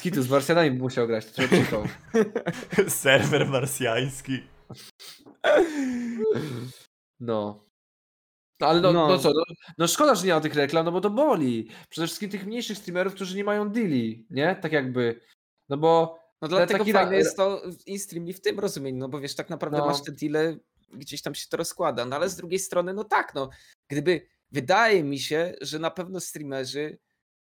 Kitu, 0.01 0.21
z 0.21 0.29
Marsjanami 0.29 0.71
musiał 0.71 1.07
grać, 1.07 1.25
to 1.25 1.31
trzeba. 1.31 1.83
Serwer 2.89 3.47
marsjański. 3.47 4.43
No. 7.19 7.65
No 8.59 8.67
ale 8.67 8.81
no, 8.81 8.93
no. 8.93 9.07
No. 9.07 9.17
co, 9.17 9.29
no, 9.29 9.43
no 9.77 9.87
szkoda, 9.87 10.15
że 10.15 10.25
nie 10.25 10.33
ma 10.33 10.41
tych 10.41 10.55
reklam, 10.55 10.85
no 10.85 10.91
bo 10.91 11.01
to 11.01 11.09
boli. 11.09 11.69
Przede 11.89 12.07
wszystkim 12.07 12.29
tych 12.29 12.45
mniejszych 12.45 12.77
streamerów, 12.77 13.13
którzy 13.13 13.37
nie 13.37 13.43
mają 13.43 13.69
deali, 13.69 14.25
nie? 14.29 14.55
Tak 14.55 14.71
jakby. 14.71 15.21
No 15.69 15.77
bo 15.77 16.22
No 16.43 16.49
dlatego 16.49 16.79
taki 16.79 16.93
fajne 16.93 17.15
jest 17.15 17.37
to 17.37 17.61
in-streamly 17.85 18.33
w 18.33 18.41
tym 18.41 18.59
rozumieniu, 18.59 18.97
no 18.99 19.09
bo 19.09 19.19
wiesz, 19.19 19.35
tak 19.35 19.49
naprawdę 19.49 19.77
No. 19.77 19.85
masz 19.85 20.03
te 20.03 20.11
deale, 20.11 20.57
gdzieś 20.93 21.21
tam 21.21 21.35
się 21.35 21.47
to 21.49 21.57
rozkłada, 21.57 22.05
no 22.05 22.15
ale 22.15 22.29
z 22.29 22.35
drugiej 22.35 22.59
strony, 22.59 22.93
no 22.93 23.03
tak, 23.03 23.35
no, 23.35 23.49
gdyby, 23.87 24.27
wydaje 24.51 25.03
mi 25.03 25.19
się, 25.19 25.55
że 25.61 25.79
na 25.79 25.91
pewno 25.91 26.19
streamerzy 26.19 26.97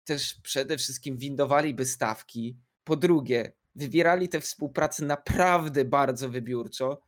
też 0.03 0.35
przede 0.43 0.77
wszystkim 0.77 1.17
windowaliby 1.17 1.85
stawki, 1.85 2.57
po 2.83 2.95
drugie, 2.95 3.51
wybierali 3.75 4.29
tę 4.29 4.41
współpracę 4.41 5.05
naprawdę 5.05 5.85
bardzo 5.85 6.29
wybiórczo, 6.29 7.01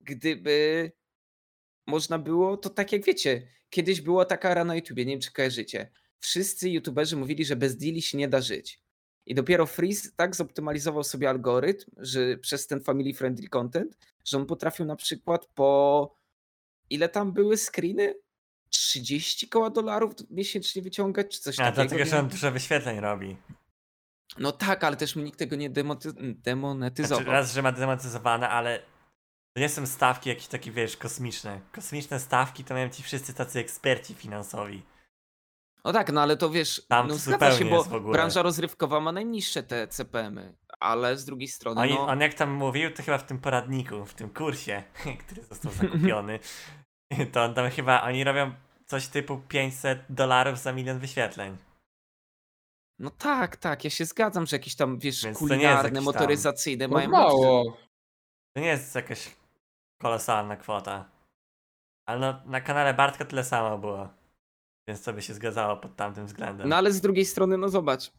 gdyby 0.00 0.92
można 1.86 2.18
było, 2.18 2.56
to 2.56 2.70
tak 2.70 2.92
jak 2.92 3.04
wiecie, 3.04 3.48
kiedyś 3.70 4.00
była 4.00 4.24
taka 4.24 4.50
era 4.50 4.64
na 4.64 4.74
YouTubie, 4.76 5.04
nie 5.04 5.12
wiem 5.12 5.20
czy 5.20 5.32
kojarzycie, 5.32 5.90
wszyscy 6.18 6.70
youtuberzy 6.70 7.16
mówili, 7.16 7.44
że 7.44 7.56
bez 7.56 7.76
deali 7.76 8.02
się 8.02 8.18
nie 8.18 8.28
da 8.28 8.40
żyć. 8.40 8.79
I 9.30 9.34
dopiero 9.34 9.66
Freeze 9.66 10.10
tak 10.16 10.36
zoptymalizował 10.36 11.04
sobie 11.04 11.28
algorytm, 11.28 11.90
że 11.96 12.36
przez 12.38 12.66
ten 12.66 12.80
family 12.80 13.14
friendly 13.14 13.48
content, 13.48 13.98
że 14.24 14.36
on 14.38 14.46
potrafił 14.46 14.86
na 14.86 14.96
przykład 14.96 15.46
po 15.46 16.16
ile 16.90 17.08
tam 17.08 17.32
były 17.32 17.56
screeny? 17.56 18.14
30 18.68 19.48
koła 19.48 19.70
dolarów 19.70 20.12
miesięcznie 20.30 20.82
wyciągać, 20.82 21.26
czy 21.34 21.40
coś 21.40 21.54
A 21.60 21.64
takiego. 21.64 21.74
dlatego, 21.88 22.10
że 22.10 22.18
on 22.18 22.28
dużo 22.28 22.52
wyświetleń 22.52 23.00
robi. 23.00 23.36
No 24.38 24.52
tak, 24.52 24.84
ale 24.84 24.96
też 24.96 25.16
mu 25.16 25.22
nikt 25.22 25.38
tego 25.38 25.56
nie 25.56 25.70
demoty- 25.70 26.10
Znaczy, 26.10 26.34
demonetyzował. 26.34 27.32
raz, 27.32 27.52
że 27.52 27.62
ma 27.62 27.72
demonetyzowane, 27.72 28.48
ale 28.48 28.82
to 29.56 29.60
nie 29.60 29.68
są 29.68 29.86
stawki 29.86 30.28
jakieś 30.28 30.46
takie, 30.46 30.70
wiesz, 30.70 30.96
kosmiczne. 30.96 31.60
Kosmiczne 31.72 32.20
stawki 32.20 32.64
to 32.64 32.74
mają 32.74 32.88
ci 32.88 33.02
wszyscy 33.02 33.34
tacy 33.34 33.58
eksperci 33.58 34.14
finansowi. 34.14 34.82
No 35.84 35.92
tak, 35.92 36.12
no 36.12 36.20
ale 36.22 36.36
to 36.36 36.50
wiesz, 36.50 36.82
Tam 36.88 37.08
no 37.08 37.14
zgadza 37.14 37.52
się, 37.52 37.64
bo 37.64 37.76
jest 37.76 37.88
w 37.88 37.94
ogóle. 37.94 38.12
branża 38.12 38.42
rozrywkowa 38.42 39.00
ma 39.00 39.12
najniższe 39.12 39.62
te 39.62 39.88
CPM-y, 39.88 40.54
ale 40.80 41.16
z 41.16 41.24
drugiej 41.24 41.48
strony 41.48 41.80
Oni, 41.80 41.94
no, 41.94 42.06
On 42.06 42.20
jak 42.20 42.34
tam 42.34 42.50
mówił, 42.50 42.90
to 42.94 43.02
chyba 43.02 43.18
w 43.18 43.26
tym 43.26 43.38
poradniku, 43.38 44.06
w 44.06 44.14
tym 44.14 44.30
kursie, 44.30 44.82
który 45.26 45.42
został 45.44 45.72
zakupiony, 45.72 46.38
to 47.32 47.42
on 47.44 47.54
tam 47.54 47.70
chyba, 47.70 48.02
oni 48.02 48.24
robią 48.24 48.52
coś 48.86 49.08
typu 49.08 49.38
500 49.48 49.98
dolarów 50.08 50.58
za 50.58 50.72
milion 50.72 50.98
wyświetleń. 50.98 51.56
no 52.98 53.10
tak, 53.10 53.56
tak, 53.56 53.84
ja 53.84 53.90
się 53.90 54.04
zgadzam, 54.04 54.46
że 54.46 54.56
jakieś 54.56 54.76
tam, 54.76 54.98
wiesz, 54.98 55.24
Więc 55.24 55.38
kulinarne, 55.38 55.82
jakiś 55.82 55.94
tam- 55.94 56.04
motoryzacyjne 56.04 56.88
no 56.88 56.94
mają 56.94 57.10
mało. 57.10 57.76
To 58.56 58.60
nie 58.60 58.66
jest 58.66 58.94
jakaś 58.94 59.36
kolosalna 60.02 60.56
kwota. 60.56 61.04
Ale 62.08 62.20
no, 62.20 62.42
na 62.46 62.60
kanale 62.60 62.94
Bartka 62.94 63.24
tyle 63.24 63.44
samo 63.44 63.78
było. 63.78 64.08
Więc 64.90 65.02
to 65.02 65.12
by 65.12 65.22
się 65.22 65.34
zgadzało 65.34 65.76
pod 65.76 65.96
tamtym 65.96 66.26
względem. 66.26 66.68
No 66.68 66.76
ale 66.76 66.92
z 66.92 67.00
drugiej 67.00 67.24
strony, 67.24 67.58
no 67.58 67.68
zobacz. 67.68 68.12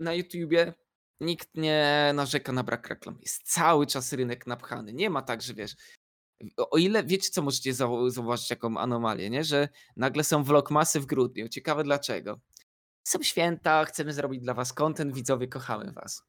Na 0.00 0.14
YouTubie 0.14 0.74
nikt 1.20 1.48
nie 1.54 2.10
narzeka 2.14 2.52
na 2.52 2.62
brak 2.62 2.88
reklam. 2.88 3.18
Jest 3.20 3.42
cały 3.52 3.86
czas 3.86 4.12
rynek 4.12 4.46
napchany. 4.46 4.92
Nie 4.92 5.10
ma 5.10 5.22
tak, 5.22 5.42
że 5.42 5.54
wiesz. 5.54 5.76
O 6.56 6.78
ile 6.78 7.04
wiecie, 7.04 7.30
co 7.30 7.42
możecie 7.42 7.72
zau- 7.72 8.10
zauważyć, 8.10 8.50
jaką 8.50 8.78
anomalię, 8.78 9.30
nie? 9.30 9.44
Że 9.44 9.68
nagle 9.96 10.24
są 10.24 10.44
vlogmasy 10.44 11.00
w 11.00 11.06
grudniu. 11.06 11.48
Ciekawe 11.48 11.84
dlaczego. 11.84 12.40
Są 13.06 13.22
święta, 13.22 13.84
chcemy 13.84 14.12
zrobić 14.12 14.40
dla 14.42 14.54
was 14.54 14.72
content, 14.72 15.14
widzowie, 15.14 15.48
kochamy 15.48 15.92
was. 15.92 16.22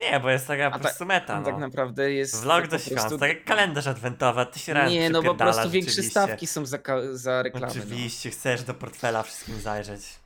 Nie, 0.00 0.20
bo 0.20 0.30
jest 0.30 0.46
taka 0.46 0.66
A 0.66 0.70
po 0.70 0.74
tak- 0.74 0.82
prostu 0.82 1.06
meta, 1.06 1.42
Tak 1.42 1.54
no. 1.54 1.60
naprawdę 1.60 2.12
jest. 2.12 2.42
Vlog 2.42 2.62
po 2.64 2.68
do 2.70 2.78
świąt, 2.78 3.00
prostu- 3.00 3.18
tak 3.18 3.28
jak 3.28 3.44
kalendarz 3.44 3.86
adwentowy, 3.86 4.46
ty 4.46 4.58
się 4.58 4.72
raz 4.74 4.92
Nie, 4.92 5.10
no 5.10 5.18
po 5.18 5.22
przypierdalasz 5.22 5.54
prostu 5.56 5.70
większe 5.70 6.02
stawki 6.02 6.46
są 6.46 6.66
za, 6.66 6.78
za 7.12 7.42
reklamy. 7.42 7.66
No. 7.66 7.72
Oczywiście, 7.72 8.30
chcesz 8.30 8.62
do 8.62 8.74
portfela 8.74 9.22
wszystkim 9.22 9.60
zajrzeć. 9.60 10.20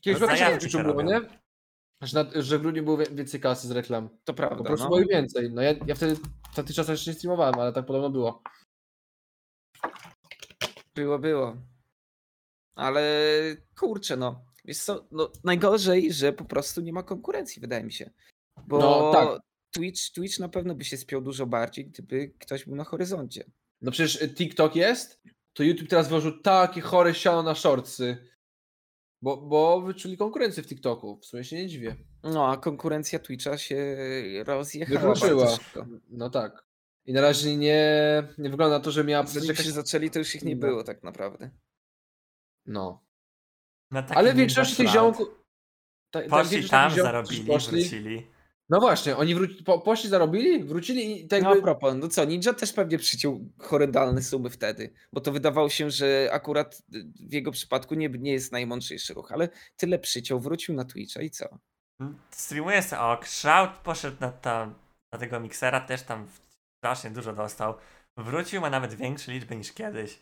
Kiedyś 0.00 0.20
No 0.20 0.26
no, 0.26 0.58
w 0.58 0.70
się 0.70 0.82
było, 0.82 1.02
nie? 1.02 1.20
Że, 2.02 2.24
na, 2.24 2.42
że 2.42 2.58
w 2.58 2.62
grudniu 2.62 2.82
było 2.84 2.96
więcej 2.96 3.40
kasy 3.40 3.68
z 3.68 3.70
reklam. 3.70 4.08
To 4.08 4.16
Po 4.24 4.34
prawda. 4.34 4.64
prostu 4.64 4.84
No. 4.84 4.88
było 4.90 5.00
ich 5.00 5.08
więcej. 5.08 5.50
No 5.50 5.62
ja, 5.62 5.74
ja 5.86 5.94
wtedy 5.94 6.16
w 6.52 6.54
tamtych 6.54 6.76
czasach 6.76 6.90
jeszcze 6.90 7.10
nie 7.10 7.14
streamowałem, 7.16 7.54
ale 7.60 7.72
tak 7.72 7.86
podobno 7.86 8.10
było. 8.10 8.42
Było, 10.94 11.18
było. 11.18 11.56
Ale 12.76 13.02
kurczę, 13.78 14.16
no. 14.16 14.44
Wiesz 14.64 14.78
co, 14.78 15.06
no, 15.10 15.32
najgorzej, 15.44 16.12
że 16.12 16.32
po 16.32 16.44
prostu 16.44 16.80
nie 16.80 16.92
ma 16.92 17.02
konkurencji, 17.02 17.60
wydaje 17.60 17.84
mi 17.84 17.92
się. 17.92 18.10
Bo 18.66 18.78
No, 18.78 19.12
tak. 19.12 19.40
Twitch, 19.70 20.12
Twitch 20.12 20.38
na 20.38 20.48
pewno 20.48 20.74
by 20.74 20.84
się 20.84 20.96
spiął 20.96 21.20
dużo 21.20 21.46
bardziej, 21.46 21.86
gdyby 21.86 22.28
ktoś 22.38 22.64
był 22.64 22.76
na 22.76 22.84
horyzoncie. 22.84 23.44
No 23.80 23.90
przecież 23.90 24.22
y, 24.22 24.34
TikTok 24.34 24.76
jest, 24.76 25.22
to 25.52 25.62
YouTube 25.62 25.88
teraz 25.88 26.08
włożył 26.08 26.40
takie 26.40 26.80
chore 26.80 27.14
siano 27.14 27.42
na 27.42 27.54
shortsy. 27.54 28.28
Bo, 29.22 29.36
bo 29.36 29.80
wyczuli 29.80 30.16
konkurencję 30.16 30.62
w 30.62 30.66
TikToku. 30.66 31.18
W 31.22 31.26
sumie 31.26 31.44
się 31.44 31.56
nie 31.56 31.66
dziwię. 31.68 31.96
No, 32.22 32.48
a 32.50 32.56
konkurencja 32.56 33.18
Twitcha 33.18 33.58
się 33.58 33.96
rozjechała 34.46 35.00
Wykluczyła. 35.14 35.44
bardzo 35.44 35.62
szybko. 35.62 35.86
No 36.08 36.30
tak. 36.30 36.66
I 37.06 37.12
na 37.12 37.20
razie 37.20 37.56
nie, 37.56 37.84
nie 38.38 38.50
wygląda 38.50 38.78
na 38.78 38.84
to, 38.84 38.90
że 38.90 39.04
miała 39.04 39.26
Zanim 39.26 39.48
jakaś... 39.48 39.66
się 39.66 39.72
zaczęli, 39.72 40.10
to 40.10 40.18
już 40.18 40.34
ich 40.34 40.44
nie 40.44 40.54
No. 40.56 40.60
było 40.66 40.84
tak 40.84 41.02
naprawdę. 41.02 41.50
No. 42.66 43.04
Taki 43.92 44.14
Ale 44.14 44.34
większość 44.34 44.76
tych 44.76 44.88
ziomków... 44.88 45.28
ta- 46.10 46.22
ta 46.28 46.44
tam, 46.70 46.90
zarobili, 46.90 47.44
poszli- 47.44 47.70
wrócili. 47.70 48.26
No 48.68 48.80
właśnie, 48.80 49.16
oni 49.16 49.34
wróci, 49.34 49.64
po, 49.64 49.78
poszli, 49.80 50.10
zarobili, 50.10 50.64
wrócili 50.64 51.24
i 51.24 51.28
tak 51.28 51.42
No 51.42 51.48
a 51.48 51.50
jakby... 51.50 51.62
propos, 51.62 51.94
no 51.98 52.08
co, 52.08 52.24
Ninja 52.24 52.52
też 52.52 52.72
pewnie 52.72 52.98
przyciął 52.98 53.40
horrendalne 53.58 54.22
sumy 54.22 54.50
wtedy, 54.50 54.92
bo 55.12 55.20
to 55.20 55.32
wydawało 55.32 55.68
się, 55.68 55.90
że 55.90 56.28
akurat 56.32 56.82
y, 56.94 57.04
w 57.28 57.32
jego 57.32 57.50
przypadku 57.50 57.94
nie, 57.94 58.08
nie 58.08 58.32
jest 58.32 58.52
najmądrzejszy 58.52 59.14
ruch, 59.14 59.32
ale 59.32 59.48
tyle 59.76 59.98
przyciął, 59.98 60.40
wrócił 60.40 60.74
na 60.74 60.84
Twitcha 60.84 61.22
i 61.22 61.30
co? 61.30 61.58
Streamuje 62.30 62.82
sobie, 62.82 63.02
o, 63.02 63.18
Shroud 63.24 63.70
poszedł 63.70 64.16
na, 64.20 64.32
tam, 64.32 64.74
na 65.12 65.18
tego 65.18 65.40
miksera, 65.40 65.80
też 65.80 66.02
tam 66.02 66.26
strasznie 66.78 67.10
dużo 67.10 67.32
dostał. 67.32 67.74
Wrócił, 68.16 68.60
ma 68.60 68.70
nawet 68.70 68.94
większe 68.94 69.32
liczby 69.32 69.56
niż 69.56 69.72
kiedyś. 69.72 70.18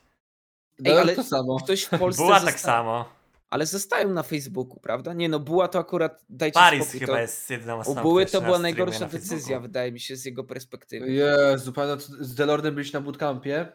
No, 0.79 0.91
Ej, 0.91 0.99
ale 0.99 1.15
to 1.15 1.23
samo. 1.23 1.59
Ktoś 1.59 1.83
w 1.83 1.89
Polsce 1.89 2.23
Była 2.23 2.39
tak 2.39 2.59
samo. 2.59 3.09
Ale 3.55 3.65
zostają 3.65 4.13
na 4.13 4.23
Facebooku, 4.23 4.79
prawda? 4.79 5.13
Nie 5.13 5.29
no, 5.29 5.39
Buła 5.39 5.67
to 5.67 5.79
akurat, 5.79 6.25
dajcie 6.29 6.53
Paris 6.53 6.83
spokój, 6.83 6.99
chyba 6.99 7.13
to, 7.13 7.19
jest 7.19 7.49
jedyną 7.49 7.77
u 7.77 7.79
osobą, 7.79 8.01
Buły 8.01 8.25
to 8.25 8.41
była 8.41 8.59
najgorsza 8.59 9.05
decyzja, 9.05 9.59
wydaje 9.59 9.91
mi 9.91 9.99
się, 9.99 10.15
z 10.15 10.25
jego 10.25 10.43
perspektywy. 10.43 11.11
Jezu, 11.11 11.73
pamiętam, 11.73 11.99
z 12.19 12.35
Delordem 12.35 12.75
byliśmy 12.75 12.99
na 12.99 13.05
bootcampie. 13.05 13.67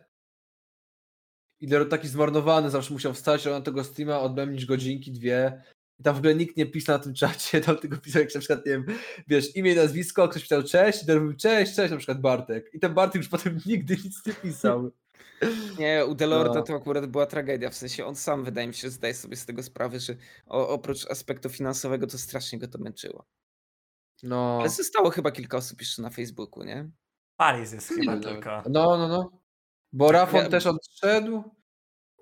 I 1.61 1.66
Delord 1.66 1.91
taki 1.91 2.09
zmarnowany, 2.09 2.70
zawsze 2.70 2.93
musiał 2.93 3.14
wstać 3.14 3.45
na 3.45 3.61
tego 3.61 3.85
streama, 3.85 4.20
odbędzić 4.20 4.66
godzinki, 4.66 5.12
dwie. 5.12 5.62
I 5.99 6.03
tam 6.03 6.14
w 6.14 6.18
ogóle 6.18 6.35
nikt 6.35 6.57
nie 6.57 6.66
pisał 6.66 6.99
na 6.99 7.05
tym 7.05 7.14
czacie, 7.14 7.61
tam 7.66 7.78
tylko 7.78 7.97
pisał 7.99 8.22
jak 8.22 8.35
na 8.35 8.41
przykład, 8.41 8.66
nie 8.66 8.72
wiem, 8.72 8.85
wiesz, 9.28 9.57
imię 9.57 9.72
i 9.72 9.76
nazwisko, 9.76 10.28
ktoś 10.28 10.43
pisał 10.43 10.62
cześć, 10.62 11.03
i 11.03 11.07
Delord 11.07 11.24
mówił 11.24 11.39
cześć, 11.39 11.74
cześć, 11.74 11.91
na 11.91 11.97
przykład 11.97 12.20
Bartek. 12.20 12.70
I 12.74 12.81
ten 12.81 12.95
Bartek 12.95 13.22
już 13.22 13.28
potem 13.28 13.59
nigdy 13.66 13.97
nic 14.05 14.26
nie 14.26 14.35
pisał. 14.35 14.91
Nie, 15.78 16.07
u 16.07 16.14
Delorda 16.14 16.55
No. 16.55 16.62
to 16.62 16.74
akurat 16.74 17.07
była 17.07 17.26
tragedia, 17.26 17.70
w 17.70 17.74
sensie 17.74 18.07
on 18.07 18.16
sam, 18.16 18.45
wydaje 18.45 18.66
mi 18.68 18.74
się, 18.74 18.91
zdaje 18.91 19.14
sobie 19.14 19.36
z 19.36 19.47
tego 19.47 19.62
sprawę, 19.62 20.01
że 20.01 20.16
o, 20.47 20.68
oprócz 20.68 21.07
aspektu 21.11 21.49
finansowego 21.49 22.07
to 22.07 22.18
strasznie 22.18 22.59
go 22.59 22.68
to 22.68 22.78
męczyło. 22.78 23.24
No. 24.22 24.59
Ale 24.61 24.68
zostało 24.68 25.11
chyba 25.11 25.30
kilka 25.30 25.57
osób 25.57 25.80
jeszcze 25.80 26.03
na 26.03 26.11
Facebooku, 26.11 26.62
nie? 26.64 26.91
Paris 27.36 27.72
jest 27.72 27.88
chyba 27.88 28.14
Nie, 28.14 28.20
tylko. 28.20 28.62
No, 28.70 28.99
no, 28.99 29.09
no. 29.09 29.41
Bo 29.93 30.12
Rafon 30.12 30.43
Ja- 30.43 30.49
też 30.49 30.66
odszedł. 30.66 31.43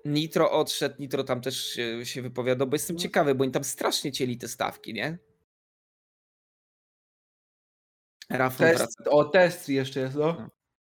Nitro 0.05 0.51
odszedł, 0.53 0.95
Nitro 0.99 1.25
tam 1.25 1.41
też 1.41 1.65
się, 1.65 2.07
się 2.07 2.23
wypowiadał, 2.23 2.67
bo 2.69 2.75
jestem 2.75 2.97
No. 2.97 3.03
ciekawy, 3.03 3.35
bo 3.35 3.43
oni 3.45 3.53
tam 3.53 3.65
strasznie 3.65 4.13
cieli 4.13 4.39
te 4.39 4.49
stawki, 4.49 4.95
nie? 4.95 5.19
Rafon 8.31 8.67
Test, 8.67 8.79
wraca. 8.99 9.11
o, 9.11 9.25
test 9.25 9.69
jeszcze 9.69 10.01
jest, 10.01 10.17
no. 10.17 10.49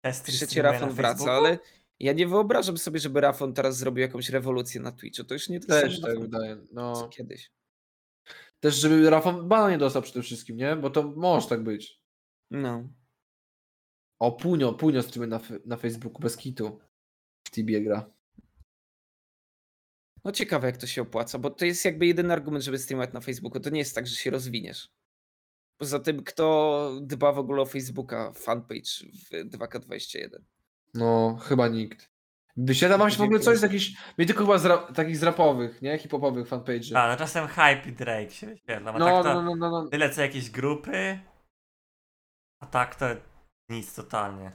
Testy 0.05 0.33
Trzeci 0.33 0.47
streamuje 0.47 0.73
Rafon 0.81 0.95
wraca, 0.95 1.15
Facebooku? 1.19 1.37
ale 1.47 1.59
ja 2.03 2.13
nie 2.13 2.27
wyobrażam 2.27 2.79
sobie, 2.79 3.01
żeby 3.01 3.21
Rafon 3.21 3.55
teraz 3.55 3.77
zrobił 3.79 4.03
jakąś 4.03 4.29
rewolucję 4.29 4.81
na 4.81 4.93
Twitchu. 4.93 5.25
To 5.25 5.35
już 5.35 5.49
nie 5.49 5.61
Też 5.61 6.01
tak 6.01 6.21
wydaje. 6.21 6.57
co 6.57 6.63
No. 6.73 7.09
kiedyś. 7.09 7.53
Też, 8.61 8.75
żeby 8.75 9.11
Rafon 9.11 9.49
bana 9.49 9.71
nie 9.71 9.79
dostał 9.79 10.03
przede 10.03 10.23
wszystkim, 10.23 10.57
nie? 10.57 10.77
Bo 10.77 10.91
to 10.91 11.03
może 11.03 11.49
tak 11.49 11.63
być. 11.63 12.01
No. 12.51 12.89
O, 14.21 14.33
Punio, 14.33 14.73
Punio 14.73 15.03
streamuje 15.03 15.31
na, 15.31 15.41
na 15.67 15.77
Facebooku 15.77 16.23
bez 16.23 16.37
kitu. 16.37 16.81
W 17.47 17.51
Tibie 17.51 17.81
gra. 17.83 18.11
No 20.25 20.33
ciekawe, 20.33 20.67
jak 20.67 20.77
to 20.77 20.87
się 20.87 21.03
opłaca, 21.03 21.39
bo 21.39 21.51
to 21.51 21.65
jest 21.65 21.85
jakby 21.85 22.07
jedyny 22.07 22.33
argument, 22.33 22.65
żeby 22.65 22.79
streamować 22.79 23.13
na 23.13 23.21
Facebooku. 23.21 23.61
To 23.61 23.71
nie 23.71 23.79
jest 23.79 23.95
tak, 23.95 24.07
że 24.07 24.17
się 24.17 24.31
rozwiniesz. 24.31 24.89
Poza 25.81 25.99
tym, 26.01 26.25
kto 26.25 26.99
dba 27.03 27.33
w 27.33 27.39
ogóle 27.39 27.63
o 27.63 27.67
Facebooka, 27.67 28.33
fanpage 28.33 28.91
w 29.15 29.31
2K21? 29.31 30.29
No, 30.95 31.39
chyba 31.43 31.69
nikt. 31.69 32.13
Wyświetla 32.57 32.99
wam 32.99 33.11
się 33.11 33.17
w 33.17 33.21
ogóle 33.21 33.41
coś 33.41 33.59
z 33.59 33.63
jakichś. 33.63 33.93
Mnie 34.19 34.27
tylko 34.27 34.45
chyba 34.45 34.59
z 34.59 34.65
ra- 34.67 34.93
takich 34.93 35.17
z 35.17 35.23
rapowych, 35.23 35.83
nie? 35.83 35.99
Hip-hopowych 35.99 36.49
fanpage'y. 36.49 36.97
A, 36.99 37.09
no 37.09 37.17
czasem 37.17 37.47
Hype 37.49 37.83
i 37.89 37.93
Drake 37.93 38.31
się 38.31 38.47
wyświetla. 38.47 38.93
No, 38.93 38.99
No, 38.99 39.07
tak 39.07 39.25
to 39.25 39.35
no, 39.35 39.43
no, 39.43 39.57
no, 39.57 39.71
no. 39.83 39.89
tyle 39.89 40.11
co 40.11 40.21
jakieś 40.23 40.51
grupy, 40.51 41.19
a 42.61 42.67
tak 42.67 42.95
to 42.95 43.07
nic 43.69 43.95
totalnie. 43.95 44.53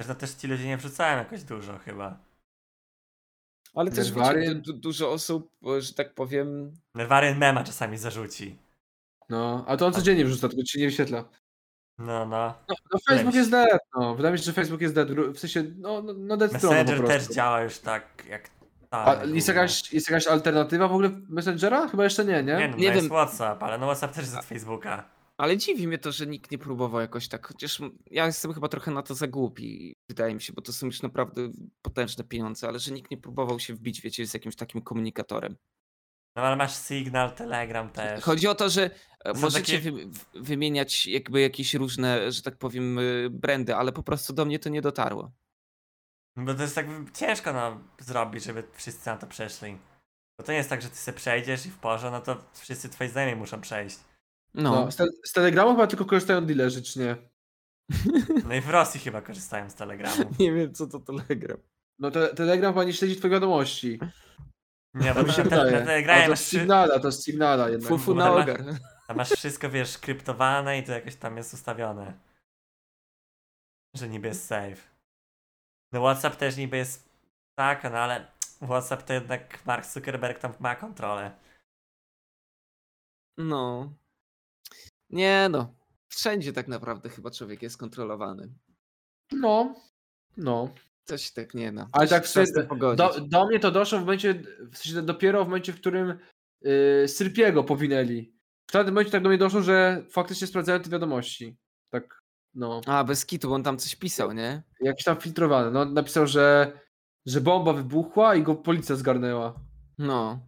Zresztą 0.00 0.14
też 0.20 0.30
ci 0.30 0.46
ludzie 0.46 0.66
nie 0.66 0.76
wrzucają 0.76 1.18
jakoś 1.18 1.42
dużo 1.42 1.78
chyba. 1.78 2.18
Ale 3.74 3.90
też 3.90 4.12
wiecie, 4.12 4.54
du- 4.54 4.72
du- 4.72 4.78
dużo 4.78 5.12
osób, 5.12 5.52
że 5.78 5.94
tak 5.94 6.14
powiem, 6.14 6.74
Nerwarian 6.94 7.38
mema 7.38 7.64
czasami 7.64 7.98
zarzuci. 7.98 8.58
No, 9.28 9.64
a 9.68 9.76
to 9.76 9.86
on 9.86 9.92
codziennie 9.92 10.24
wrzuca, 10.24 10.48
tylko 10.48 10.62
ci 10.64 10.78
nie 10.80 10.86
wyświetla. 10.86 11.24
No, 11.98 12.26
no. 12.26 12.54
No, 12.68 12.74
no 12.92 12.98
Facebook 13.08 13.34
jest 13.34 13.50
dead, 13.50 13.80
no. 13.96 14.14
Wydaje 14.14 14.32
mi 14.32 14.38
się, 14.38 14.44
że 14.44 14.52
Facebook 14.52 14.80
jest 14.80 14.94
dead. 14.94 15.08
W 15.10 15.38
sensie, 15.38 15.64
no, 15.78 16.02
no, 16.02 16.12
no 16.16 16.36
dead 16.36 16.52
strona 16.58 16.76
po 16.84 16.90
Messenger 16.90 17.06
też 17.08 17.28
działa 17.34 17.62
już 17.62 17.78
tak 17.78 18.24
jak 18.28 18.50
A 18.90 19.04
tak. 19.04 19.18
jest 19.34 19.46
gówno. 19.46 19.62
jakaś, 19.62 19.92
jest 19.92 20.10
jakaś 20.10 20.26
alternatywa 20.26 20.88
w 20.88 20.92
ogóle 20.92 21.10
Messengera? 21.28 21.88
Chyba 21.88 22.04
jeszcze 22.04 22.24
nie, 22.24 22.32
nie? 22.42 22.42
Nie, 22.42 22.68
no, 22.68 22.76
Nie 22.76 22.88
no 22.88 22.94
jest 22.94 22.94
wiem. 22.94 23.08
WhatsApp, 23.08 23.62
ale 23.62 23.78
no 23.78 23.86
WhatsApp 23.86 24.14
też 24.14 24.24
jest 24.24 24.36
od 24.36 24.44
Facebooka. 24.44 25.10
ale 25.38 25.56
dziwi 25.56 25.88
mnie 25.88 25.98
to, 25.98 26.12
że 26.12 26.26
nikt 26.26 26.50
nie 26.50 26.58
próbował 26.58 27.00
jakoś 27.00 27.28
tak, 27.28 27.46
chociaż 27.46 27.80
ja 28.10 28.26
jestem 28.26 28.52
chyba 28.52 28.68
trochę 28.68 28.90
na 28.90 29.02
to 29.02 29.14
za 29.14 29.26
głupi, 29.26 29.96
wydaje 30.08 30.34
mi 30.34 30.40
się, 30.42 30.52
bo 30.52 30.62
to 30.62 30.72
są 30.72 30.86
już 30.86 31.02
naprawdę 31.02 31.48
potężne 31.82 32.24
pieniądze, 32.24 32.68
ale 32.68 32.78
że 32.78 32.92
nikt 32.92 33.10
nie 33.10 33.16
próbował 33.18 33.58
się 33.60 33.74
wbić, 33.74 34.00
wiecie, 34.00 34.26
z 34.26 34.34
jakimś 34.34 34.56
takim 34.56 34.82
komunikatorem. 34.82 35.56
No 36.36 36.42
ale 36.42 36.56
masz 36.56 36.76
Signal, 36.76 37.32
Telegram 37.34 37.90
też. 37.90 38.24
Chodzi 38.24 38.48
o 38.48 38.54
to, 38.54 38.70
że 38.70 38.90
e, 39.24 39.34
Są 39.34 39.40
możecie 39.40 39.78
takie- 39.78 39.92
wy, 39.92 40.10
wymieniać 40.34 41.06
jakby 41.06 41.40
jakieś 41.40 41.74
różne, 41.74 42.32
że 42.32 42.42
tak 42.42 42.56
powiem, 42.56 42.98
y, 42.98 43.28
brandy, 43.30 43.74
ale 43.76 43.92
po 43.92 44.02
prostu 44.02 44.32
do 44.32 44.44
mnie 44.44 44.58
to 44.58 44.68
nie 44.68 44.82
dotarło. 44.82 45.32
Bo 46.36 46.54
to 46.54 46.62
jest 46.62 46.74
tak 46.74 46.86
ciężko 47.14 47.52
no, 47.52 47.80
zrobić, 47.98 48.44
żeby 48.44 48.62
wszyscy 48.72 49.06
na 49.06 49.16
to 49.16 49.26
przeszli. 49.26 49.78
Bo 50.38 50.44
to 50.44 50.52
nie 50.52 50.58
jest 50.58 50.70
tak, 50.70 50.82
że 50.82 50.88
ty 50.90 50.96
sobie 50.96 51.16
przejdziesz 51.16 51.66
i 51.66 51.70
w 51.70 51.78
porze, 51.78 52.10
no 52.10 52.20
to 52.20 52.44
wszyscy 52.54 52.88
twoi 52.88 53.08
znajomi 53.08 53.36
muszą 53.36 53.60
przejść. 53.60 53.96
No, 54.54 54.70
No, 54.84 54.90
z, 54.90 54.96
te, 54.96 55.06
z 55.24 55.32
Telegramu 55.32 55.70
chyba 55.70 55.86
tylko 55.86 56.04
korzystają 56.04 56.46
dealerzy, 56.46 56.82
czy 56.82 56.98
nie? 56.98 57.16
No 58.48 58.54
i 58.54 58.60
w 58.60 58.70
Rosji 58.70 59.00
chyba 59.00 59.22
korzystają 59.22 59.70
z 59.70 59.74
Telegramu. 59.74 60.16
nie 60.40 60.52
wiem 60.52 60.74
co 60.74 60.86
to 60.86 61.00
Telegram. 61.00 61.58
No 61.98 62.10
te, 62.10 62.34
Telegram 62.34 62.72
chyba 62.72 62.84
nie 62.84 62.92
śledzi 62.92 63.16
twoich 63.16 63.32
wiadomości. 63.32 63.98
Nie, 64.96 65.14
bo 65.14 65.20
To 65.20 65.26
mi 65.26 65.32
się 65.32 65.44
te. 65.44 65.60
A 65.60 65.64
Telegramie 65.64 66.22
to 66.22 66.30
masz, 66.30 66.40
Signala, 66.40 67.00
to 67.00 67.08
jest 67.08 67.24
Signala 67.24 67.68
jednak. 67.68 67.88
Fufu 67.88 68.14
na 68.14 68.24
tam 68.24 68.42
ogar. 68.42 68.64
tam 69.06 69.16
masz 69.16 69.30
wszystko, 69.30 69.70
wiesz, 69.70 69.98
kryptowane 69.98 70.78
i 70.78 70.84
to 70.84 70.92
jakoś 70.92 71.16
tam 71.16 71.36
jest 71.36 71.54
ustawione. 71.54 72.14
Że 73.94 74.08
niby 74.08 74.28
jest 74.28 74.46
safe. 74.46 74.76
No 75.92 76.00
WhatsApp 76.00 76.36
też 76.36 76.56
niby 76.56 76.76
jest 76.76 77.08
tak, 77.58 77.82
no 77.84 77.98
ale 77.98 78.32
WhatsApp 78.62 79.02
to 79.02 79.12
jednak 79.12 79.66
Mark 79.66 79.86
Zuckerberg 79.86 80.38
tam 80.38 80.52
ma 80.60 80.76
kontrolę. 80.76 81.30
No. 83.38 83.92
Nie 85.10 85.48
no. 85.50 85.74
Wszędzie 86.08 86.52
tak 86.52 86.68
naprawdę 86.68 87.08
chyba 87.08 87.30
człowiek 87.30 87.62
jest 87.62 87.78
kontrolowany. 87.78 88.52
No, 89.32 89.74
no. 90.36 90.74
Coś 91.06 91.30
tak 91.30 91.54
nie 91.54 91.72
no. 91.72 91.88
Ale 91.92 92.08
tak 92.08 92.28
tym 92.28 92.66
pogodzić. 92.68 92.98
Do, 92.98 93.20
do 93.20 93.46
mnie 93.46 93.60
to 93.60 93.70
doszło 93.70 93.98
w 93.98 94.00
momencie, 94.00 94.34
w 94.72 94.78
sensie 94.78 95.02
dopiero 95.02 95.44
w 95.44 95.48
momencie, 95.48 95.72
w 95.72 95.80
którym 95.80 96.18
yy, 96.62 97.08
Syrpiego 97.08 97.64
powinęli. 97.64 98.32
w 98.70 98.72
pewnym 98.72 98.94
momencie 98.94 99.12
tak 99.12 99.22
do 99.22 99.28
mnie 99.28 99.38
doszło, 99.38 99.62
że 99.62 100.04
faktycznie 100.10 100.46
sprawdzają 100.46 100.80
te 100.80 100.90
wiadomości. 100.90 101.56
Tak, 101.90 102.22
no. 102.54 102.80
A, 102.86 103.04
bez 103.04 103.26
kitu, 103.26 103.48
bo 103.48 103.54
on 103.54 103.62
tam 103.62 103.78
coś 103.78 103.96
pisał, 103.96 104.32
nie? 104.32 104.62
Jakiś 104.80 105.04
tam 105.04 105.16
filtrowany. 105.16 105.70
No, 105.70 105.84
napisał, 105.84 106.26
że, 106.26 106.72
że 107.26 107.40
bomba 107.40 107.72
wybuchła 107.72 108.34
i 108.34 108.42
go 108.42 108.54
policja 108.54 108.96
zgarnęła. 108.96 109.60
No. 109.98 110.40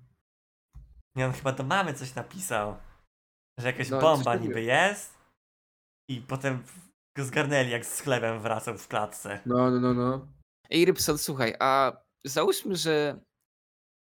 Nie, 1.17 1.27
on 1.27 1.33
chyba 1.33 1.53
do 1.53 1.65
mamy 1.65 1.95
coś 1.95 2.15
napisał. 2.15 2.77
Że 3.59 3.67
jakaś 3.67 3.91
No, 3.91 4.01
bomba 4.01 4.37
niby 4.37 4.63
jest. 4.63 5.19
I 6.09 6.21
potem 6.21 6.63
go 7.17 7.25
zgarnęli, 7.25 7.71
jak 7.71 7.87
z 7.87 8.01
chlebem 8.01 8.41
wracał 8.41 8.79
w 8.79 8.89
klatce. 8.89 9.41
No, 9.47 9.71
no, 9.71 9.81
no, 9.81 9.95
no. 9.95 10.38
Ej, 10.71 10.85
Rybson, 10.85 11.19
słuchaj, 11.19 11.55
a 11.61 11.93
załóżmy, 12.25 12.77
że 12.77 13.21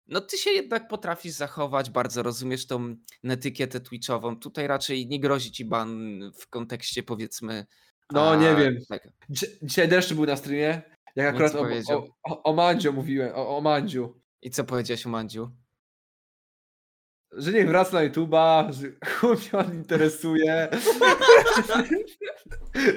no 0.07 0.21
ty 0.21 0.37
się 0.37 0.51
jednak 0.51 0.87
potrafisz 0.87 1.31
zachować, 1.33 1.89
bardzo 1.89 2.23
rozumiesz 2.23 2.67
tą 2.67 2.95
etykietę 3.23 3.79
twitchową. 3.79 4.39
Tutaj 4.39 4.67
raczej 4.67 5.07
nie 5.07 5.19
grozi 5.19 5.51
ci 5.51 5.65
ban 5.65 6.19
w 6.39 6.47
kontekście 6.47 7.03
powiedzmy... 7.03 7.65
No, 8.11 8.35
nie 8.35 8.55
wiem. 8.55 8.77
Tak. 8.89 9.07
Dzi- 9.29 9.57
Dzisiaj 9.63 9.87
deszcz 9.87 10.13
był 10.13 10.25
na 10.25 10.35
streamie. 10.35 10.81
Jak 11.15 11.39
No 11.39 11.45
akurat 11.45 11.55
o, 11.89 12.07
o, 12.23 12.43
o 12.43 12.53
Mandziu 12.53 12.93
mówiłem, 12.93 13.31
o, 13.35 13.57
o 13.57 13.61
Mandziu. 13.61 14.21
I 14.41 14.49
co 14.49 14.63
powiedziałeś 14.63 15.05
o 15.05 15.09
Mandziu? 15.09 15.51
Że 17.31 17.51
nie 17.51 17.65
wraca 17.65 17.93
na 17.93 18.09
YouTube'a, 18.09 18.73
że 18.73 18.87
mnie 19.29 19.65
on 19.65 19.73
interesuje. 19.73 20.69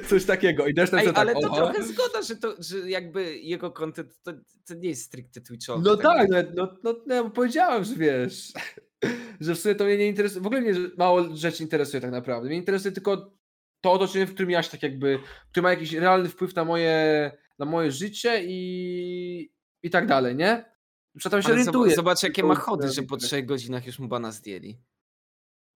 Coś 0.09 0.25
takiego. 0.25 0.67
I 0.67 0.75
deszcz 0.75 0.93
Ej, 0.93 0.97
napisał 0.97 1.21
ale 1.21 1.35
tak, 1.35 1.43
to 1.43 1.51
oho. 1.51 1.57
trochę 1.57 1.83
zgoda, 1.83 2.23
że, 2.23 2.37
to, 2.37 2.55
że 2.59 2.91
jakby 2.91 3.39
jego 3.39 3.71
content 3.71 4.23
to, 4.23 4.33
to 4.67 4.75
nie 4.75 4.89
jest 4.89 5.03
stricte 5.03 5.41
twitchowy. 5.41 5.83
No 5.85 5.97
tak, 5.97 6.29
no, 6.31 6.39
no, 6.55 6.75
no, 6.85 6.95
no 7.07 7.31
powiedziałem, 7.31 7.85
że 7.85 7.95
wiesz, 7.95 8.53
że 9.41 9.55
w 9.55 9.59
sumie 9.59 9.75
to 9.75 9.85
mnie 9.85 9.99
nie 9.99 10.09
interesuje, 10.09 10.43
w 10.43 10.47
ogóle 10.47 10.61
mnie 10.61 10.75
mało 10.99 11.37
rzeczy 11.37 11.63
interesuje 11.63 12.01
tak 12.01 12.11
naprawdę. 12.11 12.49
Mnie 12.49 12.59
interesuje 12.59 12.93
tylko 12.93 13.33
to 13.81 13.93
otoczenie, 13.93 14.27
w 14.27 14.35
którym 14.35 14.51
ja 14.51 14.63
się 14.63 14.71
tak 14.71 14.83
jakby, 14.83 15.19
które 15.51 15.63
ma 15.63 15.71
jakiś 15.71 15.93
realny 15.93 16.29
wpływ 16.29 16.55
na 16.55 16.65
moje, 16.65 17.31
na 17.59 17.67
moje 17.67 17.93
życie 17.93 18.41
i, 18.45 19.53
i 19.83 19.91
tak 19.91 20.07
dalej, 20.07 20.37
nie? 20.37 20.72
Przecież 21.19 21.45
się 21.45 21.53
Ale 21.53 21.55
orientuję. 21.55 21.95
zobacz, 21.95 22.23
jakie 22.23 22.45
ma 22.45 22.55
chody, 22.55 22.89
że 22.89 23.03
po 23.03 23.09
realny 23.09 23.27
trzech 23.29 23.47
godzinach 23.47 23.87
już 23.87 23.99
mu 23.99 24.09
bana 24.09 24.33
zdjęli. 24.33 24.79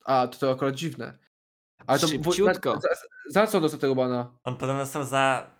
A, 0.04 0.28
to, 0.28 0.38
to 0.38 0.50
akurat 0.50 0.74
dziwne. 0.74 1.18
Ale 1.86 1.98
to 1.98 2.08
Szybciutko. 2.08 2.72
Za, 2.74 2.80
za, 2.80 3.06
za 3.30 3.46
co 3.46 3.60
dostał 3.60 3.80
tego 3.80 3.94
bana? 3.94 4.38
On 4.44 4.56
podobno 4.56 4.82
dostał 4.82 5.04
za 5.04 5.50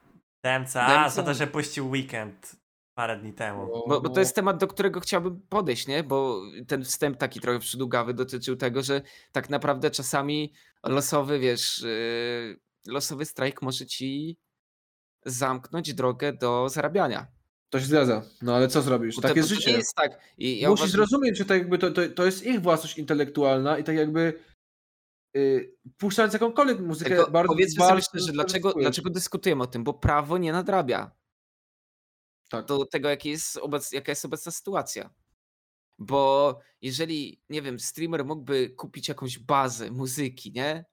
DMCA, 0.45 0.87
DMCA. 0.87 1.09
za 1.09 1.23
to, 1.23 1.35
że 1.35 1.47
puścił 1.47 1.91
weekend 1.91 2.57
parę 2.95 3.17
dni 3.17 3.33
temu. 3.33 3.67
Bo, 3.89 4.01
bo 4.01 4.09
to 4.09 4.21
jest 4.21 4.35
temat, 4.35 4.57
do 4.59 4.67
którego 4.67 5.01
chciałbym 5.01 5.41
podejść, 5.49 5.87
nie? 5.87 6.05
Bo 6.05 6.43
ten 6.69 6.85
wstęp 6.85 7.19
taki 7.19 7.41
trochę 7.41 7.59
przydługawy 7.59 8.15
dotyczył 8.15 8.57
tego, 8.57 8.83
że 8.83 9.03
tak 9.33 9.51
naprawdę 9.51 9.91
czasami 9.91 10.53
losowy, 10.85 11.39
wiesz, 11.39 11.83
yy, 11.83 12.61
losowy 12.87 13.25
strajk 13.25 13.63
może 13.63 13.87
ci 13.87 14.39
zamknąć 15.25 15.95
drogę 15.95 16.33
do 16.33 16.69
zarabiania. 16.69 17.36
To 17.71 17.81
się 17.81 17.87
zgadza. 17.87 18.23
No 18.43 18.55
ale 18.57 18.69
co 18.69 18.83
zrobisz? 18.83 19.17
Bo 19.17 19.23
Tak 19.23 19.31
to, 19.31 19.37
jest 19.37 19.49
życie. 19.49 19.71
nie 19.71 19.77
jest 19.77 19.95
tak. 19.95 20.21
I 20.39 20.61
ja 20.61 20.71
Musisz 20.71 20.83
uważam, 20.83 20.97
zrozumieć, 20.97 21.39
że 21.39 21.45
tak 21.45 21.59
jakby 21.59 21.79
to, 21.79 21.91
to, 21.91 22.09
to 22.09 22.25
jest 22.27 22.47
ich 22.47 22.61
własność 22.63 22.99
intelektualna 22.99 23.79
i 23.79 23.85
tak 23.85 23.97
jakby 23.97 24.41
yy, 25.35 25.75
puszczając 25.99 26.33
jakąkolwiek 26.33 26.81
muzykę 26.81 27.17
tylko 27.17 27.31
bardzo 27.31 27.49
powiedzmy 27.53 27.79
bardzo 27.79 27.95
sobie 28.07 28.21
szczerze, 28.21 28.33
dlaczego, 28.33 28.73
dlaczego 28.73 29.11
dyskutujemy 29.11 29.63
o 29.63 29.67
tym? 29.67 29.85
Bo 29.85 29.95
prawo 29.95 30.39
nie 30.39 30.53
nadrabia 30.53 31.11
Tak. 32.51 32.67
do 32.67 32.87
tego, 32.87 33.09
jaki 33.09 33.29
jest 33.31 33.57
obec, 33.57 33.93
jaka 33.93 34.13
jest 34.13 34.25
obecna 34.25 34.53
sytuacja. 34.53 35.11
Bo 35.99 36.59
jeżeli, 36.83 37.41
nie 37.51 37.63
wiem, 37.63 37.81
streamer 37.81 38.25
mógłby 38.25 38.71
kupić 38.71 39.09
jakąś 39.09 39.39
bazę 39.39 39.91
muzyki, 39.91 40.53
nie? 40.53 40.85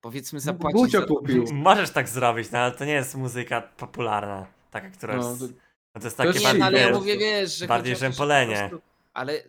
Powiedzmy 0.00 0.40
zapłacić 0.40 0.80
Gucio 0.80 1.00
za... 1.00 1.06
kupił. 1.06 1.44
Możesz 1.52 1.90
tak 1.90 2.08
zrobić, 2.08 2.50
no 2.50 2.58
ale 2.58 2.72
to 2.72 2.84
nie 2.84 2.92
jest 2.92 3.14
muzyka 3.14 3.60
popularna. 3.62 4.46
Taka, 4.70 4.90
która 4.90 5.16
No, 5.16 5.28
jest... 5.30 5.40
to- 5.40 5.69
No 5.94 6.00
to 6.00 6.06
jest 6.06 6.16
to 6.16 6.22
takie 6.24 6.38
Nie, 6.38 6.42
bardziej, 6.44 6.60
no, 6.60 6.66
ale 6.66 6.80
ja 6.80 6.92
mówię, 6.92 7.18
wiesz, 7.18 7.56
że 7.56 7.66
bardziej 7.66 7.94
to, 7.94 8.00
rzępolenie. 8.00 8.56
prostu- 8.68 8.86
Ale 9.12 9.42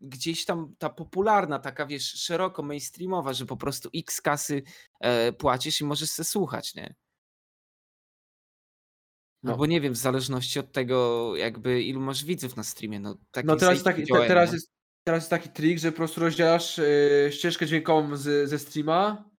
gdzieś 0.00 0.44
tam 0.44 0.74
ta 0.78 0.90
popularna, 0.90 1.58
taka 1.58 1.86
wiesz, 1.86 2.12
szeroko 2.12 2.62
mainstreamowa, 2.62 3.32
że 3.32 3.46
po 3.46 3.56
prostu 3.56 3.90
x 3.94 4.20
kasy 4.20 4.62
e, 5.00 5.32
płacisz 5.32 5.80
i 5.80 5.84
możesz 5.84 6.10
se 6.10 6.24
słuchać, 6.24 6.74
nie? 6.74 6.94
No. 9.42 9.52
Albo 9.52 9.66
nie 9.66 9.80
wiem, 9.80 9.92
w 9.92 9.96
zależności 9.96 10.58
od 10.58 10.72
tego, 10.72 11.36
jakby 11.36 11.82
ilu 11.82 12.00
masz 12.00 12.24
widzów 12.24 12.56
na 12.56 12.62
streamie. 12.62 13.00
No, 13.00 13.16
takie 13.30 13.46
No 13.46 13.56
teraz, 13.56 13.82
taki, 13.82 14.06
te, 14.06 14.26
teraz, 14.26 14.50
nie? 14.50 14.54
jest, 14.54 14.70
teraz 15.04 15.22
jest 15.22 15.30
taki 15.30 15.48
trik, 15.48 15.78
że 15.78 15.92
po 15.92 15.96
prostu 15.96 16.20
rozdzielasz 16.20 16.78
yy, 16.78 17.32
ścieżkę 17.32 17.66
dźwiękową 17.66 18.16
z, 18.16 18.48
ze 18.48 18.58
streama 18.58 19.30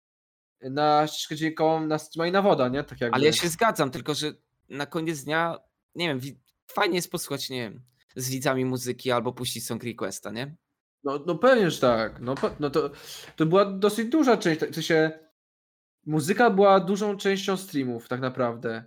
na 0.62 1.08
ścieżkę 1.08 1.36
dźwiękową 1.36 1.88
na 1.88 2.00
streama 2.00 2.28
i 2.28 2.32
na 2.32 2.42
woda, 2.42 2.70
nie? 2.70 2.84
Tak 2.84 3.02
jakby. 3.02 3.16
Ale 3.16 3.26
ja 3.26 3.32
się 3.32 3.48
zgadzam, 3.50 3.92
tylko 3.92 4.14
że 4.14 4.34
na 4.70 4.86
koniec 4.86 5.24
dnia, 5.24 5.60
nie 5.96 6.08
wiem, 6.08 6.20
wi- 6.20 6.40
fajnie 6.68 6.96
jest 6.96 7.12
posłuchać, 7.12 7.50
nie 7.50 7.62
wiem, 7.62 7.82
z 8.16 8.30
widzami 8.30 8.66
muzyki 8.66 9.12
albo 9.12 9.34
puścić 9.34 9.66
song 9.68 9.84
requesta, 9.84 10.32
nie? 10.32 10.56
No, 11.04 11.20
no 11.26 11.36
pewnie, 11.36 11.72
że 11.72 11.80
tak. 11.82 12.20
No, 12.20 12.36
no 12.60 12.70
to, 12.70 12.90
to 13.36 13.46
była 13.46 13.66
dosyć 13.66 14.10
duża 14.10 14.38
część, 14.38 14.60
tak, 14.60 14.72
w 14.72 14.76
sensie 14.76 15.12
muzyka 16.06 16.50
była 16.50 16.80
dużą 16.80 17.18
częścią 17.18 17.58
streamów 17.58 18.08
tak 18.08 18.22
naprawdę. 18.22 18.84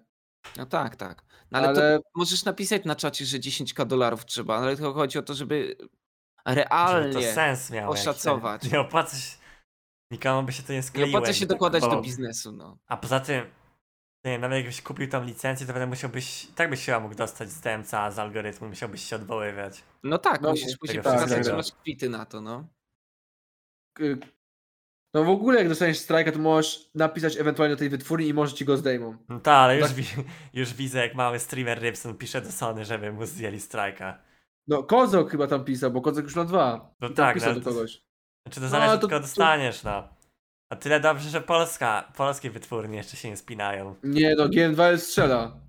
No 0.57 0.66
tak, 0.66 0.96
tak. 0.96 1.22
No, 1.50 1.59
ale, 1.59 1.68
Ale, 1.68 1.98
to 1.98 2.04
możesz 2.14 2.44
napisać 2.44 2.84
na 2.84 2.96
czacie, 2.96 3.24
że 3.26 3.38
10k 3.38 3.86
dolarów 3.86 4.24
trzeba, 4.26 4.57
ale 4.57 4.76
to 4.76 4.92
chodzi 4.92 5.18
o 5.18 5.22
to, 5.22 5.34
żeby 5.34 5.76
żeby 6.46 6.54
realnie 6.64 7.12
to 7.12 7.22
sens 7.22 7.70
miało. 7.70 7.92
oszacować. 7.92 8.70
Nie 8.72 8.80
opłaca 8.80 9.16
się... 9.16 9.36
Nikomu 10.11 10.42
by 10.46 10.52
się 10.52 10.62
to 10.62 10.72
nie 10.72 10.76
Nie 10.78 10.82
skleiło. 10.82 11.18
opłaca 11.18 11.32
się 11.32 11.46
dokładać 11.46 11.82
do 11.82 12.00
biznesu, 12.02 12.52
no. 12.52 12.78
A 12.86 12.96
poza 12.96 13.20
tym, 13.20 13.44
nie 14.26 14.32
wiem, 14.32 14.40
nawet 14.40 14.56
jakbyś 14.56 14.82
kupił 14.82 15.08
tą 15.08 15.24
licencję, 15.24 15.66
to 15.66 15.72
będę 15.72 15.86
musiałbyś, 15.86 16.46
tak 16.54 16.70
byś 16.70 16.80
się 16.80 16.86
chyba 16.86 17.00
mógł 17.00 17.14
dostać 17.14 17.50
z 17.50 17.60
DMCA, 17.60 18.10
z 18.10 18.18
algorytmu, 18.18 18.68
musiałbyś 18.68 19.04
się 19.04 19.16
odwoływać. 19.16 19.82
No 20.02 20.18
tak, 20.18 20.40
No, 20.40 20.50
musisz 20.50 20.76
później 20.76 21.02
pokazać, 21.02 21.44
że 21.46 21.52
masz 21.56 21.72
kwity 21.72 22.08
na 22.08 22.26
to, 22.26 22.40
no. 22.40 22.64
no 25.14 25.24
w 25.24 25.28
ogóle 25.28 25.58
jak 25.58 25.68
dostaniesz 25.68 25.98
strajka, 25.98 26.32
to 26.32 26.38
możesz 26.38 26.90
napisać 26.94 27.36
ewentualnie 27.36 27.74
do 27.74 27.78
tej 27.78 27.88
wytwórni 27.88 28.26
i 28.28 28.34
może 28.34 28.54
ci 28.54 28.64
go 28.64 28.76
zdejmą. 28.76 29.16
No 29.28 29.40
tak, 29.40 29.54
ale 29.54 29.76
już, 29.78 29.86
Tak. 29.86 29.96
wi- 29.96 30.24
już 30.60 30.74
widzę, 30.74 30.98
jak 30.98 31.14
mały 31.14 31.38
streamer 31.38 31.80
Rybson 31.82 32.16
pisze 32.16 32.40
do 32.40 32.52
Sony, 32.52 32.84
żeby 32.84 33.12
mu 33.12 33.26
zdjęli 33.26 33.60
strajka. 33.60 34.18
No 34.68 34.82
Kozok 34.82 35.30
chyba 35.30 35.46
tam 35.46 35.64
pisał, 35.64 35.90
bo 35.90 36.00
Kozok 36.00 36.24
już 36.24 36.34
ma 36.36 36.44
dwa. 36.44 36.94
No 37.00 37.08
tak, 37.10 37.34
pisał 37.34 37.52
no 37.54 37.60
do 37.60 37.64
to- 37.64 37.70
kogoś. 37.70 37.92
Znaczy 38.46 38.60
to 38.60 38.66
No, 38.66 38.68
zależy 38.68 38.84
ale 38.90 38.94
od 38.94 39.00
to- 39.00 39.08
to- 39.08 39.20
dostaniesz, 39.20 39.82
no. 39.82 40.08
A 40.72 40.76
tyle 40.76 41.00
dobrze, 41.00 41.30
że 41.30 41.40
Polska, 41.40 42.12
polskie 42.16 42.50
wytwórnie 42.50 42.96
jeszcze 42.96 43.16
się 43.16 43.30
nie 43.30 43.36
spinają. 43.36 43.96
Nie 44.02 44.34
no, 44.34 44.48
GM2 44.48 44.98
strzela. 44.98 45.60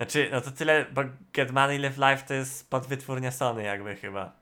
Znaczy, 0.00 0.28
no 0.32 0.40
to 0.40 0.50
tyle, 0.50 0.86
bo 0.92 1.02
Get 1.32 1.50
Money 1.52 1.78
Live 1.78 1.96
Life 1.96 2.22
to 2.28 2.34
jest 2.34 2.70
podwytwórnia 2.70 3.30
Sony 3.32 3.62
jakby 3.62 3.96
chyba. 3.96 4.40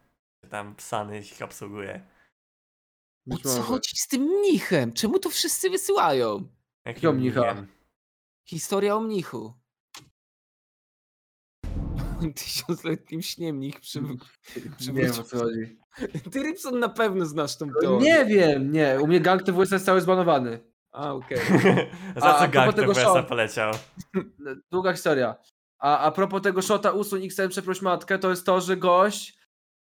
Tam 0.50 0.74
Sony 0.78 1.18
ich 1.18 1.42
obsługuje. 1.42 2.06
O 3.30 3.36
co 3.36 3.48
może. 3.48 3.62
chodzi 3.62 3.96
z 3.96 4.08
tym 4.08 4.22
mnichem? 4.22 4.92
Czemu 4.92 5.18
to 5.18 5.30
wszyscy 5.30 5.70
wysyłają? 5.70 6.48
Jakim 6.86 7.16
mnicha? 7.16 7.40
mnichem? 7.40 7.66
Historia 8.48 8.96
o 8.96 9.00
mnichu. 9.00 9.52
Tysiącletnim 12.34 13.22
śnie 13.22 13.52
mnich 13.52 13.80
przy... 13.80 14.02
Nie 14.02 14.08
przywrócił- 14.78 14.94
wiem 14.94 15.10
o 15.20 15.22
co 15.22 15.38
chodzi. 15.38 15.78
Ty 16.32 16.42
Rybson 16.42 16.78
na 16.78 16.88
pewno 16.88 17.26
znasz 17.26 17.56
tą 17.56 17.66
No, 17.66 17.72
teorię. 17.80 18.06
nie 18.12 18.24
wiem, 18.24 18.72
nie. 18.72 18.98
U 19.02 19.06
mnie 19.06 19.20
gang 19.20 19.42
TWS 19.42 19.70
jest 19.70 19.84
cały 19.86 20.00
zbanowany. 20.00 20.60
A, 20.92 21.12
okej. 21.14 21.38
Za 22.16 22.24
A- 22.26 22.32
co 22.32 22.38
a 22.38 22.48
gang 22.48 22.74
TWS-a 22.74 23.00
show- 23.04 23.26
poleciał? 23.28 23.72
Długa 24.70 24.92
historia. 24.92 25.34
A, 25.78 25.98
a 25.98 26.10
propos 26.12 26.42
tego 26.42 26.62
shota 26.62 26.92
usuń 26.92 27.24
XM 27.24 27.48
przeproś 27.48 27.82
matkę, 27.82 28.18
to 28.18 28.30
jest 28.30 28.46
to, 28.46 28.60
że 28.60 28.76
gość 28.76 29.38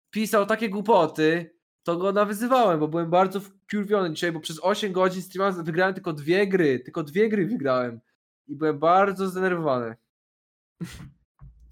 pisał 0.09 0.45
takie 0.45 0.69
głupoty, 0.69 1.55
to 1.83 1.97
go 1.97 2.11
nawyzywałem, 2.11 2.79
bo 2.79 2.87
byłem 2.87 3.09
bardzo 3.09 3.39
wkurwiony 3.39 4.13
dzisiaj, 4.13 4.31
bo 4.31 4.39
przez 4.39 4.59
8 4.63 4.91
godzin 4.93 5.21
streama 5.21 5.63
wygrałem 5.63 5.93
tylko 5.93 6.13
dwie 6.13 6.47
gry, 6.47 6.79
tylko 6.79 7.03
dwie 7.03 7.29
gry 7.29 7.47
wygrałem. 7.47 7.99
I 8.47 8.55
byłem 8.55 8.79
bardzo 8.79 9.27
zdenerwowany. 9.27 9.95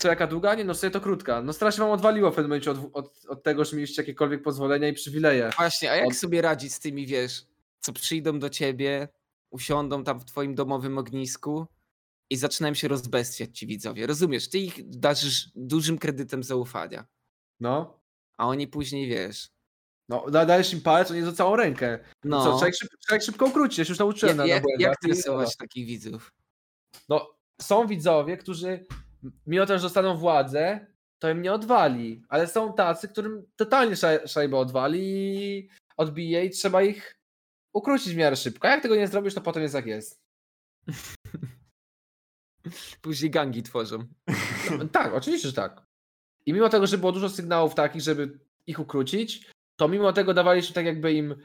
Co, 0.04 0.10
jaka 0.10 0.28
długa? 0.28 0.56
Nie, 0.56 0.64
no 0.66 0.74
sobie 0.74 0.91
to 0.91 1.01
krótka. 1.01 1.41
No 1.41 1.54
strasznie 1.54 1.82
wam 1.84 1.91
odwaliło 1.91 2.32
w 2.32 2.36
pewnym 2.36 2.49
momencie 2.49 2.72
od, 2.72 2.78
od, 2.93 3.26
od 3.28 3.43
tego, 3.43 3.66
że 3.66 3.76
mieliście 3.76 4.01
jakiekolwiek 4.01 4.41
pozwolenia 4.43 4.88
i 4.88 4.93
przywileje. 4.93 5.49
Właśnie, 5.58 5.91
a 5.91 5.95
jak 5.95 6.08
Od- 6.08 6.16
sobie 6.16 6.41
radzić 6.41 6.74
z 6.74 6.80
tymi, 6.80 7.08
wiesz, 7.08 7.45
co 7.80 7.93
przyjdą 7.93 8.39
do 8.39 8.49
ciebie, 8.49 9.08
usiądą 9.49 10.04
tam 10.04 10.20
w 10.20 10.26
twoim 10.26 10.56
domowym 10.56 10.97
ognisku 10.97 11.66
i 12.30 12.38
zaczynają 12.38 12.74
się 12.74 12.88
rozbestwiać 12.88 13.60
ci 13.60 13.68
widzowie. 13.68 14.08
Rozumiesz, 14.08 14.49
ty 14.49 14.60
ich 14.60 14.89
darzysz 14.89 15.49
dużym 15.56 15.97
kredytem 15.97 16.43
zaufania, 16.43 17.06
No. 17.60 17.99
a 18.38 18.47
oni 18.47 18.68
później, 18.68 19.08
wiesz, 19.08 19.49
No, 20.10 20.26
da- 20.32 20.45
dajesz 20.45 20.74
im 20.74 20.82
palec, 20.82 21.12
oni 21.12 21.22
za 21.22 21.32
całą 21.34 21.56
rękę. 21.56 21.99
no, 22.24 22.60
Co, 22.60 22.66
szybko, 22.72 22.97
trzeba 23.08 23.18
ich 23.18 23.24
szybko 23.24 23.45
ukrócić, 23.45 23.78
ja 23.80 23.86
się 23.86 23.91
już 23.91 23.99
nauczyłem 23.99 24.38
jak, 24.38 24.38
na, 24.38 24.43
na 24.43 24.49
jak, 24.54 24.64
błędach. 24.64 24.82
jak 24.82 24.99
tresować 24.99 25.58
takich 25.58 25.88
widzów? 25.88 26.34
No, 27.10 27.34
są 27.62 27.88
widzowie, 27.88 28.38
którzy 28.38 28.86
mimo 29.48 29.66
to, 29.66 29.78
że 29.78 29.84
dostaną 29.84 30.18
władzę, 30.18 30.88
to 31.20 31.30
im 31.30 31.42
nie 31.42 31.54
odwali, 31.54 32.24
ale 32.30 32.48
są 32.48 32.74
tacy, 32.74 33.08
którym 33.08 33.46
totalnie 33.56 33.96
szaj- 33.96 34.28
szajbę 34.28 34.58
odwali 34.58 35.00
i 35.02 35.70
odbije 35.98 36.46
i 36.46 36.50
trzeba 36.50 36.82
ich 36.82 37.20
ukrócić 37.74 38.14
w 38.14 38.18
miarę 38.18 38.36
szybko. 38.36 38.68
A 38.68 38.72
jak 38.72 38.82
tego 38.82 38.96
nie 38.96 39.08
zrobisz, 39.08 39.34
to 39.34 39.42
potem 39.42 39.64
jest 39.64 39.76
jak 39.76 39.86
jest. 39.86 40.22
Później 43.02 43.32
gangi 43.32 43.64
tworzą. 43.64 43.98
No, 44.78 44.86
tak, 44.92 45.14
oczywiście, 45.14 45.48
że 45.48 45.54
tak. 45.54 45.86
I 46.46 46.54
mimo 46.54 46.70
tego, 46.70 46.88
że 46.88 46.98
było 46.98 47.12
dużo 47.12 47.30
sygnałów 47.30 47.76
takich, 47.76 48.02
żeby 48.02 48.40
ich 48.68 48.80
ukrócić, 48.80 49.52
to 49.80 49.88
mimo 49.88 50.14
tego 50.14 50.34
dawaliśmy 50.34 50.76
tak 50.76 50.86
jakby 50.86 51.14
im 51.14 51.36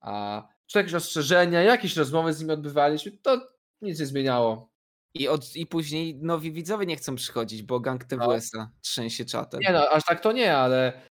a, 0.00 0.48
czy 0.66 0.78
jakieś 0.78 0.94
ostrzeżenia, 0.94 1.62
jakieś 1.62 1.96
rozmowy 1.96 2.32
z 2.32 2.40
nimi 2.40 2.52
odbywaliśmy, 2.52 3.12
to 3.12 3.48
nic 3.82 4.00
nie 4.00 4.06
zmieniało. 4.06 4.68
I, 5.14 5.28
od, 5.28 5.56
I 5.56 5.66
później 5.66 6.16
nowi 6.16 6.52
widzowie 6.52 6.86
nie 6.86 6.96
chcą 6.96 7.14
przychodzić, 7.14 7.62
bo 7.62 7.80
gang 7.80 8.04
TWS-a 8.04 8.70
trzęsie 8.80 9.24
czatem. 9.24 9.60
Nie 9.60 9.72
no, 9.72 9.90
aż 9.90 10.04
tak 10.04 10.20
to 10.20 10.32
nie, 10.32 10.56
ale 10.56 11.08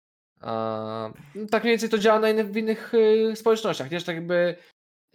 a, 0.40 1.12
no, 1.34 1.46
tak 1.50 1.62
mniej 1.62 1.72
więcej 1.72 1.88
to 1.88 1.98
działa 1.98 2.18
na 2.18 2.30
innych, 2.30 2.50
w 2.50 2.56
innych 2.56 2.94
y, 2.94 3.32
społecznościach, 3.36 3.90
nie? 3.90 4.00
Że 4.00 4.06
tak 4.06 4.16
jakby 4.16 4.56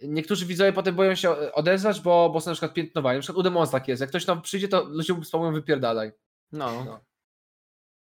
niektórzy 0.02 0.46
widzowie 0.46 0.72
potem 0.72 0.94
boją 0.94 1.14
się 1.14 1.52
odezwać, 1.52 2.00
bo, 2.00 2.30
bo 2.30 2.40
są 2.40 2.50
na 2.50 2.54
przykład 2.54 2.74
piętnowani. 2.74 3.16
Na 3.16 3.22
przykład 3.22 3.38
u 3.38 3.42
Demons 3.42 3.70
tak 3.70 3.88
jest, 3.88 4.00
jak 4.00 4.10
ktoś 4.10 4.24
tam 4.24 4.42
przyjdzie, 4.42 4.68
to 4.68 4.84
ludzie 4.84 5.24
spamują 5.24 5.52
wypierdalaj. 5.52 6.12
No. 6.52 6.84
No. 6.84 7.00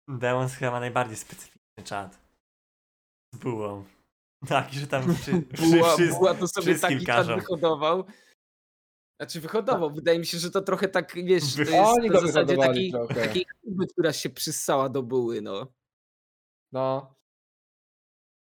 Demons 0.07 0.55
chyba 0.55 0.71
ma 0.71 0.79
najbardziej 0.79 1.17
specyficzny 1.17 1.83
czat. 1.83 2.19
Z 3.33 3.37
bułą. 3.37 3.83
Taki, 4.47 4.79
że 4.79 4.87
tam 4.87 5.15
przy, 5.15 5.41
przy, 5.41 5.63
Buła, 5.63 5.95
przy, 5.95 6.07
buła 6.07 6.33
to 6.33 6.47
sobie 6.47 6.79
taki 6.79 7.05
czat 7.05 7.27
wyhodował. 7.27 8.03
Znaczy 9.19 9.41
wyhodował, 9.41 9.91
wydaje 9.93 10.19
mi 10.19 10.25
się, 10.25 10.37
że 10.37 10.51
to 10.51 10.61
trochę 10.61 10.87
tak, 10.87 11.15
wiesz, 11.15 11.55
to 11.55 11.61
jest 11.61 11.73
Oni 11.73 12.07
na 12.07 12.13
go 12.13 12.27
zasadzie 12.27 12.57
takiej, 12.57 12.93
takiej 13.15 13.45
chuby, 13.61 13.87
która 13.87 14.13
się 14.13 14.29
przyssała 14.29 14.89
do 14.89 15.03
buły, 15.03 15.41
no. 15.41 15.67
No. 16.71 17.15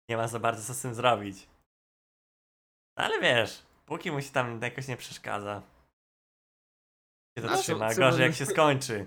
nie 0.08 0.16
ma 0.16 0.28
za 0.28 0.40
bardzo 0.40 0.62
co 0.62 0.74
z 0.74 0.82
tym 0.82 0.94
zrobić. 0.94 1.48
Ale 2.98 3.20
wiesz, 3.20 3.62
póki 3.86 4.10
mu 4.10 4.20
się 4.20 4.30
tam 4.32 4.60
jakoś 4.62 4.88
nie 4.88 4.96
przeszkadza. 4.96 5.62
Się 7.38 7.44
A 7.44 7.48
to 7.48 7.56
co- 7.56 7.62
trzyma, 7.62 7.94
co 7.94 8.00
gorzej 8.00 8.26
jak 8.26 8.34
się 8.34 8.46
skończy. 8.46 9.06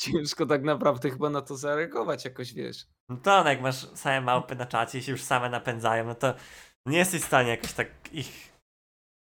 Ciężko 0.00 0.46
tak 0.46 0.62
naprawdę 0.62 1.10
chyba 1.10 1.30
na 1.30 1.42
to 1.42 1.56
zareagować 1.56 2.24
jakoś, 2.24 2.54
wiesz. 2.54 2.86
No 3.08 3.16
to 3.16 3.48
jak 3.48 3.60
masz 3.60 3.96
same 3.96 4.20
małpy 4.20 4.56
na 4.56 4.66
czacie 4.66 4.98
i 4.98 5.02
się 5.02 5.12
już 5.12 5.22
same 5.22 5.50
napędzają, 5.50 6.04
no 6.04 6.14
to 6.14 6.34
nie 6.86 6.98
jesteś 6.98 7.22
w 7.22 7.26
stanie 7.26 7.50
jakoś 7.50 7.72
tak 7.72 8.12
ich 8.12 8.52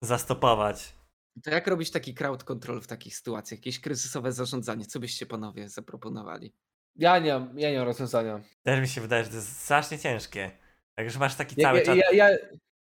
zastopować. 0.03 0.96
To 1.43 1.49
jak 1.51 1.67
robić 1.67 1.91
taki 1.91 2.13
crowd 2.13 2.43
control 2.43 2.81
w 2.81 2.87
takich 2.87 3.15
sytuacjach? 3.17 3.59
Jakieś 3.59 3.79
kryzysowe 3.79 4.31
zarządzanie? 4.31 4.85
Co 4.85 4.99
byście 4.99 5.25
panowie 5.25 5.69
zaproponowali? 5.69 6.53
Ja 6.95 7.19
nie 7.19 7.33
mam, 7.33 7.59
ja 7.59 7.71
nie 7.71 7.77
mam 7.77 7.87
rozwiązania. 7.87 8.41
Też 8.63 8.81
mi 8.81 8.87
się 8.87 9.01
wydaje, 9.01 9.23
że 9.23 9.29
to 9.29 9.35
jest 9.35 9.61
strasznie 9.61 9.99
ciężkie. 9.99 10.51
Jak 10.97 11.05
już 11.05 11.17
masz 11.17 11.35
taki 11.35 11.55
Ja, 11.57 11.67
cały 11.67 11.79
ja, 11.79 11.85
czat. 11.85 11.95
ja, 11.97 12.11
ja, 12.11 12.29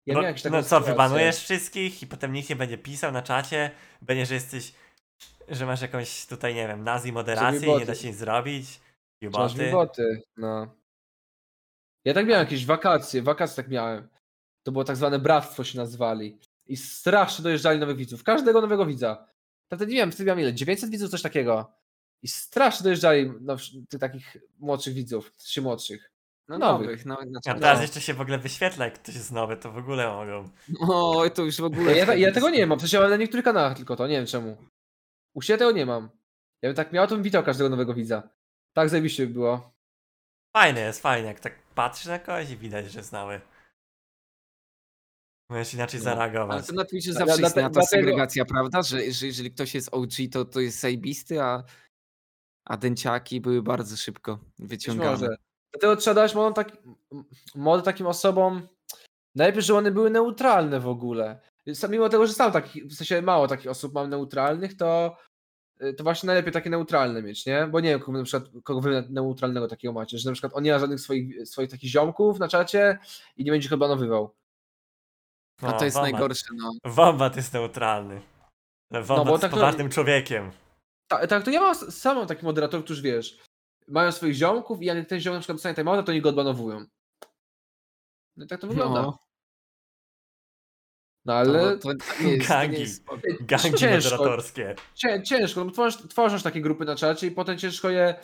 ja 0.05 0.13
no, 0.13 0.21
miałem 0.21 0.35
taką 0.35 0.49
no 0.49 0.61
co, 0.61 0.63
sytuację. 0.63 0.91
wybanujesz 0.91 1.37
wszystkich 1.37 2.03
i 2.03 2.07
potem 2.07 2.33
nikt 2.33 2.49
nie 2.49 2.55
będzie 2.55 2.77
pisał 2.77 3.11
na 3.11 3.21
czacie, 3.21 3.71
będzie, 4.01 4.25
że 4.25 4.33
jesteś, 4.33 4.73
że 5.49 5.65
masz 5.65 5.81
jakąś 5.81 6.25
tutaj, 6.25 6.55
nie 6.55 6.67
wiem, 6.67 6.83
nazi 6.83 7.11
moderację 7.11 7.75
i 7.75 7.79
nie 7.79 7.85
da 7.85 7.95
się 7.95 8.07
nic 8.07 8.17
zrobić. 8.17 8.81
Juboty. 9.21 9.71
boty, 9.71 10.21
no. 10.37 10.75
Ja 12.05 12.13
tak 12.13 12.27
miałem 12.27 12.45
jakieś 12.45 12.65
wakacje, 12.65 13.21
wakacje 13.21 13.55
tak 13.63 13.71
miałem. 13.71 14.09
To 14.63 14.71
było 14.71 14.83
tak 14.83 14.95
zwane 14.95 15.19
bractwo 15.19 15.63
się 15.63 15.77
nazwali. 15.77 16.39
I 16.65 16.77
strasznie 16.77 17.43
dojeżdżali 17.43 17.79
nowych 17.79 17.97
widzów. 17.97 18.23
Każdego 18.23 18.61
nowego 18.61 18.85
widza. 18.85 19.27
Wtedy 19.65 19.85
nie 19.85 19.97
wiem, 19.97 20.11
wtedy 20.11 20.27
miałem 20.27 20.39
ile? 20.39 20.53
900 20.53 20.89
widzów, 20.89 21.11
coś 21.11 21.21
takiego. 21.21 21.73
I 22.21 22.27
strasznie 22.27 22.83
dojeżdżali 22.83 23.31
no, 23.41 23.57
tych 23.89 23.99
takich 23.99 24.37
młodszych 24.59 24.93
widzów, 24.93 25.31
czy 25.37 25.61
młodszych. 25.61 26.11
No 26.47 26.57
Nowych. 26.57 26.87
nowych, 26.87 27.05
no, 27.05 27.17
znaczy, 27.29 27.49
A 27.49 27.53
no. 27.53 27.59
teraz 27.59 27.81
jeszcze 27.81 28.01
się 28.01 28.13
w 28.13 28.21
ogóle 28.21 28.37
wyświetla, 28.37 28.85
jak 28.85 28.93
ktoś 28.93 29.15
jest 29.15 29.31
nowy, 29.31 29.57
to 29.57 29.71
w 29.71 29.77
ogóle 29.77 30.07
mogą. 30.07 30.49
Oj, 30.89 31.31
to 31.31 31.43
już 31.43 31.57
w 31.57 31.63
ogóle... 31.63 31.97
Ja, 31.97 32.05
ja, 32.05 32.15
ja 32.15 32.31
tego 32.31 32.49
nie 32.49 32.67
mam, 32.67 32.79
w 32.79 32.81
sensie 32.81 32.99
mam 32.99 33.09
na 33.09 33.17
niektórych 33.17 33.45
kanałach 33.45 33.77
tylko 33.77 33.95
to, 33.95 34.07
nie 34.07 34.17
wiem 34.17 34.25
czemu. 34.25 34.57
U 35.33 35.41
siebie 35.41 35.57
tego 35.57 35.71
nie 35.71 35.85
mam. 35.85 36.09
Ja 36.61 36.69
bym 36.69 36.75
tak 36.75 36.93
miał, 36.93 37.07
to 37.07 37.15
bym 37.15 37.23
witał 37.23 37.43
każdego 37.43 37.69
nowego 37.69 37.93
widza. 37.93 38.29
Tak 38.73 38.89
zajebiście 38.89 39.27
by 39.27 39.33
było. 39.33 39.73
Fajne 40.57 40.81
jest, 40.81 41.01
fajnie, 41.01 41.27
jak 41.27 41.39
tak 41.39 41.53
patrzysz 41.75 42.05
na 42.05 42.19
kogoś 42.19 42.49
i 42.49 42.57
widać, 42.57 42.91
że 42.91 42.99
jest 42.99 43.11
nowy. 43.11 43.41
Możesz 45.53 45.73
inaczej 45.73 45.99
No, 45.99 46.03
zareagować. 46.03 46.57
Ale 46.57 46.63
to 46.67 46.73
na 46.73 46.85
Twitchu 46.85 47.09
Ja- 47.11 47.13
zawsze 47.19 47.35
dlate- 47.35 47.47
istniała 47.47 47.69
ta 47.69 47.73
dlatego- 47.73 47.87
segregacja, 47.87 48.45
prawda? 48.45 48.81
Że, 48.81 49.11
że 49.11 49.25
jeżeli 49.27 49.51
ktoś 49.51 49.75
jest 49.75 49.89
OG, 49.91 50.11
to, 50.31 50.45
to 50.45 50.59
jest 50.59 50.79
zajebisty, 50.79 51.41
a, 51.41 51.63
a 52.65 52.77
dęciaki 52.77 53.41
były 53.41 53.61
bardzo 53.61 53.97
szybko 53.97 54.39
wyciągane. 54.59 55.27
Dlatego 55.73 55.95
trzeba 55.95 56.13
dać 56.13 56.35
modę, 56.35 56.53
taki, 56.53 56.77
modę 57.55 57.83
takim 57.83 58.07
osobom. 58.07 58.67
Najlepiej, 59.35 59.61
żeby 59.61 59.79
one 59.79 59.91
były 59.91 60.09
neutralne 60.09 60.79
w 60.79 60.87
ogóle. 60.87 61.41
Mimo 61.89 62.09
tego, 62.09 62.27
że 62.27 62.33
sam 62.33 62.51
takich, 62.51 62.85
w 62.85 62.93
sensie 62.93 63.21
mało 63.21 63.47
takich 63.47 63.71
osób 63.71 63.93
mam 63.93 64.09
neutralnych, 64.09 64.77
to, 64.77 65.17
y, 65.83 65.93
to 65.93 66.03
właśnie 66.03 66.27
najlepiej 66.27 66.53
takie 66.53 66.69
neutralne 66.69 67.21
mieć, 67.21 67.45
nie? 67.45 67.67
Bo 67.71 67.79
nie 67.79 67.89
wiem, 67.89 67.99
kogo, 67.99 68.17
na 68.17 68.23
przykład, 68.23 68.51
kogo 68.63 68.81
wy 68.81 69.07
neutralnego 69.09 69.67
takiego 69.67 69.93
macie, 69.93 70.17
że 70.17 70.29
na 70.29 70.33
przykład 70.33 70.53
on 70.55 70.63
nie 70.63 70.71
ma 70.73 70.79
żadnych 70.79 70.99
swoich, 70.99 71.47
swoich 71.47 71.69
takich 71.71 71.89
ziomków 71.89 72.39
na 72.39 72.47
czacie 72.47 72.97
i 73.37 73.43
nie 73.43 73.51
będzie 73.51 73.65
ich 73.65 73.73
odbanowywał. 73.73 74.35
A 75.61 75.65
No, 75.71 75.77
to 75.79 75.85
jest 75.85 75.95
Wombat. 75.97 76.11
najgorsze, 76.11 76.45
no. 76.55 76.71
Wombat 76.85 77.35
jest 77.35 77.53
neutralny. 77.53 78.21
Wombat 78.91 79.25
bo 79.25 79.31
jest 79.31 79.41
tak 79.41 79.51
to- 79.51 79.57
poważnym 79.57 79.89
człowiekiem. 79.89 80.51
Tak, 81.07 81.27
tak, 81.27 81.43
to 81.43 81.51
ja 81.51 81.61
mam 81.61 81.75
sam 81.75 82.17
mam 82.17 82.27
takich 82.27 82.43
moderatorów, 82.43 82.83
którzy 82.85 83.01
wiesz, 83.01 83.37
mają 83.87 84.11
swoich 84.11 84.33
ziomków 84.35 84.81
i 84.81 84.85
jak 84.85 85.07
ten 85.07 85.19
ziom 85.19 85.33
na 85.33 85.39
przykład 85.39 85.55
dostanie 85.57 85.75
timeouta, 85.75 86.03
to 86.03 86.11
oni 86.11 86.21
go 86.21 86.29
odbanowują. 86.29 86.85
No 88.37 88.45
i 88.45 88.47
tak 88.47 88.61
to 88.61 88.67
wygląda. 88.67 89.01
No, 89.01 89.17
No, 91.25 91.33
ale... 91.33 91.77
to, 91.77 91.77
to, 91.77 91.81
to 91.81 92.23
jest, 92.23 92.47
to 92.47 92.53
Gangi. 92.53 92.79
jest 92.79 92.95
spoko. 92.95 93.21
Gangi 93.41 93.73
Ciężko. 93.77 94.09
moderatorskie. 94.17 94.75
Cię, 94.95 95.23
ciężko, 95.23 95.59
no 95.59 95.65
bo 95.65 95.71
tworzysz, 95.71 96.01
tworzysz 96.09 96.43
takie 96.43 96.61
grupy 96.61 96.85
na 96.85 96.95
czacie 96.95 97.27
i 97.27 97.31
potem 97.31 97.57
ciężko 97.57 97.89
je, 97.89 98.15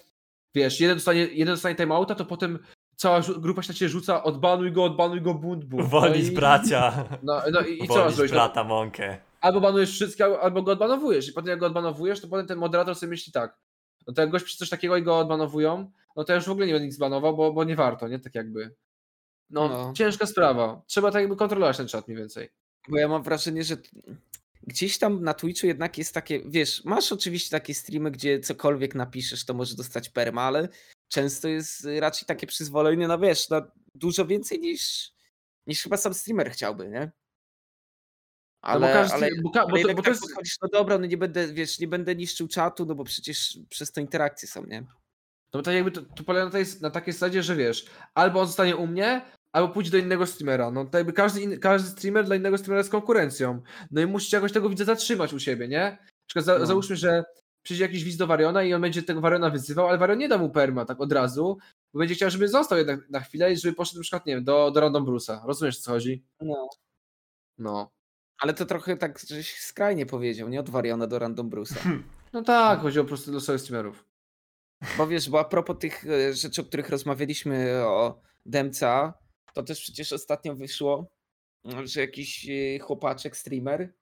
wiesz, 0.56 0.80
jeden 0.82 0.98
dostanie, 0.98 1.22
jeden 1.26 1.54
dostanie 1.56 1.76
timeouta, 1.76 2.16
to 2.16 2.26
potem 2.26 2.60
cała 3.00 3.22
grupa 3.38 3.62
się 3.62 3.70
na 3.74 3.78
ciebie 3.78 3.90
rzuca, 3.90 4.24
odbanuj 4.24 4.72
go, 4.72 4.84
odbanuj 4.84 5.22
go, 5.22 5.34
bunt, 5.34 5.66
bunt. 5.66 5.84
Uwolnić 5.86 6.26
no 6.26 6.32
i, 6.32 6.36
bracia. 6.36 7.06
No, 7.24 7.42
no 7.52 7.62
i, 7.62 7.84
i 7.84 7.88
co 7.88 7.96
masz 7.96 8.14
zrobić? 8.14 8.32
Brata 8.32 8.64
Monkę. 8.64 9.18
albo 9.42 9.62
banujesz 9.62 9.92
wszystkie, 9.92 10.26
albo- 10.26 10.64
go 10.64 10.72
odbanowujesz 10.72 11.30
i 11.30 11.34
potem 11.34 11.50
jak 11.50 11.60
go 11.60 11.66
odbanowujesz, 11.66 12.22
to 12.22 12.28
potem 12.28 12.48
ten 12.48 12.58
moderator 12.58 12.96
sobie 12.96 13.10
myśli 13.10 13.34
tak, 13.34 13.58
no 14.08 14.14
to 14.14 14.22
jak 14.22 14.30
gość 14.30 14.46
pisze 14.46 14.58
coś 14.58 14.70
takiego 14.70 14.98
i 14.98 15.04
go 15.04 15.18
odbanowują, 15.20 15.92
no 16.16 16.24
to 16.24 16.32
ja 16.34 16.36
już 16.36 16.46
w 16.46 16.52
ogóle 16.52 16.68
nie 16.68 16.74
będę 16.74 16.86
nic 16.86 16.96
zbanował, 16.96 17.36
bo, 17.38 17.54
bo 17.54 17.64
nie 17.64 17.76
warto, 17.76 18.08
nie? 18.08 18.20
Tak 18.20 18.36
jakby. 18.36 18.76
No, 19.50 19.68
No. 19.70 19.94
ciężka 19.96 20.26
sprawa. 20.26 20.82
Trzeba 20.88 21.12
tak 21.12 21.22
jakby 21.22 21.36
kontrolować 21.36 21.78
ten 21.78 21.88
czat 21.88 22.08
mniej 22.08 22.18
więcej. 22.18 22.50
Bo 22.90 22.98
ja 22.98 23.08
mam 23.08 23.24
wrażenie, 23.24 23.64
że 23.64 23.78
gdzieś 24.68 24.98
tam 24.98 25.24
na 25.24 25.34
Twitchu 25.34 25.68
jednak 25.68 25.98
jest 25.98 26.14
takie, 26.14 26.40
wiesz, 26.46 26.86
masz 26.86 27.12
oczywiście 27.12 27.50
takie 27.52 27.74
streamy, 27.74 28.12
gdzie 28.12 28.40
cokolwiek 28.40 28.96
napiszesz, 28.96 29.46
to 29.46 29.54
może 29.54 29.76
dostać 29.76 30.10
perma, 30.10 30.42
ale 30.42 30.68
często 31.10 31.48
jest 31.48 31.86
y, 31.86 32.00
raczej 32.00 32.26
takie 32.26 32.48
przyzwolenie 32.48 33.08
na, 33.08 33.18
wiesz, 33.18 33.50
na 33.50 33.72
dużo 33.96 34.26
więcej 34.26 34.60
niż, 34.60 35.12
niż 35.68 35.84
chyba 35.84 35.98
sam 35.98 36.14
streamer 36.14 36.52
chciałby, 36.52 36.90
nie? 36.90 37.12
Ale, 38.62 38.80
no 38.80 38.88
bo 38.88 38.94
każdy, 38.94 39.16
ale, 39.16 39.30
bo, 39.42 39.50
bo, 39.50 39.60
ale 39.60 39.72
to, 39.72 39.78
jednak 39.78 39.96
bo 39.96 40.02
to 40.02 40.06
tak 40.06 40.14
jest, 40.14 40.22
podchodzisz, 40.22 40.58
no 40.62 40.68
dobra, 40.68 40.98
no 40.98 41.06
nie 41.06 41.18
będę, 41.18 41.54
wiesz, 41.54 41.80
nie 41.80 41.88
będę 41.88 42.16
niszczył 42.16 42.48
czatu, 42.48 42.86
no 42.86 42.96
bo 42.96 43.04
przecież 43.04 43.58
przez 43.70 43.92
to 43.92 44.02
interakcje 44.02 44.48
są, 44.48 44.66
nie? 44.66 44.82
No 44.82 45.60
bo 45.60 45.62
tak 45.62 45.74
jakby 45.74 45.92
to, 45.92 46.02
to 46.02 46.24
polega 46.24 46.46
na, 46.46 46.52
tej, 46.52 46.66
na 46.82 46.90
takiej 46.90 47.14
zasadzie, 47.14 47.44
że 47.44 47.56
wiesz, 47.56 47.86
albo 48.14 48.40
on 48.40 48.48
zostanie 48.48 48.76
u 48.76 48.88
mnie, 48.88 49.22
albo 49.52 49.74
pójdzie 49.74 49.92
do 49.92 49.98
innego 49.98 50.26
streamera. 50.26 50.72
No 50.72 50.86
to 50.86 50.98
jakby 50.98 51.14
każdy, 51.14 51.42
inny, 51.42 51.58
każdy 51.58 51.90
streamer 51.90 52.26
dla 52.26 52.36
innego 52.36 52.58
streamera 52.58 52.80
jest 52.80 52.92
konkurencją. 52.92 53.62
No 53.92 54.02
i 54.02 54.06
musicie 54.06 54.38
jakoś 54.38 54.52
tego 54.52 54.70
widza 54.70 54.86
zatrzymać 54.86 55.34
u 55.34 55.40
siebie, 55.40 55.68
nie? 55.68 55.80
Na 56.02 56.08
przykład 56.28 56.46
za, 56.46 56.60
No. 56.60 56.66
załóżmy, 56.66 56.96
że 56.96 57.24
przyjdzie 57.64 57.84
jakiś 57.84 58.04
widz 58.04 58.18
do 58.18 58.28
Wariona 58.28 58.64
i 58.64 58.74
on 58.74 58.82
będzie 58.82 59.04
tego 59.04 59.22
Wariona 59.22 59.50
wyzywał, 59.50 59.88
ale 59.88 59.98
Warion 59.98 60.20
nie 60.20 60.30
da 60.30 60.38
mu 60.38 60.50
perma 60.50 60.86
tak 60.86 61.02
od 61.02 61.14
razu, 61.14 61.58
bo 61.94 62.00
będzie 62.00 62.16
chciał, 62.16 62.30
żeby 62.30 62.48
został 62.48 62.78
jednak 62.78 63.10
na 63.10 63.20
chwilę 63.20 63.54
i 63.54 63.58
żeby 63.58 63.76
poszedł 63.76 63.98
na 63.98 64.02
przykład, 64.02 64.26
nie 64.26 64.36
wiem, 64.36 64.44
do, 64.44 64.72
do 64.72 64.80
Random 64.80 65.06
Bruce'a. 65.06 65.46
Rozumiesz, 65.46 65.78
o 65.78 65.82
co 65.82 65.92
chodzi? 65.92 66.24
No. 66.42 66.70
No. 67.58 67.92
Ale 68.40 68.54
to 68.54 68.66
trochę 68.66 68.98
tak, 68.98 69.20
żeś 69.20 69.56
skrajnie 69.60 70.06
powiedział, 70.06 70.50
nie? 70.50 70.60
Od 70.60 70.70
Wariona 70.70 71.08
do 71.08 71.20
Random 71.20 71.50
Bruce'a. 71.50 72.00
No 72.34 72.42
tak, 72.42 72.80
chodzi 72.80 73.00
o 73.00 73.04
po 73.04 73.08
prostu 73.08 73.32
losowych 73.32 73.62
streamerów. 73.62 74.06
Bo 74.98 75.08
wiesz, 75.08 75.30
bo 75.30 75.40
a 75.40 75.44
propos 75.44 75.78
tych 75.80 76.06
e, 76.06 76.34
rzeczy, 76.34 76.62
o 76.62 76.64
których 76.64 76.90
rozmawialiśmy 76.90 77.86
o 77.86 78.22
DMCA, 78.46 79.14
to 79.54 79.64
też 79.64 79.82
przecież 79.82 80.14
ostatnio 80.14 80.56
wyszło, 80.56 81.12
że 81.84 82.02
jakiś 82.02 82.50
e, 82.50 82.80
chłopaczek, 82.80 83.38
streamer 83.38 83.94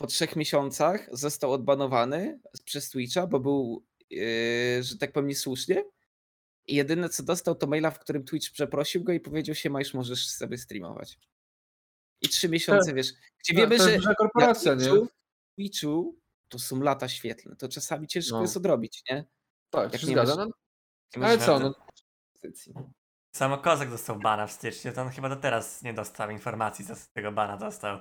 po 0.00 0.06
trzech 0.06 0.36
miesiącach 0.36 1.08
został 1.12 1.52
odbanowany 1.52 2.40
przez 2.64 2.90
Twitcha, 2.90 3.26
bo 3.26 3.40
był, 3.40 3.86
e, 4.12 4.82
że 4.82 4.98
tak 4.98 5.12
powiem, 5.12 5.28
niesłusznie. 5.28 5.84
I 6.66 6.74
jedyne 6.74 7.08
co 7.08 7.22
dostał 7.22 7.54
to 7.54 7.66
maila, 7.66 7.90
w 7.90 7.98
którym 7.98 8.24
Twitch 8.24 8.50
przeprosił 8.52 9.04
go 9.04 9.12
i 9.12 9.20
powiedział 9.20 9.54
się, 9.54 9.70
już 9.78 9.94
możesz 9.94 10.28
sobie 10.28 10.58
streamować. 10.58 11.18
I 12.22 12.28
trzy 12.28 12.48
miesiące, 12.48 12.94
wiesz, 12.94 13.12
gdzie 13.38 13.54
No, 13.54 13.60
wiemy, 13.60 13.68
to 13.76 13.82
jest 13.82 13.86
że 13.88 13.96
duża 13.96 14.14
korporacja, 14.14 14.74
na 14.74 14.82
nie? 14.82 14.88
Twitchu, 14.88 15.08
Twitchu 15.56 16.18
to 16.48 16.58
są 16.58 16.80
lata 16.80 17.08
świetlne, 17.08 17.56
to 17.56 17.68
czasami 17.68 18.06
ciężko 18.06 18.36
No. 18.36 18.42
jest 18.42 18.56
odrobić, 18.56 19.02
nie? 19.10 19.24
Tak, 19.70 19.86
to 19.90 19.92
jak 19.92 20.00
się 20.00 20.06
nie 20.06 20.12
zgadza. 20.12 20.36
masz- 20.36 20.46
No, 21.16 21.20
Nie 21.20 21.26
ale 21.26 21.36
masz 21.36 21.46
co, 21.46 21.58
no, 21.58 21.74
pozycji. 22.32 22.74
Samo 23.36 23.58
Kozak 23.58 23.90
dostał 23.90 24.18
bana 24.18 24.46
w 24.46 24.52
styczniu, 24.52 24.92
to 24.92 25.02
on 25.02 25.10
chyba 25.10 25.28
do 25.28 25.36
teraz 25.36 25.82
nie 25.82 25.94
dostał 25.94 26.30
informacji, 26.30 26.86
co 26.86 26.96
z 26.96 27.08
tego 27.08 27.32
bana 27.32 27.56
dostał. 27.56 27.98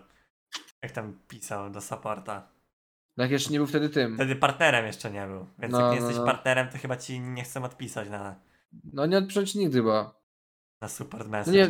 Jak 0.83 0.91
tam 0.91 1.19
pisał 1.27 1.69
do 1.69 1.81
supporta. 1.81 2.47
No 3.17 3.23
jak 3.23 3.31
jeszcze 3.31 3.49
nie 3.51 3.57
był 3.59 3.67
wtedy 3.67 3.89
tym. 3.89 4.15
Wtedy 4.15 4.35
partnerem 4.35 4.85
jeszcze 4.85 5.11
nie 5.11 5.27
był, 5.27 5.47
więc 5.59 5.73
No, 5.73 5.79
jak 5.81 5.91
nie 5.93 5.99
no, 6.01 6.05
jesteś 6.07 6.17
no. 6.17 6.25
partnerem, 6.25 6.69
to 6.69 6.77
chyba 6.77 6.97
ci 6.97 7.19
nie 7.19 7.43
chcą 7.43 7.63
odpisać 7.63 8.09
na, 8.09 8.35
No 8.93 9.05
nie 9.05 9.17
odpiszą 9.17 9.45
ci 9.45 9.59
nigdy, 9.59 9.83
bo. 9.83 10.21
na 10.81 10.87
support 10.89 11.23
No 11.25 11.29
message. 11.31 11.57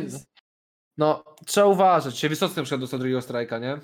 No, 0.98 1.24
trzeba 1.46 1.66
uważać. 1.66 2.18
Się 2.18 2.28
Wysocki 2.28 2.56
na 2.56 2.62
przykład 2.62 2.80
dostał 2.80 2.98
drugiego 2.98 3.22
strajka, 3.22 3.58
nie? 3.58 3.78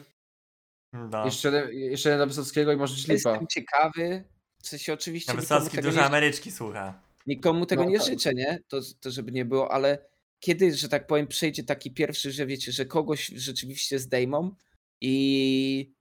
No. 0.93 1.25
Jeszcze, 1.25 1.49
jeden- 1.49 1.73
jeszcze 1.73 2.09
jeden 2.09 2.21
na 2.21 2.27
Wysockiego 2.27 2.73
i 2.73 2.77
może 2.77 2.95
lipa. 2.95 3.13
Jestem 3.13 3.47
ciekawy. 3.47 4.25
W 4.63 4.67
sensie 4.69 4.93
oczywiście 4.93 5.33
Na 5.35 5.41
nikomu 5.41 5.61
Wysocki 5.61 5.83
dużo 5.83 6.01
nie, 6.01 6.07
Ameryczki 6.07 6.51
słucha. 6.53 7.03
nikomu 7.27 7.67
tego 7.67 7.85
No 7.85 7.91
nie 7.91 7.99
tak. 7.99 8.07
życzę, 8.09 8.35
nie? 8.35 8.59
To, 8.69 8.81
to 9.01 9.11
żeby 9.11 9.33
nie 9.33 9.45
było, 9.45 9.73
ale 9.73 9.99
kiedy, 10.41 10.75
że 10.75 10.89
tak 10.89 11.07
powiem, 11.07 11.27
przejdzie 11.27 11.65
taki 11.65 11.91
pierwszy, 11.91 12.33
że 12.33 12.47
wiecie, 12.47 12.73
że 12.73 12.85
kogoś 12.87 13.27
rzeczywiście 13.27 13.99
zdejmą 13.99 14.55
i 15.01 15.95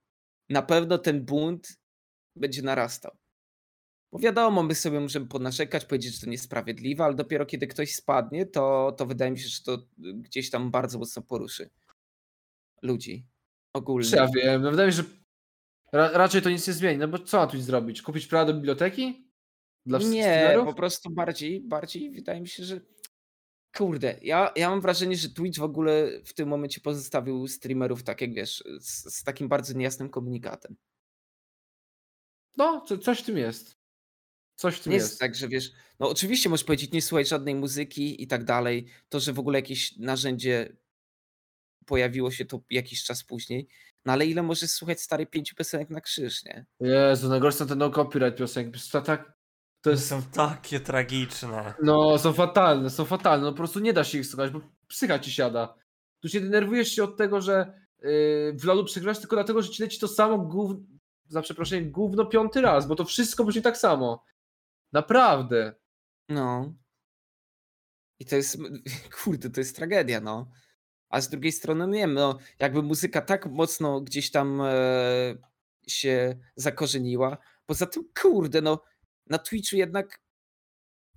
na 0.48 0.62
pewno 0.62 0.98
ten 0.98 1.24
bunt 1.24 1.68
będzie 2.36 2.62
narastał. 2.62 3.16
Bo 4.12 4.18
wiadomo, 4.18 4.62
my 4.62 4.74
sobie 4.74 5.00
możemy 5.00 5.26
ponarzekać, 5.26 5.84
powiedzieć, 5.84 6.14
że 6.14 6.20
to 6.20 6.30
niesprawiedliwe, 6.30 7.04
ale 7.04 7.14
dopiero 7.14 7.46
kiedy 7.46 7.66
ktoś 7.66 7.94
spadnie, 7.94 8.46
to, 8.46 8.94
to 8.98 9.06
wydaje 9.06 9.30
mi 9.30 9.38
się, 9.38 9.48
że 9.48 9.62
to 9.62 9.78
gdzieś 9.98 10.50
tam 10.50 10.70
bardzo 10.70 10.98
mocno 10.98 11.22
poruszy 11.22 11.70
ludzi 12.82 13.26
ogólnie. 13.72 14.10
Ja 14.12 14.28
wiem, 14.36 14.62
no 14.62 14.70
wydaje 14.70 14.86
mi 14.86 14.92
się, 14.92 15.02
że 15.02 15.08
ra 15.92 16.10
raczej 16.10 16.42
to 16.42 16.50
nic 16.50 16.66
nie 16.66 16.72
zmieni, 16.72 16.98
no 16.98 17.08
bo 17.08 17.18
co 17.18 17.36
ma 17.38 17.46
tu 17.46 17.60
zrobić? 17.60 18.02
Kupić 18.02 18.26
prawo 18.26 18.46
do 18.46 18.54
biblioteki? 18.54 19.30
Dla 19.86 19.98
wszystkich 19.98 20.20
Nie, 20.20 20.32
streamerów? 20.34 20.66
po 20.66 20.74
prostu 20.74 21.10
bardziej, 21.10 21.60
bardziej 21.60 22.10
wydaje 22.10 22.40
mi 22.40 22.48
się, 22.48 22.64
że 22.64 22.80
kurde, 23.76 24.18
ja, 24.22 24.52
ja 24.56 24.70
mam 24.70 24.80
wrażenie, 24.80 25.16
że 25.16 25.28
Twitch 25.28 25.58
w 25.58 25.62
ogóle 25.62 26.20
w 26.24 26.34
tym 26.34 26.48
momencie 26.48 26.80
pozostawił 26.80 27.48
streamerów 27.48 28.02
tak 28.02 28.20
jak 28.20 28.34
wiesz, 28.34 28.64
z, 28.80 29.14
z 29.14 29.22
takim 29.22 29.48
bardzo 29.48 29.72
niejasnym 29.72 30.08
komunikatem. 30.08 30.76
No, 32.56 32.84
co, 32.88 32.98
coś 32.98 33.20
w 33.20 33.24
tym 33.24 33.38
jest. 33.38 33.76
Coś 34.54 34.76
w 34.76 34.82
tym 34.82 34.90
Nie 34.90 34.96
jest. 34.96 35.08
jest 35.08 35.20
tak, 35.20 35.34
że 35.34 35.48
wiesz, 35.48 35.72
no 36.00 36.08
oczywiście 36.08 36.48
możesz 36.48 36.64
powiedzieć, 36.64 36.92
nie 36.92 37.02
słuchaj 37.02 37.26
żadnej 37.26 37.54
muzyki 37.54 38.22
i 38.22 38.26
tak 38.26 38.44
dalej, 38.44 38.86
to, 39.08 39.20
że 39.20 39.32
w 39.32 39.38
ogóle 39.38 39.58
jakieś 39.58 39.96
narzędzie 39.96 40.76
pojawiło 41.86 42.30
się 42.30 42.44
to 42.44 42.60
jakiś 42.70 43.04
czas 43.04 43.24
później, 43.24 43.68
no 44.04 44.12
ale 44.12 44.26
ile 44.26 44.42
możesz 44.42 44.70
słuchać 44.70 45.00
stary 45.00 45.26
pięciu 45.26 45.56
piosenek 45.56 45.90
na 45.90 46.00
krzyż, 46.00 46.44
nie? 46.44 46.66
Jezu, 46.80 47.28
najgorsze 47.28 47.58
są 47.58 47.66
te 47.66 47.76
no 47.76 47.90
copyright 47.90 48.38
piosenki. 48.38 48.80
To, 48.92 49.02
tak, 49.02 49.35
to 49.86 49.90
jest, 49.90 50.08
są 50.08 50.22
takie 50.22 50.80
tragiczne. 50.80 51.74
no, 51.82 52.18
są 52.18 52.32
fatalne, 52.32 52.90
są 52.90 53.04
fatalne. 53.04 53.44
No 53.44 53.52
po 53.52 53.56
prostu 53.56 53.80
nie 53.80 53.92
da 53.92 54.04
się 54.04 54.18
ich 54.18 54.26
słuchać, 54.26 54.50
bo 54.50 54.60
psycha 54.88 55.18
ci 55.18 55.32
siada. 55.32 55.74
Tu 56.20 56.28
się 56.28 56.40
denerwujesz 56.40 56.88
się 56.88 57.04
od 57.04 57.16
tego, 57.16 57.40
że 57.40 57.80
yy, 58.02 58.52
w 58.54 58.64
LoLu 58.64 58.84
przegrywasz 58.84 59.18
tylko 59.18 59.36
dlatego, 59.36 59.62
że 59.62 59.70
ci 59.70 59.82
leci 59.82 60.00
to 60.00 60.08
samo 60.08 60.38
gówno, 60.38 60.80
za 61.28 61.42
przeproszeniem, 61.42 61.90
gówno 61.90 62.26
piąty 62.26 62.60
raz, 62.60 62.86
bo 62.86 62.96
to 62.96 63.04
wszystko 63.04 63.44
brzmi 63.44 63.62
tak 63.62 63.76
samo. 63.76 64.24
Naprawdę. 64.92 65.74
No. 66.28 66.74
I 68.18 68.26
to 68.26 68.36
jest, 68.36 68.58
kurde, 69.24 69.50
to 69.50 69.60
jest 69.60 69.76
tragedia, 69.76 70.20
no. 70.20 70.50
A 71.08 71.20
z 71.20 71.28
drugiej 71.28 71.52
strony, 71.52 71.88
nie 71.88 71.98
wiem, 71.98 72.14
no, 72.14 72.38
jakby 72.58 72.82
muzyka 72.82 73.20
tak 73.20 73.46
mocno 73.46 74.00
gdzieś 74.00 74.30
tam 74.30 74.60
e, 74.60 74.74
się 75.86 76.38
zakorzeniła. 76.56 77.38
Poza 77.66 77.86
tym, 77.86 78.02
kurde, 78.22 78.62
no, 78.62 78.82
na 79.30 79.38
Twitchu 79.38 79.76
jednak 79.76 80.20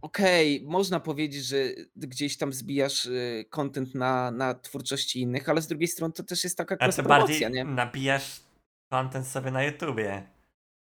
okej, 0.02 0.64
można 0.66 1.00
powiedzieć, 1.00 1.46
że 1.46 1.58
gdzieś 1.96 2.38
tam 2.38 2.54
zbijasz 2.54 3.06
e, 3.06 3.44
content 3.50 3.96
na, 3.96 4.32
na 4.32 4.54
twórczości 4.54 5.22
innych, 5.22 5.50
ale 5.50 5.62
z 5.62 5.68
drugiej 5.68 5.88
strony 5.88 6.14
to 6.14 6.24
też 6.24 6.44
jest 6.44 6.58
taka 6.58 6.76
A 6.76 6.78
ty 6.78 6.84
cross-promocja, 6.86 7.20
bardziej 7.20 7.52
nie? 7.52 7.66
nabijasz 7.66 8.42
content 8.90 9.28
sobie 9.28 9.52
na 9.52 9.64
YouTubie. 9.64 10.39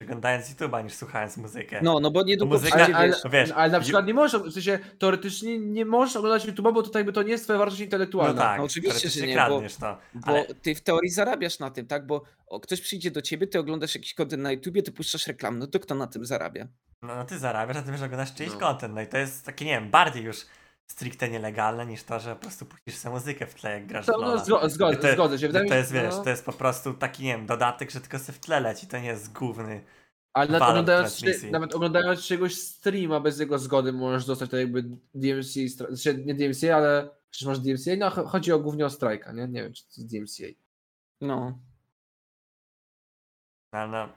Oglądając 0.09 0.47
YouTube'a 0.51 0.85
niż 0.85 0.93
słuchając 0.95 1.37
muzykę. 1.37 1.81
No, 1.83 2.01
no 2.01 2.11
bo 2.11 2.23
niedługo 2.23 2.57
muzyka- 2.57 2.77
przyjdzie, 2.77 2.97
Ale, 2.97 3.15
ale, 3.25 3.31
wiesz, 3.33 3.49
no 3.51 3.57
ale 3.57 3.73
na 3.73 3.81
przykład 3.81 4.07
nie 4.07 4.15
możesz, 4.15 4.43
w 4.43 4.53
sensie 4.53 4.79
teoretycznie 4.99 5.59
nie 5.59 5.85
możesz 5.85 6.17
oglądać 6.17 6.47
YouTube'a, 6.47 6.75
bo 6.75 6.83
to 6.83 6.91
tak 6.91 6.95
jakby 7.01 7.13
to 7.13 7.23
nie 7.23 7.31
jest 7.31 7.45
twoja 7.45 7.59
wartość 7.59 7.79
no 7.81 7.85
intelektualna. 7.85 8.43
tak, 8.43 8.59
No 8.59 8.65
oczywiście, 8.65 9.09
że 9.09 9.21
nie, 9.27 9.27
bo- 9.27 9.33
kradniesz 9.35 9.77
to. 9.77 9.99
Bo 10.15 10.27
Ale 10.27 10.45
ty 10.55 10.75
w 10.75 10.81
teorii 10.81 11.11
zarabiasz 11.11 11.59
na 11.59 11.71
tym, 11.71 11.87
tak? 11.87 12.07
Bo 12.07 12.23
o, 12.47 12.61
ktoś 12.61 12.81
przyjdzie 12.81 13.11
do 13.11 13.23
ciebie, 13.23 13.47
ty 13.47 13.59
oglądasz 13.59 13.95
jakiś 13.95 14.15
content 14.15 14.43
na 14.43 14.53
YouTubie, 14.53 14.83
ty 14.83 14.93
puszczasz 14.93 15.27
reklamę, 15.27 15.59
no 15.59 15.67
to 15.67 15.81
kto 15.81 15.95
na 15.95 16.07
tym 16.07 16.27
zarabia? 16.27 16.67
no, 17.03 17.17
no 17.17 17.25
ty 17.25 17.39
zarabiasz, 17.39 17.77
a 17.77 17.83
ty 17.83 17.93
wiesz, 17.93 18.03
oglądasz 18.03 18.35
czyjś 18.35 18.53
No. 18.53 18.59
content. 18.59 18.95
No 18.95 19.01
i 19.01 19.07
to 19.07 19.19
jest 19.19 19.47
takie, 19.47 19.65
nie 19.65 19.71
wiem, 19.81 19.91
bardziej 19.91 20.23
już 20.25 20.37
stricte 20.93 21.29
nielegalne 21.29 21.87
niż 21.87 22.03
to, 22.03 22.21
że 22.21 22.35
po 22.35 22.41
prostu 22.41 22.67
puścisz 22.67 22.97
sobie 22.97 23.15
muzykę 23.15 23.47
w 23.47 23.55
tle, 23.55 23.71
jak 23.71 23.87
grasz 23.87 24.07
To, 24.07 24.19
no, 24.21 24.45
zgo, 24.45 24.69
zgo, 24.69 24.93
I 24.93 24.97
to- 24.97 25.13
zgodzę 25.13 25.39
się. 25.39 25.49
No 25.49 25.61
to 25.69 25.75
jest, 25.75 25.93
wiesz, 25.93 26.15
no, 26.17 26.25
to 26.25 26.31
jest 26.31 26.45
po 26.45 26.53
prostu 26.53 26.95
taki, 26.95 27.23
nie 27.25 27.37
wiem, 27.37 27.47
dodatek, 27.47 27.91
że 27.91 28.01
tylko 28.01 28.19
sobie 28.19 28.39
w 28.39 28.41
tle 28.41 28.61
leci, 28.61 28.87
to 28.87 28.99
nie 28.99 29.07
jest 29.09 29.33
główny. 29.33 29.85
Ale 30.33 30.49
nawet 30.51 30.69
oglądając, 30.69 31.23
nawet 31.51 31.75
oglądając 31.75 32.21
czegoś 32.27 32.55
streama 32.55 33.21
bez 33.21 33.39
jego 33.41 33.59
zgody 33.59 33.93
możesz 33.93 34.27
dostać 34.27 34.51
to 34.51 34.57
jakby 34.57 34.83
stra- 34.83 35.87
znaczy 35.95 36.25
nie 36.25 36.35
DMCA, 36.35 36.77
ale 36.77 37.11
przecież 37.31 37.49
masz 37.49 37.59
DMCA, 37.59 37.97
no 37.97 38.11
cho- 38.11 38.27
chodzi 38.27 38.53
o 38.53 38.59
głównie 38.59 38.87
o 38.87 38.91
strajka, 38.91 39.33
nie? 39.33 39.49
Nie 39.49 39.63
wiem, 39.63 39.73
czy 39.73 39.83
to 39.85 39.89
jest 39.97 40.11
DMCA. 40.11 40.47
No. 41.21 41.59
No, 43.73 43.87
no. 43.87 44.09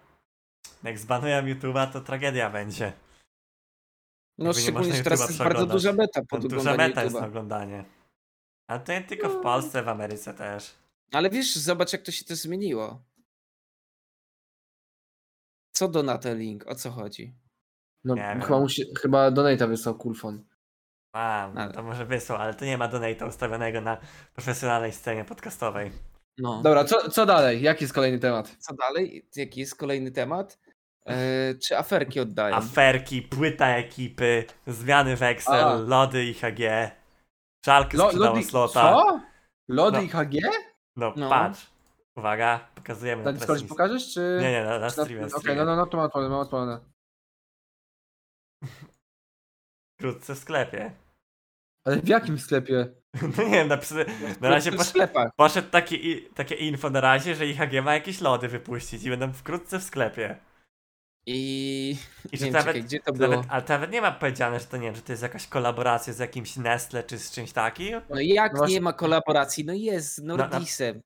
Jak 0.83 0.99
zbanują 0.99 1.41
YouTube'a, 1.41 1.91
to 1.93 2.01
tragedia 2.01 2.49
będzie. 2.49 2.93
No 4.41 4.53
szczególnie, 4.53 4.93
że 4.93 5.03
teraz 5.03 5.19
jest 5.27 5.37
bardzo 5.37 5.65
duża 5.65 5.93
meta 5.93 6.21
To 6.21 6.25
pod 6.27 6.47
duża 6.47 6.75
meta 6.77 7.03
jest 7.03 7.15
na 7.15 7.25
oglądanie. 7.27 7.85
Ale 8.67 8.79
to 8.79 8.91
nie 8.91 9.01
tylko 9.01 9.29
w 9.29 9.33
No. 9.33 9.41
Polsce, 9.41 9.83
w 9.83 9.87
Ameryce 9.87 10.33
też. 10.33 10.75
Ale 11.11 11.29
wiesz, 11.29 11.55
zobacz 11.55 11.93
jak 11.93 12.01
to 12.01 12.11
się 12.11 12.25
też 12.25 12.37
zmieniło. 12.39 13.01
Co 15.73 15.87
Donate 15.87 16.35
Link? 16.35 16.67
O 16.67 16.75
co 16.75 16.91
chodzi? 16.91 17.33
No 18.03 18.15
Nie 18.15 18.21
wiem. 18.21 18.41
chyba, 18.41 18.59
musi, 18.59 18.83
chyba 19.01 19.31
Donata 19.31 19.67
wysłał 19.67 19.95
Kulfon. 19.95 20.43
A, 21.15 21.51
no 21.55 21.61
Ale- 21.61 21.73
to 21.73 21.83
może 21.83 22.05
wysłał, 22.05 22.37
ale 22.41 22.53
to 22.53 22.65
nie 22.65 22.77
ma 22.77 22.89
donate'a 22.89 23.27
ustawionego 23.27 23.81
na 23.81 23.97
profesjonalnej 24.33 24.91
scenie 24.93 25.25
podcastowej. 25.25 25.91
No. 26.37 26.61
Dobra, 26.61 26.83
co, 26.83 27.09
co 27.09 27.25
dalej? 27.25 27.61
Jaki 27.61 27.83
jest 27.83 27.93
kolejny 27.93 28.19
temat? 28.19 28.55
Co 28.59 28.73
dalej? 28.75 29.29
Jaki 29.35 29.59
jest 29.59 29.75
kolejny 29.75 30.11
temat? 30.11 30.59
E, 31.11 31.55
czy 31.55 31.77
aferki 31.77 32.19
oddają? 32.19 32.55
Aferki, 32.55 33.21
płyta 33.21 33.67
ekipy, 33.67 34.45
zmiany 34.67 35.17
w 35.17 35.23
Excel, 35.23 35.63
A. 35.65 35.73
lody 35.73 36.25
i 36.25 36.33
HG. 36.33 36.91
Szalkę 37.65 37.97
Lo- 37.97 38.07
sprzedało 38.09 38.35
Lodi- 38.37 38.43
slota. 38.43 38.81
Co? 38.81 39.21
Lody 39.69 39.97
No. 39.97 40.03
i 40.03 40.09
HG? 40.09 40.39
No, 40.95 41.13
No. 41.17 41.29
patrz. 41.29 41.71
Uwaga, 42.15 42.59
pokazujemy 42.75 43.23
Na 43.23 43.31
na 43.31 43.37
Discordzie 43.37 43.65
pokażesz, 43.67 44.13
czy... 44.13 44.37
Nie, 44.41 44.51
nie, 44.51 44.63
na, 44.63 44.69
na 44.69 44.79
na- 44.79 44.89
streamie. 44.89 45.25
Okej, 45.25 45.39
streamie. 45.39 45.59
no, 45.59 45.65
no, 45.65 45.75
no, 45.75 45.85
to 45.85 45.97
mam 45.97 46.05
odpalone, 46.05 46.29
mam 46.29 46.39
odpalone. 46.39 46.79
Wkrótce 49.99 50.35
w 50.35 50.37
sklepie. 50.37 50.91
Ale 51.85 51.97
w 52.01 52.07
jakim 52.07 52.39
sklepie? 52.39 52.87
No 53.37 53.43
nie 53.43 53.51
wiem, 53.51 53.67
napisane, 53.67 54.05
na 54.41 54.49
razie 54.49 54.71
posz, 54.71 54.93
poszedł 55.37 55.69
taki, 55.69 56.21
takie 56.21 56.55
info 56.55 56.89
na 56.89 57.01
razie, 57.01 57.35
że 57.35 57.45
IHG 57.47 57.81
ma 57.83 57.93
jakieś 57.93 58.21
lody 58.21 58.47
wypuścić 58.47 59.03
i 59.03 59.09
będą 59.09 59.33
wkrótce 59.33 59.79
w 59.79 59.83
sklepie. 59.83 60.37
I 61.25 61.97
I 62.25 62.29
nie 62.33 62.39
że 62.39 62.45
wiem, 62.45 62.53
nawet, 62.53 62.67
czekaj, 62.67 62.83
gdzie 62.83 62.99
to 62.99 63.13
było? 63.13 63.29
nawet, 63.29 63.45
ale 63.49 63.61
to 63.61 63.73
nawet 63.73 63.91
nie 63.91 64.01
ma 64.01 64.11
powiedziane, 64.11 64.59
że 64.59 64.65
to 64.65 64.77
nie 64.77 64.83
wiem, 64.83 64.95
że 64.95 65.01
to 65.01 65.11
jest 65.11 65.23
jakaś 65.23 65.47
kolaboracja 65.47 66.13
z 66.13 66.19
jakimś 66.19 66.57
Nestle 66.57 67.03
czy 67.03 67.17
z 67.19 67.31
czymś 67.31 67.51
takim. 67.51 68.01
No 68.09 68.21
jak 68.21 68.53
No 68.53 68.67
nie 68.67 68.81
ma 68.81 68.93
kolaboracji? 68.93 69.65
No 69.65 69.73
jest, 69.73 70.15
z 70.15 70.23
Nordisem. 70.23 71.01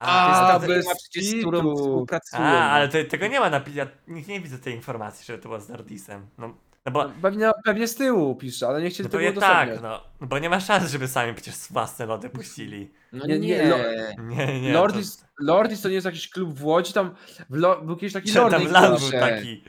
A, 0.00 0.60
to 0.60 0.72
jest 0.72 0.88
ta 0.88 0.94
przecież, 0.94 1.24
z 1.24 1.40
którą 1.40 1.76
współpracują. 1.76 2.42
A, 2.42 2.70
ale 2.70 2.86
no. 2.86 2.92
to, 2.92 3.10
tego 3.10 3.26
nie 3.26 3.40
ma 3.40 3.50
na 3.50 3.60
ja 3.74 3.88
nikt 4.08 4.28
nie 4.28 4.40
widzę 4.40 4.58
tej 4.58 4.74
informacji, 4.74 5.24
że 5.24 5.38
to 5.38 5.48
było 5.48 5.60
z 5.60 5.68
Nordisem. 5.68 6.26
No, 6.38 6.54
no 6.86 6.92
bo, 6.92 7.10
Pewnie, 7.22 7.50
pewnie 7.64 7.88
z 7.88 7.94
tyłu 7.94 8.34
pisze, 8.36 8.66
ale 8.68 8.82
nie 8.82 8.90
chcieli 8.90 9.08
no 9.08 9.10
tego 9.18 9.30
udostępniać. 9.30 9.68
tak, 9.74 9.82
no, 9.82 10.00
no 10.20 10.26
bo 10.26 10.38
nie 10.38 10.50
ma 10.50 10.60
szans, 10.60 10.90
żeby 10.90 11.08
sami 11.08 11.34
przecież 11.34 11.54
własne 11.70 12.06
lody 12.06 12.30
puścili. 12.30 12.92
No 13.12 13.26
Nie, 13.26 13.38
nie, 13.38 13.48
nie, 13.48 13.68
lo- 13.68 14.22
Nie, 14.24 14.60
nie. 14.60 14.72
Lordis, 14.72 15.24
Lordis 15.40 15.80
to 15.80 15.88
nie 15.88 15.94
jest 15.94 16.04
jakiś 16.04 16.30
klub 16.30 16.54
w 16.54 16.64
Łodzi, 16.64 16.92
tam 16.92 17.14
w 17.50 17.54
Lo, 17.56 17.80
był 17.82 17.96
kiedyś 17.96 18.12
taki 18.12 18.32
to, 18.32 18.40
Lord. 18.40 18.54
tam 18.54 18.66
LAN 18.72 18.96
był 19.00 19.10
taki. 19.10 19.64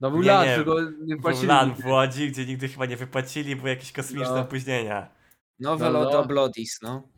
No 0.00 0.10
był 0.10 0.22
Nie, 0.22 0.28
LAN, 0.28 0.46
nie, 0.46 0.54
tylko 0.54 0.80
nie 0.82 1.14
Był 1.14 1.20
płacili. 1.22 1.46
LAN 1.46 1.68
nigdy. 1.68 1.82
w 1.82 1.86
Łodzi, 1.86 2.30
gdzie 2.30 2.46
nigdy 2.46 2.68
chyba 2.68 2.86
nie 2.86 2.96
wypłacili, 2.96 3.56
były 3.56 3.68
jakieś 3.70 3.92
kosmiczne 3.92 4.34
No. 4.34 4.40
opóźnienia. 4.40 5.08
Nowe 5.58 5.84
No, 5.84 5.92
no. 5.92 6.04
lodo 6.04 6.24
Blodis, 6.24 6.78
no. 6.82 7.08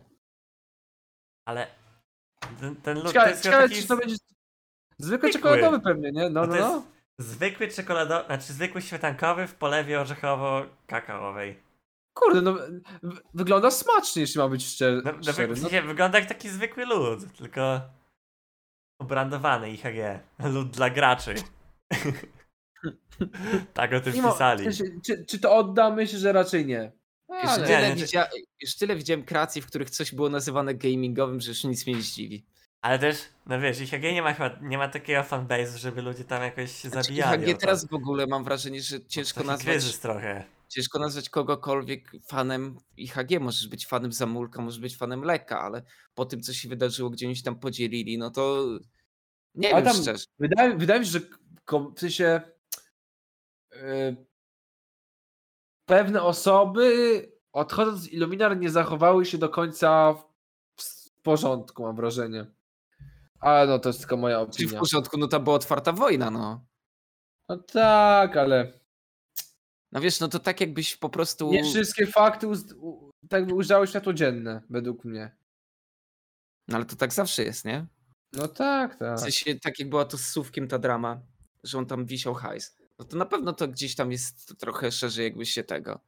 Ale 1.45 1.67
ten, 2.61 2.77
ten 2.77 2.95
lód 2.97 3.05
to 3.07 3.13
Ciekawe, 3.13 3.31
jest 3.31 3.43
ciekawe 3.43 3.69
taki 3.69 3.83
czy 3.83 3.89
to 3.89 3.97
będzie 3.97 4.17
zwykły 4.99 5.31
czekoladowy 5.31 5.81
pewnie, 5.81 6.13
nie? 6.13 6.31
No, 6.31 6.41
No 6.41 6.47
no, 6.47 6.53
to 6.55 6.61
no. 6.61 6.75
jest 6.75 6.87
zwykły 7.19 7.69
czekoladowy, 7.69 8.27
znaczy 8.27 8.53
zwykły 8.53 8.83
śmietankowy 8.83 9.47
w 9.47 9.55
polewie 9.55 10.01
orzechowo-kakaowej. 10.01 11.55
Kurde, 12.15 12.41
no 12.43 12.53
w- 13.03 13.21
wygląda 13.35 13.71
smacznie, 13.71 14.23
jeśli 14.23 14.39
ma 14.39 14.49
być 14.49 14.67
szczery. 14.67 15.03
No, 15.05 15.13
no, 15.13 15.33
szczery. 15.33 15.55
No, 15.63 15.69
wygląda 15.89 16.19
jak 16.19 16.29
taki 16.29 16.49
zwykły 16.49 16.87
lód, 16.87 17.37
tylko 17.39 17.81
obrandowany 19.01 19.71
IHG. 19.71 20.21
Lód 20.39 20.71
dla 20.71 20.91
graczy. 20.91 21.35
tak 23.75 23.93
o 23.93 24.01
tym 24.01 24.13
mimo- 24.13 24.33
pisali. 24.33 24.65
sensie, 24.65 24.85
czy, 25.07 25.25
czy 25.25 25.39
to 25.39 25.57
odda? 25.57 25.91
Myślę, 25.91 26.19
że 26.19 26.33
raczej 26.33 26.67
nie. 26.67 26.93
Już, 27.43 27.55
tyle 27.55 27.89
nie, 27.89 27.95
widzia... 28.03 28.29
już 28.63 28.77
tyle 28.77 28.97
widziałem 28.97 29.25
kreacji, 29.25 29.63
w 29.63 29.67
których 29.67 29.91
coś 29.91 30.15
było 30.15 30.29
nazywane 30.29 30.75
gamingowym, 30.75 31.41
że 31.41 31.49
już 31.49 31.65
nic 31.65 31.87
mnie 31.87 31.97
nie 31.97 32.03
zdziwi. 32.03 32.47
Ale 32.83 32.99
też, 32.99 33.19
no 33.47 33.61
wiesz, 33.61 33.81
IHG 33.81 34.03
nie 34.03 34.23
ma 34.23 34.35
chyba, 34.35 34.59
nie 34.63 34.79
ma 34.79 34.89
takiego 34.89 35.23
fanbase, 35.23 35.79
żeby 35.79 36.03
ludzie 36.03 36.25
tam 36.25 36.43
jakoś 36.43 36.73
się 36.73 36.89
Znaczy, 36.89 37.09
zabijali. 37.09 37.43
IHG 37.51 37.61
teraz 37.61 37.87
w 37.89 37.95
ogóle 37.95 38.27
mam 38.27 38.45
wrażenie, 38.45 38.83
że 38.83 39.07
ciężko 39.07 39.35
Taki 39.41 39.47
nazwać, 39.49 39.67
kryzys 39.67 40.01
trochę. 40.01 40.45
ciężko 40.69 40.99
nazwać 40.99 41.29
kogokolwiek 41.31 42.11
fanem 42.29 42.79
IHG. 42.97 43.41
Możesz 43.41 43.69
być 43.69 43.87
fanem 43.87 44.13
Zamulka, 44.13 44.63
możesz 44.63 44.81
być 44.81 44.97
fanem 44.97 45.23
Leka, 45.25 45.61
ale 45.61 45.83
po 46.15 46.25
tym, 46.27 46.41
co 46.41 46.53
się 46.53 46.69
wydarzyło, 46.69 47.11
gdzie 47.11 47.27
oni 47.27 47.37
się 47.37 47.43
tam 47.43 47.59
podzielili, 47.59 48.19
no 48.19 48.31
to 48.31 48.65
nie 49.55 49.75
Ale 49.75 49.83
wiem 49.85 49.93
tam 49.93 50.03
szczerze. 50.03 50.25
Wydaje, 50.39 50.77
wydaje 50.77 51.01
mi 51.01 51.07
się, 51.07 51.13
że 51.13 51.21
w 51.97 52.01
sensie 52.01 52.41
yy, 53.73 54.27
pewne 55.85 56.23
osoby 56.23 56.87
odchodząc 57.53 58.01
z 58.01 58.09
Illuminar 58.09 58.57
nie 58.59 58.71
zachowały 58.71 59.27
się 59.27 59.39
do 59.39 59.49
końca 59.49 60.13
w, 60.15 60.83
w 60.83 61.11
porządku, 61.23 61.83
mam 61.83 61.97
wrażenie. 61.97 62.47
Ale 63.41 63.67
no 63.67 63.79
to 63.79 63.89
jest 63.89 63.99
tylko 63.99 64.17
moja 64.17 64.47
Czyli 64.47 64.65
w 64.67 64.69
opinia. 64.69 64.81
porządku, 64.81 65.19
no 65.19 65.29
tam 65.29 65.45
była 65.45 65.57
otwarta 65.57 65.93
wojna, 65.93 66.31
no. 66.31 66.67
No 67.49 67.57
tak, 67.57 68.37
ale 68.37 68.73
No 69.93 70.01
wiesz, 70.01 70.21
no 70.21 70.29
to 70.29 70.39
tak 70.39 70.61
jakbyś 70.61 70.97
po 70.97 71.09
prostu... 71.11 71.51
nie 71.53 71.65
wszystkie 71.65 72.07
fakty 72.07 72.49
uz, 72.49 72.65
tak 73.29 73.47
by 73.47 73.55
ujrzały 73.55 73.87
światło 73.87 74.13
dzienne, 74.13 74.63
według 74.71 75.05
mnie. 75.05 75.37
No 76.69 76.77
ale 76.77 76.85
to 76.85 76.97
tak 76.97 77.13
zawsze 77.13 77.43
jest, 77.45 77.65
nie? 77.65 77.87
No 78.33 78.49
tak, 78.49 78.97
tak. 78.99 79.19
W 79.19 79.21
sensie, 79.21 79.61
tak 79.61 79.79
jak 79.79 79.89
była 79.89 80.05
to 80.05 80.19
z 80.19 80.27
Słówkiem 80.27 80.69
ta 80.69 80.79
drama, 80.79 81.21
że 81.65 81.79
on 81.79 81.87
tam 81.87 82.07
wisiał 82.07 82.35
hajs. 82.35 82.77
No 82.99 83.05
to 83.05 83.17
na 83.17 83.27
pewno 83.27 83.53
to 83.53 83.69
gdzieś 83.69 83.95
tam 83.95 84.13
jest 84.13 84.59
trochę 84.59 84.93
szerzej, 84.93 85.25
jakbyś 85.25 85.51
się 85.51 85.65
tego, 85.65 86.01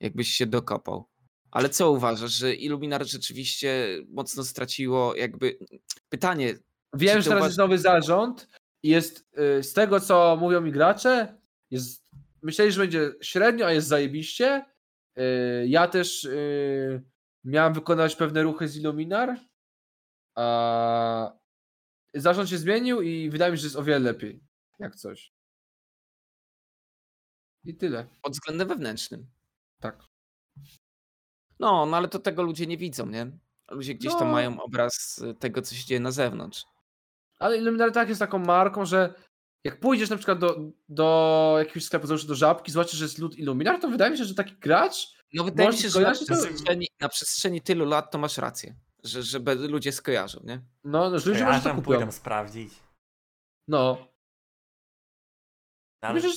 jakbyś 0.00 0.28
się 0.28 0.46
dokopał. 0.46 1.08
Ale 1.52 1.68
co 1.68 1.90
uważasz, 1.92 2.30
że 2.32 2.54
Illuminar 2.54 3.06
rzeczywiście 3.06 3.98
mocno 4.08 4.44
straciło 4.44 5.14
jakby... 5.14 5.58
Pytanie, 6.08 6.54
Wiem, 6.94 7.22
że 7.22 7.28
teraz 7.30 7.40
uważ- 7.42 7.46
jest 7.48 7.58
nowy 7.58 7.78
zarząd 7.78 8.48
i 8.82 8.88
jest 8.88 9.28
y, 9.58 9.62
z 9.62 9.72
tego, 9.72 10.00
co 10.00 10.36
mówią 10.40 10.60
mi 10.60 10.72
gracze, 10.72 11.40
jest, 11.70 12.04
myśleli, 12.42 12.72
że 12.72 12.80
będzie 12.80 13.12
średnio, 13.22 13.66
a 13.66 13.72
jest 13.72 13.88
zajebiście. 13.88 14.64
Y, 15.18 15.22
Ja 15.68 15.88
też 15.88 16.24
y, 16.24 17.02
miałem 17.44 17.74
wykonać 17.74 18.16
pewne 18.16 18.42
ruchy 18.42 18.68
z 18.68 18.76
Illuminar, 18.76 19.36
a 20.34 21.32
zarząd 22.14 22.50
się 22.50 22.58
zmienił 22.58 23.02
i 23.02 23.30
wydaje 23.30 23.52
mi 23.52 23.58
się, 23.58 23.60
że 23.62 23.66
jest 23.66 23.76
o 23.76 23.82
wiele 23.84 23.98
lepiej, 23.98 24.40
jak 24.78 24.96
coś. 24.96 25.32
I 27.64 27.74
tyle. 27.76 28.06
pod 28.22 28.32
względem 28.32 28.68
wewnętrznym. 28.68 29.26
Tak. 29.80 30.11
No, 31.62 31.86
no 31.86 31.96
ale 31.96 32.08
to 32.08 32.18
tego 32.18 32.42
ludzie 32.42 32.66
nie 32.66 32.76
widzą, 32.78 33.06
nie? 33.06 33.30
Ludzie 33.70 33.94
gdzieś 33.94 34.12
tam 34.12 34.26
No. 34.26 34.32
mają 34.32 34.60
obraz 34.60 35.18
y, 35.18 35.34
tego, 35.34 35.62
co 35.62 35.74
się 35.74 35.86
dzieje 35.86 36.00
na 36.00 36.10
zewnątrz. 36.10 36.64
Ale 37.38 37.56
Illuminar 37.58 37.92
tak 37.92 38.08
jest 38.08 38.18
taką 38.18 38.38
marką, 38.38 38.84
że 38.84 39.14
jak 39.64 39.80
pójdziesz 39.80 40.10
na 40.10 40.16
przykład 40.16 40.38
do, 40.38 40.56
do 40.88 41.54
jakiegoś 41.58 41.84
sklepu, 41.84 42.06
załóżmy 42.06 42.28
do 42.28 42.34
żabki, 42.34 42.72
zobaczysz, 42.72 42.98
że 42.98 43.04
jest 43.04 43.18
lud 43.18 43.38
Illuminar, 43.38 43.80
to 43.80 43.88
wydaje 43.88 44.10
mi 44.10 44.18
się, 44.18 44.24
że 44.24 44.34
taki 44.34 44.54
gracz 44.56 45.12
No 45.34 45.44
wydaje 45.44 45.68
mi 45.68 45.74
Możesz 45.74 45.82
się, 45.82 45.88
że 45.88 46.00
na 46.00 46.10
przestrzeni, 46.12 46.86
na 47.00 47.08
przestrzeni 47.08 47.60
tylu 47.60 47.84
lat 47.84 48.10
to 48.10 48.18
masz 48.18 48.38
rację. 48.38 48.74
Że, 49.04 49.22
że 49.22 49.38
ludzie 49.54 49.92
skojarzą, 49.92 50.40
nie? 50.44 50.62
No, 50.84 51.18
że 51.18 51.30
ludzie 51.30 51.40
Ja 51.40 51.46
może 51.46 51.58
to 51.58 51.64
tam 51.64 51.76
kupią. 51.76 51.96
pójdę 51.96 52.12
sprawdzić. 52.12 52.72
No. 53.68 54.08
Ale 56.00 56.14
Myślę, 56.14 56.30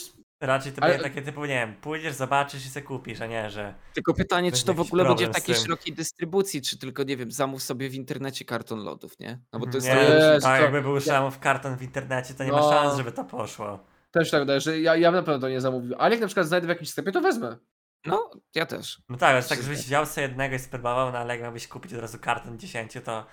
raczej 0.46 0.72
to 0.72 0.84
ale- 0.84 0.94
będzie 0.94 1.10
takie 1.10 1.22
typu, 1.22 1.42
nie 1.42 1.48
wiem, 1.48 1.76
pójdziesz, 1.82 2.14
zobaczysz 2.16 2.66
i 2.66 2.70
se 2.70 2.82
kupisz, 2.82 3.22
a 3.22 3.26
nie, 3.28 3.50
że 3.50 3.74
Tylko 3.94 4.14
pytanie, 4.14 4.52
czy 4.52 4.66
to 4.66 4.74
w 4.74 4.80
ogóle 4.80 5.06
będzie 5.06 5.28
w 5.28 5.32
takiej 5.34 5.56
szerokiej 5.56 5.94
dystrybucji, 5.94 6.62
czy 6.62 6.78
tylko, 6.80 7.04
nie 7.04 7.18
wiem, 7.18 7.32
zamów 7.32 7.64
sobie 7.64 7.90
w 7.90 7.94
internecie 7.96 8.46
karton 8.46 8.80
lodów, 8.84 9.20
nie? 9.20 9.40
No 9.54 9.60
bo 9.60 9.66
to 9.66 9.78
jest 9.78 9.88
nie, 9.88 9.96
tak 10.42 10.58
to- 10.58 10.64
jakby 10.64 10.82
był 10.82 11.02
szamów 11.02 11.40
karton 11.40 11.78
w 11.78 11.82
internecie, 11.82 12.34
to 12.34 12.44
nie 12.44 12.52
ma 12.52 12.60
No. 12.60 12.70
szans, 12.72 12.98
żeby 12.98 13.12
to 13.12 13.24
poszło. 13.24 13.80
też 14.12 14.32
tak 14.32 14.40
wydaje, 14.42 14.62
że 14.62 14.80
ja, 14.80 14.96
ja 14.96 15.12
bym 15.12 15.20
na 15.20 15.24
pewno 15.26 15.40
to 15.42 15.50
nie 15.50 15.62
zamówił. 15.62 15.96
Ale 15.98 16.12
jak 16.16 16.22
na 16.22 16.28
przykład 16.28 16.48
znajdę 16.48 16.68
w 16.68 16.70
jakimś 16.70 16.90
sklepie, 16.90 17.12
to 17.12 17.22
wezmę. 17.22 17.58
No, 18.06 18.32
ja 18.56 18.66
też. 18.66 19.02
No 19.10 19.18
tak, 19.18 19.30
ale 19.30 19.40
tak, 19.40 19.48
Super. 19.50 19.64
żebyś 19.64 19.80
wziął 19.80 20.06
sobie 20.06 20.28
jednego 20.28 20.56
i 20.56 20.60
spróbował, 20.60 21.12
no 21.12 21.18
ale 21.18 21.34
jak 21.34 21.44
miałbyś 21.44 21.68
kupić 21.68 21.94
od 21.94 22.00
razu 22.00 22.20
karton 22.20 22.60
10, 22.60 22.94
to 23.06 23.26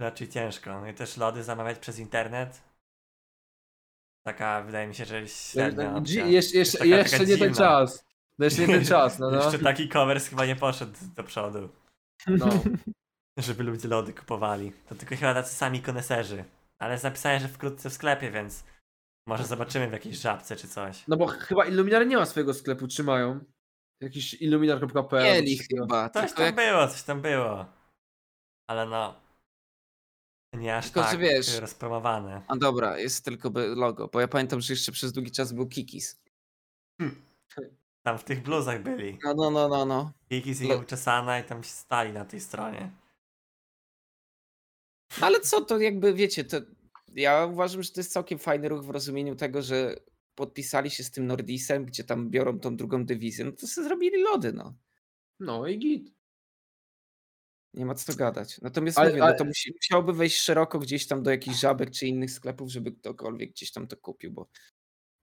raczej 0.00 0.28
ciężko. 0.28 0.80
No 0.80 0.88
i 0.88 0.94
też 0.94 1.16
lody 1.16 1.44
zamawiać 1.44 1.78
przez 1.78 1.98
internet. 1.98 2.60
Taka, 4.26 4.62
wydaje 4.62 4.86
mi 4.88 4.94
się, 4.94 5.04
że 5.04 5.28
średnia 5.28 5.96
opcja. 5.96 6.24
Dzi- 6.26 6.32
Jeszcze, 6.32 6.58
jeszcze, 6.58 6.78
taka- 6.78 6.88
jeszcze 6.90 7.10
taka 7.18 7.24
nie 7.30 7.38
ten 7.38 7.48
dziwna. 7.48 7.56
czas. 7.66 8.04
No 8.38 8.44
jeszcze 8.44 8.60
nie 8.66 8.74
ten 8.74 8.84
czas, 8.94 9.18
no, 9.18 9.30
no. 9.30 9.42
Jeszcze 9.44 9.58
taki 9.58 9.88
covers 9.88 10.28
chyba 10.28 10.46
nie 10.46 10.56
poszedł 10.56 10.92
do 11.16 11.24
przodu, 11.24 11.68
no. 12.26 12.46
żeby 13.38 13.62
ludzie 13.64 13.88
lody 13.88 14.12
kupowali. 14.14 14.72
To 14.88 14.94
tylko 14.94 15.16
chyba 15.16 15.34
tacy 15.34 15.54
sami 15.54 15.82
koneserzy. 15.82 16.44
Ale 16.78 16.98
zapisałem, 16.98 17.40
że 17.40 17.48
wkrótce 17.48 17.90
w 17.90 17.92
sklepie, 17.92 18.30
więc 18.30 18.64
może 19.28 19.44
zobaczymy 19.44 19.88
w 19.88 19.92
jakiejś 19.92 20.16
żabce 20.16 20.56
czy 20.56 20.68
coś. 20.68 21.04
no 21.08 21.16
bo 21.16 21.26
chyba 21.26 21.66
Illuminar 21.66 22.06
nie 22.06 22.16
ma 22.16 22.26
swojego 22.26 22.54
sklepu, 22.54 22.88
czy 22.88 23.04
mają? 23.04 23.40
Jakiś 24.02 24.34
illuminar.pl. 24.34 25.24
Mieli 25.24 25.58
chyba. 25.58 26.10
Coś 26.10 26.32
tam 26.32 26.44
jak, 26.46 26.54
było, 26.54 26.88
coś 26.88 27.02
tam 27.02 27.22
było. 27.22 27.66
Ale 28.70 28.86
no. 28.86 29.19
Nie 30.52 30.76
aż 30.76 30.84
Tylko, 30.90 31.02
że 31.02 31.08
tak 31.10 31.20
wiesz- 31.20 31.58
rozpromowane. 31.58 32.42
a 32.48 32.56
dobra, 32.56 32.98
jest 32.98 33.24
tylko 33.24 33.50
logo, 33.54 34.08
bo 34.08 34.20
ja 34.20 34.28
pamiętam, 34.28 34.60
że 34.60 34.72
jeszcze 34.72 34.92
przez 34.92 35.12
długi 35.12 35.30
czas 35.30 35.52
był 35.52 35.66
Kikis. 35.68 36.20
Tam 38.02 38.18
w 38.18 38.24
tych 38.24 38.42
bluzach 38.42 38.82
byli. 38.82 39.18
No, 39.24 39.34
no, 39.34 39.50
no, 39.50 39.68
no, 39.68 39.84
no. 39.86 40.12
Kiki 40.28 40.50
i 40.50 40.54
Le- 40.68 40.74
nieuczesana 40.76 41.38
i 41.40 41.44
tam 41.44 41.62
się 41.62 41.70
stali 41.70 42.12
na 42.12 42.24
tej 42.24 42.40
stronie. 42.40 42.90
Ale 45.20 45.40
co, 45.40 45.60
to 45.64 45.78
jakby 45.78 46.14
wiecie, 46.14 46.44
to 46.44 46.56
ja 47.14 47.46
uważam, 47.46 47.82
że 47.82 47.90
to 47.92 48.00
jest 48.00 48.12
całkiem 48.12 48.38
fajny 48.38 48.68
ruch 48.68 48.84
w 48.84 48.90
rozumieniu 48.90 49.36
tego, 49.36 49.62
że 49.62 49.96
podpisali 50.34 50.90
się 50.90 51.04
z 51.04 51.10
tym 51.10 51.26
Nordisem, 51.26 51.84
gdzie 51.84 52.04
tam 52.04 52.30
biorą 52.30 52.60
tą 52.60 52.76
drugą 52.76 53.04
dywizję, 53.06 53.44
no 53.44 53.52
to 53.52 53.66
sobie 53.66 53.86
zrobili 53.88 54.22
lody, 54.22 54.52
no. 54.52 54.74
No 55.40 55.66
i 55.66 55.78
git. 55.78 56.14
Nie 57.74 57.86
ma 57.86 57.94
co 57.94 58.14
gadać. 58.14 58.60
Natomiast 58.60 58.98
Ale- 58.98 59.10
mówię, 59.10 59.22
ale- 59.22 59.32
no 59.32 59.38
to 59.38 59.44
musi, 59.44 59.72
musiałoby 59.76 60.12
wejść 60.12 60.40
szeroko 60.42 60.78
gdzieś 60.78 61.06
tam 61.06 61.22
do 61.22 61.30
jakichś 61.30 61.60
żabek 61.60 61.90
czy 61.90 62.06
innych 62.06 62.30
sklepów, 62.30 62.70
żeby 62.70 62.92
ktokolwiek 62.92 63.50
gdzieś 63.50 63.72
tam 63.72 63.86
to 63.86 63.96
kupił, 63.96 64.32
bo 64.32 64.48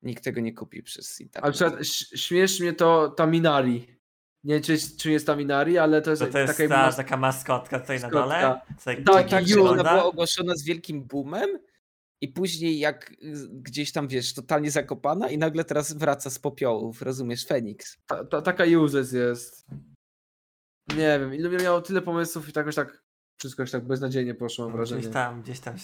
nikt 0.02 0.24
tego 0.24 0.42
nie 0.42 0.54
kupi 0.54 0.84
przez 0.84 1.22
internet. 1.22 1.44
Ale 1.44 1.54
przykład 1.54 1.88
śmiesz 2.16 2.60
mnie 2.60 2.74
to 2.74 3.10
ta 3.10 3.26
Minari. 3.28 3.98
Nie 4.44 4.54
wiem, 4.54 4.64
czy, 4.64 4.98
czy 4.98 5.12
jest 5.12 5.26
ta 5.26 5.36
Minari, 5.36 5.78
ale 5.78 6.02
to 6.02 6.10
jest, 6.10 6.22
To, 6.22 6.28
to 6.28 6.40
jest 6.40 6.58
taka 6.58 6.70
ta, 6.70 6.94
taka 6.94 7.18
maskotka 7.18 7.80
tutaj 7.80 8.00
na 8.00 8.10
dole. 8.10 8.62
Tak, 9.06 9.30
tak, 9.30 9.48
że 9.48 9.62
ona 9.62 9.84
była 9.84 10.06
ogłoszona 10.06 10.56
z 10.56 10.64
wielkim 10.64 11.04
boomem 11.04 11.60
i 12.22 12.28
później 12.28 12.80
jak 12.80 13.14
gdzieś 13.52 13.92
tam, 13.92 14.08
wiesz, 14.08 14.34
totalnie 14.34 14.72
zakopana 14.72 15.30
i 15.30 15.38
nagle 15.38 15.64
teraz 15.64 15.94
wraca 15.94 16.30
z 16.30 16.40
popiołów, 16.40 17.02
rozumiesz, 17.02 17.46
Feniks. 17.46 17.98
ta, 18.08 18.26
ta, 18.26 18.42
taka 18.42 18.64
uses 18.84 19.12
jest. 19.12 19.66
Nie 20.96 21.20
wiem, 21.20 21.36
ilu 21.36 21.50
miało 21.64 21.82
tyle 21.82 22.02
pomysłów 22.02 22.50
i 22.50 22.54
tak 22.54 22.62
jakoś 22.66 22.76
tak 22.76 23.04
wszystko 23.40 23.64
już 23.64 23.72
tak 23.72 23.88
beznadziejnie 23.88 24.36
poszło, 24.36 24.66
mam 24.66 24.78
wrażenie. 24.78 25.02
Gdzieś 25.02 25.14
tam, 25.14 25.42
gdzieś 25.42 25.60
tam 25.60 25.76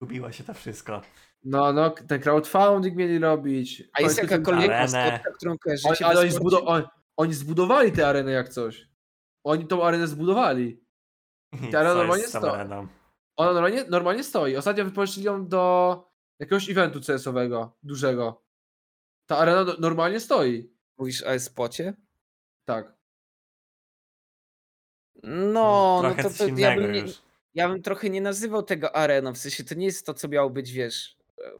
zgubiło 0.00 0.32
się 0.32 0.44
to 0.44 0.54
wszystko. 0.54 1.02
No, 1.44 1.72
no, 1.72 1.90
ten 1.90 2.20
crowdfunding 2.20 2.96
mieli 2.96 3.18
robić. 3.18 3.82
A 3.92 4.02
jest 4.02 4.18
jakakolwiek 4.18 4.70
Arenę. 4.70 4.80
maskotka, 4.80 5.32
którą 5.36 5.50
Oni, 5.50 5.58
kojarzycie 5.58 6.06
ale 6.06 6.20
oni, 6.20 6.30
oni, 6.66 6.86
oni 7.16 7.34
zbudowali 7.34 7.92
tę 7.92 8.08
arenę 8.08 8.32
jak 8.32 8.48
coś. 8.48 8.88
Oni 9.44 9.66
tą 9.66 9.84
arenę 9.84 10.06
zbudowali. 10.06 10.84
I 11.68 11.70
Teraz 11.70 11.92
co 11.92 11.98
normalnie 11.98 12.22
jest 12.22 12.30
z 12.30 12.32
tą 12.32 12.40
sto- 12.40 12.54
areną? 12.54 12.86
Ona 13.36 13.52
normalnie, 13.52 13.84
normalnie 13.84 14.24
stoi. 14.24 14.56
Ostatnio 14.56 14.84
wypożyczyli 14.84 15.26
ją 15.26 15.48
do 15.48 16.04
jakiegoś 16.40 16.70
eventu 16.70 17.00
CS-owego, 17.00 17.78
dużego. 17.82 18.44
Ta 19.28 19.38
arena 19.38 19.64
no- 19.64 19.76
normalnie 19.78 20.20
stoi. 20.20 20.74
Mówisz 20.98 21.22
o 21.22 21.40
spocie? 21.40 21.94
Tak. 22.64 22.97
No, 25.22 26.00
no 26.02 26.14
Trochę 26.14 26.22
to, 26.22 26.30
to 26.30 26.46
ja, 26.56 26.76
bym 26.76 26.92
nie, 26.92 27.04
ja 27.54 27.68
bym 27.68 27.82
trochę 27.82 28.10
nie 28.10 28.20
nazywał 28.20 28.62
tego 28.62 28.96
areną, 28.96 29.34
w 29.34 29.38
sensie 29.38 29.64
to 29.64 29.74
nie 29.74 29.86
jest 29.86 30.06
to, 30.06 30.14
co 30.14 30.28
miało 30.28 30.50
być, 30.50 30.72
wiesz, 30.72 31.16
e, 31.44 31.50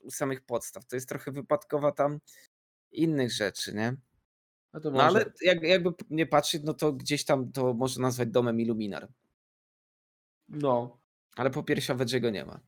u 0.00 0.10
samych 0.10 0.40
podstaw. 0.40 0.84
To 0.84 0.96
jest 0.96 1.08
trochę 1.08 1.32
wypadkowa 1.32 1.92
tam 1.92 2.18
innych 2.92 3.32
rzeczy, 3.32 3.74
nie? 3.74 3.96
No 4.72 4.80
to 4.80 4.90
No 4.90 4.96
może. 4.96 5.06
ale 5.06 5.24
jak, 5.42 5.62
jakby 5.62 5.90
nie 6.10 6.26
patrzeć, 6.26 6.62
no 6.64 6.74
to 6.74 6.92
gdzieś 6.92 7.24
tam 7.24 7.52
to 7.52 7.74
można 7.74 8.02
nazwać 8.02 8.28
domem 8.28 8.60
Illuminar. 8.60 9.08
No, 10.48 10.98
Ale 11.36 11.50
po 11.50 11.62
piersi 11.62 11.94
Wedgiego 11.94 12.30
nie 12.30 12.44
ma. 12.44 12.60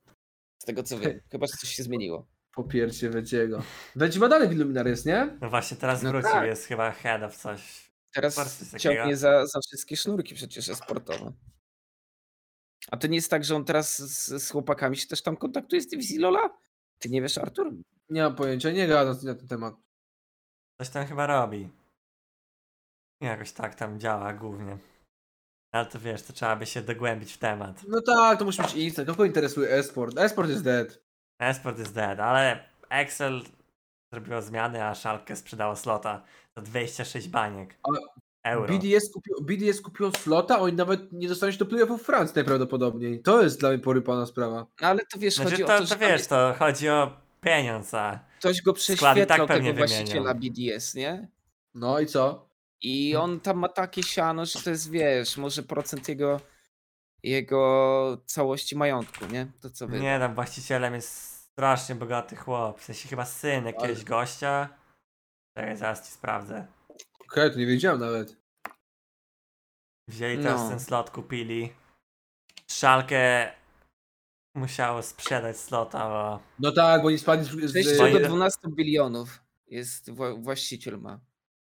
Z 0.58 0.64
tego 0.64 0.82
co 0.82 0.98
wiem. 0.98 1.20
Chyba 1.32 1.46
że 1.46 1.52
coś 1.52 1.68
się 1.70 1.82
zmieniło. 1.82 2.26
popiercie 2.54 3.10
Wedziego. 3.10 3.62
Wedzi 3.96 4.18
ma 4.18 4.28
dalej 4.28 4.48
w 4.48 4.52
Illuminar 4.52 4.86
jest, 4.86 5.06
nie? 5.06 5.38
No 5.40 5.50
właśnie, 5.50 5.76
teraz 5.76 6.02
No 6.02 6.10
wrócił, 6.10 6.30
tak. 6.30 6.46
jest 6.46 6.64
chyba 6.66 6.90
head 6.92 7.22
of 7.22 7.36
coś. 7.36 7.89
Teraz 8.14 8.64
ciągnie 8.78 9.16
za, 9.16 9.46
za 9.46 9.60
wszystkie 9.60 9.96
sznurki 9.96 10.34
przecież 10.34 10.66
sportowe. 10.66 11.32
A 12.90 12.96
to 12.96 13.06
nie 13.06 13.16
jest 13.16 13.30
tak, 13.30 13.44
że 13.44 13.56
on 13.56 13.64
teraz 13.64 13.98
z, 13.98 14.42
z 14.42 14.50
chłopakami 14.50 14.96
się 14.96 15.06
też 15.06 15.22
tam 15.22 15.36
kontaktuje 15.36 15.82
z 15.82 15.88
dywizji 15.88 16.18
Lola? 16.18 16.58
Ty 16.98 17.08
nie 17.08 17.22
wiesz, 17.22 17.38
Artur? 17.38 17.72
Nie 18.08 18.22
mam 18.22 18.36
pojęcia, 18.36 18.70
nie 18.70 18.88
gadam 18.88 19.16
na 19.22 19.34
ten 19.34 19.48
temat. 19.48 19.74
Coś 20.78 20.88
tam 20.90 21.06
chyba 21.06 21.26
robi. 21.26 21.68
Jakoś 23.20 23.52
tak 23.52 23.74
tam 23.74 24.00
działa 24.00 24.32
głównie. 24.32 24.78
Ale 25.72 25.86
to 25.86 26.00
wiesz, 26.00 26.22
to 26.22 26.32
trzeba 26.32 26.56
by 26.56 26.66
się 26.66 26.82
dogłębić 26.82 27.32
w 27.32 27.38
temat. 27.38 27.82
No 27.88 28.00
tak, 28.00 28.38
to 28.38 28.44
musi 28.44 28.62
być 28.62 28.74
instant. 28.74 29.08
Kogo 29.08 29.24
interesuje 29.24 29.70
esport? 29.70 30.18
Esport 30.18 30.50
jest 30.50 30.64
dead. 30.64 31.02
Esport 31.38 31.78
is 31.78 31.92
dead, 31.92 32.20
ale 32.20 32.68
Excel 32.88 33.42
zrobiło 34.12 34.42
zmiany, 34.42 34.84
a 34.84 34.94
Szalkę 34.94 35.36
sprzedało 35.36 35.76
slota 35.76 36.22
za 36.56 36.62
26 36.62 37.28
baniek. 37.28 37.78
Ale 37.82 37.98
Euro. 38.42 38.74
BDS, 38.78 39.12
kupiło, 39.12 39.40
BDS 39.40 39.80
kupiło 39.80 40.12
slota, 40.12 40.60
oni 40.60 40.76
nawet 40.76 41.12
nie 41.12 41.28
dostaną 41.28 41.52
się 41.52 41.58
do 41.58 41.66
playoffów 41.66 42.02
Francji 42.02 42.34
najprawdopodobniej. 42.34 43.22
To 43.22 43.42
jest 43.42 43.60
dla 43.60 43.68
mnie 43.68 43.78
porypana 43.78 44.26
sprawa. 44.26 44.66
No, 44.82 44.88
ale 44.88 45.00
to 45.12 45.18
wiesz, 45.18 45.34
Znaczy 45.34 45.50
chodzi 45.50 45.64
to, 45.64 45.74
o 45.76 45.78
to, 45.78 45.86
to 45.86 45.98
wiesz, 45.98 46.26
to 46.26 46.54
chodzi 46.58 46.88
o 46.88 47.16
pieniądz, 47.40 47.94
a 47.94 48.20
ktoś 48.38 48.62
go 48.62 48.72
tak 48.72 48.78
prześwietlał 48.80 49.46
pewnie 49.46 49.46
tego 49.46 49.58
wymienią. 49.62 49.74
właściciela 49.76 50.34
BDS, 50.34 50.94
nie? 50.94 51.28
No 51.74 52.00
i 52.00 52.06
co? 52.06 52.50
I 52.82 53.16
on 53.16 53.40
tam 53.40 53.58
ma 53.58 53.68
takie 53.68 54.02
siano, 54.02 54.46
że 54.46 54.60
to 54.60 54.70
jest, 54.70 54.90
wiesz, 54.90 55.36
może 55.36 55.62
procent 55.62 56.08
jego, 56.08 56.40
jego 57.22 58.22
całości 58.26 58.76
majątku, 58.76 59.26
nie? 59.26 59.46
To 59.60 59.70
co 59.70 59.88
wy. 59.88 60.00
nie 60.00 60.18
tam 60.18 60.34
właścicielem 60.34 60.94
jest 60.94 61.29
strasznie 61.60 61.94
bogaty 61.94 62.36
chłop. 62.36 62.80
W 62.80 62.84
sensie 62.84 63.08
chyba 63.08 63.24
syn 63.24 63.66
jakiegoś 63.66 64.04
gościa. 64.04 64.68
Czekaj, 65.56 65.76
zaraz 65.76 66.06
ci 66.06 66.12
sprawdzę. 66.12 66.66
Okej, 67.30 67.50
to 67.52 67.58
nie 67.58 67.66
wiedziałem 67.66 68.00
nawet. 68.00 68.36
Wzięli 70.08 70.42
teraz 70.42 70.60
No. 70.62 70.68
ten 70.68 70.80
slot, 70.80 71.10
kupili. 71.10 71.72
Szalkę 72.70 73.52
musiało 74.54 75.02
sprzedać 75.02 75.56
slota, 75.56 76.08
bo 76.08 76.40
No 76.58 76.72
tak, 76.72 77.02
bo 77.02 77.08
oni 77.08 77.18
spadli 77.18 77.44
z, 77.44 77.70
z, 77.70 77.72
6 77.72 77.88
z 77.88 77.98
Bo 77.98 78.06
ile- 78.06 78.20
do 78.20 78.28
12 78.28 78.58
bilionów 78.76 79.40
jest 79.66 80.10
wła- 80.10 80.42
właściciel 80.42 80.98
ma. 81.00 81.20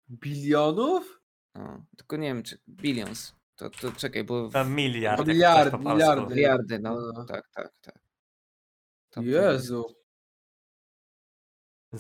bilionów? 0.10 1.22
No, 1.56 1.86
tylko 1.98 2.18
nie 2.18 2.28
wiem, 2.28 2.44
czy 2.44 2.57
billions. 2.69 3.36
To, 3.56 3.69
to 3.69 3.91
czekaj, 3.91 4.24
bo 4.24 4.49
to 4.49 4.65
miliard. 4.65 5.19
jak 5.19 5.28
Miliard, 5.28 5.60
ktoś 5.69 5.72
po 5.72 5.78
polsku. 5.78 5.94
miliardy. 5.98 6.36
miliardy, 6.36 6.80
no. 6.80 6.99
No. 7.14 7.26
Tak, 7.26 7.49
tak, 7.56 7.72
tak. 7.82 8.07
Tam 9.10 9.24
to 9.24 9.30
Jezu. 9.30 9.96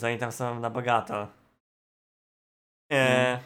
Oni 0.03 0.17
tam 0.17 0.31
są 0.31 0.59
na 0.59 0.69
bogato. 0.69 1.27
Nie. 2.91 3.43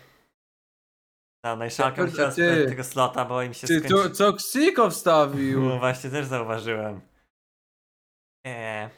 No, 1.44 1.56
no 1.56 1.66
i 1.66 1.68
musiała 1.68 1.92
sprzedać 1.92 2.36
tego 2.70 2.84
slota, 2.84 3.26
bo 3.26 3.44
im 3.44 3.54
się 3.54 3.68
Ty, 3.68 3.80
skończyło. 3.80 4.04
to, 4.04 4.10
co 4.10 4.34
Ksiko 4.34 4.90
wstawił? 4.90 5.62
No 5.62 5.80
właśnie, 5.80 6.10
też 6.10 6.26
zauważyłem. 6.26 7.02
Nie. 8.46 8.90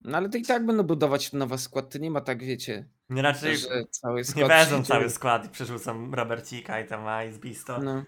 No 0.00 0.18
ale 0.18 0.28
to 0.28 0.38
i 0.38 0.42
tak 0.42 0.66
będą 0.66 0.82
budować 0.82 1.32
nowy 1.32 1.58
skład, 1.58 1.92
to 1.92 1.98
nie 1.98 2.10
ma 2.10 2.20
tak, 2.20 2.44
wiecie, 2.44 2.88
Nie 3.10 3.22
raczej 3.22 3.56
że 3.56 3.68
cały 3.90 4.24
skład 4.24 4.36
nie 4.36 4.48
wezmą 4.48 4.84
cały 4.84 5.10
skład 5.10 5.46
i 5.46 5.48
przerzucą 5.48 6.10
Robercika 6.10 6.80
i 6.80 6.88
tam 6.88 7.28
Ice 7.28 7.38
Beasto. 7.38 7.78
No. 7.78 8.04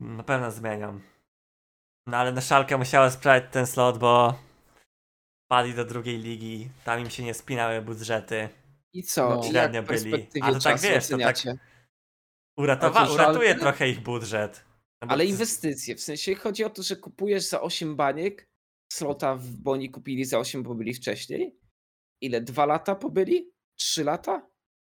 Na 0.00 0.22
pewno 0.22 0.50
zmienią. 0.50 1.00
No 2.06 2.16
ale 2.16 2.32
na 2.32 2.40
Szalkę 2.40 2.78
musiała 2.78 3.10
sprzedać 3.10 3.44
ten 3.52 3.66
slot, 3.66 3.98
bo 3.98 4.38
wpadli 5.46 5.74
do 5.74 5.84
drugiej 5.84 6.18
ligi, 6.18 6.68
tam 6.84 7.00
im 7.00 7.10
się 7.10 7.22
nie 7.24 7.34
spinały 7.34 7.82
budżety. 7.82 8.48
I 8.92 9.02
co? 9.02 9.28
No. 9.28 9.42
Średnio 9.42 9.82
byli. 9.82 9.88
perspektywie 10.10 10.44
A 10.46 10.52
to 10.52 10.60
tak 10.60 10.80
wiesz, 10.80 11.08
to 11.08 11.18
tak? 11.18 11.36
Uratowa- 12.58 13.06
co, 13.06 13.12
uratuje 13.14 13.54
trochę 13.54 13.88
ich 13.88 14.00
budżet. 14.00 14.64
No 15.02 15.08
bo 15.08 15.12
Ale 15.12 15.24
ty- 15.24 15.30
inwestycje, 15.30 15.96
w 15.96 16.00
sensie 16.00 16.34
chodzi 16.34 16.64
o 16.64 16.70
to, 16.70 16.82
że 16.82 16.96
kupujesz 16.96 17.42
za 17.42 17.60
8 17.60 17.96
baniek 17.96 18.48
slota, 18.92 19.36
w- 19.36 19.56
bo 19.56 19.72
oni 19.72 19.90
kupili 19.90 20.24
za 20.24 20.38
8, 20.38 20.62
bo 20.62 20.74
byli 20.74 20.94
wcześniej. 20.94 21.56
Ile? 22.20 22.40
Dwa 22.40 22.66
lata 22.66 22.94
pobyli? 22.94 23.52
Trzy 23.78 24.04
lata? 24.04 24.46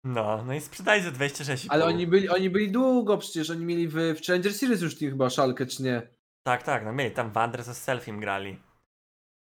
No, 0.04 0.44
no 0.44 0.54
i 0.54 0.62
sprzedaj 0.62 1.02
za 1.04 1.12
26,5. 1.12 1.68
Ale 1.70 1.86
oni 1.86 2.08
byli, 2.08 2.30
oni 2.30 2.50
byli 2.50 2.72
długo, 2.72 3.18
przecież 3.18 3.50
oni 3.50 3.66
mieli 3.66 3.88
w, 3.88 3.94
w 3.94 4.26
Challenger 4.26 4.54
Series 4.54 4.82
już 4.82 4.96
chyba 4.96 5.30
szalkę, 5.30 5.66
czy 5.66 5.84
nie? 5.84 6.17
Tak, 6.48 6.64
tak, 6.64 6.86
no 6.86 6.94
mieli 6.94 7.12
tam 7.12 7.32
Wanderers 7.32 7.68
z 7.68 7.78
Selfim 7.78 8.20
grali. 8.20 8.60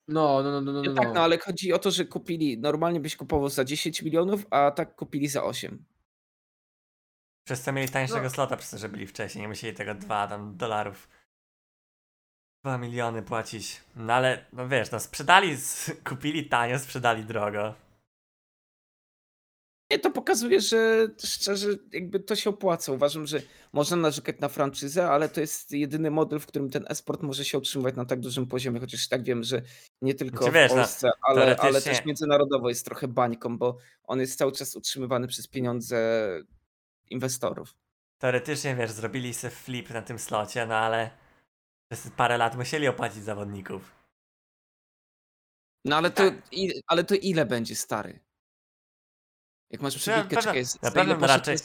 No, 0.09 0.43
no, 0.43 0.51
no, 0.51 0.61
no, 0.61 0.73
no. 0.73 0.83
No, 0.83 0.95
tak, 0.95 1.15
no 1.15 1.21
ale 1.21 1.39
chodzi 1.39 1.73
o 1.73 1.79
to, 1.79 1.91
że 1.91 2.05
kupili, 2.05 2.59
normalnie 2.59 3.01
byś 3.01 3.17
kupował 3.17 3.49
za 3.49 3.65
10 3.65 4.03
milionów, 4.03 4.47
a 4.51 4.71
tak 4.71 4.97
kupili 4.97 5.29
za 5.29 5.45
8. 5.45 5.85
Przez 7.47 7.63
co 7.63 7.73
mieli 7.73 7.89
tańszego 7.89 8.23
No. 8.23 8.31
slota, 8.31 8.57
przez 8.57 8.71
to, 8.71 8.79
że 8.79 8.89
byli 8.89 9.07
wcześniej, 9.07 9.43
nie 9.43 9.49
musieli 9.49 9.77
tego 9.77 9.95
2 9.95 10.27
tam 10.27 10.57
dolarów. 10.57 11.09
2 12.65 12.79
miliony 12.79 13.23
płacić. 13.23 13.81
No 13.97 14.13
ale, 14.13 14.47
no 14.53 14.69
wiesz, 14.69 14.91
no 14.91 15.01
sprzedali, 15.01 15.57
z, 15.57 15.91
kupili 16.09 16.49
tanio, 16.49 16.79
sprzedali 16.79 17.25
drogo. 17.25 17.75
Nie, 19.91 19.99
to 19.99 20.11
pokazuje, 20.11 20.61
że 20.61 21.09
szczerze 21.25 21.69
jakby 21.93 22.21
to 22.21 22.37
się 22.37 22.51
opłaca. 22.51 22.93
Uważam, 22.93 23.27
że 23.27 23.43
można 23.73 23.97
narzekać 23.97 24.41
na 24.41 24.49
franczyzę, 24.49 25.09
ale 25.11 25.29
to 25.29 25.41
jest 25.41 25.73
jedyny 25.73 26.11
model, 26.11 26.39
w 26.39 26.47
którym 26.47 26.71
ten 26.71 26.85
esport 26.89 27.23
może 27.23 27.45
się 27.45 27.59
utrzymywać 27.59 27.97
na 27.97 28.05
tak 28.05 28.21
dużym 28.21 28.47
poziomie, 28.47 28.81
chociaż 28.81 29.09
tak 29.09 29.23
wiem, 29.23 29.43
że 29.45 29.63
nie 30.03 30.15
tylko 30.15 30.37
Znaczy, 30.39 30.51
w 30.51 30.55
wiesz, 30.55 30.71
no, 30.71 30.77
Polsce, 30.77 31.11
ale, 31.23 31.43
ale 31.43 31.57
teoretycznie- 31.57 31.93
też 31.93 32.05
międzynarodowo 32.05 32.69
jest 32.69 32.85
trochę 32.85 33.09
bańką, 33.09 33.59
bo 33.59 33.79
on 34.05 34.21
jest 34.21 34.39
cały 34.39 34.53
czas 34.53 34.77
utrzymywany 34.77 35.27
przez 35.27 35.47
pieniądze 35.49 36.29
inwestorów. 37.11 37.75
Teoretycznie, 38.19 38.77
wiesz, 38.77 38.91
zrobili 38.91 39.35
sobie 39.35 39.51
flip 39.51 39.91
na 39.91 40.03
tym 40.03 40.19
slocie, 40.19 40.67
no 40.67 40.75
ale 40.75 41.11
przez 41.93 42.11
parę 42.17 42.39
lat 42.39 42.57
musieli 42.57 42.89
opłacić 42.89 43.23
zawodników. 43.25 43.93
No 45.85 45.97
ale 45.97 46.11
to, 46.11 46.17
Tak. 46.31 46.35
i, 46.53 46.83
ale 46.87 47.05
to 47.05 47.15
ile 47.15 47.47
będzie 47.47 47.77
stary? 47.77 48.21
Jak 49.71 49.83
masz 49.83 49.93
Znaczy, 49.93 50.11
na 50.11 50.17
przebitkę, 50.17 50.43
czekaj, 50.43 50.63
na 50.83 50.89
za 50.89 50.91
pewno 50.91 51.27
raczej-? 51.27 51.59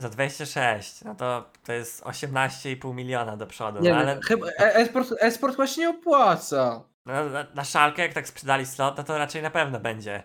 Za 0.00 0.08
26, 0.08 1.04
no 1.04 1.14
to 1.14 1.50
to 1.64 1.72
jest 1.72 2.02
18,5 2.02 2.94
miliona 2.94 3.36
do 3.36 3.46
przodu. 3.46 3.80
Nie, 3.80 3.90
no, 3.90 3.96
ale 3.96 4.20
chyba 4.22 4.46
esport, 4.56 5.12
esport 5.20 5.56
właśnie 5.56 5.82
nie 5.82 5.90
opłaca. 5.90 6.88
no, 7.06 7.28
na, 7.30 7.46
na 7.54 7.64
szalkę, 7.64 8.02
jak 8.02 8.12
tak 8.14 8.28
sprzedali 8.28 8.66
slot, 8.66 8.96
no 8.98 9.04
to 9.04 9.18
raczej 9.18 9.42
na 9.42 9.50
pewno 9.50 9.80
będzie. 9.80 10.22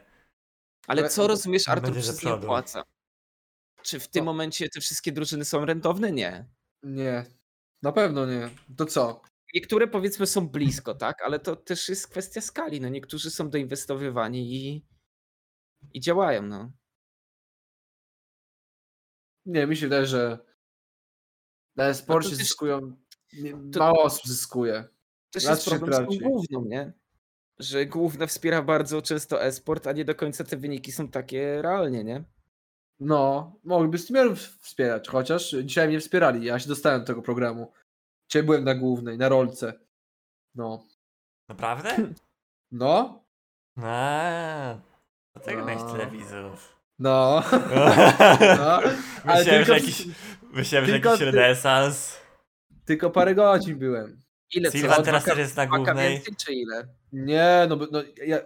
Ale 0.88 1.10
co 1.10 1.27
rozumiesz, 1.27 1.68
Artur, 1.68 1.84
Będzie 1.84 2.02
przez 2.02 2.23
nie 2.23 2.34
opłaca? 2.34 2.84
Czy 3.84 3.99
w 3.99 4.07
tym 4.07 4.26
No. 4.26 4.31
momencie 4.31 4.69
te 4.69 4.81
wszystkie 4.81 5.11
drużyny 5.11 5.45
są 5.45 5.65
rentowne? 5.65 6.11
Nie. 6.11 6.45
Nie. 6.84 7.26
Na 7.81 7.91
pewno 7.91 8.26
nie. 8.26 8.49
To 8.77 8.85
co? 8.85 9.22
Niektóre 9.53 9.88
powiedzmy 9.88 10.27
są 10.27 10.48
blisko, 10.49 10.95
tak? 10.95 11.22
Ale 11.22 11.40
to 11.40 11.56
też 11.56 11.90
jest 11.90 12.07
kwestia 12.07 12.41
skali. 12.41 12.81
No 12.81 12.90
niektórzy 12.90 13.31
są 13.31 13.49
doinwestowywani 13.49 14.56
i, 14.56 14.85
i 15.94 15.99
działają, 15.99 16.41
no. 16.41 16.72
Nie, 19.45 19.68
mi 19.68 19.78
się 19.78 19.86
wydaje, 19.86 20.06
że 20.06 20.38
na 21.76 21.88
No 22.07 22.20
też- 22.22 22.28
zyskują. 22.34 22.95
nie- 23.34 23.72
to- 23.72 23.80
Mało 23.80 24.03
osób 24.03 24.28
zyskuje. 24.28 24.84
Raz 25.36 25.44
jest 25.44 25.70
problem 25.70 26.06
z 26.06 26.07
tą 26.20 26.30
główną, 26.30 26.65
nie? 26.65 26.94
Że 27.60 27.86
główna 27.86 28.28
wspiera 28.28 28.61
bardzo 28.61 29.02
często 29.02 29.44
e-sport, 29.44 29.88
a 29.88 29.91
nie 29.91 30.06
do 30.06 30.15
końca 30.15 30.44
te 30.44 30.57
wyniki 30.57 30.91
są 30.91 31.07
takie 31.07 31.61
realnie, 31.61 32.03
nie? 32.03 32.24
No, 32.99 33.52
mogliby 33.64 33.98
streamerów 33.98 34.40
wspierać, 34.40 35.07
chociaż 35.10 35.56
dzisiaj 35.64 35.88
mnie 35.88 35.99
wspierali. 35.99 36.45
Ja 36.45 36.60
się 36.60 36.70
dostałem 36.70 37.02
do 37.02 37.07
tego 37.07 37.22
programu. 37.22 37.72
Dzisiaj 38.30 38.44
byłem 38.44 38.64
na 38.64 38.76
głównej, 38.76 39.18
na 39.18 39.30
rolce. 39.30 39.74
No. 40.56 40.84
Naprawdę? 41.49 42.14
No? 42.72 43.24
A, 43.78 44.76
dlatego 45.34 45.65
miałeś 45.65 45.82
No. 45.84 45.91
tyle 45.91 46.11
widzów. 46.11 46.76
No. 47.04 47.44
no. 48.58 48.80
Ale 49.26 49.40
Myślałem, 49.40 49.46
tylko, 49.46 49.66
że 49.66 49.74
jakiś, 49.74 50.08
myślałem, 50.54 50.86
że 50.88 50.94
tylko 50.94 51.10
jakiś 51.10 51.26
ty- 51.26 51.32
renesans. 51.32 52.18
tylko 52.86 53.10
parę 53.10 53.36
godzin 53.36 53.80
byłem. 53.80 54.22
Ile 54.54 54.72
Silva 54.72 54.96
co? 54.96 55.02
teraz 55.04 55.24
też 55.24 55.38
jest 55.38 55.58
na 55.58 55.68
głównej. 55.68 56.12
więcej, 56.14 56.36
czy 56.46 56.54
ile? 56.54 56.88
Nie, 57.12 57.66
no, 57.70 57.78
bo- 57.78 57.88
no 57.92 58.04
ja, 58.26 58.38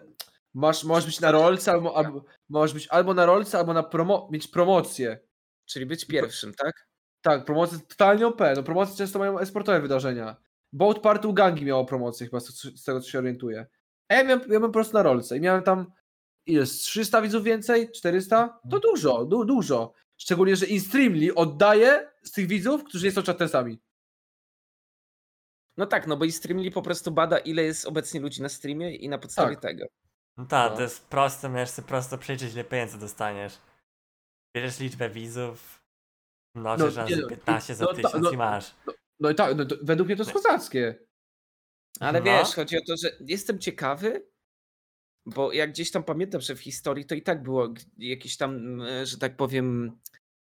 masz, 0.53 0.83
możesz 0.83 1.05
być 1.05 1.19
na 1.19 1.31
rolce, 1.31 1.71
albo, 1.71 1.97
albo 1.97 2.23
możesz 2.49 2.73
być 2.73 2.87
albo 2.87 3.13
na 3.13 3.25
rolce, 3.25 3.57
albo 3.57 3.73
na 3.73 3.83
promo, 3.83 4.29
mieć 4.31 4.47
promocję. 4.47 5.19
Czyli 5.65 5.85
być 5.85 6.05
pierwszym, 6.05 6.53
tak? 6.53 6.87
Tak, 7.21 7.45
promocje 7.45 7.79
totalnie 7.79 8.27
OP. 8.27 8.41
No 8.55 8.63
promocje 8.63 8.95
często 8.97 9.19
mają 9.19 9.39
esportowe 9.39 9.81
wydarzenia. 9.81 10.35
Boat 10.73 10.99
Party 10.99 11.27
u 11.27 11.33
Gangi 11.33 11.65
miało 11.65 11.85
promocję 11.85 12.27
chyba, 12.27 12.39
z, 12.39 12.47
z 12.61 12.83
tego 12.83 13.01
co 13.01 13.09
się 13.09 13.19
orientuję. 13.19 13.65
A 14.09 14.13
ja 14.13 14.23
miałem, 14.23 14.39
ja 14.39 14.47
byłem 14.47 14.61
po 14.61 14.69
prostu 14.69 14.93
na 14.97 15.03
rolce 15.03 15.37
i 15.37 15.41
miałem 15.41 15.63
tam 15.63 15.91
ile, 16.47 16.65
z 16.65 16.77
300 16.79 17.21
widzów 17.21 17.43
więcej? 17.43 17.91
400? 17.91 18.59
To 18.71 18.79
dużo, 18.79 19.25
du, 19.25 19.45
dużo. 19.45 19.93
Szczególnie, 20.17 20.55
że 20.55 20.65
InStreamly 20.65 21.35
oddaje 21.35 22.11
z 22.23 22.31
tych 22.31 22.47
widzów, 22.47 22.83
którzy 22.83 23.05
nie 23.05 23.11
są 23.11 23.23
chattersami. 23.23 23.79
No 25.77 25.85
tak, 25.85 26.07
no 26.07 26.17
bo 26.17 26.25
i 26.25 26.31
Streamly 26.31 26.71
po 26.71 26.81
prostu 26.81 27.11
bada, 27.11 27.37
ile 27.37 27.63
jest 27.63 27.85
obecnie 27.85 28.19
ludzi 28.19 28.41
na 28.41 28.49
streamie 28.49 28.95
i 28.95 29.09
na 29.09 29.17
podstawie 29.17 29.55
Tak. 29.55 29.61
tego. 29.61 29.85
No 30.37 30.45
tak, 30.45 30.71
No. 30.71 30.75
to 30.77 30.83
jest 30.83 31.05
proste, 31.07 31.49
możesz 31.49 31.69
sobie 31.69 31.87
prosto 31.87 32.17
przeliczyć, 32.17 32.53
ile 32.53 32.63
pieniędzy 32.63 32.99
dostaniesz. 32.99 33.57
Bierzesz 34.55 34.79
liczbę 34.79 35.09
widzów, 35.09 35.83
mnożysz 36.55 36.95
No, 36.95 37.01
razy 37.01 37.15
nie 37.15 37.21
no, 37.21 37.27
15 37.27 37.75
za 37.75 37.85
no 37.85 37.93
ta- 37.93 37.95
1000 38.01 38.23
no- 38.23 38.31
i 38.31 38.37
masz. 38.37 38.75
No 39.19 39.29
i 39.29 39.35
tak, 39.35 39.55
no, 39.57 39.65
według 39.81 40.07
mnie 40.07 40.15
to 40.17 40.23
jest 40.23 40.33
kozackie. 40.33 41.05
Ale 41.99 42.19
No. 42.19 42.25
wiesz, 42.25 42.47
chodzi 42.55 42.77
o 42.77 42.81
to, 42.87 42.97
że 42.97 43.11
jestem 43.19 43.59
ciekawy, 43.59 44.27
bo 45.27 45.53
jak 45.53 45.71
gdzieś 45.71 45.91
tam 45.91 46.03
pamiętam, 46.03 46.41
że 46.41 46.55
w 46.55 46.59
historii 46.59 47.05
to 47.05 47.15
i 47.15 47.21
tak 47.21 47.43
było 47.43 47.73
jakieś 47.97 48.37
tam, 48.37 48.81
że 49.03 49.17
tak 49.17 49.37
powiem, 49.37 49.99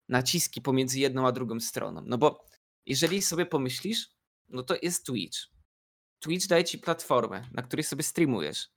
naciski 0.10 0.62
pomiędzy 0.62 1.00
jedną 1.00 1.28
a 1.28 1.32
drugą 1.32 1.60
stroną. 1.60 2.02
No 2.06 2.18
bo 2.18 2.46
jeżeli 2.86 3.22
sobie 3.22 3.46
pomyślisz, 3.46 4.12
no 4.50 4.64
to 4.64 4.76
jest 4.82 5.06
Twitch. 5.06 5.38
Twitch 6.20 6.48
daje 6.48 6.64
ci 6.64 6.80
platformę, 6.80 7.48
na 7.52 7.62
której 7.62 7.84
sobie 7.84 8.04
streamujesz. 8.04 8.70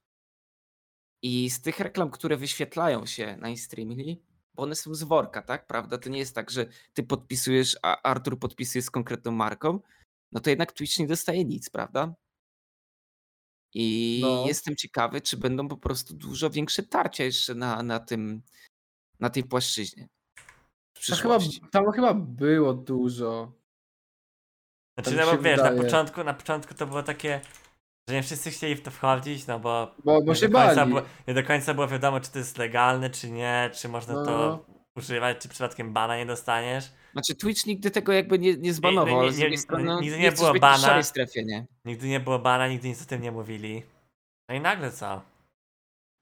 I 1.22 1.50
z 1.50 1.62
tych 1.62 1.80
reklam, 1.80 2.10
które 2.10 2.36
wyświetlają 2.36 3.06
się 3.06 3.36
na 3.36 3.56
streaming, 3.56 4.20
bo 4.54 4.62
one 4.62 4.74
są 4.74 4.94
z 4.94 5.02
worka, 5.02 5.42
tak? 5.42 5.66
Prawda? 5.66 5.98
To 5.98 6.10
nie 6.10 6.18
jest 6.18 6.34
tak, 6.34 6.50
że 6.50 6.66
ty 6.94 7.02
podpisujesz, 7.02 7.76
a 7.82 8.02
Artur 8.02 8.38
podpisuje 8.38 8.82
z 8.82 8.90
konkretną 8.90 9.32
marką. 9.32 9.80
No 10.32 10.40
to 10.40 10.50
jednak 10.50 10.72
Twitch 10.72 10.98
nie 10.98 11.06
dostaje 11.06 11.44
nic, 11.44 11.70
prawda? 11.70 12.14
I 13.74 14.20
No. 14.22 14.44
jestem 14.46 14.76
ciekawy, 14.76 15.20
czy 15.20 15.36
będą 15.36 15.68
po 15.68 15.76
prostu 15.76 16.14
dużo 16.14 16.50
większe 16.50 16.82
tarcia 16.82 17.24
jeszcze 17.24 17.54
na, 17.54 17.82
na 17.82 18.00
tym, 18.00 18.42
na 19.20 19.30
tej 19.30 19.44
płaszczyźnie. 19.44 20.08
Tam 21.08 21.16
chyba, 21.18 21.38
tam 21.70 21.92
chyba 21.92 22.14
było 22.14 22.74
dużo. 22.74 23.52
Znaczy, 24.98 25.16
Tak 25.16 25.26
no 25.26 25.36
bo 25.36 25.42
wiesz, 25.42 25.58
na 25.58 25.72
początku, 25.72 26.24
na 26.24 26.34
początku 26.34 26.74
to 26.74 26.86
było 26.86 27.02
takie, 27.02 27.40
że 28.08 28.14
nie 28.14 28.22
wszyscy 28.22 28.50
chcieli 28.50 28.74
w 28.74 28.82
to 28.82 28.90
wchodzić, 28.90 29.46
no 29.46 29.60
bo, 29.60 29.94
Bo, 30.04 30.22
bo 30.22 30.32
nie, 30.32 30.36
się 30.36 30.48
do 30.48 30.58
końca 30.58 30.74
bali. 30.76 30.88
było, 30.90 31.02
nie 31.28 31.34
do 31.34 31.42
końca 31.42 31.74
było 31.74 31.88
wiadomo, 31.88 32.20
czy 32.20 32.30
to 32.30 32.38
jest 32.38 32.58
legalne, 32.58 33.10
czy 33.10 33.30
nie, 33.30 33.70
czy 33.74 33.88
można 33.88 34.14
No. 34.14 34.24
to 34.24 34.64
używać, 34.98 35.38
czy 35.42 35.48
przypadkiem 35.48 35.92
bana 35.92 36.16
nie 36.16 36.26
dostaniesz. 36.26 36.92
Znaczy 37.12 37.34
Twitch 37.34 37.66
nigdy 37.66 37.90
tego 37.90 38.12
jakby 38.12 38.38
nie, 38.38 38.56
nie 38.56 38.74
zbanował, 38.74 39.22
nie, 39.30 39.30
nie, 39.30 39.50
nie, 39.50 39.58
strony 39.58 39.84
no, 39.84 40.00
nigdy 40.00 40.18
nie 40.18 40.32
było 40.32 40.54
bana. 40.54 41.02
strefie, 41.02 41.44
nie? 41.44 41.66
Nigdy 41.84 42.08
nie 42.08 42.20
było 42.20 42.38
bana, 42.38 42.68
nigdy 42.68 42.88
nic 42.88 43.02
o 43.02 43.06
tym 43.06 43.22
nie 43.22 43.32
mówili. 43.32 43.82
No 44.48 44.54
i 44.54 44.60
nagle 44.60 44.90
co? 44.92 45.22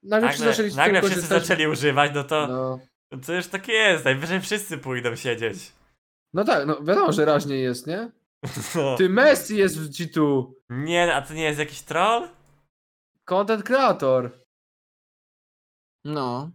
Nagle, 0.03 0.29
wszyscy 0.29 0.45
Nagle, 0.45 0.53
zaczęli 0.69 0.75
nagle 0.75 1.01
wszyscy 1.01 1.15
korzystać. 1.15 1.45
zaczęli 1.47 1.67
używać, 1.67 2.11
no 2.15 2.23
to, 2.23 2.47
No. 2.47 2.79
to 3.25 3.33
już 3.33 3.47
takie 3.47 3.73
jest, 3.73 4.05
najwyżej 4.05 4.41
wszyscy 4.41 4.77
pójdą 4.77 5.15
siedzieć. 5.15 5.71
no 6.33 6.43
tak, 6.43 6.65
no 6.67 6.83
wiadomo, 6.83 7.11
że 7.11 7.25
raźnie 7.25 7.55
jest, 7.57 7.87
nie? 7.87 8.11
No. 8.75 8.95
Ty 8.97 9.09
Messi 9.09 9.57
jest 9.57 9.79
w 9.79 9.89
G2. 9.89 10.51
Nie, 10.69 11.15
a 11.15 11.21
to 11.21 11.33
nie 11.33 11.43
jest 11.43 11.59
jakiś 11.59 11.81
troll? 11.81 12.29
Content 13.25 13.63
creator. 13.63 14.39
No. 16.05 16.51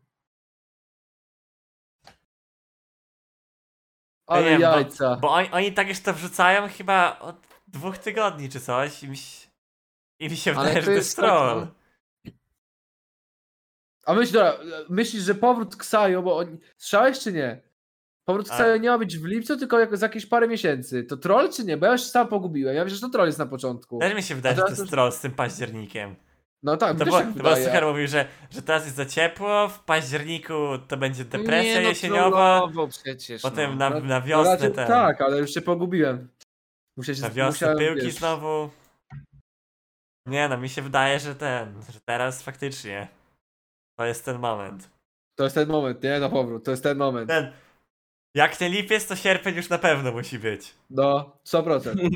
Ale 4.27 4.45
wiem, 4.45 4.61
bo- 4.61 4.67
jajca. 4.67 5.17
Bo 5.17 5.31
oni, 5.31 5.49
oni 5.53 5.73
tak 5.73 5.89
już 5.89 6.01
to 6.01 6.13
wrzucają 6.15 6.69
chyba 6.69 7.19
od 7.19 7.37
dwóch 7.69 7.99
tygodni 7.99 8.49
czy 8.49 8.61
coś 8.61 9.03
i 9.03 9.09
mi 9.09 9.17
się, 9.17 9.49
i 10.19 10.29
mi 10.29 10.37
się 10.37 10.53
wydaje, 10.53 10.81
że 10.81 10.87
to 10.87 10.93
jest 10.93 11.17
troll. 11.17 11.67
A 14.07 14.15
myśl, 14.15 14.33
dobra, 14.33 14.59
myślisz, 14.89 15.23
że 15.23 15.35
powrót 15.35 15.77
Ksajo, 15.77 16.23
bo 16.23 16.37
on... 16.37 16.59
Słyszałeś 16.77 17.19
czy 17.19 17.33
nie? 17.33 17.63
Powrót 18.25 18.49
Ksajo 18.51 18.77
nie 18.77 18.89
ma 18.89 18.99
być 18.99 19.19
w 19.19 19.25
lipcu, 19.25 19.57
tylko 19.57 19.79
jak, 19.79 19.97
za 19.97 20.07
jakieś 20.07 20.27
parę 20.27 20.49
miesięcy. 20.49 21.05
To 21.05 21.17
troll 21.17 21.53
czy 21.53 21.65
nie? 21.65 21.77
Bo 21.77 21.87
ja 21.87 21.93
już 21.93 22.01
się 22.01 22.09
sam 22.09 22.29
pogubiłem. 22.29 22.77
Ja 22.77 22.85
myślę, 22.85 22.97
że 22.97 23.01
to 23.01 23.09
troll 23.09 23.27
jest 23.27 23.39
na 23.39 23.47
początku. 23.47 23.99
Też 23.99 24.15
mi 24.15 24.23
się 24.23 24.35
wydaje, 24.35 24.57
że 24.57 24.63
to 24.63 24.69
jest 24.69 24.91
troll 24.91 25.13
z 25.13 25.21
tym 25.21 25.33
październikiem. 25.33 26.17
No 26.63 26.77
tak, 26.77 26.99
To 26.99 27.05
było, 27.05 27.21
tak. 27.21 27.59
Suchar 27.59 27.87
mówił, 27.87 28.07
że, 28.07 28.29
że 28.51 28.63
teraz 28.63 28.85
jest 28.85 28.97
za 28.97 29.07
ciepło, 29.07 29.69
w 29.69 29.85
październiku 29.85 30.55
to 30.89 30.97
będzie 30.97 31.25
depresja 31.25 31.75
nie, 31.75 31.83
no, 31.83 31.89
jesieniowa, 31.89 32.69
przecież, 32.91 33.43
potem 33.43 33.71
no. 33.71 33.77
na, 33.77 33.91
No, 33.91 34.01
na 34.01 34.21
No 34.21 34.27
wiosnę 34.27 34.53
raczej 34.53 34.73
ten, 34.73 34.89
Tak, 34.89 35.21
ale 35.21 35.39
już 35.39 35.55
się 35.55 35.61
pogubiłem. 35.61 36.29
Muszę 36.97 37.15
się 37.15 37.23
na 37.23 37.31
wiosnę 37.31 37.51
musiałem, 37.51 37.79
pyłki 37.79 38.07
wiesz, 38.07 38.15
znowu. 38.15 38.71
Nie 40.27 40.49
no, 40.49 40.59
mi 40.59 40.69
się 40.69 40.83
wydaje, 40.83 41.21
że 41.21 41.35
ten, 41.35 41.83
że 41.93 42.01
teraz 42.01 42.43
faktycznie 42.43 43.09
to 43.99 44.07
jest 44.07 44.25
ten 44.25 44.39
moment. 44.39 44.91
To 45.39 45.45
jest 45.45 45.55
ten 45.55 45.69
moment, 45.69 46.03
nie? 46.03 46.21
Na 46.21 46.29
powrót, 46.29 46.65
to 46.65 46.71
jest 46.71 46.83
ten 46.83 46.99
moment. 46.99 47.29
Ten, 47.29 47.53
jak 48.35 48.61
nie 48.61 48.69
lipiec, 48.69 49.07
to 49.07 49.17
sierpień 49.17 49.57
już 49.57 49.69
na 49.69 49.79
pewno 49.79 50.13
musi 50.13 50.39
być. 50.39 50.75
No, 50.91 51.37
100%. 51.47 51.95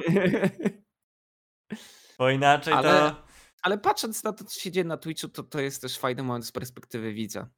Bo 2.18 2.30
inaczej 2.30 2.74
Ale- 2.74 3.10
to... 3.10 3.25
Ale 3.66 3.78
patrząc 3.78 4.24
na 4.24 4.32
to, 4.32 4.44
co 4.44 4.60
się 4.60 4.70
dzieje 4.70 4.84
na 4.84 4.96
Twitchu, 4.96 5.28
to 5.28 5.42
to 5.42 5.60
jest 5.60 5.82
też 5.82 5.98
fajny 5.98 6.22
moment 6.22 6.46
z 6.46 6.52
perspektywy 6.52 7.12
widza, 7.12 7.48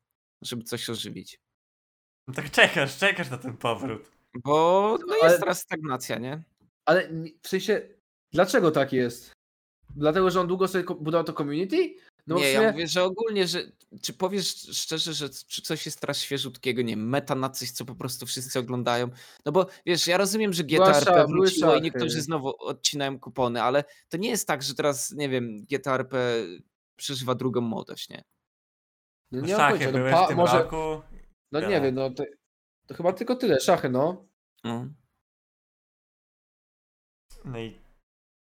żeby 0.43 0.65
coś 0.65 0.91
ożywić. 0.91 1.41
No 2.29 2.35
tak 2.35 2.51
czekasz, 2.51 2.99
czekasz 2.99 3.31
na 3.31 3.39
ten 3.39 3.57
powrót. 3.57 4.11
Bo 4.45 4.99
no 5.07 5.15
jest 5.15 5.25
Ale- 5.25 5.39
teraz 5.39 5.61
stagnacja, 5.61 6.19
nie? 6.19 6.43
Ale 6.85 7.09
w 7.43 7.49
sensie, 7.49 7.89
dlaczego 8.33 8.71
tak 8.71 8.93
jest? 8.93 9.33
Dlatego, 9.97 10.31
że 10.31 10.41
on 10.41 10.47
długo 10.47 10.69
sobie 10.69 10.85
budował 10.85 11.25
to 11.25 11.33
community? 11.33 11.95
No 12.29 12.37
nie, 12.37 12.41
sumie, 12.41 12.53
ja 12.53 12.73
mówię, 12.73 12.87
że 12.87 13.05
ogólnie, 13.05 13.47
że 13.47 13.63
czy 14.03 14.13
powiesz 14.13 14.57
szczerze, 14.73 15.13
że 15.13 15.29
czy 15.31 15.63
coś 15.63 15.87
jest 15.87 16.01
teraz 16.01 16.19
świeżutkiego, 16.19 16.83
nie 16.83 16.97
wiem, 16.97 17.09
meta 17.09 17.35
na 17.35 17.51
coś, 17.51 17.71
co 17.71 17.85
po 17.85 17.95
prostu 17.95 18.27
wszyscy 18.27 18.59
oglądają. 18.59 19.09
No 19.45 19.53
bo 19.53 19.67
wiesz, 19.87 20.07
ja 20.07 20.17
rozumiem, 20.17 20.53
że 20.53 20.65
GTRP 20.65 21.27
wróciło 21.27 21.77
i 21.77 21.83
niektórzy 21.83 22.23
znowu 22.23 22.55
odcinają 22.59 23.21
kupony, 23.21 23.63
ale 23.63 23.85
to 24.09 24.17
nie 24.17 24.29
jest 24.29 24.47
tak, 24.47 24.63
że 24.63 24.75
teraz, 24.75 25.13
nie 25.13 25.29
wiem, 25.29 25.65
GTRP 25.65 26.45
przeżywa 26.97 27.35
drugą 27.35 27.61
młodość, 27.61 28.09
nie? 28.09 28.25
no 29.33 29.41
No 29.41 29.47
nie 29.47 29.57
szachy 29.57 29.93
były 29.93 30.11
no, 30.11 30.25
w 30.25 30.29
tym 30.29 30.37
może, 30.37 30.59
roku. 30.59 31.03
no 31.53 31.61
ja. 31.61 31.69
nie 31.69 31.81
wiem, 31.81 31.95
no 31.95 32.11
to, 32.11 32.25
to 32.87 32.95
chyba 32.95 33.13
tylko 33.13 33.37
tyle, 33.37 33.61
szachy, 33.61 33.89
no. 33.89 34.27
No. 34.65 34.87
No 37.45 37.59
i 37.59 37.79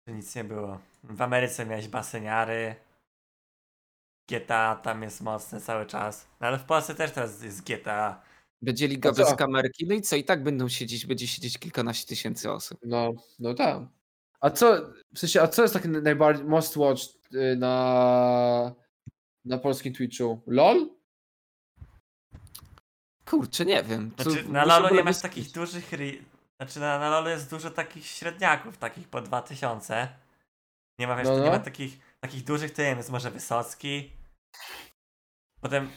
to 0.06 0.11
nic 0.11 0.35
nie 0.35 0.43
było. 0.43 0.80
W 1.03 1.22
Ameryce 1.22 1.65
miałeś 1.65 1.88
baseniary. 1.88 2.76
GTA 4.30 4.76
tam 4.76 5.03
jest 5.03 5.22
mocne 5.22 5.61
cały 5.61 5.85
czas. 5.85 6.27
No 6.41 6.47
ale 6.47 6.60
w 6.60 6.64
Polsce 6.64 6.95
też 6.95 7.11
teraz 7.11 7.43
jest 7.43 7.64
GTA. 7.64 8.22
Będzie 8.61 8.88
liga 8.88 9.11
bez 9.11 9.35
kamerki, 9.35 9.88
no 9.88 9.95
i 9.95 10.01
co, 10.01 10.15
i 10.15 10.23
tak 10.23 10.43
będą 10.43 10.69
siedzieć, 10.69 11.06
będzie 11.06 11.27
siedzieć 11.27 11.57
kilkanaście 11.57 12.07
tysięcy 12.07 12.51
osób. 12.51 12.80
No, 12.84 13.11
no 13.39 13.53
tak. 13.53 13.77
A 14.41 14.49
co, 14.49 14.76
w 15.14 15.19
sensie, 15.19 15.41
a 15.41 15.47
co 15.47 15.61
jest 15.61 15.73
taki 15.73 15.89
najbardziej 15.89 16.45
most 16.45 16.77
watch 16.77 17.01
y, 17.34 17.56
na, 17.57 18.76
na 19.45 19.57
polskim 19.57 19.93
Twitchu? 19.93 20.41
LOL? 20.47 20.89
Kurczę, 23.26 23.65
nie 23.65 23.84
wiem. 23.84 24.11
Znaczy 24.19 24.49
na 24.49 24.65
Lolo 24.65 24.89
nie 24.89 25.03
masz 25.03 25.22
takich 25.22 25.51
dużych... 25.51 25.91
ri- 25.91 26.22
Znaczy 26.57 26.80
na, 26.80 26.99
na 26.99 27.10
Lolo 27.10 27.30
jest 27.30 27.49
dużo 27.49 27.72
takich 27.72 28.06
średniaków, 28.06 28.77
takich 28.77 29.07
po 29.07 29.22
2000. 29.22 30.07
Nie 30.99 31.07
ma, 31.07 31.15
wiesz, 31.15 31.27
No, 31.27 31.34
to 31.34 31.39
nie 31.39 31.45
no. 31.45 31.51
ma 31.51 31.60
takich, 31.60 31.99
takich 32.19 32.43
dużych, 32.43 32.73
to 32.73 32.81
nie 32.81 32.88
wiem, 32.88 32.97
jest 32.97 33.10
może 33.10 33.31
Wysocki. 33.31 34.11
Potem... 35.61 35.89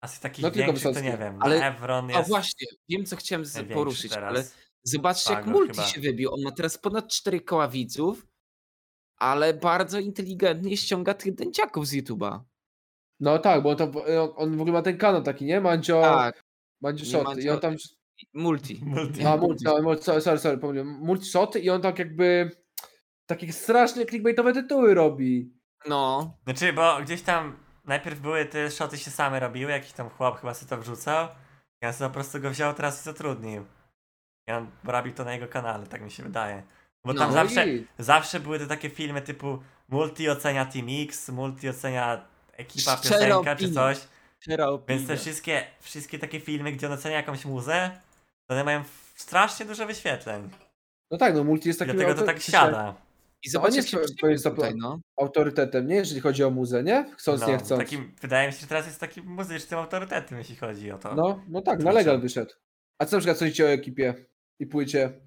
A 0.00 0.08
z 0.08 0.20
takich 0.20 0.42
No, 0.42 0.50
tylko 0.50 0.66
większych 0.66 0.94
to 0.94 1.00
nie 1.00 1.18
wiem. 1.18 1.36
Ale- 1.40 1.56
Ale... 1.56 1.66
Evron 1.76 2.10
A 2.10 2.18
jest 2.18 2.28
właśnie, 2.28 2.66
wiem 2.88 3.06
co 3.06 3.16
chciałem 3.16 3.44
poruszyć, 3.74 4.12
teraz. 4.12 4.28
ale 4.28 4.44
zobaczcie 4.82 5.32
jak 5.32 5.46
Multi 5.46 5.74
chyba. 5.74 5.86
się 5.86 6.00
wybił. 6.00 6.34
On 6.34 6.42
ma 6.42 6.50
teraz 6.52 6.78
ponad 6.78 7.08
4 7.12 7.40
koła 7.40 7.68
widzów, 7.68 8.26
ale 9.16 9.54
bardzo 9.54 9.98
inteligentnie 9.98 10.76
ściąga 10.76 11.14
tych 11.14 11.34
dęciaków 11.34 11.86
z 11.86 11.92
YouTube'a. 11.94 12.40
No 13.20 13.38
tak, 13.38 13.62
bo 13.62 13.70
on, 13.70 13.76
to, 13.76 13.84
on, 14.36 14.56
w 14.56 14.60
ogóle 14.60 14.72
ma 14.72 14.82
ten 14.82 14.98
kanał 14.98 15.22
taki, 15.22 15.44
nie? 15.44 15.60
Mandzio, 15.60 16.00
Tak, 16.02 16.44
Mandzio 16.80 17.04
nie 17.04 17.24
Shoty. 17.24 17.40
I 17.42 17.50
on 17.50 17.60
tam... 17.60 17.76
Multi. 18.34 18.80
Multi. 18.84 19.24
A, 19.26 19.36
multi, 19.36 19.64
no, 19.64 19.82
multi, 19.82 20.04
sorry, 20.04 20.38
sorry, 20.38 20.58
pomyliłem. 20.58 20.88
Multi 20.88 21.24
Shoty 21.26 21.60
i 21.60 21.70
on 21.70 21.82
tak 21.82 21.98
jakby... 21.98 22.50
Takie 23.26 23.52
strasznie 23.52 24.06
clickbaitowe 24.06 24.52
tytuły 24.52 24.94
robi. 24.94 25.54
No, 25.88 26.36
Znaczy, 26.44 26.72
bo 26.72 26.98
gdzieś 27.02 27.22
tam 27.22 27.63
najpierw 27.84 28.20
były 28.20 28.44
te 28.44 28.70
shoty 28.70 28.98
się 28.98 29.10
same 29.10 29.40
robiły, 29.40 29.72
jakiś 29.72 29.92
tam 29.92 30.10
chłop 30.10 30.40
chyba 30.40 30.54
sobie 30.54 30.70
to 30.70 30.76
wrzucał. 30.78 31.28
Ja 31.82 31.92
sobie 31.92 32.08
po 32.08 32.14
prostu 32.14 32.40
go 32.40 32.50
wziął 32.50 32.74
teraz 32.74 33.00
i 33.00 33.04
zatrudnił. 33.04 33.64
I 34.48 34.52
on 34.52 34.70
robił 34.84 35.12
to 35.14 35.24
na 35.24 35.32
jego 35.32 35.48
kanale, 35.48 35.86
tak 35.86 36.02
mi 36.02 36.10
się 36.10 36.22
wydaje. 36.22 36.62
Bo 37.04 37.14
tam 37.14 37.28
No 37.28 37.34
zawsze, 37.34 37.68
i- 37.68 37.86
zawsze 37.98 38.40
były 38.40 38.58
te 38.58 38.66
takie 38.66 38.90
filmy 38.90 39.22
typu 39.22 39.62
multi 39.88 40.30
ocenia 40.30 40.64
Team 40.64 40.86
X, 41.02 41.28
multi 41.28 41.68
ocenia 41.68 42.24
ekipa 42.56 42.96
Szczera 42.96 43.18
piosenka 43.18 43.56
czy 43.56 43.72
coś. 43.72 43.98
Szczera 44.40 44.68
Więc 44.88 45.06
te 45.08 45.16
wszystkie, 45.16 45.66
wszystkie 45.80 46.18
takie 46.18 46.40
filmy, 46.40 46.72
gdzie 46.72 46.86
on 46.86 46.92
ocenia 46.92 47.16
jakąś 47.16 47.44
muzę, 47.44 47.90
to 48.46 48.54
one 48.54 48.64
mają 48.64 48.84
strasznie 49.14 49.66
dużo 49.66 49.86
wyświetleń. 49.86 50.50
No 51.10 51.18
tak, 51.18 51.34
no 51.34 51.44
multi 51.44 51.68
jest 51.68 51.78
I 51.78 51.80
takim... 51.80 51.96
dlatego 51.96 52.20
to 52.20 52.26
tak 52.26 52.40
siada. 52.42 52.94
I 53.44 53.48
on 53.48 53.52
zobacz, 53.52 53.74
jak 53.74 53.92
jest 54.30 54.44
to- 54.44 54.50
tutaj, 54.50 54.72
no. 54.76 55.00
autorytetem, 55.20 55.86
nie? 55.86 55.94
Jeżeli 55.96 56.20
chodzi 56.20 56.44
o 56.44 56.50
muzę, 56.50 56.82
nie? 56.82 57.10
Chcąc, 57.18 57.40
No, 57.40 57.48
nie 57.48 57.58
chcąc. 57.58 57.80
takim, 57.80 58.14
wydaje 58.20 58.46
mi 58.46 58.52
się, 58.52 58.60
że 58.60 58.66
teraz 58.66 58.86
jest 58.86 59.00
takim 59.00 59.26
muzycznym 59.26 59.80
autorytetem, 59.80 60.38
jeśli 60.38 60.56
chodzi 60.56 60.90
o 60.92 60.98
to. 60.98 61.14
No, 61.14 61.42
no 61.48 61.62
tak, 61.62 61.82
na 61.82 61.92
legal 61.92 62.20
wyszedł. 62.20 62.54
A 62.98 63.04
co 63.06 63.16
na 63.16 63.20
przykład 63.20 63.38
sądzicie 63.38 63.64
o 63.64 63.68
ekipie 63.68 64.14
i 64.60 64.66
płycie? 64.66 65.20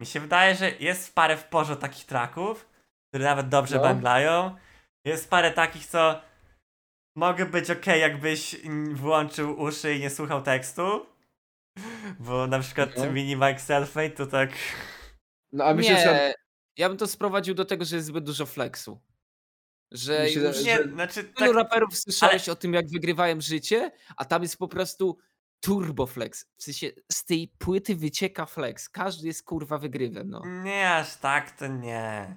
Mi 0.00 0.06
się 0.06 0.20
wydaje, 0.20 0.54
że 0.54 0.70
jest 0.70 1.14
parę 1.14 1.36
w 1.36 1.44
porze 1.44 1.76
takich 1.76 2.04
traków, 2.06 2.68
które 3.12 3.24
nawet 3.24 3.48
dobrze 3.48 3.76
No. 3.76 3.82
banglają. 3.82 4.56
Jest 5.06 5.30
parę 5.30 5.50
takich, 5.50 5.86
co 5.86 6.20
mogę 7.16 7.46
być 7.46 7.70
ok, 7.70 7.86
jakbyś 7.86 8.56
włączył 8.92 9.60
uszy 9.60 9.94
i 9.94 10.00
nie 10.00 10.10
słuchał 10.10 10.42
tekstu. 10.42 11.06
Bo 12.18 12.46
na 12.46 12.58
przykład 12.58 12.90
No. 12.96 13.12
Mini 13.12 13.36
Mike 13.36 13.58
Selfmade 13.58 14.10
to 14.10 14.26
tak. 14.26 14.50
No 15.52 15.64
a 15.64 15.74
myślę, 15.74 15.98
że... 15.98 16.34
Nie, 16.78 16.82
ja 16.82 16.88
bym 16.88 16.98
to 16.98 17.06
sprowadził 17.06 17.54
do 17.54 17.64
tego, 17.64 17.84
że 17.84 17.96
jest 17.96 18.08
zbyt 18.08 18.24
dużo 18.24 18.46
flexu. 18.46 19.00
Że 19.92 20.22
Myślę, 20.22 20.42
już 20.42 20.56
że- 20.56 20.62
Nie, 20.62 20.82
znaczy 20.92 21.22
Wielu 21.22 21.32
tak, 21.54 21.54
raperów 21.54 21.98
słyszałeś 21.98 22.48
o 22.48 22.56
tym, 22.56 22.74
jak 22.74 22.88
wygrywają 22.90 23.40
życie, 23.40 23.90
a 24.16 24.24
tam 24.24 24.42
jest 24.42 24.56
po 24.56 24.68
prostu 24.68 25.18
turbo 25.60 26.06
flex. 26.06 26.46
W 26.56 26.62
sensie 26.62 26.90
z 27.12 27.24
tej 27.24 27.48
płyty 27.58 27.96
wycieka 27.96 28.46
flex. 28.46 28.88
Każdy 28.88 29.26
jest 29.26 29.42
kurwa 29.42 29.78
wygrywem, 29.78 30.30
no. 30.30 30.42
Nie 30.62 30.90
aż 30.94 31.16
tak, 31.16 31.50
to 31.58 31.66
nie. 31.66 32.36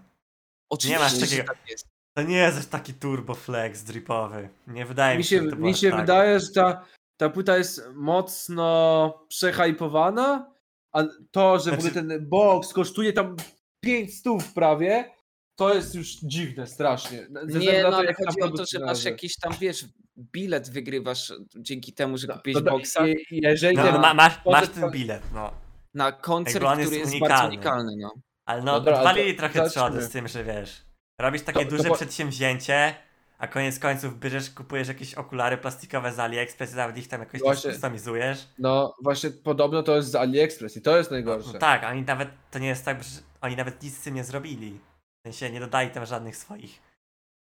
Oczywiście, 0.70 1.04
masz 1.04 1.14
że 1.14 1.20
takiego- 1.22 1.44
tak 1.48 1.70
jest. 1.70 1.88
To 2.14 2.22
nie 2.24 2.38
jest 2.38 2.58
aż 2.58 2.66
taki 2.66 2.94
turbo 2.94 3.36
flex 3.36 3.84
dripowy. 3.84 4.50
Nie 4.68 4.86
wydaje 4.86 5.14
mi 5.16 5.18
Mi 5.18 5.24
się, 5.24 5.30
się, 5.38 5.44
że 5.44 5.50
to 5.50 5.56
było 5.56 5.68
mi 5.68 5.76
się 5.76 5.92
tak. 5.92 6.00
wydaje, 6.02 6.40
że 6.40 6.48
ta, 6.52 6.86
ta 7.18 7.30
płyta 7.30 7.58
jest 7.58 7.82
mocno 7.94 9.26
przehypowana, 9.30 10.52
a 10.92 11.04
to, 11.32 11.60
że 11.60 11.72
w 11.72 11.74
ogóle 11.74 11.92
Znaczy- 11.92 12.08
ten 12.08 12.30
box 12.30 12.74
kosztuje 12.74 13.14
tam 13.14 13.36
5 13.82 14.14
stów 14.14 14.54
prawie, 14.54 15.12
to 15.56 15.74
jest 15.74 15.96
już 15.96 16.08
dziwne 16.08 16.68
strasznie. 16.68 17.28
Ze 17.48 17.60
Nie, 17.60 17.84
no 17.84 17.98
ale 17.98 18.14
chodzi 18.14 18.42
o 18.42 18.50
to, 18.50 18.64
że 18.72 18.80
masz 18.80 19.04
jakiś 19.04 19.36
tam, 19.36 19.54
wiesz, 19.60 19.86
bilet 20.18 20.70
wygrywasz 20.70 21.34
dzięki 21.56 21.94
temu, 21.94 22.18
że 22.18 22.28
No, 22.28 22.34
kupiłeś 22.36 22.64
no, 22.66 22.72
boxa 22.72 23.08
i- 23.08 23.12
i 23.36 23.42
Jeżeli 23.44 23.78
No, 23.78 23.84
ten- 23.84 23.94
no, 23.94 24.00
ma, 24.00 24.14
masz, 24.14 24.44
to, 24.44 24.52
masz 24.52 24.70
ten 24.70 24.82
to- 24.84 24.90
bilet, 24.92 25.24
no. 25.34 25.52
na 25.94 26.12
koncert, 26.12 26.66
on 26.66 26.80
jest 26.80 26.90
który 26.92 27.00
jest 27.00 27.12
unikalny. 27.12 27.36
bardzo 27.36 27.48
unikalny, 27.48 27.94
no. 27.98 28.14
Ale 28.46 28.60
no, 28.64 28.72
No 28.72 28.80
dobra, 28.80 28.98
odwalili 28.98 29.34
to- 29.36 29.40
trochę 29.40 29.70
trzody 29.70 30.02
z 30.04 30.10
tym, 30.10 30.28
że 30.28 30.44
wiesz, 30.44 30.82
robisz 31.22 31.42
takie 31.42 31.66
To- 31.66 31.72
to 31.72 31.78
duże 31.78 31.92
przedsięwzięcie, 31.92 32.96
a 33.38 33.48
koniec 33.48 33.80
końców 33.80 34.20
bierzesz, 34.20 34.50
kupujesz 34.50 34.88
jakieś 34.88 35.14
okulary 35.14 35.58
plastikowe 35.58 36.12
z 36.14 36.20
AliExpress 36.20 36.74
i 36.74 36.76
nawet 36.76 36.98
ich 36.98 37.08
tam 37.08 37.20
jakoś 37.20 37.42
Właśnie. 37.42 37.72
customizujesz. 37.72 38.48
No 38.60 38.94
właśnie 39.04 39.30
podobno 39.30 39.84
to 39.84 39.96
jest 39.96 40.12
z 40.12 40.16
AliExpress 40.16 40.78
i 40.78 40.82
to 40.82 40.98
jest 40.98 41.12
No, 41.12 41.16
najgorsze. 41.16 41.50
no 41.54 41.60
tak, 41.60 41.84
oni 41.84 42.02
nawet, 42.02 42.30
to 42.52 42.60
nie 42.60 42.68
jest 42.68 42.86
tak, 42.86 43.04
że 43.04 43.10
oni 43.48 43.56
nawet 43.56 43.84
nic 43.84 43.98
z 43.98 44.02
tym 44.02 44.16
nie 44.16 44.24
zrobili. 44.24 44.80
W 45.20 45.28
sensie 45.28 45.52
nie 45.52 45.60
dodali 45.60 45.90
tam 45.90 46.06
żadnych 46.06 46.38
swoich 46.38 46.82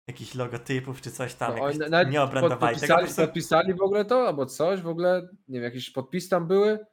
jakichś 0.07 0.35
logotypów 0.35 1.01
czy 1.01 1.11
coś 1.11 1.33
tam, 1.33 1.51
No, 1.51 1.69
jakoś 1.69 1.93
oni 1.93 2.11
nie 2.11 2.21
obrandowali 2.21 2.75
podpisali, 2.75 3.03
prostu... 3.03 3.21
podpisali 3.21 3.73
w 3.73 3.81
ogóle 3.81 4.05
to, 4.05 4.27
albo 4.27 4.45
coś 4.45 4.81
w 4.81 4.87
ogóle, 4.87 5.21
nie 5.47 5.59
wiem, 5.59 5.63
jakieś 5.63 5.89
podpisy 5.89 6.29
tam 6.29 6.47
były, 6.47 6.85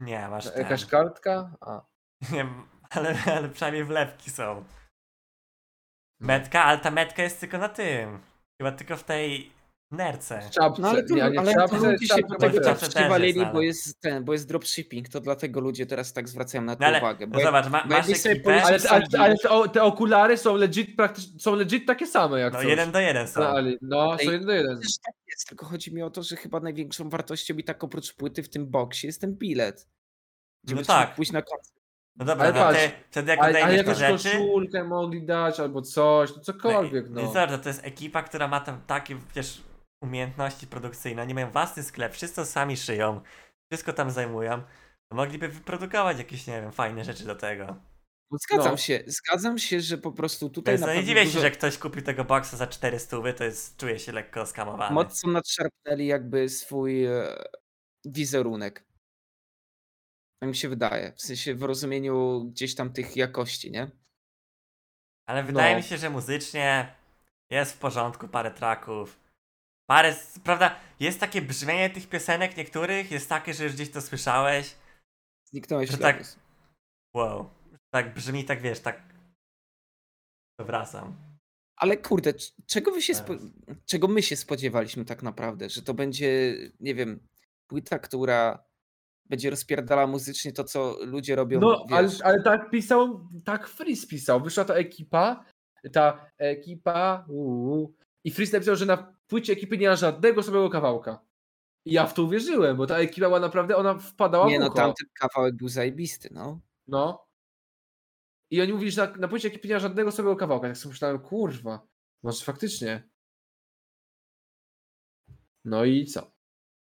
Nie, 0.00 0.28
masz 0.28 0.50
ten. 0.50 0.62
jakaś 0.62 0.86
kartka, 0.86 1.56
a. 1.60 1.82
Nie 2.32 2.38
wiem, 2.38 2.68
ale, 2.90 3.16
ale 3.26 3.48
przynajmniej 3.48 3.84
wlewki 3.84 4.30
są. 4.30 4.64
Metka, 6.20 6.64
ale 6.64 6.78
ta 6.78 6.90
metka 6.90 7.22
jest 7.22 7.40
tylko 7.40 7.58
na 7.58 7.68
tym. 7.68 8.20
Chyba 8.60 8.72
tylko 8.72 8.96
w 8.96 9.04
tej 9.04 9.52
nerce. 9.90 10.40
W 10.40 10.50
czapce, 10.50 10.82
No 10.82 10.88
ale 10.88 11.02
to, 11.02 11.14
nie 11.14 11.30
w 11.30 11.38
ale 11.38 11.54
czapce, 11.54 11.78
to 11.78 11.90
ludzie 11.90 12.06
się 12.06 12.14
do 12.28 12.34
tego 12.36 12.60
tak 12.60 13.22
jest, 13.22 13.38
bo 13.52 13.60
jest 13.62 14.00
ten, 14.00 14.24
bo 14.24 14.32
jest 14.32 14.48
dropshipping, 14.48 15.08
to 15.08 15.20
dlatego 15.20 15.60
ludzie 15.60 15.86
teraz 15.86 16.12
tak 16.12 16.28
zwracają 16.28 16.64
na 16.64 16.76
to 16.76 16.80
No 16.80 16.86
ale 16.86 16.98
uwagę. 16.98 17.26
Bo 17.26 17.38
no 17.38 17.44
zobacz, 17.44 17.68
ma, 17.68 17.84
masz 17.84 18.08
ekipę, 18.26 18.62
Ale, 18.62 18.78
ale, 18.90 19.06
ale 19.18 19.36
te, 19.38 19.68
te 19.72 19.82
okulary 19.82 20.36
są 20.36 20.56
legit, 20.56 20.96
praktycznie, 20.96 21.40
są 21.40 21.54
legit 21.54 21.86
takie 21.86 22.06
same 22.06 22.40
jak 22.40 22.52
no 22.52 22.58
coś. 22.58 22.68
jeden 22.68 22.92
do 22.92 23.00
jeden 23.00 23.28
są. 23.28 23.40
No, 23.40 23.48
ale, 23.48 23.72
no 23.82 24.18
są 24.18 24.24
jeden 24.30 24.46
do 24.46 24.52
jeden. 24.52 24.80
Tak 25.04 25.14
jest, 25.28 25.48
tylko 25.48 25.66
chodzi 25.66 25.94
mi 25.94 26.02
o 26.02 26.10
to, 26.10 26.22
że 26.22 26.36
chyba 26.36 26.60
największą 26.60 27.10
wartością 27.10 27.54
i 27.54 27.64
tak 27.64 27.84
oprócz 27.84 28.14
płyty 28.14 28.42
w 28.42 28.48
tym 28.48 28.66
boksie 28.66 29.06
jest 29.06 29.20
ten 29.20 29.34
bilet. 29.36 29.88
Gdzie 30.64 30.74
No 30.74 30.82
tak. 30.82 31.14
pójść 31.14 31.32
na 31.32 31.42
koncert. 31.42 31.74
No 32.16 32.24
dobra, 32.24 32.44
Ale 32.44 32.54
no 32.54 32.60
patrz, 32.60 32.80
ty 32.80 32.90
wtedy 33.10 33.30
jak 33.30 33.40
Ale, 33.40 33.62
ale 33.64 33.72
te 33.72 33.76
jakąś 33.76 33.96
rzeczy... 33.98 34.30
koszulkę 34.30 34.84
mogli 34.84 35.22
dać 35.22 35.60
albo 35.60 35.82
coś, 35.82 36.36
no 36.36 36.42
cokolwiek, 36.42 37.10
No, 37.10 37.22
no. 37.22 37.32
zobacz, 37.32 37.62
to 37.62 37.68
jest 37.68 37.84
ekipa, 37.84 38.22
która 38.22 38.48
ma 38.48 38.60
tam 38.60 38.80
takie, 38.86 39.16
wiesz, 39.34 39.62
umiejętności 40.04 40.66
produkcyjne. 40.66 41.22
Oni 41.22 41.34
mają 41.34 41.50
własny 41.50 41.82
sklep, 41.82 42.12
wszystko 42.12 42.44
sami 42.46 42.76
szyją, 42.76 43.20
wszystko 43.72 43.92
tam 43.92 44.10
zajmują. 44.10 44.62
To 45.08 45.16
mogliby 45.16 45.48
wyprodukować 45.48 46.18
jakieś, 46.18 46.46
nie 46.46 46.60
wiem, 46.60 46.72
fajne 46.72 47.04
rzeczy 47.04 47.24
do 47.24 47.34
tego. 47.34 47.66
No, 48.30 48.38
Zgadzam 48.38 48.72
No. 48.72 48.76
się, 48.76 49.04
zgadzam 49.06 49.58
się, 49.58 49.80
że 49.80 49.98
po 49.98 50.12
prostu 50.12 50.50
tutaj 50.50 50.78
na 50.78 50.86
no 50.86 50.94
nie 50.94 51.04
dziwię 51.04 51.20
się, 51.20 51.26
dużo 51.26 51.40
że 51.40 51.50
ktoś 51.50 51.78
kupił 51.78 52.02
tego 52.02 52.24
boxa 52.24 52.56
za 52.56 52.66
400, 52.66 53.16
to 53.36 53.44
jest, 53.44 53.76
czuje 53.76 53.98
się 53.98 54.12
lekko 54.12 54.46
skamowany. 54.46 54.94
mocno 54.94 55.32
nadszarpnęli 55.32 56.06
jakby 56.06 56.48
swój 56.48 57.04
e, 57.06 57.36
wizerunek. 58.04 58.84
Tak 60.42 60.48
mi 60.48 60.56
się 60.56 60.68
wydaje. 60.68 61.12
W 61.12 61.22
sensie 61.22 61.54
w 61.54 61.62
rozumieniu 61.62 62.44
gdzieś 62.50 62.74
tam 62.74 62.92
tych 62.92 63.16
jakości, 63.16 63.70
nie? 63.70 63.90
Ale 65.28 65.42
wydaje 65.42 65.70
No. 65.74 65.76
mi 65.76 65.82
się, 65.82 65.96
że 65.98 66.10
muzycznie 66.10 66.94
jest 67.50 67.72
w 67.72 67.78
porządku 67.78 68.28
parę 68.28 68.50
tracków. 68.50 69.20
Parę, 69.86 70.14
prawda, 70.44 70.76
jest 71.00 71.20
takie 71.20 71.42
brzmienie 71.42 71.90
tych 71.90 72.08
piosenek 72.08 72.56
niektórych, 72.56 73.10
jest 73.10 73.28
takie, 73.28 73.54
że 73.54 73.64
już 73.64 73.72
gdzieś 73.72 73.90
to 73.90 74.00
słyszałeś. 74.00 74.76
Zniknąłeś 75.44 75.90
Że 75.90 75.98
tak... 75.98 76.18
tak- 76.18 76.26
Wow. 77.14 77.50
Tak 77.90 78.14
brzmi, 78.14 78.44
tak 78.44 78.62
wiesz, 78.62 78.80
tak. 78.80 79.02
To 80.58 80.64
wracam. 80.64 81.16
Ale 81.76 81.96
kurde, 81.96 82.34
czego 82.66 82.90
wy 82.90 83.02
się 83.02 83.14
spo... 83.14 83.34
Czego 83.86 84.08
my 84.08 84.22
się 84.22 84.36
spodziewaliśmy 84.36 85.04
tak 85.04 85.22
naprawdę? 85.22 85.70
Że 85.70 85.82
to 85.82 85.94
będzie, 85.94 86.54
nie 86.80 86.94
wiem, 86.94 87.28
płyta, 87.66 87.98
która 87.98 88.64
będzie 89.24 89.50
rozpierdala 89.50 90.06
muzycznie 90.06 90.52
to, 90.52 90.64
co 90.64 90.96
ludzie 91.00 91.36
robią, 91.36 91.60
No, 91.60 91.86
ale, 91.90 92.10
ale 92.24 92.42
tak 92.42 92.70
pisał, 92.70 93.28
tak 93.44 93.68
Freeze 93.68 94.06
pisał. 94.06 94.40
Wyszła 94.40 94.64
ta 94.64 94.74
ekipa, 94.74 95.44
ta 95.92 96.30
ekipa, 96.38 97.24
uu, 97.28 97.94
i 98.24 98.30
Freeze 98.30 98.52
napisał, 98.56 98.76
że 98.76 98.86
na 98.86 99.13
płycie 99.26 99.52
ekipy 99.52 99.78
nie 99.78 99.88
ma 99.88 99.96
żadnego 99.96 100.42
samego 100.42 100.70
kawałka. 100.70 101.24
I 101.84 101.92
ja 101.92 102.06
w 102.06 102.14
to 102.14 102.22
uwierzyłem, 102.22 102.76
bo 102.76 102.86
ta 102.86 102.98
ekipa 102.98 103.26
była 103.26 103.40
naprawdę, 103.40 103.76
ona 103.76 103.98
wpadała 103.98 104.48
Nie 104.48 104.58
w 104.58 104.60
no, 104.60 104.70
tamten 104.70 105.08
kawałek 105.14 105.56
był 105.56 105.68
zajebisty, 105.68 106.28
no. 106.32 106.60
No. 106.86 107.26
I 108.50 108.62
oni 108.62 108.72
mówili, 108.72 108.90
że 108.90 109.06
na, 109.06 109.16
na 109.16 109.28
płycie 109.28 109.48
ekipy 109.48 109.68
nie 109.68 109.74
ma 109.74 109.80
żadnego 109.80 110.12
samego 110.12 110.36
kawałka. 110.36 110.68
Tak 110.68 110.76
sobie 110.76 110.92
myślałem, 110.92 111.18
kurwa, 111.18 111.86
może 112.22 112.44
faktycznie. 112.44 113.08
No 115.64 115.84
i 115.84 116.06
co? 116.06 116.34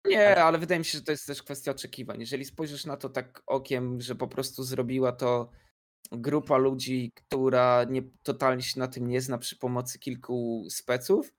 Nie, 0.05 0.43
ale 0.43 0.57
wydaje 0.57 0.79
mi 0.79 0.85
się, 0.85 0.97
że 0.97 1.03
to 1.03 1.11
jest 1.11 1.27
też 1.27 1.43
kwestia 1.43 1.71
oczekiwań. 1.71 2.19
Jeżeli 2.19 2.45
spojrzysz 2.45 2.85
na 2.85 2.97
to 2.97 3.09
tak 3.09 3.43
okiem, 3.47 4.01
że 4.01 4.15
po 4.15 4.27
prostu 4.27 4.63
zrobiła 4.63 5.11
to 5.11 5.49
grupa 6.11 6.57
ludzi, 6.57 7.11
która 7.15 7.83
nie, 7.83 8.01
totalnie 8.23 8.63
się 8.63 8.79
na 8.79 8.87
tym 8.87 9.07
nie 9.07 9.21
zna 9.21 9.37
przy 9.37 9.57
pomocy 9.57 9.99
kilku 9.99 10.67
speców, 10.69 11.33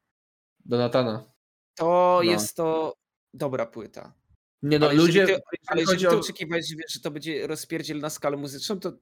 Donatana. 0.64 1.32
to 1.78 2.20
No. 2.24 2.30
jest 2.30 2.56
to 2.56 2.94
dobra 3.34 3.66
płyta. 3.66 4.14
Nie 4.62 4.78
no, 4.78 4.86
ale 4.86 4.94
jeżeli 4.94 5.20
ludzie... 5.20 5.26
ty, 5.26 5.32
jeżeli 5.32 5.42
ale 5.66 5.80
jeżeli 5.80 5.96
chodzi 5.98 6.06
ty 6.10 6.16
o- 6.16 6.20
oczekiwałeś, 6.20 6.68
że, 6.68 6.76
wiesz, 6.76 6.92
że 6.92 7.00
to 7.00 7.10
będzie 7.10 7.46
rozpierdziel 7.46 7.98
na 8.00 8.10
skalę 8.10 8.36
muzyczną, 8.36 8.80
to, 8.80 8.92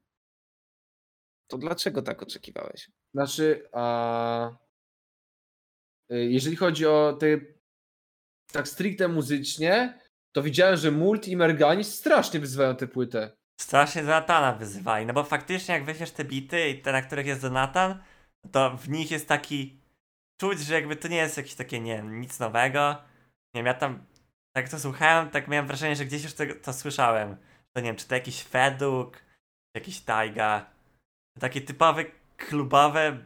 to 1.50 1.58
dlaczego 1.58 2.02
tak 2.02 2.22
oczekiwałeś? 2.22 2.90
Znaczy, 3.14 3.68
a 3.72 4.50
y, 6.12 6.24
jeżeli 6.24 6.56
chodzi 6.56 6.86
o 6.86 7.16
te 7.20 7.26
tak 8.52 8.68
stricte 8.68 9.08
muzycznie, 9.08 10.00
to 10.32 10.42
widziałem, 10.42 10.76
że 10.76 10.90
Multi 10.90 11.30
i 11.30 11.36
Merganis 11.36 11.94
strasznie 11.94 12.40
wyzywają 12.40 12.76
tę 12.76 12.88
płytę. 12.88 13.36
Strasznie 13.60 14.02
Donatana 14.02 14.52
wyzywali, 14.52 15.06
no 15.06 15.12
bo 15.12 15.24
faktycznie 15.24 15.74
jak 15.74 15.84
weźmiesz 15.84 16.10
te 16.10 16.24
bity 16.24 16.68
i 16.68 16.82
te, 16.82 16.92
na 16.92 17.02
których 17.02 17.26
jest 17.26 17.42
Donatan, 17.42 18.02
to 18.52 18.76
w 18.76 18.88
nich 18.88 19.10
jest 19.10 19.28
taki 19.28 19.79
czuć, 20.40 20.60
że 20.60 20.74
jakby 20.74 20.96
to 20.96 21.08
nie 21.08 21.16
jest 21.16 21.36
jakieś 21.36 21.54
takie, 21.54 21.80
nie 21.80 21.96
wiem, 21.96 22.20
nic 22.20 22.38
nowego. 22.38 22.96
Nie 23.54 23.58
wiem, 23.58 23.66
ja 23.66 23.74
tam, 23.74 24.06
tak 24.52 24.68
to 24.68 24.80
słuchałem, 24.80 25.30
tak 25.30 25.48
miałem 25.48 25.66
wrażenie, 25.66 25.96
że 25.96 26.04
gdzieś 26.04 26.22
już 26.22 26.34
to, 26.34 26.44
to 26.62 26.72
słyszałem. 26.72 27.36
To 27.72 27.80
nie 27.80 27.86
wiem, 27.86 27.96
czy 27.96 28.08
to 28.08 28.14
jakiś 28.14 28.42
Feduk, 28.42 29.16
czy 29.16 29.72
jakiś 29.74 30.00
Taiga. 30.00 30.70
Takie 31.40 31.60
typowe 31.60 32.04
klubowe 32.36 33.18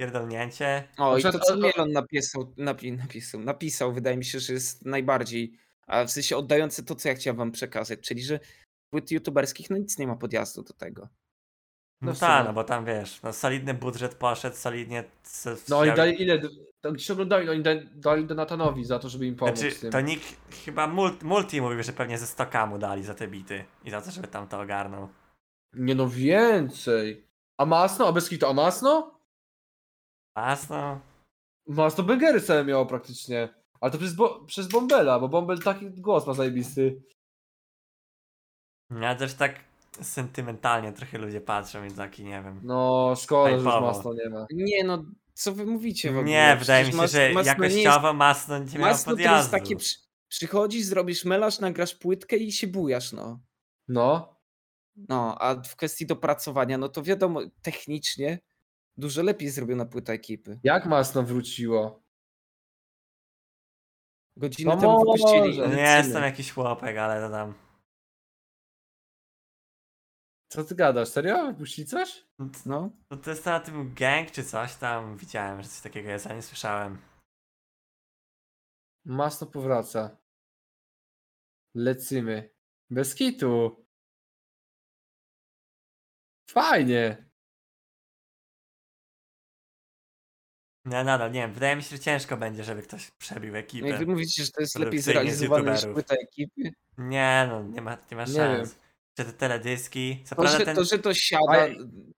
pierdolnięcie. 0.00 0.88
O, 0.98 1.18
i 1.18 1.22
to 1.22 1.38
co 1.38 1.56
Mielon 1.56 1.92
napisał, 1.92 2.52
napi, 2.56 2.92
napisał, 2.92 3.40
napisał, 3.40 3.92
wydaje 3.92 4.16
mi 4.16 4.24
się, 4.24 4.40
że 4.40 4.52
jest 4.52 4.84
najbardziej, 4.84 5.58
a 5.86 6.04
w 6.04 6.10
sensie 6.10 6.36
oddający 6.36 6.84
to, 6.84 6.94
co 6.94 7.08
ja 7.08 7.14
chciałem 7.14 7.36
wam 7.36 7.52
przekazać, 7.52 8.00
czyli 8.00 8.22
że 8.22 8.40
płyt 8.90 9.10
youtuberskich 9.10 9.70
no 9.70 9.76
nic 9.76 9.98
nie 9.98 10.06
ma 10.06 10.16
podjazdu 10.16 10.62
do 10.62 10.72
tego. 10.72 11.08
No, 12.02 12.12
No 12.12 12.18
tak, 12.18 12.46
no 12.46 12.52
bo 12.52 12.64
tam 12.64 12.84
wiesz, 12.84 13.22
no 13.22 13.32
solidny 13.32 13.74
budżet 13.74 14.14
poszedł, 14.14 14.56
solidnie... 14.56 15.04
No 15.68 15.78
oni 15.78 15.92
dali 15.94 16.22
ile? 16.22 16.40
To 16.80 16.92
gdzieś 16.92 17.10
oglądali, 17.10 17.48
oni 17.50 17.62
dali, 17.62 17.88
dali 17.94 18.26
Donatanowi 18.26 18.84
za 18.84 18.98
to, 18.98 19.08
żeby 19.08 19.26
im 19.26 19.36
pomóc 19.36 19.58
Znaczy, 19.58 19.90
to 19.90 20.00
nikt, 20.00 20.36
chyba 20.64 20.86
multi, 20.86 21.26
multi 21.26 21.60
mówił, 21.60 21.82
że 21.82 21.92
pewnie 21.92 22.18
ze 22.18 22.26
100k 22.26 22.68
mu 22.68 22.78
dali 22.78 23.04
za 23.04 23.14
te 23.14 23.28
bity 23.28 23.64
i 23.84 23.90
za 23.90 24.00
to, 24.00 24.10
żeby 24.10 24.28
tam 24.28 24.48
to 24.48 24.60
ogarnął. 24.60 25.08
Nie 25.72 25.94
no, 25.94 26.08
więcej. 26.08 27.26
A 27.58 27.66
Masno? 27.66 28.08
A 28.08 28.12
bez 28.12 28.28
kitu, 28.28 28.46
a 28.46 28.52
Masno? 28.52 29.20
Masno? 30.36 31.00
Masno 31.66 32.04
Bengery 32.04 32.40
same 32.40 32.64
miało 32.64 32.86
praktycznie. 32.86 33.48
Ale 33.80 33.92
to 33.92 33.98
przez, 33.98 34.14
bo, 34.14 34.44
przez 34.44 34.68
Bombela, 34.68 35.20
bo 35.20 35.28
Bombel 35.28 35.58
taki 35.58 35.90
głos 35.90 36.26
ma 36.26 36.34
zajebisty. 36.34 37.02
Ja 39.00 39.14
też 39.14 39.34
tak 39.34 39.54
sentymentalnie 40.02 40.92
trochę 40.92 41.18
ludzie 41.18 41.40
patrzą, 41.40 41.82
więc 41.82 41.96
taki 41.96 42.24
nie 42.24 42.42
wiem. 42.42 42.60
No, 42.62 43.14
szkoda, 43.16 43.50
że 43.50 43.54
już. 43.56 43.64
Masno 43.64 44.14
nie 44.14 44.30
ma. 44.30 44.46
Nie 44.52 44.84
no, 44.84 45.04
co 45.34 45.52
wy 45.52 45.66
mówicie 45.66 46.08
w 46.12 46.18
ogóle? 46.18 46.30
Nie, 46.32 46.56
wydaje 46.60 46.84
mi 46.86 46.92
się, 46.92 47.08
że 47.08 47.30
Mas- 47.34 47.34
Masno 47.34 47.64
nie 47.64 47.68
jest- 47.68 47.76
jakościowo 47.84 48.12
Masno 48.14 48.58
nie 48.58 48.64
miało 48.64 48.80
Masno 48.80 49.12
to 49.12 49.18
jest 49.18 49.28
podjazdu. 49.28 49.50
takie, 49.50 49.76
przy, 49.76 49.96
przychodzisz, 50.28 50.84
zrobisz 50.84 51.24
melarz, 51.24 51.58
nagrasz 51.60 51.94
płytkę 51.94 52.36
i 52.36 52.52
się 52.52 52.66
bujasz, 52.66 53.12
no. 53.12 53.40
No. 53.88 54.34
No, 55.08 55.36
a 55.40 55.54
w 55.62 55.76
kwestii 55.76 56.06
dopracowania, 56.06 56.78
no 56.78 56.88
to 56.88 57.02
wiadomo, 57.02 57.40
technicznie 57.62 58.38
dużo 58.96 59.22
lepiej 59.22 59.50
zrobiona 59.50 59.84
płyta 59.86 60.12
ekipy. 60.12 60.60
Jak 60.64 60.86
Masno 60.86 61.22
wróciło? 61.22 62.04
Godzinę 64.36 64.78
temu 64.80 64.98
wypuścili. 65.00 65.58
Nie 65.76 65.94
jestem 65.98 66.22
jakiś 66.22 66.52
chłopek, 66.52 66.96
ale 66.96 67.20
to 67.26 67.30
tam. 67.30 67.54
Co 70.54 70.64
ty 70.64 70.74
gadasz? 70.74 71.08
Serio? 71.08 71.46
Wypuścili 71.46 71.86
coś? 71.86 72.26
No. 72.66 72.90
No 73.10 73.16
to 73.16 73.30
jest 73.30 73.46
na 73.46 73.60
tym 73.60 73.94
gang 73.94 74.30
czy 74.30 74.44
coś 74.44 74.74
tam. 74.74 75.16
Widziałem, 75.16 75.62
że 75.62 75.68
coś 75.68 75.80
takiego 75.80 76.10
jest, 76.10 76.26
a 76.26 76.34
nie 76.34 76.42
słyszałem. 76.42 76.98
Masno 79.04 79.46
powraca. 79.46 80.16
Lecimy. 81.74 82.50
Bez 82.90 83.14
kitu. 83.14 83.86
Fajnie. 86.50 87.30
Nie, 90.84 91.04
nadal 91.04 91.32
nie 91.32 91.40
wiem. 91.40 91.52
Wydaje 91.52 91.76
mi 91.76 91.82
się, 91.82 91.96
że 91.96 92.02
ciężko 92.02 92.36
będzie, 92.36 92.64
żeby 92.64 92.82
ktoś 92.82 93.10
przebił 93.10 93.56
ekipę. 93.56 93.88
No 93.88 93.94
i 93.94 93.98
wy 93.98 94.06
mówicie, 94.06 94.44
że 94.44 94.50
to 94.50 94.60
jest 94.60 94.78
lepiej 94.78 95.00
zrealizowane 95.00 95.72
niż 95.72 95.86
płyta 95.86 96.14
ekipy. 96.14 96.62
Nie, 96.98 97.46
no 97.48 97.62
nie 97.62 97.80
ma, 97.80 97.98
nie 98.10 98.16
ma 98.16 98.24
Nie 98.24 98.32
szans. 98.34 98.84
Czy 99.16 99.24
te 99.24 99.32
teledyski. 99.32 100.24
Co 100.24 100.34
To 100.34 100.42
prawda 100.42 100.58
że, 100.58 100.64
ten... 100.64 100.76
to, 100.76 100.84
że 100.84 100.98
to 100.98 101.14
siada, 101.14 101.44
Ale- 101.48 101.74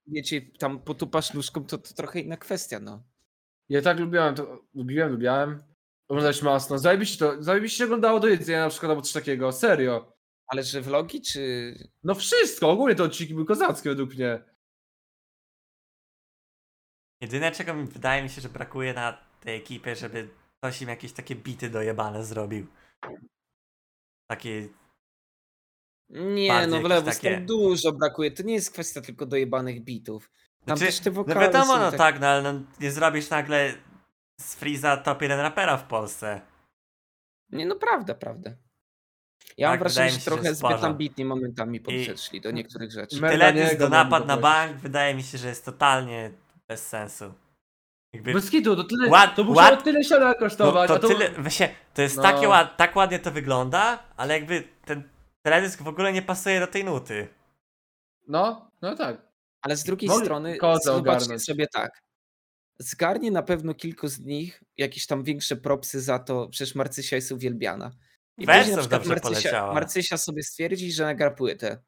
wiecie, 0.07 0.41
tam 0.59 0.79
potupasz 0.79 1.35
nóżką, 1.35 1.65
to, 1.65 1.79
to 1.79 1.95
trochę 1.95 2.21
inna 2.21 2.37
kwestia, 2.37 2.81
no. 2.81 3.03
Ja 3.69 3.83
tak 3.83 3.99
lubiłem 3.99 4.35
to. 4.35 4.63
Lubiłem, 4.75 5.13
lubiałem. 5.13 5.63
Oglądać 6.09 6.43
masno. 6.43 6.79
Zajebiście 6.79 7.19
to. 7.19 7.43
Zajebiście 7.43 7.79
się 7.79 7.85
oglądało 7.85 8.21
do 8.21 8.29
jedzenia 8.29 8.61
na 8.61 8.71
przykład 8.71 8.91
albo 8.91 9.03
coś 9.03 9.13
takiego. 9.13 9.53
Serio. 9.53 10.13
Ale 10.47 10.63
że 10.63 10.81
vlogi, 10.81 11.21
czy... 11.21 11.75
No 12.05 12.15
wszystko. 12.15 12.71
Ogólnie 12.71 12.95
te 12.95 13.03
odcinki 13.03 13.35
były 13.35 13.47
kozackie 13.47 13.91
według 13.91 14.15
mnie. 14.15 14.45
Jedyne 17.21 17.53
czego 17.53 17.75
mi 17.75 17.87
wydaje 17.87 18.23
mi 18.23 18.29
się, 18.29 18.41
że 18.41 18.49
brakuje 18.49 18.95
na 18.95 19.13
tej 19.41 19.57
ekipie, 19.57 19.97
żeby 19.97 20.29
ktoś 20.59 20.83
im 20.83 20.89
jakieś 20.89 21.13
takie 21.13 21.37
bity 21.37 21.71
dojebane 21.71 22.25
zrobił. 22.25 22.67
Takie. 24.31 24.69
Nie, 26.11 26.67
no 26.67 26.81
w 26.81 26.85
lewo 26.85 27.11
takie- 27.11 27.35
tam 27.35 27.47
dużo 27.47 27.93
brakuje. 27.93 28.31
To 28.31 28.43
nie 28.43 28.55
jest 28.55 28.73
kwestia 28.73 29.01
tylko 29.01 29.27
dojebanych 29.27 29.85
bitów. 29.85 30.31
Tam 30.65 30.77
Znaczy, 30.77 30.93
też 30.93 31.01
te 31.01 31.11
No 31.11 31.15
wokale 31.17 31.41
wiadomo, 31.41 31.65
są 31.75 31.81
no 31.81 31.91
tak- 31.91 31.99
tak, 31.99 32.21
no 32.21 32.27
ale 32.27 32.43
no, 32.53 32.61
nie 32.81 32.91
zrobisz 32.91 33.31
nagle 33.31 33.75
z 34.41 34.55
Freeza 34.55 34.97
top 34.97 35.23
1 35.23 35.41
rapera 35.41 35.77
w 35.77 35.85
Polsce. 35.87 36.41
Nie, 37.53 37.67
no 37.67 37.77
prawda, 37.77 38.15
prawda. 38.15 38.51
Ja 39.57 39.69
mam 39.69 39.75
Tak, 39.75 39.81
wrażenie, 39.81 40.11
wydaje 40.11 40.11
że 40.11 40.17
mi 40.17 40.21
się, 40.25 40.31
trochę 40.31 40.43
zbyt 40.55 40.59
sporo. 40.59 40.81
ambitnie 40.89 41.25
momentami 41.25 41.81
podszedli 41.81 42.41
do 42.41 42.51
niektórych 42.51 42.93
rzeczy. 42.93 43.21
Me- 43.21 43.31
Teledysk 43.31 43.77
do 43.79 43.89
mam 43.89 43.93
napad 43.93 44.27
na 44.27 44.37
bank 44.37 44.77
wydaje 44.77 45.15
mi 45.15 45.23
się, 45.23 45.39
że 45.39 45.49
jest 45.49 45.65
totalnie 45.65 46.31
bez 46.69 46.87
sensu. 46.89 47.35
Jakby, 48.13 48.33
Bez 48.33 48.51
kitu, 48.51 48.77
to 48.77 48.85
tyle. 48.85 49.09
Ład- 49.09 49.35
to 49.37 49.45
musiało 49.45 49.71
ład- 49.71 49.83
tyle 49.85 50.05
siana 50.05 50.29
no, 50.29 50.35
kosztować. 50.35 50.89
to 50.89 50.95
a 50.95 50.99
to... 50.99 51.09
tyle, 51.09 51.31
właśnie, 51.31 51.75
to 51.95 52.03
jest 52.03 52.17
No. 52.17 52.23
takie 52.23 52.49
ład, 52.49 52.77
tak 52.77 52.97
ładnie 52.97 53.19
to 53.19 53.31
wygląda, 53.31 53.99
ale 54.17 54.35
jakby 54.35 54.69
teledysk 55.47 55.83
w 55.83 55.89
ogóle 55.89 56.13
nie 56.13 56.23
pasuje 56.23 56.61
do 56.61 56.67
tej 56.67 56.85
nuty. 56.85 57.29
No, 58.29 58.71
no 58.83 58.97
tak. 58.97 59.33
Ale 59.63 59.77
z 59.77 59.85
drugiej 59.85 60.09
Mogli 60.09 60.25
strony, 60.25 60.57
zobaczcie 60.61 60.93
ogarnąć. 60.93 61.45
sobie 61.45 61.67
tak. 61.67 62.03
Zgarnie 62.79 63.31
na 63.31 63.43
pewno 63.43 63.75
kilku 63.75 64.09
z 64.09 64.21
nich 64.21 64.63
jakieś 64.77 65.07
tam 65.07 65.25
większe 65.25 65.57
propsy 65.57 66.01
za 66.01 66.19
to, 66.19 66.49
przecież 66.49 66.75
Marcysia 66.75 67.17
jest 67.17 67.33
uwielbiana. 67.33 67.93
I 68.39 68.47
później 68.47 68.71
na 68.71 68.79
przykład 68.79 68.91
dobrze 68.91 69.09
Marcysia, 69.09 69.31
poleciała. 69.31 69.75
Marcysia 69.75 70.19
sobie 70.19 70.43
stwierdzi, 70.43 70.93
że 70.93 71.05
nagra 71.05 71.31
płytę. 71.31 71.83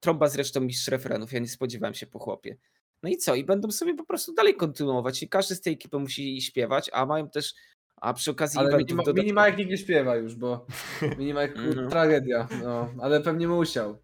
Trąba 0.00 0.28
zresztą 0.28 0.60
mistrz 0.60 0.88
refrenów, 0.88 1.32
ja 1.32 1.38
nie 1.38 1.48
spodziewałem 1.48 1.94
się 1.94 2.06
po 2.06 2.18
chłopie. 2.18 2.56
No 3.02 3.08
i 3.08 3.16
co? 3.16 3.34
I 3.34 3.44
będą 3.44 3.70
sobie 3.70 3.94
po 3.94 4.04
prostu 4.04 4.34
dalej 4.34 4.56
kontynuować 4.56 5.22
i 5.22 5.28
każdy 5.28 5.54
z 5.54 5.60
tej 5.60 5.72
ekipy 5.72 5.98
musi 5.98 6.42
śpiewać, 6.42 6.90
a 6.92 7.06
mają 7.06 7.30
też, 7.30 7.54
a 8.00 8.14
przy 8.14 8.30
okazji 8.30 8.58
Ale 8.58 8.68
eventów 8.68 8.96
minima, 8.96 9.12
Minimajk 9.12 9.56
nikt 9.58 9.70
nie 9.70 9.78
śpiewa 9.78 10.16
już, 10.16 10.34
bo 10.34 10.66
Minimajk 11.18 11.56
Mhm. 11.56 11.90
tragedia. 11.90 12.48
No, 12.64 12.88
ale 13.00 13.20
pewnie 13.20 13.48
musiał. 13.48 13.98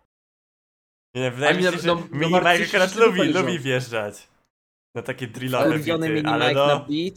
Nie, 1.15 1.31
wydaje 1.31 1.55
A 1.55 1.57
mi 1.57 1.63
się, 1.63 1.71
że 1.71 1.87
no- 1.89 1.95
no, 1.95 2.19
Mini 2.19 2.33
Marcysia 2.33 2.65
Mike 2.65 2.85
akurat 2.85 2.95
lubi, 2.97 3.33
lubi 3.33 3.59
wjeżdżać. 3.59 4.29
Na 4.95 5.03
takie 5.03 5.27
drillowe 5.27 5.79
bity, 5.79 5.99
mini 5.99 6.27
ale 6.27 6.49
Mike 6.49 6.61
no, 6.61 6.67
na 6.67 6.77
beat, 6.79 7.15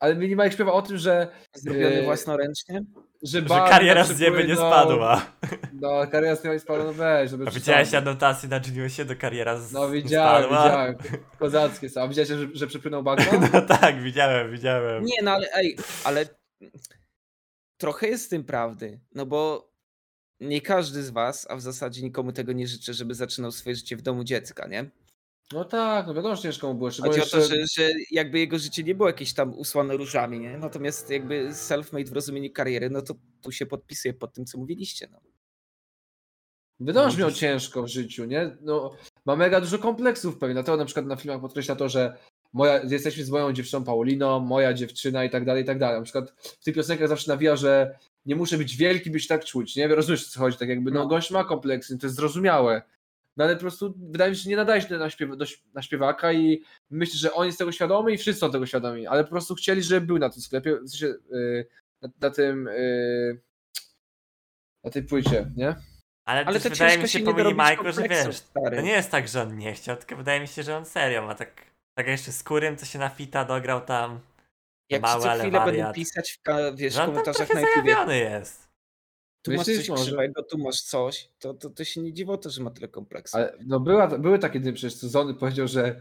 Ale 0.00 0.16
Minimajk 0.16 0.52
śpiewa 0.52 0.72
o 0.72 0.82
tym, 0.82 0.98
że, 0.98 1.28
zrobiony 1.54 1.94
Yy, 1.94 2.02
własnoręcznie. 2.04 2.82
że, 3.22 3.40
że 3.40 3.48
kariera 3.48 4.04
z 4.04 4.20
nieba 4.20 4.42
nie 4.42 4.56
spadła. 4.56 5.26
No, 5.80 6.06
kariera 6.06 6.36
z 6.36 6.44
nieba 6.44 6.54
nie 6.54 6.60
spadła, 6.60 6.84
no 6.84 6.92
weź. 6.92 7.30
żeby 7.30 7.44
A 7.46 7.50
widziałeś 7.50 7.94
anotację 7.94 8.48
na 8.48 8.60
Geniusie 8.60 9.04
do 9.04 9.16
kariera 9.16 9.56
z 9.56 9.72
No 9.72 9.90
widziałem, 9.90 10.42
spadła? 10.44 10.64
widziałem. 10.64 10.96
Kozackie 11.38 11.88
są. 11.88 12.00
A 12.02 12.08
widziałeś, 12.08 12.28
że, 12.28 12.48
że 12.54 12.66
przepłynął 12.66 13.02
bagno? 13.08 13.48
No 13.52 13.60
tak, 13.62 14.02
widziałem, 14.02 14.50
widziałem. 14.52 15.04
Nie, 15.04 15.22
no 15.22 15.30
ale 15.30 15.48
ej, 15.54 15.76
ale 16.04 16.26
trochę 17.80 18.06
jest 18.08 18.26
w 18.26 18.28
tym 18.28 18.44
prawdy, 18.44 19.00
no 19.14 19.26
bo 19.26 19.68
nie 20.40 20.60
każdy 20.60 21.02
z 21.02 21.10
was, 21.10 21.46
a 21.50 21.56
w 21.56 21.60
zasadzie 21.60 22.02
nikomu 22.02 22.32
tego 22.32 22.52
nie 22.52 22.66
życzę, 22.66 22.94
żeby 22.94 23.14
zaczynał 23.14 23.52
swoje 23.52 23.76
życie 23.76 23.96
w 23.96 24.02
domu 24.02 24.24
dziecka, 24.24 24.66
nie? 24.66 24.84
No 25.52 25.64
tak, 25.64 26.06
no 26.06 26.14
wiadomo, 26.14 26.36
że 26.36 26.42
ciężko 26.42 26.68
mu 26.68 26.74
było. 26.74 26.90
Szczególnie 26.90 27.20
Chodzi 27.20 27.28
o 27.28 27.30
to, 27.30 27.38
jeszcze... 27.38 27.56
że, 27.56 27.88
że 27.88 27.90
jakby 28.10 28.38
jego 28.38 28.58
życie 28.58 28.82
nie 28.82 28.94
było 28.94 29.08
jakieś 29.08 29.34
tam 29.34 29.54
usłane 29.54 29.96
różami, 29.96 30.40
nie? 30.40 30.58
Natomiast 30.58 31.10
jakby 31.10 31.48
self-made 31.48 32.08
w 32.08 32.12
rozumieniu 32.12 32.52
kariery, 32.52 32.90
no 32.90 33.02
to 33.02 33.14
tu 33.42 33.52
się 33.52 33.66
podpisuje 33.66 34.14
pod 34.14 34.34
tym, 34.34 34.44
co 34.46 34.58
mówiliście, 34.58 35.08
no. 35.12 35.20
Wiadomo, 36.80 37.10
że 37.10 37.18
miał 37.18 37.32
ciężko 37.32 37.82
w 37.82 37.88
życiu, 37.88 38.24
nie? 38.24 38.56
No, 38.60 38.96
ma 39.26 39.36
mega 39.36 39.60
dużo 39.60 39.78
kompleksów 39.78 40.38
pewnie, 40.38 40.54
dlatego 40.54 40.76
na 40.76 40.84
przykład 40.84 41.06
na 41.06 41.16
filmach 41.16 41.40
podkreśla 41.40 41.76
to, 41.76 41.88
że 41.88 42.16
moja, 42.52 42.82
jesteśmy 42.82 43.24
z 43.24 43.30
moją 43.30 43.52
dziewczyną 43.52 43.84
Pauliną, 43.84 44.40
moja 44.40 44.74
dziewczyna 44.74 45.24
i 45.24 45.30
tak 45.30 45.44
dalej, 45.44 45.62
i 45.62 45.66
tak 45.66 45.78
dalej. 45.78 45.98
Na 45.98 46.04
przykład 46.04 46.30
w 46.40 46.64
tych 46.64 46.74
piosenkach 46.74 47.08
zawsze 47.08 47.30
nawija, 47.32 47.56
że 47.56 47.98
nie 48.26 48.36
muszę 48.36 48.58
być 48.58 48.76
wielki, 48.76 49.10
byś 49.10 49.26
tak 49.26 49.44
czuć, 49.44 49.76
nie? 49.76 49.88
Rozumiesz, 49.88 50.26
o 50.26 50.30
co 50.30 50.40
chodzi, 50.40 50.58
tak 50.58 50.68
jakby, 50.68 50.90
no, 50.90 51.00
No. 51.00 51.06
gość 51.06 51.30
ma 51.30 51.44
kompleksy, 51.44 51.98
to 51.98 52.06
jest 52.06 52.16
zrozumiałe. 52.16 52.82
No 53.38 53.44
ale 53.44 53.54
po 53.54 53.60
prostu 53.60 53.94
wydaje 53.96 54.30
mi 54.30 54.36
się, 54.36 54.42
że 54.42 54.50
nie 54.50 54.56
nadaje 54.56 54.82
się 54.82 54.98
na, 54.98 55.10
śpiew, 55.10 55.36
do, 55.36 55.44
na 55.74 55.82
śpiewaka 55.82 56.32
i 56.32 56.62
myślę, 56.90 57.18
że 57.18 57.32
on 57.32 57.46
jest 57.46 57.58
tego 57.58 57.72
świadomy 57.72 58.12
i 58.12 58.18
wszyscy 58.18 58.40
są 58.40 58.52
tego 58.52 58.66
świadomi, 58.66 59.06
ale 59.06 59.24
po 59.24 59.30
prostu 59.30 59.54
chcieli, 59.54 59.82
żeby 59.82 60.06
był 60.06 60.18
na 60.18 60.30
tym 60.30 60.42
sklepie, 60.42 60.76
w 60.76 60.88
sensie, 60.88 61.06
yy, 61.30 61.66
na, 62.02 62.08
na 62.20 62.30
tym, 62.30 62.64
yy, 62.64 63.40
na 64.84 64.90
tej 64.90 65.02
płycie, 65.02 65.50
nie? 65.56 65.76
Ale, 66.24 66.44
Ale 66.46 66.60
to 66.60 66.70
wydaje 66.70 66.98
mi 66.98 67.02
się 67.02 67.08
się 67.08 67.18
po 67.18 67.30
nie 67.30 67.36
dorobić 67.36 67.58
Minimajku, 67.58 67.92
że 67.92 68.08
wiesz, 68.08 68.36
stary. 68.36 68.76
to 68.76 68.82
nie 68.82 68.92
jest 68.92 69.10
tak, 69.10 69.28
że 69.28 69.42
on 69.42 69.58
nie 69.58 69.72
chciał, 69.72 69.96
tylko 69.96 70.16
wydaje 70.16 70.40
mi 70.40 70.48
się, 70.48 70.62
że 70.62 70.76
on 70.76 70.84
serio 70.84 71.22
ma 71.26 71.34
tak, 71.34 71.62
tak 71.94 72.06
jeszcze 72.06 72.32
skórym, 72.32 72.76
co 72.76 72.86
się 72.86 72.98
na 72.98 73.08
fita 73.08 73.44
dograł 73.44 73.80
tam, 73.80 74.20
Jak 74.90 75.02
mały, 75.02 75.22
co 75.22 75.28
chwilę 75.28 75.42
będą 75.42 75.58
wariat. 75.58 75.94
pisać 75.94 76.38
w 76.46 76.76
wiesz, 76.76 76.94
że 76.94 77.00
on 77.00 77.06
tam 77.06 77.14
komentarzach 77.14 77.48
trochę 77.48 77.62
na 77.62 77.90
YouTube, 77.90 78.10
jest. 78.10 78.67
Tu 79.42 79.50
masz 79.50 79.58
Myślisz, 79.58 79.78
coś 79.78 79.88
może? 79.88 80.02
krzywego, 80.04 80.42
tu 80.42 80.58
masz 80.58 80.80
coś, 80.82 81.30
to, 81.38 81.54
to, 81.54 81.70
to 81.70 81.84
się 81.84 82.00
nie 82.00 82.12
dziwo 82.12 82.36
to, 82.38 82.50
że 82.50 82.62
ma 82.62 82.70
tyle 82.70 82.88
kompleksów. 82.88 83.34
Ale 83.34 83.58
no 83.66 83.80
była, 83.80 84.06
były 84.18 84.38
takie 84.38 84.60
dni 84.60 84.72
przecież, 84.72 84.94
Zony 84.98 85.34
powiedział, 85.34 85.68
że 85.68 86.00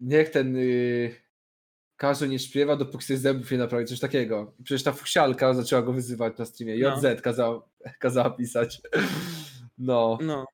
niech 0.00 0.30
ten 0.30 0.56
yy, 0.56 1.14
każdy 1.96 2.28
nie 2.28 2.38
śpiewa, 2.38 2.76
dopóki 2.76 3.04
sobie 3.04 3.18
zębów 3.18 3.50
nie 3.50 3.58
naprawi, 3.58 3.86
coś 3.86 4.00
takiego. 4.00 4.54
I 4.60 4.62
przecież 4.62 4.82
ta 4.82 4.92
fuksialka 4.92 5.54
zaczęła 5.54 5.82
go 5.82 5.92
wyzywać 5.92 6.38
na 6.38 6.44
streamie. 6.44 6.78
No. 6.78 6.96
JZ 6.96 7.22
kazała, 7.22 7.68
kazała 7.98 8.30
pisać. 8.30 8.80
No, 9.78 10.18
No, 10.20 10.44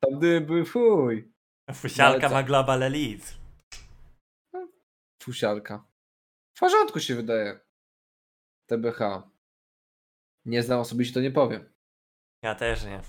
tam 0.00 0.20
dymy 0.20 0.40
były 0.40 0.64
fuj. 0.64 1.32
Fusialka 1.74 2.28
No, 2.28 2.34
ma 2.34 2.42
co? 2.42 2.46
Global 2.46 2.82
Elite. 2.82 3.26
Fusialka. 5.22 5.84
W 6.56 6.60
porządku 6.60 7.00
się 7.00 7.14
wydaje. 7.14 7.60
TBH. 8.66 8.98
Nie 10.44 10.62
znam 10.62 10.80
osobiście, 10.80 11.14
to 11.14 11.20
nie 11.20 11.30
powiem. 11.30 11.64
Ja 12.42 12.54
też 12.54 12.84
nie. 12.84 13.00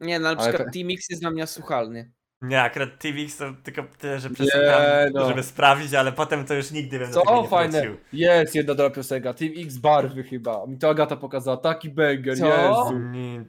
nie, 0.00 0.18
no 0.20 0.28
ale 0.28 0.36
na 0.36 0.42
Ale 0.42 0.48
przykład 0.52 0.68
pe- 0.68 0.72
T-Mix 0.72 1.10
jest 1.10 1.22
dla 1.22 1.30
mnie 1.30 1.46
słuchalny. 1.46 2.12
Nie, 2.42 2.62
akurat 2.62 2.98
TVX 2.98 3.36
to 3.36 3.44
tylko 3.62 3.82
tyle, 3.98 4.20
że 4.20 4.30
przesłucham, 4.30 4.82
no. 5.14 5.28
żeby 5.28 5.42
sprawdzić, 5.42 5.94
ale 5.94 6.12
potem 6.12 6.44
to 6.46 6.54
już 6.54 6.70
nigdy 6.70 6.98
bym 6.98 7.08
do 7.08 7.14
Co 7.14 7.20
tego 7.20 7.42
nie 7.42 7.48
fajne. 7.48 7.80
wrócił. 7.82 7.96
Jest 8.12 8.54
jedna 8.54 8.74
dobra 8.74 8.94
piosenka. 8.94 9.34
Team 9.34 9.52
X 9.56 9.78
barwy 9.78 10.22
chyba. 10.22 10.66
Mi 10.66 10.78
to 10.78 10.88
Agata 10.90 11.16
pokazała. 11.16 11.56
Taki 11.56 11.88
banger, 11.90 12.38
Co? 12.38 12.46
Jezu. 12.46 12.98
Nie, 12.98 13.44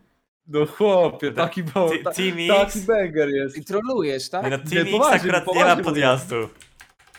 No 0.48 0.66
chłopie, 0.66 1.32
taki, 1.32 1.64
bo, 1.64 1.90
ta, 2.04 2.12
Team 2.12 2.36
taki 2.48 2.80
banger 2.80 3.30
jest. 3.30 3.58
I 3.58 3.66
trolujesz, 3.66 4.30
tak? 4.30 4.44
nie 4.44 4.50
no, 4.50 4.58
Nie, 4.58 4.64
Team 4.64 4.82
X 4.88 4.92
poważnie, 4.92 5.32
akurat 5.36 5.56
nie 5.56 5.66
ma 5.66 5.76
podjazdu. 5.76 6.50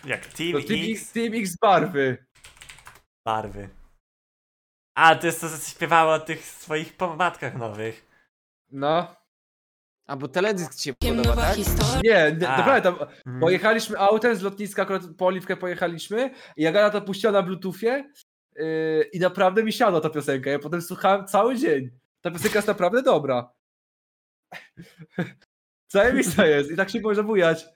Jak 0.05 0.27
Team 0.27 0.53
To 0.53 0.59
Team 0.69 0.81
X, 0.93 1.13
Team 1.13 1.35
X 1.35 1.57
barwy. 1.57 2.17
barwy. 3.27 3.69
A, 4.95 5.15
to 5.15 5.27
jest 5.27 5.41
to, 5.41 5.49
co 5.49 5.71
śpiewało 5.71 6.13
o 6.13 6.21
tych 6.21 6.45
swoich 6.45 6.97
pomadkach 6.97 7.55
nowych. 7.55 8.07
No. 8.71 9.17
A 10.07 10.17
bo 10.17 10.29
teledysk 10.29 10.75
ci 10.75 10.83
się 10.83 10.95
Kiem 10.95 11.17
podoba, 11.17 11.35
nowa 11.37 11.49
tak? 11.49 11.57
historia. 11.57 12.01
Nie, 12.05 12.37
nie 12.37 12.49
A. 12.49 12.57
naprawdę 12.59 12.83
tam 12.83 13.09
Mm. 13.27 13.41
pojechaliśmy 13.41 13.99
autem 13.99 14.37
z 14.37 14.43
lotniska, 14.43 14.83
akurat 14.83 15.03
po 15.19 15.27
Oliwkę 15.27 15.57
pojechaliśmy 15.57 16.31
i 16.57 16.67
Agata 16.67 16.91
to 17.01 17.07
puściła 17.07 17.33
na 17.33 17.43
bluetoothie 17.43 18.11
yy, 18.57 19.03
i 19.13 19.21
naprawdę 19.21 19.63
mi 19.65 19.73
siadła 19.73 20.01
ta 20.01 20.11
piosenka. 20.11 20.51
Ja 20.51 20.59
potem 20.59 20.83
słuchałem 20.83 21.27
cały 21.27 21.57
dzień. 21.57 21.91
Ta 22.21 22.31
piosenka 22.31 22.59
jest 22.59 22.69
naprawdę 22.69 23.03
dobra. 23.03 23.53
Zajebista 25.93 26.47
jest 26.47 26.71
i 26.71 26.77
tak 26.77 26.91
się 26.91 27.01
może 27.01 27.25
bujać. 27.25 27.67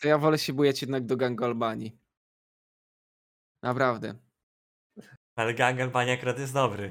To 0.00 0.08
ja 0.08 0.18
wolę 0.18 0.38
się 0.38 0.52
bujać 0.52 0.82
jednak 0.82 1.06
do 1.06 1.16
gangu 1.16 1.44
Albanii. 1.44 1.98
Naprawdę. 3.62 4.14
Ale 5.36 5.54
Gang 5.54 5.80
Albania 5.80 6.14
akurat 6.14 6.38
jest 6.38 6.52
dobry. 6.52 6.90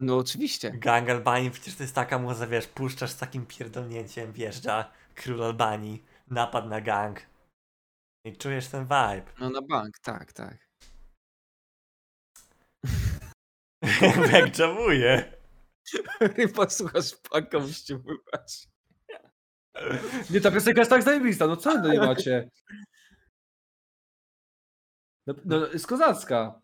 No 0.00 0.16
oczywiście. 0.16 0.70
Gang 0.70 1.08
Albanii, 1.08 1.50
przecież 1.50 1.74
to 1.74 1.82
jest 1.82 1.94
taka 1.94 2.18
muza, 2.18 2.46
wiesz, 2.46 2.66
puszczasz 2.66 3.10
z 3.10 3.16
takim 3.16 3.46
pierdolnięciem, 3.46 4.32
wjeżdża 4.32 4.92
król 5.14 5.42
Albanii, 5.42 6.04
napad 6.30 6.66
na 6.66 6.80
gang. 6.80 7.20
I 8.24 8.36
czujesz 8.36 8.68
ten 8.68 8.84
vibe. 8.84 9.32
No 9.40 9.50
na 9.50 9.62
bank, 9.62 9.98
tak, 9.98 10.32
tak. 10.32 10.68
Jak 14.32 14.58
jamuje. 14.58 15.32
Posłuchasz 16.54 17.16
paką 17.30 17.68
ściemywać. 17.68 18.68
Nie, 20.30 20.40
ta 20.40 20.50
piosenka 20.50 20.80
jest 20.80 20.90
tak 20.90 21.02
zajebista, 21.02 21.46
no 21.46 21.56
co 21.56 21.72
wy 21.72 21.82
do 21.82 21.88
niej 21.88 21.98
macie? 21.98 22.50
No, 25.26 25.34
no 25.44 25.66
jest 25.66 25.86
kozacka. 25.86 26.63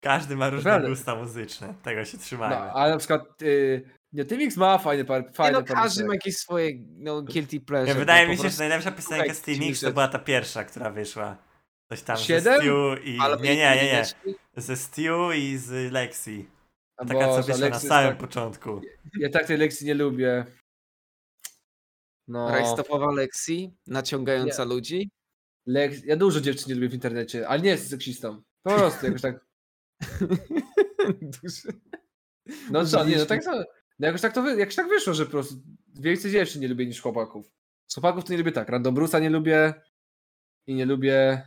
Każdy 0.00 0.36
ma 0.36 0.50
różne 0.50 0.70
Prawda. 0.70 0.88
gusta 0.88 1.14
muzyczne, 1.14 1.74
tego 1.82 2.04
się 2.04 2.16
No, 2.16 2.22
trzymajmy. 2.22 2.56
ale 2.56 2.92
na 2.92 2.98
przykład 2.98 3.42
y, 3.42 3.82
nie, 4.12 4.24
Tymix 4.24 4.56
ma 4.56 4.78
fajne 4.78 5.04
par, 5.04 5.26
Nie 5.26 5.32
fajne 5.32 5.58
no, 5.58 5.64
każdy 5.64 6.04
ma 6.04 6.14
jakieś 6.14 6.36
swoje 6.36 6.70
no, 6.98 7.22
guilty 7.22 7.60
pleasure. 7.60 7.88
Ja, 7.88 7.94
no, 7.94 8.00
wydaje 8.00 8.28
mi 8.28 8.36
się, 8.36 8.40
prostu 8.40 8.56
że 8.56 8.62
najlepsza 8.62 8.92
piosenka 8.92 9.34
z 9.34 9.42
Team 9.42 9.58
X 9.62 9.80
to 9.80 9.92
była 9.92 10.08
ta 10.08 10.18
pierwsza, 10.18 10.64
która 10.64 10.90
wyszła. 10.90 11.36
Coś 11.88 12.02
tam 12.02 12.16
Siedem? 12.16 12.42
ze 12.42 12.60
Stew 12.60 13.06
i... 13.06 13.18
Albo 13.20 13.44
Nie, 13.44 13.56
nie, 13.56 13.76
nie, 13.76 13.92
nie. 13.92 14.32
Ze 14.56 14.76
Stew 14.76 15.34
i 15.36 15.58
z 15.58 15.92
Lexi. 15.92 16.48
A 16.96 17.04
Taka, 17.04 17.28
co 17.28 17.42
wyszła 17.42 17.68
na 17.68 17.78
samym 17.78 18.10
tak, 18.10 18.18
początku. 18.18 18.80
Ja 19.18 19.30
tak 19.30 19.46
tej 19.46 19.56
lekcji 19.56 19.86
nie 19.86 19.94
lubię. 19.94 20.46
No, 22.28 22.50
Rajstopowa 22.50 23.12
Lexi, 23.12 23.76
naciągająca 23.86 24.64
ludzi. 24.64 25.10
Lex... 25.66 26.04
ja 26.04 26.16
dużo 26.16 26.40
dziewczyn 26.40 26.68
nie 26.68 26.74
lubię 26.74 26.88
w 26.88 26.94
internecie, 26.94 27.48
ale 27.48 27.62
nie 27.62 27.70
jest 27.70 27.90
seksistą. 27.90 28.42
Po 28.62 28.74
prostu 28.74 29.06
jakoś 29.06 29.22
tak. 29.22 29.49
Duży. 31.42 31.68
No 32.70 32.86
co, 32.86 33.04
nie, 33.04 33.16
no 33.16 33.26
tak 33.26 33.44
to, 33.44 33.64
no 33.98 34.06
jakoś 34.06 34.20
tak 34.20 34.34
to 34.34 34.48
jakoś 34.48 34.74
tak 34.74 34.88
wyszło, 34.88 35.14
że 35.14 35.24
po 35.24 35.30
prostu 35.30 35.54
więcej 36.00 36.32
dziewczyn 36.32 36.62
nie 36.62 36.68
lubię 36.68 36.86
niż 36.86 37.00
chłopaków. 37.00 37.52
Z 37.86 37.94
chłopaków 37.94 38.24
to 38.24 38.32
nie 38.32 38.38
lubię 38.38 38.52
tak, 38.52 38.68
Random 38.68 38.94
Bruce'a 38.94 39.20
nie 39.20 39.30
lubię 39.30 39.74
i 40.66 40.74
nie 40.74 40.86
lubię. 40.86 41.42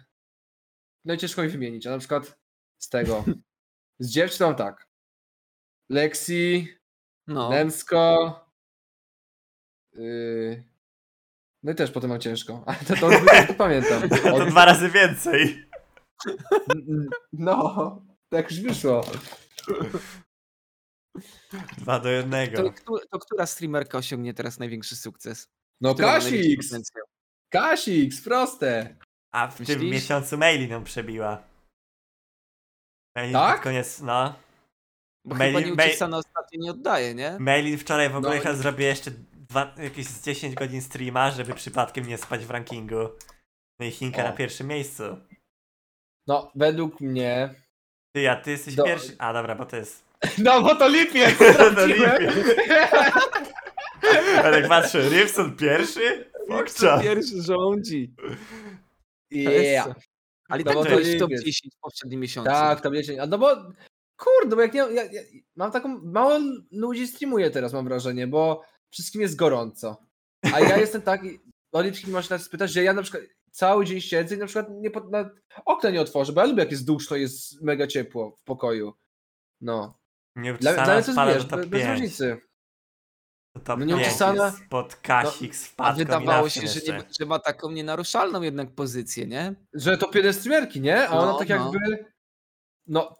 No 1.05 1.13
i 1.13 1.17
ciężko 1.17 1.43
mi 1.43 1.49
wymienić, 1.49 1.87
a 1.87 1.89
na 1.89 1.97
przykład 1.97 2.39
z 2.77 2.89
tego. 2.89 3.25
Z 3.99 4.09
dziewczyn 4.09 4.39
to 4.39 4.47
mam 4.47 4.55
tak. 4.55 4.87
Lexi, 5.89 6.67
No, 7.27 7.49
Nemsko. 7.49 8.39
Yy... 9.93 10.63
No 11.63 11.71
i 11.71 11.75
też 11.75 11.91
potem 11.91 12.09
mam 12.09 12.19
ciężko, 12.19 12.63
ale 12.67 12.77
to, 12.77 12.95
to, 12.95 13.09
to, 13.09 13.47
to 13.47 13.53
pamiętam. 13.53 14.09
To 14.09 14.35
Od- 14.35 14.49
dwa 14.49 14.65
razy 14.65 14.89
więcej. 14.89 15.65
No, 17.33 18.01
tak 18.33 18.51
już 18.51 18.59
wyszło. 18.61 19.01
Dwa 21.77 21.99
do 21.99 22.09
jednego. 22.09 22.73
to, 22.85 22.99
to 23.11 23.19
która 23.19 23.45
streamerka 23.45 23.97
osiągnie 23.97 24.33
teraz 24.33 24.59
największy 24.59 24.95
sukces? 24.95 25.47
No 25.81 25.95
Kasix! 25.95 26.75
Kasix, 27.49 28.21
proste. 28.21 28.95
A 29.33 29.47
w 29.47 29.57
tym 29.57 29.65
Myślisz? 29.67 29.91
miesiącu 29.91 30.37
maili 30.37 30.67
nam 30.67 30.83
przebiła. 30.83 31.43
Mailin 33.15 33.33
Tak? 33.33 33.55
pod 33.55 33.63
koniec, 33.63 34.01
no. 34.01 34.35
Bo 35.25 35.35
Mail- 35.35 35.63
chyba 35.63 35.83
mail- 35.83 36.13
ostatnio 36.13 36.59
nie 36.59 36.71
oddaje, 36.71 37.15
nie? 37.15 37.37
Mailin 37.39 37.77
wczoraj 37.77 38.09
w 38.09 38.15
ogóle 38.15 38.35
No. 38.35 38.41
chyba 38.41 38.55
zrobił 38.55 38.85
jeszcze 38.85 39.11
dwa, 39.33 39.75
jakieś 39.77 40.05
z 40.07 40.23
10 40.25 40.55
godzin 40.55 40.81
streama, 40.81 41.31
żeby 41.31 41.53
przypadkiem 41.53 42.05
nie 42.07 42.17
spać 42.17 42.45
w 42.45 42.51
rankingu. 42.51 43.09
No 43.79 43.85
i 43.85 43.91
Chinka 43.91 44.21
O. 44.21 44.25
na 44.25 44.31
pierwszym 44.31 44.67
miejscu. 44.67 45.03
No, 46.27 46.51
według 46.55 47.01
mnie. 47.01 47.55
Ty, 48.15 48.29
a 48.29 48.35
ty 48.35 48.51
jesteś 48.51 48.75
Do- 48.75 48.83
pierwszy. 48.83 49.15
A 49.17 49.33
dobra, 49.33 49.55
bo 49.55 49.65
to 49.65 49.75
jest. 49.77 50.03
No, 50.37 50.61
bo 50.61 50.75
to 50.75 50.87
lipiec! 50.89 51.37
To 51.39 51.53
sprawdziłem. 51.53 52.23
Ale 54.43 54.59
jak 54.59 54.69
patrzę, 54.69 55.09
Rybson 55.09 55.55
pierwszy? 55.55 56.31
Fokcza. 56.47 56.99
Pierwszy 57.01 57.41
rządzi. 57.41 58.13
Yeah. 59.31 59.87
Ale 60.49 60.63
No 60.63 60.65
tak 60.65 60.73
bo 60.75 60.83
to 60.83 60.89
to 60.89 60.99
jest 60.99 61.19
top 61.19 61.29
lipiec. 61.29 61.45
10 61.45 61.73
w 61.75 61.79
poprzednim 61.79 62.19
miesiącu. 62.19 62.49
Tak, 62.49 62.81
tam 62.81 62.93
wiecie. 62.93 63.21
A 63.21 63.25
no 63.25 63.37
bo. 63.37 63.55
Kurde, 64.17 64.55
bo 64.55 64.61
jak 64.61 64.73
nie. 64.73 64.79
Ja, 64.79 65.03
ja, 65.03 65.21
mam 65.55 65.71
taką. 65.71 65.99
Mało 66.03 66.39
ludzi 66.71 67.07
streamuje 67.07 67.49
teraz, 67.51 67.73
mam 67.73 67.85
wrażenie, 67.85 68.27
bo 68.27 68.61
wszystkim 68.91 69.21
jest 69.21 69.35
gorąco. 69.35 69.97
A 70.53 70.59
ja 70.59 70.77
jestem 70.83 71.01
taki. 71.01 71.39
Oliwki 71.71 72.11
można 72.11 72.27
teraz 72.29 72.45
spytać, 72.45 72.71
że 72.71 72.83
ja 72.83 72.93
na 72.93 73.01
przykład 73.01 73.23
cały 73.53 73.85
dzień 73.85 74.01
siedzę 74.01 74.35
i 74.35 74.37
na 74.37 74.45
przykład 74.45 74.67
nie 74.71 74.91
pod, 74.91 75.11
na, 75.11 75.29
okna 75.65 75.89
nie 75.89 76.01
otworzę, 76.01 76.33
bo 76.33 76.41
ja 76.41 76.47
lubię 76.47 76.63
jak 76.63 76.71
jest 76.71 76.85
duszno, 76.85 77.15
jest 77.15 77.61
mega 77.61 77.87
ciepło 77.87 78.35
w 78.35 78.43
pokoju. 78.43 78.93
No. 79.61 79.99
Dla, 80.35 80.53
dla 80.53 80.71
Nieuczesana 80.93 81.25
mnie 81.25 81.43
to 81.43 81.57
jest, 81.57 81.69
bez 81.69 81.81
5. 81.81 81.91
różnicy. 81.91 82.37
To 83.53 83.59
top 83.59 83.79
No 83.79 83.85
5 83.85 83.91
nieuczesana- 84.01 84.45
jest 84.45 84.69
pod 84.69 84.95
Kasik 84.95 85.55
wpadką 85.55 85.93
i 86.01 86.05
wydawało 86.05 86.49
się, 86.49 86.67
że, 86.67 86.79
nie, 86.93 87.03
że 87.19 87.25
ma 87.25 87.39
taką 87.39 87.71
nienaruszalną 87.71 88.41
jednak 88.41 88.75
pozycję, 88.75 89.27
nie? 89.27 89.55
Że 89.73 89.97
to 89.97 90.11
jeden 90.13 90.33
streamerki, 90.33 90.81
nie? 90.81 91.07
A 91.09 91.11
ona 91.11 91.31
No, 91.31 91.37
tak 91.39 91.49
no. 91.49 91.55
jakby. 91.55 92.05
No. 92.87 93.15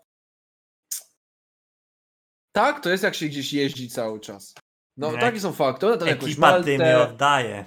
Tak, 2.56 2.84
to 2.84 2.90
jest 2.90 3.04
jak 3.04 3.16
się 3.16 3.26
gdzieś 3.26 3.54
jeździ 3.54 3.90
cały 3.90 4.20
czas. 4.20 4.54
No 4.98 5.12
Nie. 5.12 5.20
takie 5.20 5.40
są 5.40 5.54
fakty. 5.54 5.88
Ona 5.88 5.98
tam 5.98 6.08
Ekipa 6.10 6.64
tym 6.64 6.66
nie 6.66 6.78
Maltę, 6.78 7.02
oddaje. 7.10 7.66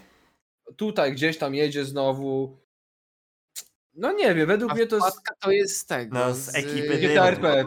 Tutaj 0.77 1.13
gdzieś 1.13 1.39
tam 1.39 1.55
jedzie 1.55 1.85
znowu. 1.85 2.59
No 3.95 4.13
nie 4.13 4.35
wiem, 4.35 4.47
według 4.47 4.73
A 4.73 4.75
mnie 4.75 4.87
to 4.87 4.97
jest. 4.97 5.21
to 5.41 5.51
jest 5.51 5.77
z 5.77 5.87
tego. 5.87 6.19
No, 6.19 6.35
z 6.35 6.55
ekipy 6.55 6.93
y, 6.95 6.99
Dymu. 6.99 7.15
GTRP. 7.15 7.65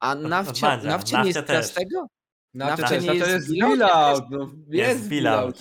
A 0.00 0.14
Nawcia. 0.14 0.76
Nawcia 0.76 1.22
nie 1.22 1.28
jest 1.30 1.46
teraz 1.46 1.70
z 1.70 1.74
tego? 1.74 2.06
Na 2.54 2.66
Nawcia 2.66 2.88
to, 2.88 2.96
nie 2.96 3.06
to 3.06 3.14
jest 3.14 3.28
jest 3.28 3.50
Bilout? 3.52 3.72
Bilout. 3.74 4.24
No, 4.30 4.48
Jest. 4.68 5.08
Bilout. 5.08 5.56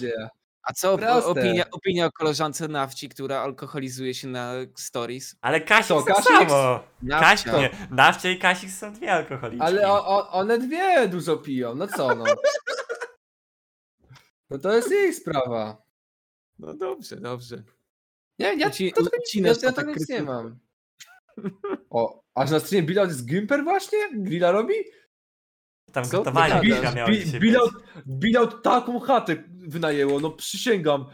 A 0.64 0.74
co 0.74 0.94
opinia, 1.26 1.70
opinia 1.72 2.06
o 2.06 2.12
koleżance 2.12 2.68
Nawci, 2.68 3.10
która 3.10 3.40
alkoholizuje 3.40 4.14
się 4.14 4.28
na 4.28 4.54
stories? 4.76 5.36
Ale 5.42 5.62
Kasik 5.62 5.88
Co, 5.88 6.04
tak 6.04 6.16
Kasik? 6.16 6.50
samo. 6.50 6.84
Kasik, 7.10 7.54
nie. 7.54 7.70
Nawcia 7.92 8.30
i 8.30 8.40
Kasik 8.40 8.70
są 8.72 8.94
dwie 8.94 9.14
alkoholiczki. 9.14 9.66
Ale 9.66 9.92
o, 9.92 10.08
o, 10.08 10.30
one 10.32 10.58
dwie 10.58 11.08
dużo 11.08 11.38
piją. 11.38 11.76
No 11.76 11.88
co 11.88 12.16
no. 12.16 12.24
No 14.50 14.60
to 14.60 14.74
jest 14.74 14.92
ich 14.92 15.16
sprawa. 15.16 15.83
No 16.60 16.74
dobrze, 16.74 17.16
dobrze. 17.16 17.64
Nie, 18.40 18.56
ja, 18.56 18.70
Uci- 18.70 18.92
to, 18.94 19.04
to, 19.04 19.10
ja, 19.36 19.54
ja 19.64 19.72
tak 19.72 19.88
nic 19.88 20.10
nie 20.10 20.24
mam. 20.24 20.60
O, 21.90 22.22
aż 22.36 22.52
na 22.52 22.60
streamie 22.60 22.88
Bilout 22.88 23.08
jest 23.10 23.26
Gimper 23.26 23.64
właśnie? 23.64 24.00
Grilla 24.14 24.52
robi? 24.52 24.74
Tam 25.92 26.06
Co? 26.06 26.18
gotowanie 26.18 26.62
Biga 26.62 26.92
miało 26.92 27.10
Bi- 27.10 27.26
dzisiaj 27.26 27.40
Bilout, 27.40 27.74
być. 27.74 27.84
Bilout 28.08 28.64
taką 28.64 29.00
chatę 29.00 29.44
wynajęło, 29.50 30.20
no 30.20 30.32
przysięgam. 30.32 31.06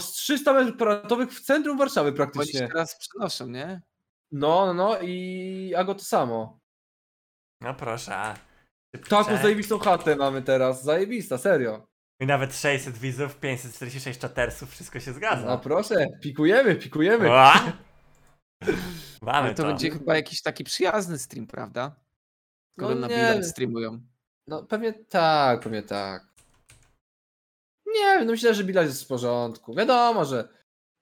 Z 0.00 0.12
300 0.12 0.52
metrów 0.52 0.76
kwadratowych 0.76 1.32
w 1.32 1.40
centrum 1.40 1.78
Warszawy 1.78 2.08
Oni 2.08 2.16
praktycznie. 2.16 2.68
teraz 2.68 2.98
przenoszą, 2.98 3.48
nie? 3.48 3.82
No, 4.32 4.66
no, 4.66 4.74
no 4.74 5.00
i 5.02 5.74
Ago 5.76 5.94
to 5.94 6.04
samo. 6.04 6.58
No 7.60 7.74
proszę. 7.74 8.34
Taką 9.08 9.36
zajebistą 9.36 9.78
chatę 9.78 10.16
mamy 10.16 10.42
teraz, 10.42 10.84
zajebista, 10.84 11.38
serio. 11.38 11.86
I 12.20 12.26
nawet 12.26 12.56
600 12.56 12.98
widzów, 12.98 13.36
546 13.36 14.20
czatersów, 14.20 14.70
wszystko 14.70 15.00
się 15.00 15.12
zgadza. 15.12 15.46
No 15.46 15.58
proszę, 15.58 16.06
pikujemy, 16.22 16.76
pikujemy. 16.76 17.28
Ła! 17.28 17.72
Mamy 19.22 19.38
Ale 19.38 19.54
to 19.54 19.62
to. 19.62 19.68
będzie 19.68 19.90
chyba 19.90 20.16
jakiś 20.16 20.42
taki 20.42 20.64
przyjazny 20.64 21.18
stream, 21.18 21.46
prawda? 21.46 21.96
Skoro 22.72 22.94
No 22.94 23.00
na 23.00 23.08
bilet 23.08 23.46
streamują. 23.46 24.00
No 24.46 24.62
pewnie 24.62 24.92
tak, 24.92 25.60
pewnie 25.60 25.82
tak. 25.82 26.26
Nie 27.86 28.00
wiem, 28.00 28.26
no 28.26 28.32
myślę, 28.32 28.54
że 28.54 28.64
bilans 28.64 28.88
jest 28.88 29.04
w 29.04 29.06
porządku. 29.06 29.74
Wiadomo, 29.74 30.24
że 30.24 30.48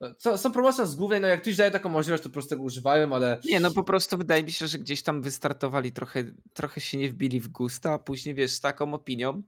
no, 0.00 0.14
co, 0.14 0.38
są 0.38 0.52
promocje 0.52 0.86
z 0.86 0.94
głównej, 0.94 1.20
no 1.20 1.28
jak 1.28 1.42
ktoś 1.42 1.56
daje 1.56 1.70
taką 1.70 1.88
możliwość, 1.88 2.22
to 2.22 2.28
po 2.28 2.32
prostu 2.32 2.50
tego 2.50 2.62
używają, 2.62 3.14
ale 3.14 3.40
Nie, 3.44 3.60
no 3.60 3.70
po 3.70 3.84
prostu 3.84 4.18
wydaje 4.18 4.42
mi 4.42 4.52
się, 4.52 4.66
że 4.66 4.78
gdzieś 4.78 5.02
tam 5.02 5.22
wystartowali 5.22 5.92
trochę, 5.92 6.24
trochę 6.54 6.80
się 6.80 6.98
nie 6.98 7.10
wbili 7.10 7.40
w 7.40 7.48
gusta, 7.48 7.92
a 7.92 7.98
później 7.98 8.34
wiesz, 8.34 8.50
z 8.50 8.60
taką 8.60 8.94
opinią. 8.94 9.42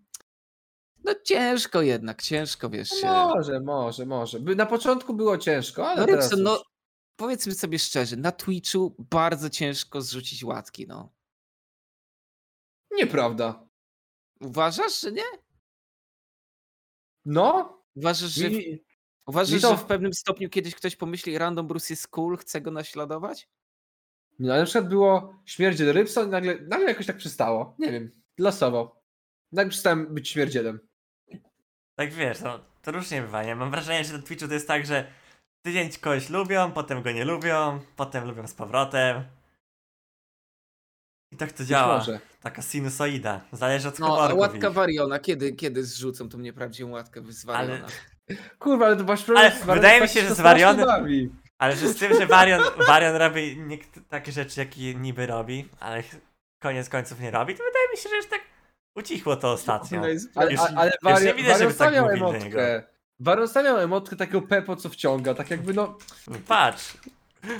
No 1.04 1.14
ciężko 1.24 1.82
jednak, 1.82 2.22
ciężko 2.22 2.70
wiesz 2.70 2.88
się. 2.88 3.06
może, 3.06 3.60
może, 3.60 4.06
może. 4.06 4.40
By, 4.40 4.56
na 4.56 4.66
początku 4.66 5.14
było 5.14 5.38
ciężko, 5.38 5.88
ale 5.88 6.00
No 6.00 6.06
teraz 6.06 6.24
Rybson, 6.24 6.42
no 6.42 6.62
powiedzmy 7.16 7.54
sobie 7.54 7.78
szczerze, 7.78 8.16
na 8.16 8.32
Twitchu 8.32 8.96
bardzo 8.98 9.50
ciężko 9.50 10.02
zrzucić 10.02 10.44
łatki, 10.44 10.86
no. 10.86 11.12
Nieprawda. 12.90 13.68
Uważasz, 14.40 15.00
że 15.00 15.12
nie? 15.12 15.24
No, 17.24 17.80
Uważasz, 17.94 18.30
że, 18.30 18.50
mi, 18.50 18.84
uważasz, 19.26 19.60
to- 19.60 19.70
że 19.70 19.76
w 19.76 19.84
pewnym 19.84 20.12
stopniu 20.14 20.50
kiedyś 20.50 20.74
ktoś 20.74 20.96
pomyśli, 20.96 21.38
Random 21.38 21.66
Bruce 21.66 21.92
jest 21.92 22.08
cool, 22.08 22.36
chce 22.36 22.60
go 22.60 22.70
naśladować? 22.70 23.48
no, 24.38 24.56
na 24.56 24.64
przykład 24.64 24.88
było 24.88 25.34
śmierdziel 25.44 25.92
Rybson 25.92 26.28
i 26.28 26.30
nagle, 26.30 26.60
nagle 26.60 26.86
jakoś 26.88 27.06
tak 27.06 27.16
przystało. 27.16 27.76
Nie 27.78 27.92
wiem, 27.92 28.22
losowo. 28.38 29.02
Nagle 29.52 29.70
przestałem 29.70 30.14
być 30.14 30.28
śmierdzielem. 30.28 30.80
Tak 32.00 32.12
wiesz, 32.12 32.40
no, 32.40 32.60
to 32.82 32.90
różnie 32.92 33.20
bywa, 33.20 33.44
nie? 33.44 33.56
Mam 33.56 33.70
wrażenie, 33.70 34.04
że 34.04 34.12
na 34.12 34.22
Twitchu 34.22 34.48
to 34.48 34.54
jest 34.54 34.68
tak, 34.68 34.86
że 34.86 35.06
tydzień 35.62 35.90
kogoś 35.90 36.30
lubią, 36.30 36.72
potem 36.72 37.02
go 37.02 37.12
nie 37.12 37.24
lubią, 37.24 37.80
potem 37.96 38.24
lubią 38.24 38.46
z 38.46 38.54
powrotem. 38.54 39.24
I 41.32 41.36
tak 41.36 41.52
to 41.52 41.64
działa. 41.64 41.98
może. 41.98 42.20
Taka 42.42 42.62
sinusoida. 42.62 43.40
Zależy 43.52 43.88
od 43.88 43.98
No, 43.98 44.22
a 44.22 44.34
łatka. 44.34 44.70
Wariona, 44.70 45.18
kiedy, 45.18 45.52
kiedy 45.52 45.84
zrzucą 45.84 46.28
tą 46.28 46.38
nieprawdziwą 46.38 46.90
łatkę 46.90 47.22
z 47.28 47.44
Wariona? 47.44 47.86
Kurwa, 48.58 48.86
ale 48.86 48.96
to 48.96 49.04
masz 49.04 49.22
problem 49.22 49.52
Ale 49.66 49.74
wydaje 49.74 50.00
mi 50.00 50.06
tak 50.06 50.16
się, 50.16 50.28
że 50.28 50.34
z 50.34 50.40
Warionem-. 50.40 51.28
Ale 51.58 51.76
że 51.76 51.88
z 51.88 51.96
tym, 51.96 52.14
że 52.18 52.26
Varian, 52.26 52.62
Varian 52.86 53.16
robi 53.26 53.58
takie 54.08 54.32
rzeczy, 54.32 54.60
jakie 54.60 54.94
niby 54.94 55.26
robi, 55.26 55.68
ale 55.80 56.02
koniec 56.62 56.88
końców 56.88 57.20
nie 57.20 57.30
robi, 57.30 57.54
to 57.54 57.64
wydaje 57.64 57.88
mi 57.90 57.96
się, 57.96 58.08
że 58.08 58.16
już 58.16 58.26
tak 58.26 58.49
ucichło 58.94 59.36
to 59.36 59.52
ostatnio. 59.52 60.00
No 60.00 60.08
jest 60.08 60.30
Ale, 60.34 60.52
Już- 60.52 60.60
ale 60.76 60.92
już 61.10 61.22
nie 61.22 61.34
widać, 61.34 61.58
żeby 61.58 61.74
tak 61.74 61.94
emotkę. 61.94 62.82
Warion 63.20 63.48
stawiał 63.48 63.78
emotkę 63.78 64.16
takiego 64.16 64.42
Pepo, 64.42 64.76
co 64.76 64.88
wciąga, 64.88 65.34
tak 65.34 65.50
jakby 65.50 65.74
no... 65.74 65.98
Patrz, 66.48 66.94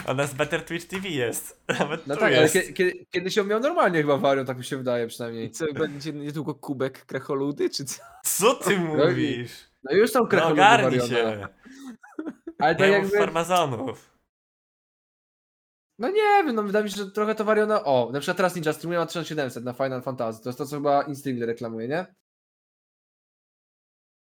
ona 0.06 0.26
z 0.26 0.34
Better 0.34 0.64
Twitch 0.64 0.86
TV 0.86 1.08
jest. 1.08 1.60
Nawet 1.78 2.06
No 2.06 2.14
tu 2.14 2.20
tak, 2.20 2.32
ale 2.32 2.42
jest. 2.42 2.54
kie- 2.74 2.92
kiedyś 3.10 3.36
ją 3.36 3.44
miał 3.44 3.60
normalnie 3.60 4.00
chyba 4.00 4.16
Warion, 4.16 4.46
tak 4.46 4.58
mi 4.58 4.64
się 4.64 4.76
wydaje 4.76 5.04
I 5.04 5.08
przynajmniej. 5.08 5.50
co, 5.50 5.72
będzie 5.72 6.12
niedługo 6.12 6.54
kubek 6.54 7.06
krecholudy, 7.06 7.70
czy 7.70 7.84
co? 7.84 8.02
Co 8.24 8.54
ty 8.54 8.78
mówisz? 8.78 9.52
No 9.84 9.96
już 9.96 10.12
tam 10.12 10.22
No 10.22 10.28
krecholudy 10.28 10.60
ogarnij 10.62 11.00
Wariona. 11.00 11.30
się. 11.32 11.48
Ale 12.58 12.74
to 12.74 12.84
jakby... 12.84 13.18
farmazonów. 13.18 14.09
No 16.00 16.08
nie 16.08 16.44
wiem, 16.44 16.54
no 16.54 16.62
wydaje 16.62 16.84
mi 16.84 16.90
się, 16.90 16.96
że 16.96 17.10
trochę 17.10 17.34
to 17.34 17.44
Wariona... 17.44 17.84
O, 17.84 18.10
na 18.12 18.20
przykład 18.20 18.36
teraz 18.36 18.54
Ninja 18.54 18.72
streamuje 18.72 18.98
ma 18.98 19.06
1700 19.06 19.64
na 19.64 19.72
Final 19.72 20.02
Fantasy, 20.02 20.42
to 20.42 20.48
jest 20.48 20.58
to, 20.58 20.66
co 20.66 20.76
chyba 20.76 21.02
InStream 21.02 21.42
reklamuje, 21.42 21.88
nie? 21.88 22.14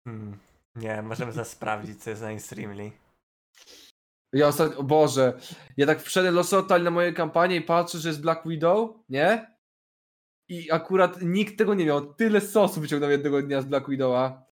Hmm. 0.09 0.39
Nie, 0.77 1.03
możemy 1.03 1.33
zaraz 1.33 1.51
sprawdzić, 1.51 2.03
co 2.03 2.11
jest 2.11 2.23
na 2.23 2.39
Streamly. 2.39 2.91
Ja 4.33 4.49
ostatnio, 4.49 4.79
o 4.79 4.83
Boże, 4.83 5.41
ja 5.77 5.87
tak 5.87 6.03
wszedłem 6.03 6.35
losotal 6.35 6.83
na 6.83 6.91
mojej 6.91 7.15
kampanii 7.15 7.59
i 7.59 7.63
patrzę, 7.63 7.99
że 7.99 8.09
jest 8.09 8.21
Black 8.21 8.49
Widow, 8.49 8.91
nie? 9.09 9.57
I 10.49 10.73
akurat 10.73 11.23
nikt 11.23 11.59
tego 11.59 11.75
nie 11.75 11.87
miał. 11.87 12.15
Tyle 12.15 12.41
sosu 12.41 12.81
wyciągnął 12.81 13.11
jednego 13.11 13.43
dnia 13.43 13.63
z 13.63 13.65
Black 13.65 13.89
Widowa. 13.89 14.47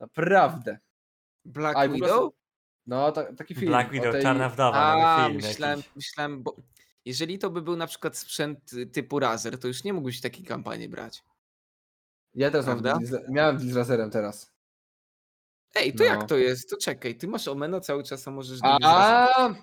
Naprawdę. 0.00 0.78
Black 1.44 1.76
A, 1.78 1.88
Widow? 1.88 2.32
No, 2.86 3.12
ta, 3.12 3.32
taki 3.32 3.54
film. 3.54 3.66
Black 3.66 3.90
Widow, 3.90 4.12
tej- 4.12 4.22
Czarna 4.22 4.48
Wdowa, 4.48 4.78
A, 4.78 5.16
nowy 5.18 5.32
film 5.32 5.42
myślałem, 5.50 5.78
jakiś. 5.78 5.96
myślałem, 5.96 6.42
bo 6.42 6.56
jeżeli 7.04 7.38
to 7.38 7.50
by 7.50 7.62
był 7.62 7.76
na 7.76 7.86
przykład 7.86 8.16
sprzęt 8.16 8.72
y, 8.72 8.86
typu 8.86 9.18
Razer, 9.18 9.58
to 9.58 9.68
już 9.68 9.84
nie 9.84 9.92
mógłbyś 9.92 10.20
takiej 10.20 10.44
kampanii 10.44 10.88
brać. 10.88 11.22
Ja 12.34 12.50
też 12.50 12.66
mam 12.66 12.82
Prawda? 12.82 13.06
z, 13.06 13.28
miałem 13.28 13.58
z 13.58 13.74
laserem 13.74 14.10
teraz. 14.10 14.54
Ej, 15.74 15.92
to 15.94 16.04
No. 16.04 16.10
jak 16.10 16.24
to 16.28 16.36
jest? 16.36 16.70
To 16.70 16.76
czekaj, 16.76 17.14
ty 17.14 17.28
masz 17.28 17.48
Omena 17.48 17.80
cały 17.80 18.02
czas, 18.04 18.28
a 18.28 18.30
możesz... 18.30 18.60
Razerem. 18.60 18.80
A, 18.84 19.54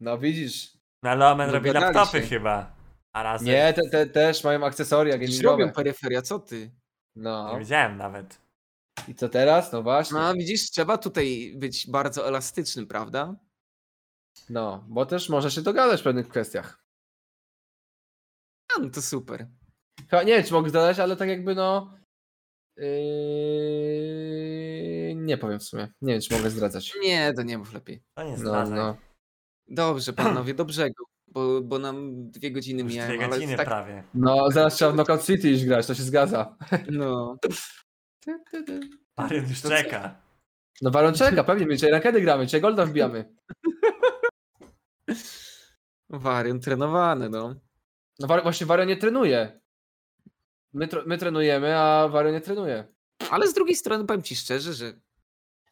no 0.00 0.18
widzisz. 0.18 0.72
No 1.02 1.10
ale 1.10 1.26
Omen 1.30 1.50
robi 1.50 1.66
Dogadali 1.66 1.94
laptopy 1.96 2.20
się. 2.22 2.26
chyba. 2.28 2.76
A 3.12 3.22
raz 3.22 3.42
Nie, 3.42 3.72
te, 3.74 3.82
te 3.90 4.06
też 4.06 4.44
mają 4.44 4.66
akcesoria 4.66 5.18
gamingowe. 5.18 5.42
robią 5.62 5.72
peryferia, 5.72 6.22
co 6.22 6.38
ty? 6.38 6.70
No. 7.16 7.52
Nie 7.52 7.58
wiedziałem 7.58 7.96
nawet. 7.96 8.38
I 9.08 9.14
co 9.14 9.28
teraz? 9.28 9.72
No 9.72 9.82
właśnie. 9.82 10.18
No 10.18 10.34
widzisz, 10.34 10.70
trzeba 10.70 10.98
tutaj 10.98 11.52
być 11.56 11.90
bardzo 11.90 12.28
elastycznym, 12.28 12.86
prawda? 12.86 13.34
No, 14.50 14.84
bo 14.88 15.06
też 15.06 15.28
może 15.28 15.50
się 15.50 15.62
dogadać 15.62 16.00
w 16.00 16.04
pewnych 16.04 16.28
kwestiach. 16.28 16.82
A, 18.76 18.80
no 18.80 18.90
to 18.90 19.02
super. 19.02 19.46
Chyba 20.10 20.22
nie 20.22 20.34
wiem, 20.34 20.44
czy 20.44 20.52
mogę 20.52 20.68
zdać, 20.70 20.98
ale 20.98 21.16
tak 21.16 21.28
jakby 21.28 21.54
no. 21.54 21.94
Yy, 22.76 22.84
nie 25.16 25.38
powiem 25.38 25.58
w 25.58 25.62
sumie. 25.64 25.88
Nie 26.02 26.12
wiem, 26.12 26.22
czy 26.22 26.36
mogę 26.36 26.50
zdradzać. 26.50 26.92
Nie, 27.02 27.32
to 27.36 27.42
nie 27.42 27.58
mów 27.58 27.72
lepiej. 27.72 28.02
To 28.14 28.24
nie 28.24 28.30
No, 28.30 28.36
zdradzaj. 28.36 28.78
no. 28.78 28.96
Dobrze, 29.68 30.12
panowie, 30.12 30.54
do 30.60 30.64
brzegu, 30.64 31.04
bo, 31.28 31.60
bo 31.62 31.78
nam 31.78 32.30
dwie 32.30 32.50
godziny 32.50 32.84
mijają, 32.84 33.14
dwie 33.16 33.24
ale 33.24 33.34
godziny 33.34 33.56
tak, 33.56 33.66
prawie. 33.66 34.04
no, 34.14 34.50
zaraz 34.50 34.74
trzeba 34.74 34.90
w 34.90 34.94
Knockout 34.94 35.24
City 35.26 35.50
iść 35.50 35.64
grać, 35.64 35.86
to 35.86 35.94
się 35.94 36.02
zgadza. 36.02 36.56
no. 36.90 37.36
Marian 39.16 39.48
już 39.48 39.62
czeka. 39.62 40.22
No 40.82 40.90
Baron 40.90 41.14
czeka, 41.14 41.44
pewnie, 41.44 41.66
my 41.66 41.74
dzisiaj 41.74 41.90
rankedy 41.90 42.20
gramy, 42.20 42.46
dzisiaj 42.46 42.60
Golda 42.60 42.86
wbijamy. 42.86 43.34
Wariant 46.10 46.64
trenowany, 46.64 47.28
no. 47.28 47.54
No 48.18 48.26
War- 48.26 48.42
właśnie 48.42 48.66
Wario 48.66 48.84
nie 48.84 48.96
trenuje. 48.96 49.60
My, 50.72 50.88
my 51.06 51.18
trenujemy, 51.18 51.78
a 51.78 52.08
Wario 52.08 52.32
nie 52.32 52.40
trenuje. 52.40 52.94
Ale 53.30 53.48
z 53.48 53.54
drugiej 53.54 53.76
strony 53.76 54.04
powiem 54.04 54.22
ci 54.22 54.36
szczerze, 54.36 54.74
że 54.74 55.00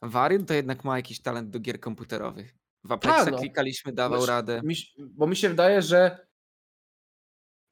Wariant 0.02 0.48
to 0.48 0.55
jednak 0.55 0.85
ma 0.85 0.97
jakiś 0.97 1.22
talent 1.22 1.51
do 1.51 1.60
gier 1.60 1.81
komputerowych. 1.81 2.55
W 2.85 2.93
Aplexa 2.93 3.31
no. 3.31 3.39
klikaliśmy, 3.39 3.93
dawał 3.93 4.20
Wiesz, 4.20 4.28
radę. 4.28 4.60
Mi, 4.64 4.74
bo 4.98 5.26
mi 5.26 5.36
się 5.36 5.48
wydaje, 5.48 5.82
że 5.82 6.26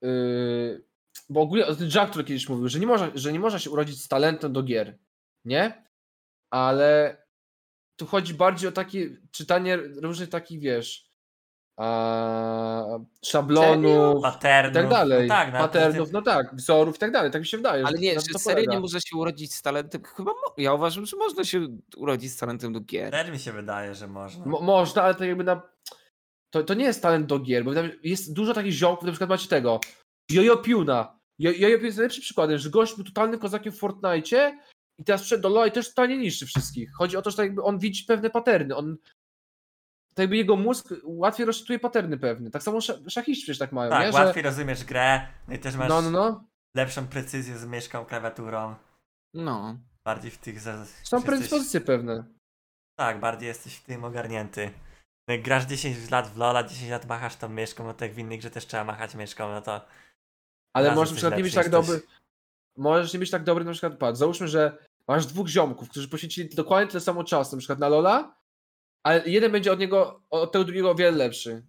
yy, 0.03 0.85
bo 1.29 1.41
ogólnie 1.41 1.65
Jack, 1.95 2.11
który 2.11 2.25
kiedyś 2.25 2.49
mówił, 2.49 2.69
że 2.69 2.81
nie, 2.81 2.87
można, 2.87 3.11
że 3.15 3.33
nie 3.33 3.41
można 3.41 3.59
się 3.59 3.71
urodzić 3.71 4.03
z 4.03 4.09
talentem 4.09 4.53
do 4.53 4.63
gier, 4.63 4.99
nie? 5.45 5.85
Ale 6.51 7.17
tu 7.97 8.07
chodzi 8.07 8.35
bardziej 8.35 8.69
o 8.69 8.73
takie 8.73 9.17
czytanie 9.31 9.77
różnych 9.77 10.29
takich, 10.29 10.61
wiesz, 10.61 11.13
a, 11.79 12.85
szablonów 13.25 14.19
i 14.19 14.23
Patternów. 14.23 14.75
tak 14.75 14.89
dalej, 14.89 15.29
No 15.29 15.35
tak, 15.35 15.53
no, 15.53 15.59
patternów, 15.59 16.13
no 16.13 16.23
tak, 16.23 16.55
wzorów 16.57 16.97
i 16.97 16.99
tak 16.99 17.13
dalej, 17.13 17.31
tak 17.31 17.41
mi 17.43 17.47
się 17.47 17.57
wydaje. 17.57 17.87
Ale 17.87 17.97
że 17.97 18.03
nie, 18.03 18.21
że 18.21 18.27
to 18.33 18.39
serio 18.39 18.71
nie 18.71 18.81
można 18.81 19.01
się 19.01 19.17
urodzić 19.17 19.55
z 19.55 19.63
talentem. 19.63 20.03
Chyba 20.05 20.31
mo- 20.31 20.55
ja 20.59 20.73
uważam, 20.75 21.07
że 21.07 21.17
można 21.17 21.45
się 21.45 21.67
urodzić 21.97 22.33
z 22.33 22.37
talentem 22.37 22.73
do 22.73 22.81
gier. 22.81 23.11
Też 23.11 23.31
mi 23.31 23.39
się 23.39 23.53
wydaje, 23.53 23.95
że 23.95 24.09
można. 24.09 24.47
Mo- 24.47 24.61
można, 24.61 25.03
ale 25.03 25.15
to 25.15 25.25
jakby 25.25 25.45
na... 25.45 25.63
To, 26.51 26.63
to 26.63 26.75
nie 26.75 26.85
jest 26.85 27.03
talent 27.03 27.27
do 27.27 27.39
gier, 27.39 27.65
bo 27.65 27.71
jest 28.03 28.33
dużo 28.35 28.55
takich 28.55 28.73
ziomków, 28.73 29.05
na 29.07 29.13
przykład 29.13 29.31
macie 29.31 29.49
tego, 29.49 29.81
Jojo 30.31 30.57
Piuna. 30.57 31.19
Jo- 31.39 31.53
Jojo 31.57 31.77
Piun 31.77 31.86
jest 31.86 31.99
najlepszym 31.99 32.23
przykładem, 32.23 32.59
że 32.59 32.70
gość 32.70 32.94
był 32.94 33.05
totalnym 33.05 33.40
kozakiem 33.40 33.73
w 33.73 33.78
Fortnite 33.78 34.59
i 34.99 35.05
teraz 35.05 35.23
przed 35.23 35.40
do 35.40 35.66
i 35.66 35.73
też 35.73 35.89
totalnie 35.89 36.19
niszczy 36.19 36.47
wszystkich. 36.47 36.90
Chodzi 36.99 37.16
o 37.16 37.23
to, 37.23 37.31
że 37.31 37.36
tak 37.36 37.47
jakby 37.47 37.62
on 37.62 37.78
widzi 37.78 38.05
pewne 38.05 38.31
paterny, 38.31 38.77
on 38.77 38.97
tak 40.15 40.19
jakby 40.23 40.36
jego 40.36 40.57
mózg 40.57 40.94
łatwiej 41.05 41.47
rozczytuje 41.47 41.78
paterny 41.78 42.19
pewne. 42.19 42.51
Tak 42.51 42.62
samo 42.62 42.78
sz- 42.78 43.12
szachiści 43.12 43.43
przecież 43.43 43.59
tak 43.59 43.73
mają, 43.73 43.90
tak, 43.90 44.07
nie? 44.07 44.12
łatwiej 44.19 44.43
rozumiesz 44.43 44.85
grę, 44.85 45.27
no 45.49 45.55
i 45.55 45.59
też 45.59 45.77
masz 45.77 45.89
No, 45.89 46.03
no, 46.03 46.11
no. 46.11 46.44
lepszą 46.77 47.07
precyzję 47.07 47.59
z 47.59 47.65
myszką, 47.66 48.05
klawiaturą. 48.05 48.74
No. 49.35 49.78
Bardziej 50.05 50.31
w 50.31 50.39
tych... 50.39 50.61
Za... 50.61 50.85
Są 50.86 50.90
jesteś- 51.16 51.23
predyspozycje 51.27 51.81
pewne. 51.81 52.24
Tak, 52.99 53.20
bardziej 53.20 53.47
jesteś 53.47 53.74
w 53.77 53.85
tym 53.85 54.05
ogarnięty. 54.05 54.70
No 55.28 55.35
jak 55.35 55.43
grasz 55.43 55.65
10 55.65 56.11
lat 56.11 56.28
w 56.28 56.36
Lola, 56.36 56.62
10 56.62 56.90
lat 56.90 57.07
machasz 57.09 57.36
tą 57.36 57.49
myszką, 57.49 57.85
no 57.85 57.94
to 57.94 58.05
jak 58.05 58.15
w 58.15 58.19
innych, 58.19 58.43
że 58.43 58.51
też 58.51 58.66
trzeba 58.66 58.85
machać 58.85 59.15
myszką, 59.15 59.49
no 59.49 59.62
to... 59.62 59.81
Ale 60.73 60.94
możesz 60.94 61.11
na 61.11 61.16
przykład 61.16 61.36
nie 61.36 61.43
być 61.43 61.55
tak 61.55 61.65
jesteś. 61.66 61.86
dobry. 61.86 62.07
Możesz 62.77 63.12
nie 63.12 63.19
być 63.19 63.31
tak 63.31 63.44
dobry, 63.44 63.65
na 63.65 63.73
przykład, 63.73 63.99
patrz, 63.99 64.19
załóżmy, 64.19 64.49
że 64.49 64.78
masz 65.09 65.27
dwóch 65.27 65.49
ziomków, 65.49 65.89
którzy 65.90 66.09
poświęcili 66.09 66.49
dokładnie 66.55 66.89
tyle 66.89 67.01
samo 67.01 67.24
czasu, 67.24 67.57
na 67.57 67.59
przykład 67.59 67.78
na 67.78 67.89
Lola, 67.89 68.36
ale 69.03 69.23
jeden 69.28 69.53
będzie 69.53 69.73
od 69.73 69.78
niego, 69.78 70.23
od 70.31 70.53
tego 70.53 70.65
drugiego 70.65 70.90
o 70.90 70.94
wiele 70.94 71.16
lepszy. 71.16 71.62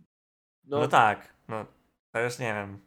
No, 0.64 0.80
No, 0.80 0.88
tak, 0.88 1.34
no 1.48 1.66
to 2.12 2.20
już 2.22 2.40
nie 2.40 2.54
wiem. 2.54 2.80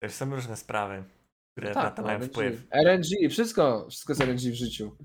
To 0.00 0.06
już 0.06 0.12
są 0.14 0.34
różne 0.34 0.56
sprawy, 0.56 1.04
które 1.52 1.74
na 1.74 1.90
to 1.90 2.02
no, 2.02 2.08
mają 2.08 2.18
RNG. 2.18 2.30
wpływ. 2.30 2.62
RNG, 2.84 3.30
wszystko, 3.30 3.86
wszystko 3.90 4.12
jest 4.12 4.20
RNG 4.22 4.38
w 4.52 4.54
życiu. 4.54 4.96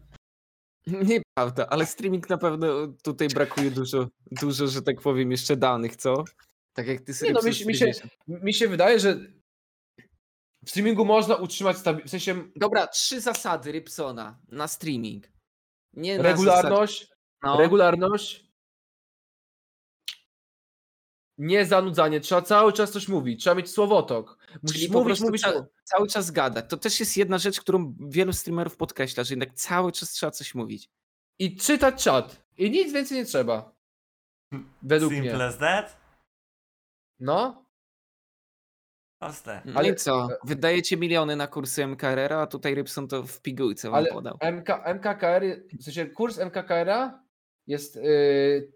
Nieprawda, 0.88 1.68
ale 1.70 1.86
streaming 1.86 2.30
na 2.30 2.38
pewno 2.38 2.68
tutaj 3.04 3.28
brakuje 3.28 3.72
dużo, 3.72 4.08
dużo, 4.32 4.68
że 4.68 4.82
tak 4.82 5.02
powiem, 5.02 5.32
jeszcze 5.32 5.56
danych, 5.58 5.96
co? 5.96 6.24
Tak 6.74 6.88
jak 6.88 7.02
ty 7.02 7.14
sobie 7.14 7.32
no, 7.34 7.42
mi 7.42 7.54
się- 7.54 7.66
mi 7.66 7.76
się- 7.76 7.92
Mi 8.28 8.54
się 8.54 8.68
wydaje, 8.68 9.00
że 9.00 9.18
w 10.66 10.70
streamingu 10.70 11.06
można 11.06 11.36
utrzymać 11.36 11.78
stabilność, 11.78 12.08
w 12.08 12.12
sensie 12.12 12.44
Dobra, 12.56 12.88
trzy 12.88 13.22
zasady 13.22 13.72
Rybsona 13.72 14.40
na 14.48 14.68
streaming. 14.68 15.28
Nie 15.94 16.18
na 16.18 16.24
regularność, 16.24 17.00
Zasad... 17.02 17.18
No, 17.44 17.58
regularność, 17.58 18.52
nie 21.38 21.66
zanudzanie, 21.66 22.20
trzeba 22.20 22.42
cały 22.42 22.74
czas 22.74 22.92
coś 22.92 23.08
mówić, 23.08 23.42
trzeba 23.42 23.56
mieć 23.56 23.72
słowotok. 23.72 24.38
Musisz 24.64 24.82
czyli 24.82 24.92
mówić, 24.92 25.20
mówić, 25.20 25.42
ca- 25.42 25.66
cały 25.84 26.08
czas 26.08 26.32
gadać. 26.32 26.66
To 26.70 26.78
też 26.78 27.00
jest 27.00 27.18
jedna 27.18 27.38
rzecz, 27.38 27.62
którą 27.62 27.96
wielu 28.00 28.34
streamerów 28.34 28.78
podkreśla, 28.78 29.24
że 29.24 29.34
jednak 29.34 29.54
cały 29.54 29.92
czas 29.92 30.12
trzeba 30.12 30.32
coś 30.32 30.56
mówić. 30.56 30.90
i 31.40 31.58
czytać 31.58 32.04
czat. 32.04 32.44
I 32.58 32.72
nic 32.72 32.94
więcej 32.94 33.18
nie 33.18 33.26
trzeba. 33.26 33.76
Według 34.82 35.14
Simple 35.14 35.34
mnie. 35.36 35.46
as 35.46 35.58
that? 35.58 35.98
No, 37.20 37.66
Proste. 39.22 39.62
No 39.66 39.80
Ale- 39.80 39.90
i 39.90 39.96
co? 39.96 40.28
Wydajecie 40.44 40.98
miliony 40.98 41.36
na 41.36 41.48
kursy 41.48 41.88
MKR, 41.88 42.34
a 42.34 42.48
tutaj 42.48 42.76
Rybson 42.76 43.08
to 43.08 43.24
w 43.24 43.42
pigułce 43.42 43.90
wam 43.90 43.96
ale 43.98 44.10
podał. 44.12 44.38
MK, 44.42 44.70
MKKR, 44.86 45.42
w 45.80 45.84
sensie 45.84 46.06
kurs 46.06 46.40
MKKR 46.40 47.12
jest 47.68 47.96
yy, 47.96 48.72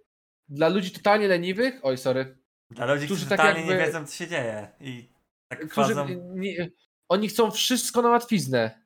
dla 0.50 0.68
ludzi 0.70 0.92
totalnie 0.92 1.28
leniwych, 1.28 1.80
oj 1.84 1.98
sorry, 1.98 2.38
Dla 2.70 2.86
ludzi, 2.86 3.06
którzy 3.06 3.26
którzy 3.26 3.30
tak 3.30 3.40
totalnie 3.40 3.60
jakby- 3.60 3.76
nie 3.76 3.86
wiedzą, 3.86 4.06
co 4.06 4.14
się 4.16 4.28
dzieje. 4.28 4.68
I 4.80 5.10
tak 5.48 5.70
którzy 5.70 5.96
nie, 6.36 6.70
oni 7.10 7.28
chcą 7.28 7.52
wszystko 7.52 8.02
na 8.02 8.10
łatwiznę. 8.10 8.86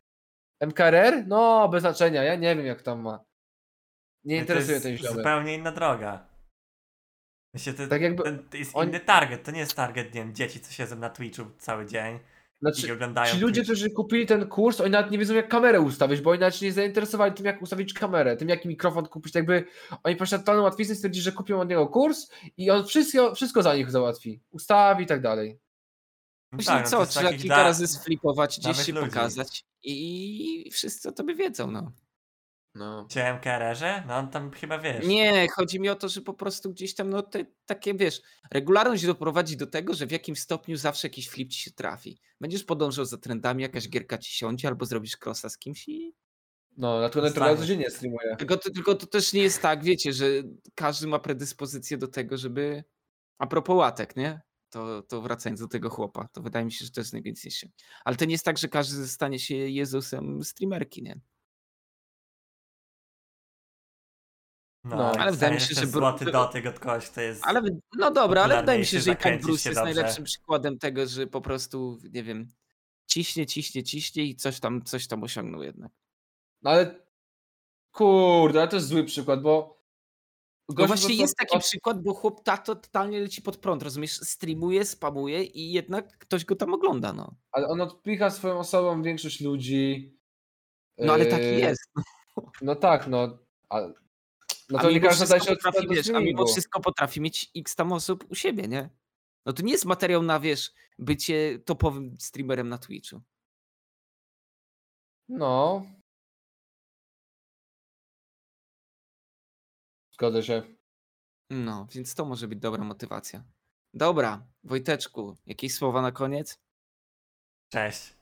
MKRR? 0.61 1.27
No, 1.27 1.69
bez 1.69 1.81
znaczenia, 1.81 2.23
ja 2.23 2.36
nie 2.36 2.56
wiem 2.56 2.65
jak 2.65 2.81
tam 2.81 3.02
ma. 3.02 3.19
Nie 4.23 4.36
No 4.36 4.40
to 4.40 4.41
interesuje 4.53 4.73
jest 4.73 4.86
ten 4.86 4.98
ziomek. 4.98 5.14
zupełnie 5.18 5.56
inna 5.56 5.72
droga. 5.72 6.28
Myślę, 7.53 7.73
to, 7.73 7.88
Tak 7.88 8.01
jakby 8.01 8.23
ten, 8.23 8.49
to 8.49 8.57
jest 8.57 8.71
oni- 8.73 8.89
inny 8.89 8.99
target, 8.99 9.43
to 9.43 9.51
nie 9.51 9.59
jest 9.59 9.73
target, 9.73 10.13
nie 10.13 10.21
wiem, 10.21 10.35
dzieci, 10.35 10.59
co 10.59 10.71
siedzą 10.71 10.95
na 10.95 11.09
Twitchu 11.09 11.43
cały 11.57 11.85
dzień 11.85 12.19
Znaczy, 12.61 12.88
i 12.88 12.91
oglądają 12.91 13.34
Ci 13.35 13.39
ludzie, 13.41 13.53
Twitch. 13.61 13.71
którzy 13.71 13.89
kupili 13.89 14.26
ten 14.26 14.47
kurs, 14.47 14.81
oni 14.81 14.91
nawet 14.91 15.11
nie 15.11 15.17
wiedzą, 15.17 15.34
jak 15.34 15.47
kamerę 15.49 15.81
ustawić, 15.81 16.21
bo 16.21 16.30
oni 16.31 16.39
nawet 16.39 16.55
się 16.55 16.65
nie 16.65 16.71
zainteresowali 16.73 17.34
tym, 17.34 17.45
jak 17.45 17.61
ustawić 17.61 17.93
kamerę, 17.93 18.38
tym, 18.38 18.49
jaki 18.49 18.67
mikrofon 18.67 19.05
kupić. 19.05 19.34
Tak 19.34 19.39
jakby 19.39 19.65
oni 20.03 20.15
na 20.31 20.38
totalną 20.38 20.63
łatwiznę, 20.63 20.95
stwierdzili, 20.95 21.23
że 21.23 21.31
kupią 21.31 21.59
od 21.61 21.69
niego 21.69 21.88
kurs 21.88 22.30
i 22.57 22.69
on 22.71 22.85
wszystko, 22.85 23.35
wszystko 23.35 23.63
za 23.63 23.76
nich 23.76 23.91
załatwi. 23.91 24.41
Ustawi 24.51 25.03
i 25.03 25.07
tak 25.07 25.21
dalej. 25.21 25.59
No 26.51 26.57
Później 26.57 26.76
tak, 26.77 26.84
no 26.84 26.89
co, 26.89 27.05
trzeba 27.05 27.30
kilka 27.34 27.55
da- 27.55 27.63
razy 27.63 27.88
sflipować, 27.88 28.59
gdzieś 28.59 28.85
się 28.85 28.93
ludzi. 28.93 29.07
pokazać 29.07 29.65
i 29.84 30.69
wszyscy 30.73 31.09
o 31.09 31.11
tobie 31.11 31.35
wiedzą, 31.35 31.71
no. 31.71 31.91
No. 32.80 33.06
Chciałem 33.10 33.39
KRR-ze? 33.39 34.03
No 34.07 34.15
on 34.15 34.30
tam 34.30 34.51
chyba 34.51 34.80
wiesz. 34.80 35.07
Nie, 35.07 35.47
chodzi 35.56 35.80
mi 35.80 35.89
o 35.89 35.95
to, 35.95 36.10
że 36.10 36.22
po 36.22 36.34
prostu 36.34 36.72
gdzieś 36.72 36.95
tam, 36.95 37.10
no 37.10 37.22
te, 37.22 37.45
takie 37.65 37.93
wiesz, 37.93 38.22
regularność 38.51 39.06
doprowadzi 39.06 39.57
do 39.57 39.68
tego, 39.68 39.93
że 39.93 40.07
w 40.07 40.11
jakimś 40.11 40.39
stopniu 40.39 40.77
zawsze 40.77 41.07
jakiś 41.07 41.30
flip 41.30 41.49
ci 41.49 41.60
się 41.60 41.72
trafi. 41.72 42.19
Będziesz 42.41 42.64
podążał 42.64 43.06
za 43.06 43.18
trendami, 43.18 43.64
jakaś 43.64 43.89
gierka 43.89 44.18
ci 44.18 44.34
siądzie, 44.34 44.68
albo 44.68 44.85
zrobisz 44.85 45.18
crossa 45.26 45.49
z 45.49 45.57
kimś 45.57 45.88
i... 45.88 46.15
No, 46.77 46.99
dlatego 46.99 47.22
Zostanie. 47.22 47.30
Naturalnie 47.30 47.57
codziennie 47.61 47.89
streamuje. 47.89 48.35
Tylko, 48.35 48.57
to- 48.57 48.72
tylko 48.72 48.95
to 48.95 49.07
też 49.07 49.34
nie 49.34 49.41
jest 49.41 49.61
tak, 49.61 49.84
wiecie, 49.84 50.14
że 50.14 50.26
każdy 50.76 51.07
ma 51.07 51.19
predyspozycję 51.19 51.97
do 51.97 52.07
tego, 52.07 52.38
żeby... 52.38 52.84
A 53.38 53.47
propos 53.47 53.76
łatek, 53.76 54.15
nie? 54.15 54.41
To, 54.69 55.01
to 55.01 55.22
wracając 55.22 55.60
do 55.60 55.68
tego 55.68 55.89
chłopa, 55.89 56.27
to 56.34 56.41
wydaje 56.41 56.65
mi 56.65 56.72
się, 56.72 56.85
że 56.85 56.91
to 56.91 57.01
jest 57.01 57.14
najwięcej. 57.14 57.51
Ale 58.06 58.15
to 58.15 58.26
nie 58.26 58.31
jest 58.31 58.45
tak, 58.45 58.57
że 58.57 58.68
każdy 58.68 59.07
stanie 59.07 59.39
się 59.39 59.56
Jezusem 59.56 60.43
streamerki, 60.43 61.03
nie? 61.03 61.19
No, 64.90 64.95
No, 64.98 65.11
ale 65.11 65.32
wydaje 65.32 65.53
mi 65.53 65.61
się, 65.61 65.76
że 65.76 65.82
ten 65.82 65.90
złoty 65.90 66.26
bro- 66.26 66.32
dotyk 66.32 66.66
od 66.66 66.80
kogoś, 66.80 67.10
to 67.10 67.22
jest... 67.22 67.41
Ale 67.45 67.61
no 67.98 68.11
dobra, 68.11 68.44
ale 68.44 68.60
wydaje 68.60 68.80
mi 68.80 68.86
się, 68.86 68.99
że 68.99 69.11
i 69.11 69.16
tak 69.16 69.41
Bruce 69.41 69.70
jest 69.70 69.80
dobrze. 69.80 69.94
najlepszym 69.94 70.24
przykładem 70.24 70.80
tego, 70.80 71.07
że 71.07 71.28
po 71.28 71.41
prostu, 71.41 71.98
nie 72.14 72.24
wiem, 72.24 72.48
ciśnie, 73.07 73.45
ciśnie, 73.45 73.84
ciśnie 73.84 74.24
i 74.24 74.36
coś 74.36 74.60
tam, 74.60 74.84
coś 74.84 75.07
tam 75.07 75.24
osiągnął 75.24 75.64
jednak. 75.64 75.91
No 76.61 76.70
ale 76.72 76.95
kurde, 77.91 78.60
ale 78.60 78.68
to 78.68 78.76
jest 78.76 78.88
zły 78.88 79.03
przykład, 79.03 79.41
bo 79.41 79.80
No 80.78 80.88
właśnie 80.88 81.16
jest 81.16 81.38
taki 81.38 81.57
od- 81.57 81.64
przykład, 81.64 82.02
bo 82.03 82.14
chłop 82.14 82.44
tak 82.44 82.66
to 82.66 82.76
totalnie 82.76 83.20
leci 83.20 83.41
pod 83.41 83.57
prąd, 83.57 83.84
rozumiesz? 83.84 84.11
Streamuje, 84.14 84.86
spamuje 84.86 85.44
i 85.44 85.72
jednak 85.72 86.18
ktoś 86.18 86.45
go 86.45 86.56
tam 86.56 86.74
ogląda, 86.74 87.14
no. 87.14 87.36
Ale 87.52 87.68
on 87.68 87.82
odpycha 87.82 88.30
swoją 88.30 88.60
osobą 88.60 89.02
większość 89.02 89.41
ludzi. 89.41 90.16
No 90.98 91.14
ale 91.14 91.26
taki 91.26 91.44
Yy, 91.44 91.52
jest. 91.60 91.91
No 92.61 92.76
tak, 92.76 93.07
no. 93.07 93.38
A, 94.70 94.74
no 94.74 94.80
a 94.80 94.82
to 94.82 94.90
nie 94.90 94.96
mimo 94.96 95.08
każdy 95.10 95.40
się 95.40 95.56
potrafi, 95.56 95.88
wiesz, 95.88 96.10
a 96.10 96.20
mimo 96.20 96.46
wszystko 96.46 96.80
potrafi 96.80 97.22
mieć 97.22 97.52
x 97.56 97.76
tam 97.76 97.91
osób 97.91 98.26
u 98.32 98.36
siebie, 98.36 98.68
nie? 98.68 98.90
No 99.46 99.54
to 99.54 99.64
nie 99.64 99.72
jest 99.72 99.86
materiał 99.86 100.24
na, 100.24 100.40
wiesz, 100.40 100.74
bycie 101.00 101.60
topowym 101.60 102.16
streamerem 102.20 102.70
na 102.70 102.78
Twitchu. 102.78 103.22
No. 105.30 105.86
Zgodzę 110.12 110.44
się. 110.44 110.64
No, 111.50 111.88
więc 111.91 112.16
to 112.16 112.26
może 112.26 112.48
być 112.48 112.60
dobra 112.60 112.84
motywacja. 112.84 113.44
Dobra, 113.94 114.48
Wojteczku, 114.64 115.38
jakieś 115.46 115.76
słowa 115.76 116.02
na 116.02 116.12
koniec? 116.12 116.60
Cześć. 117.70 118.14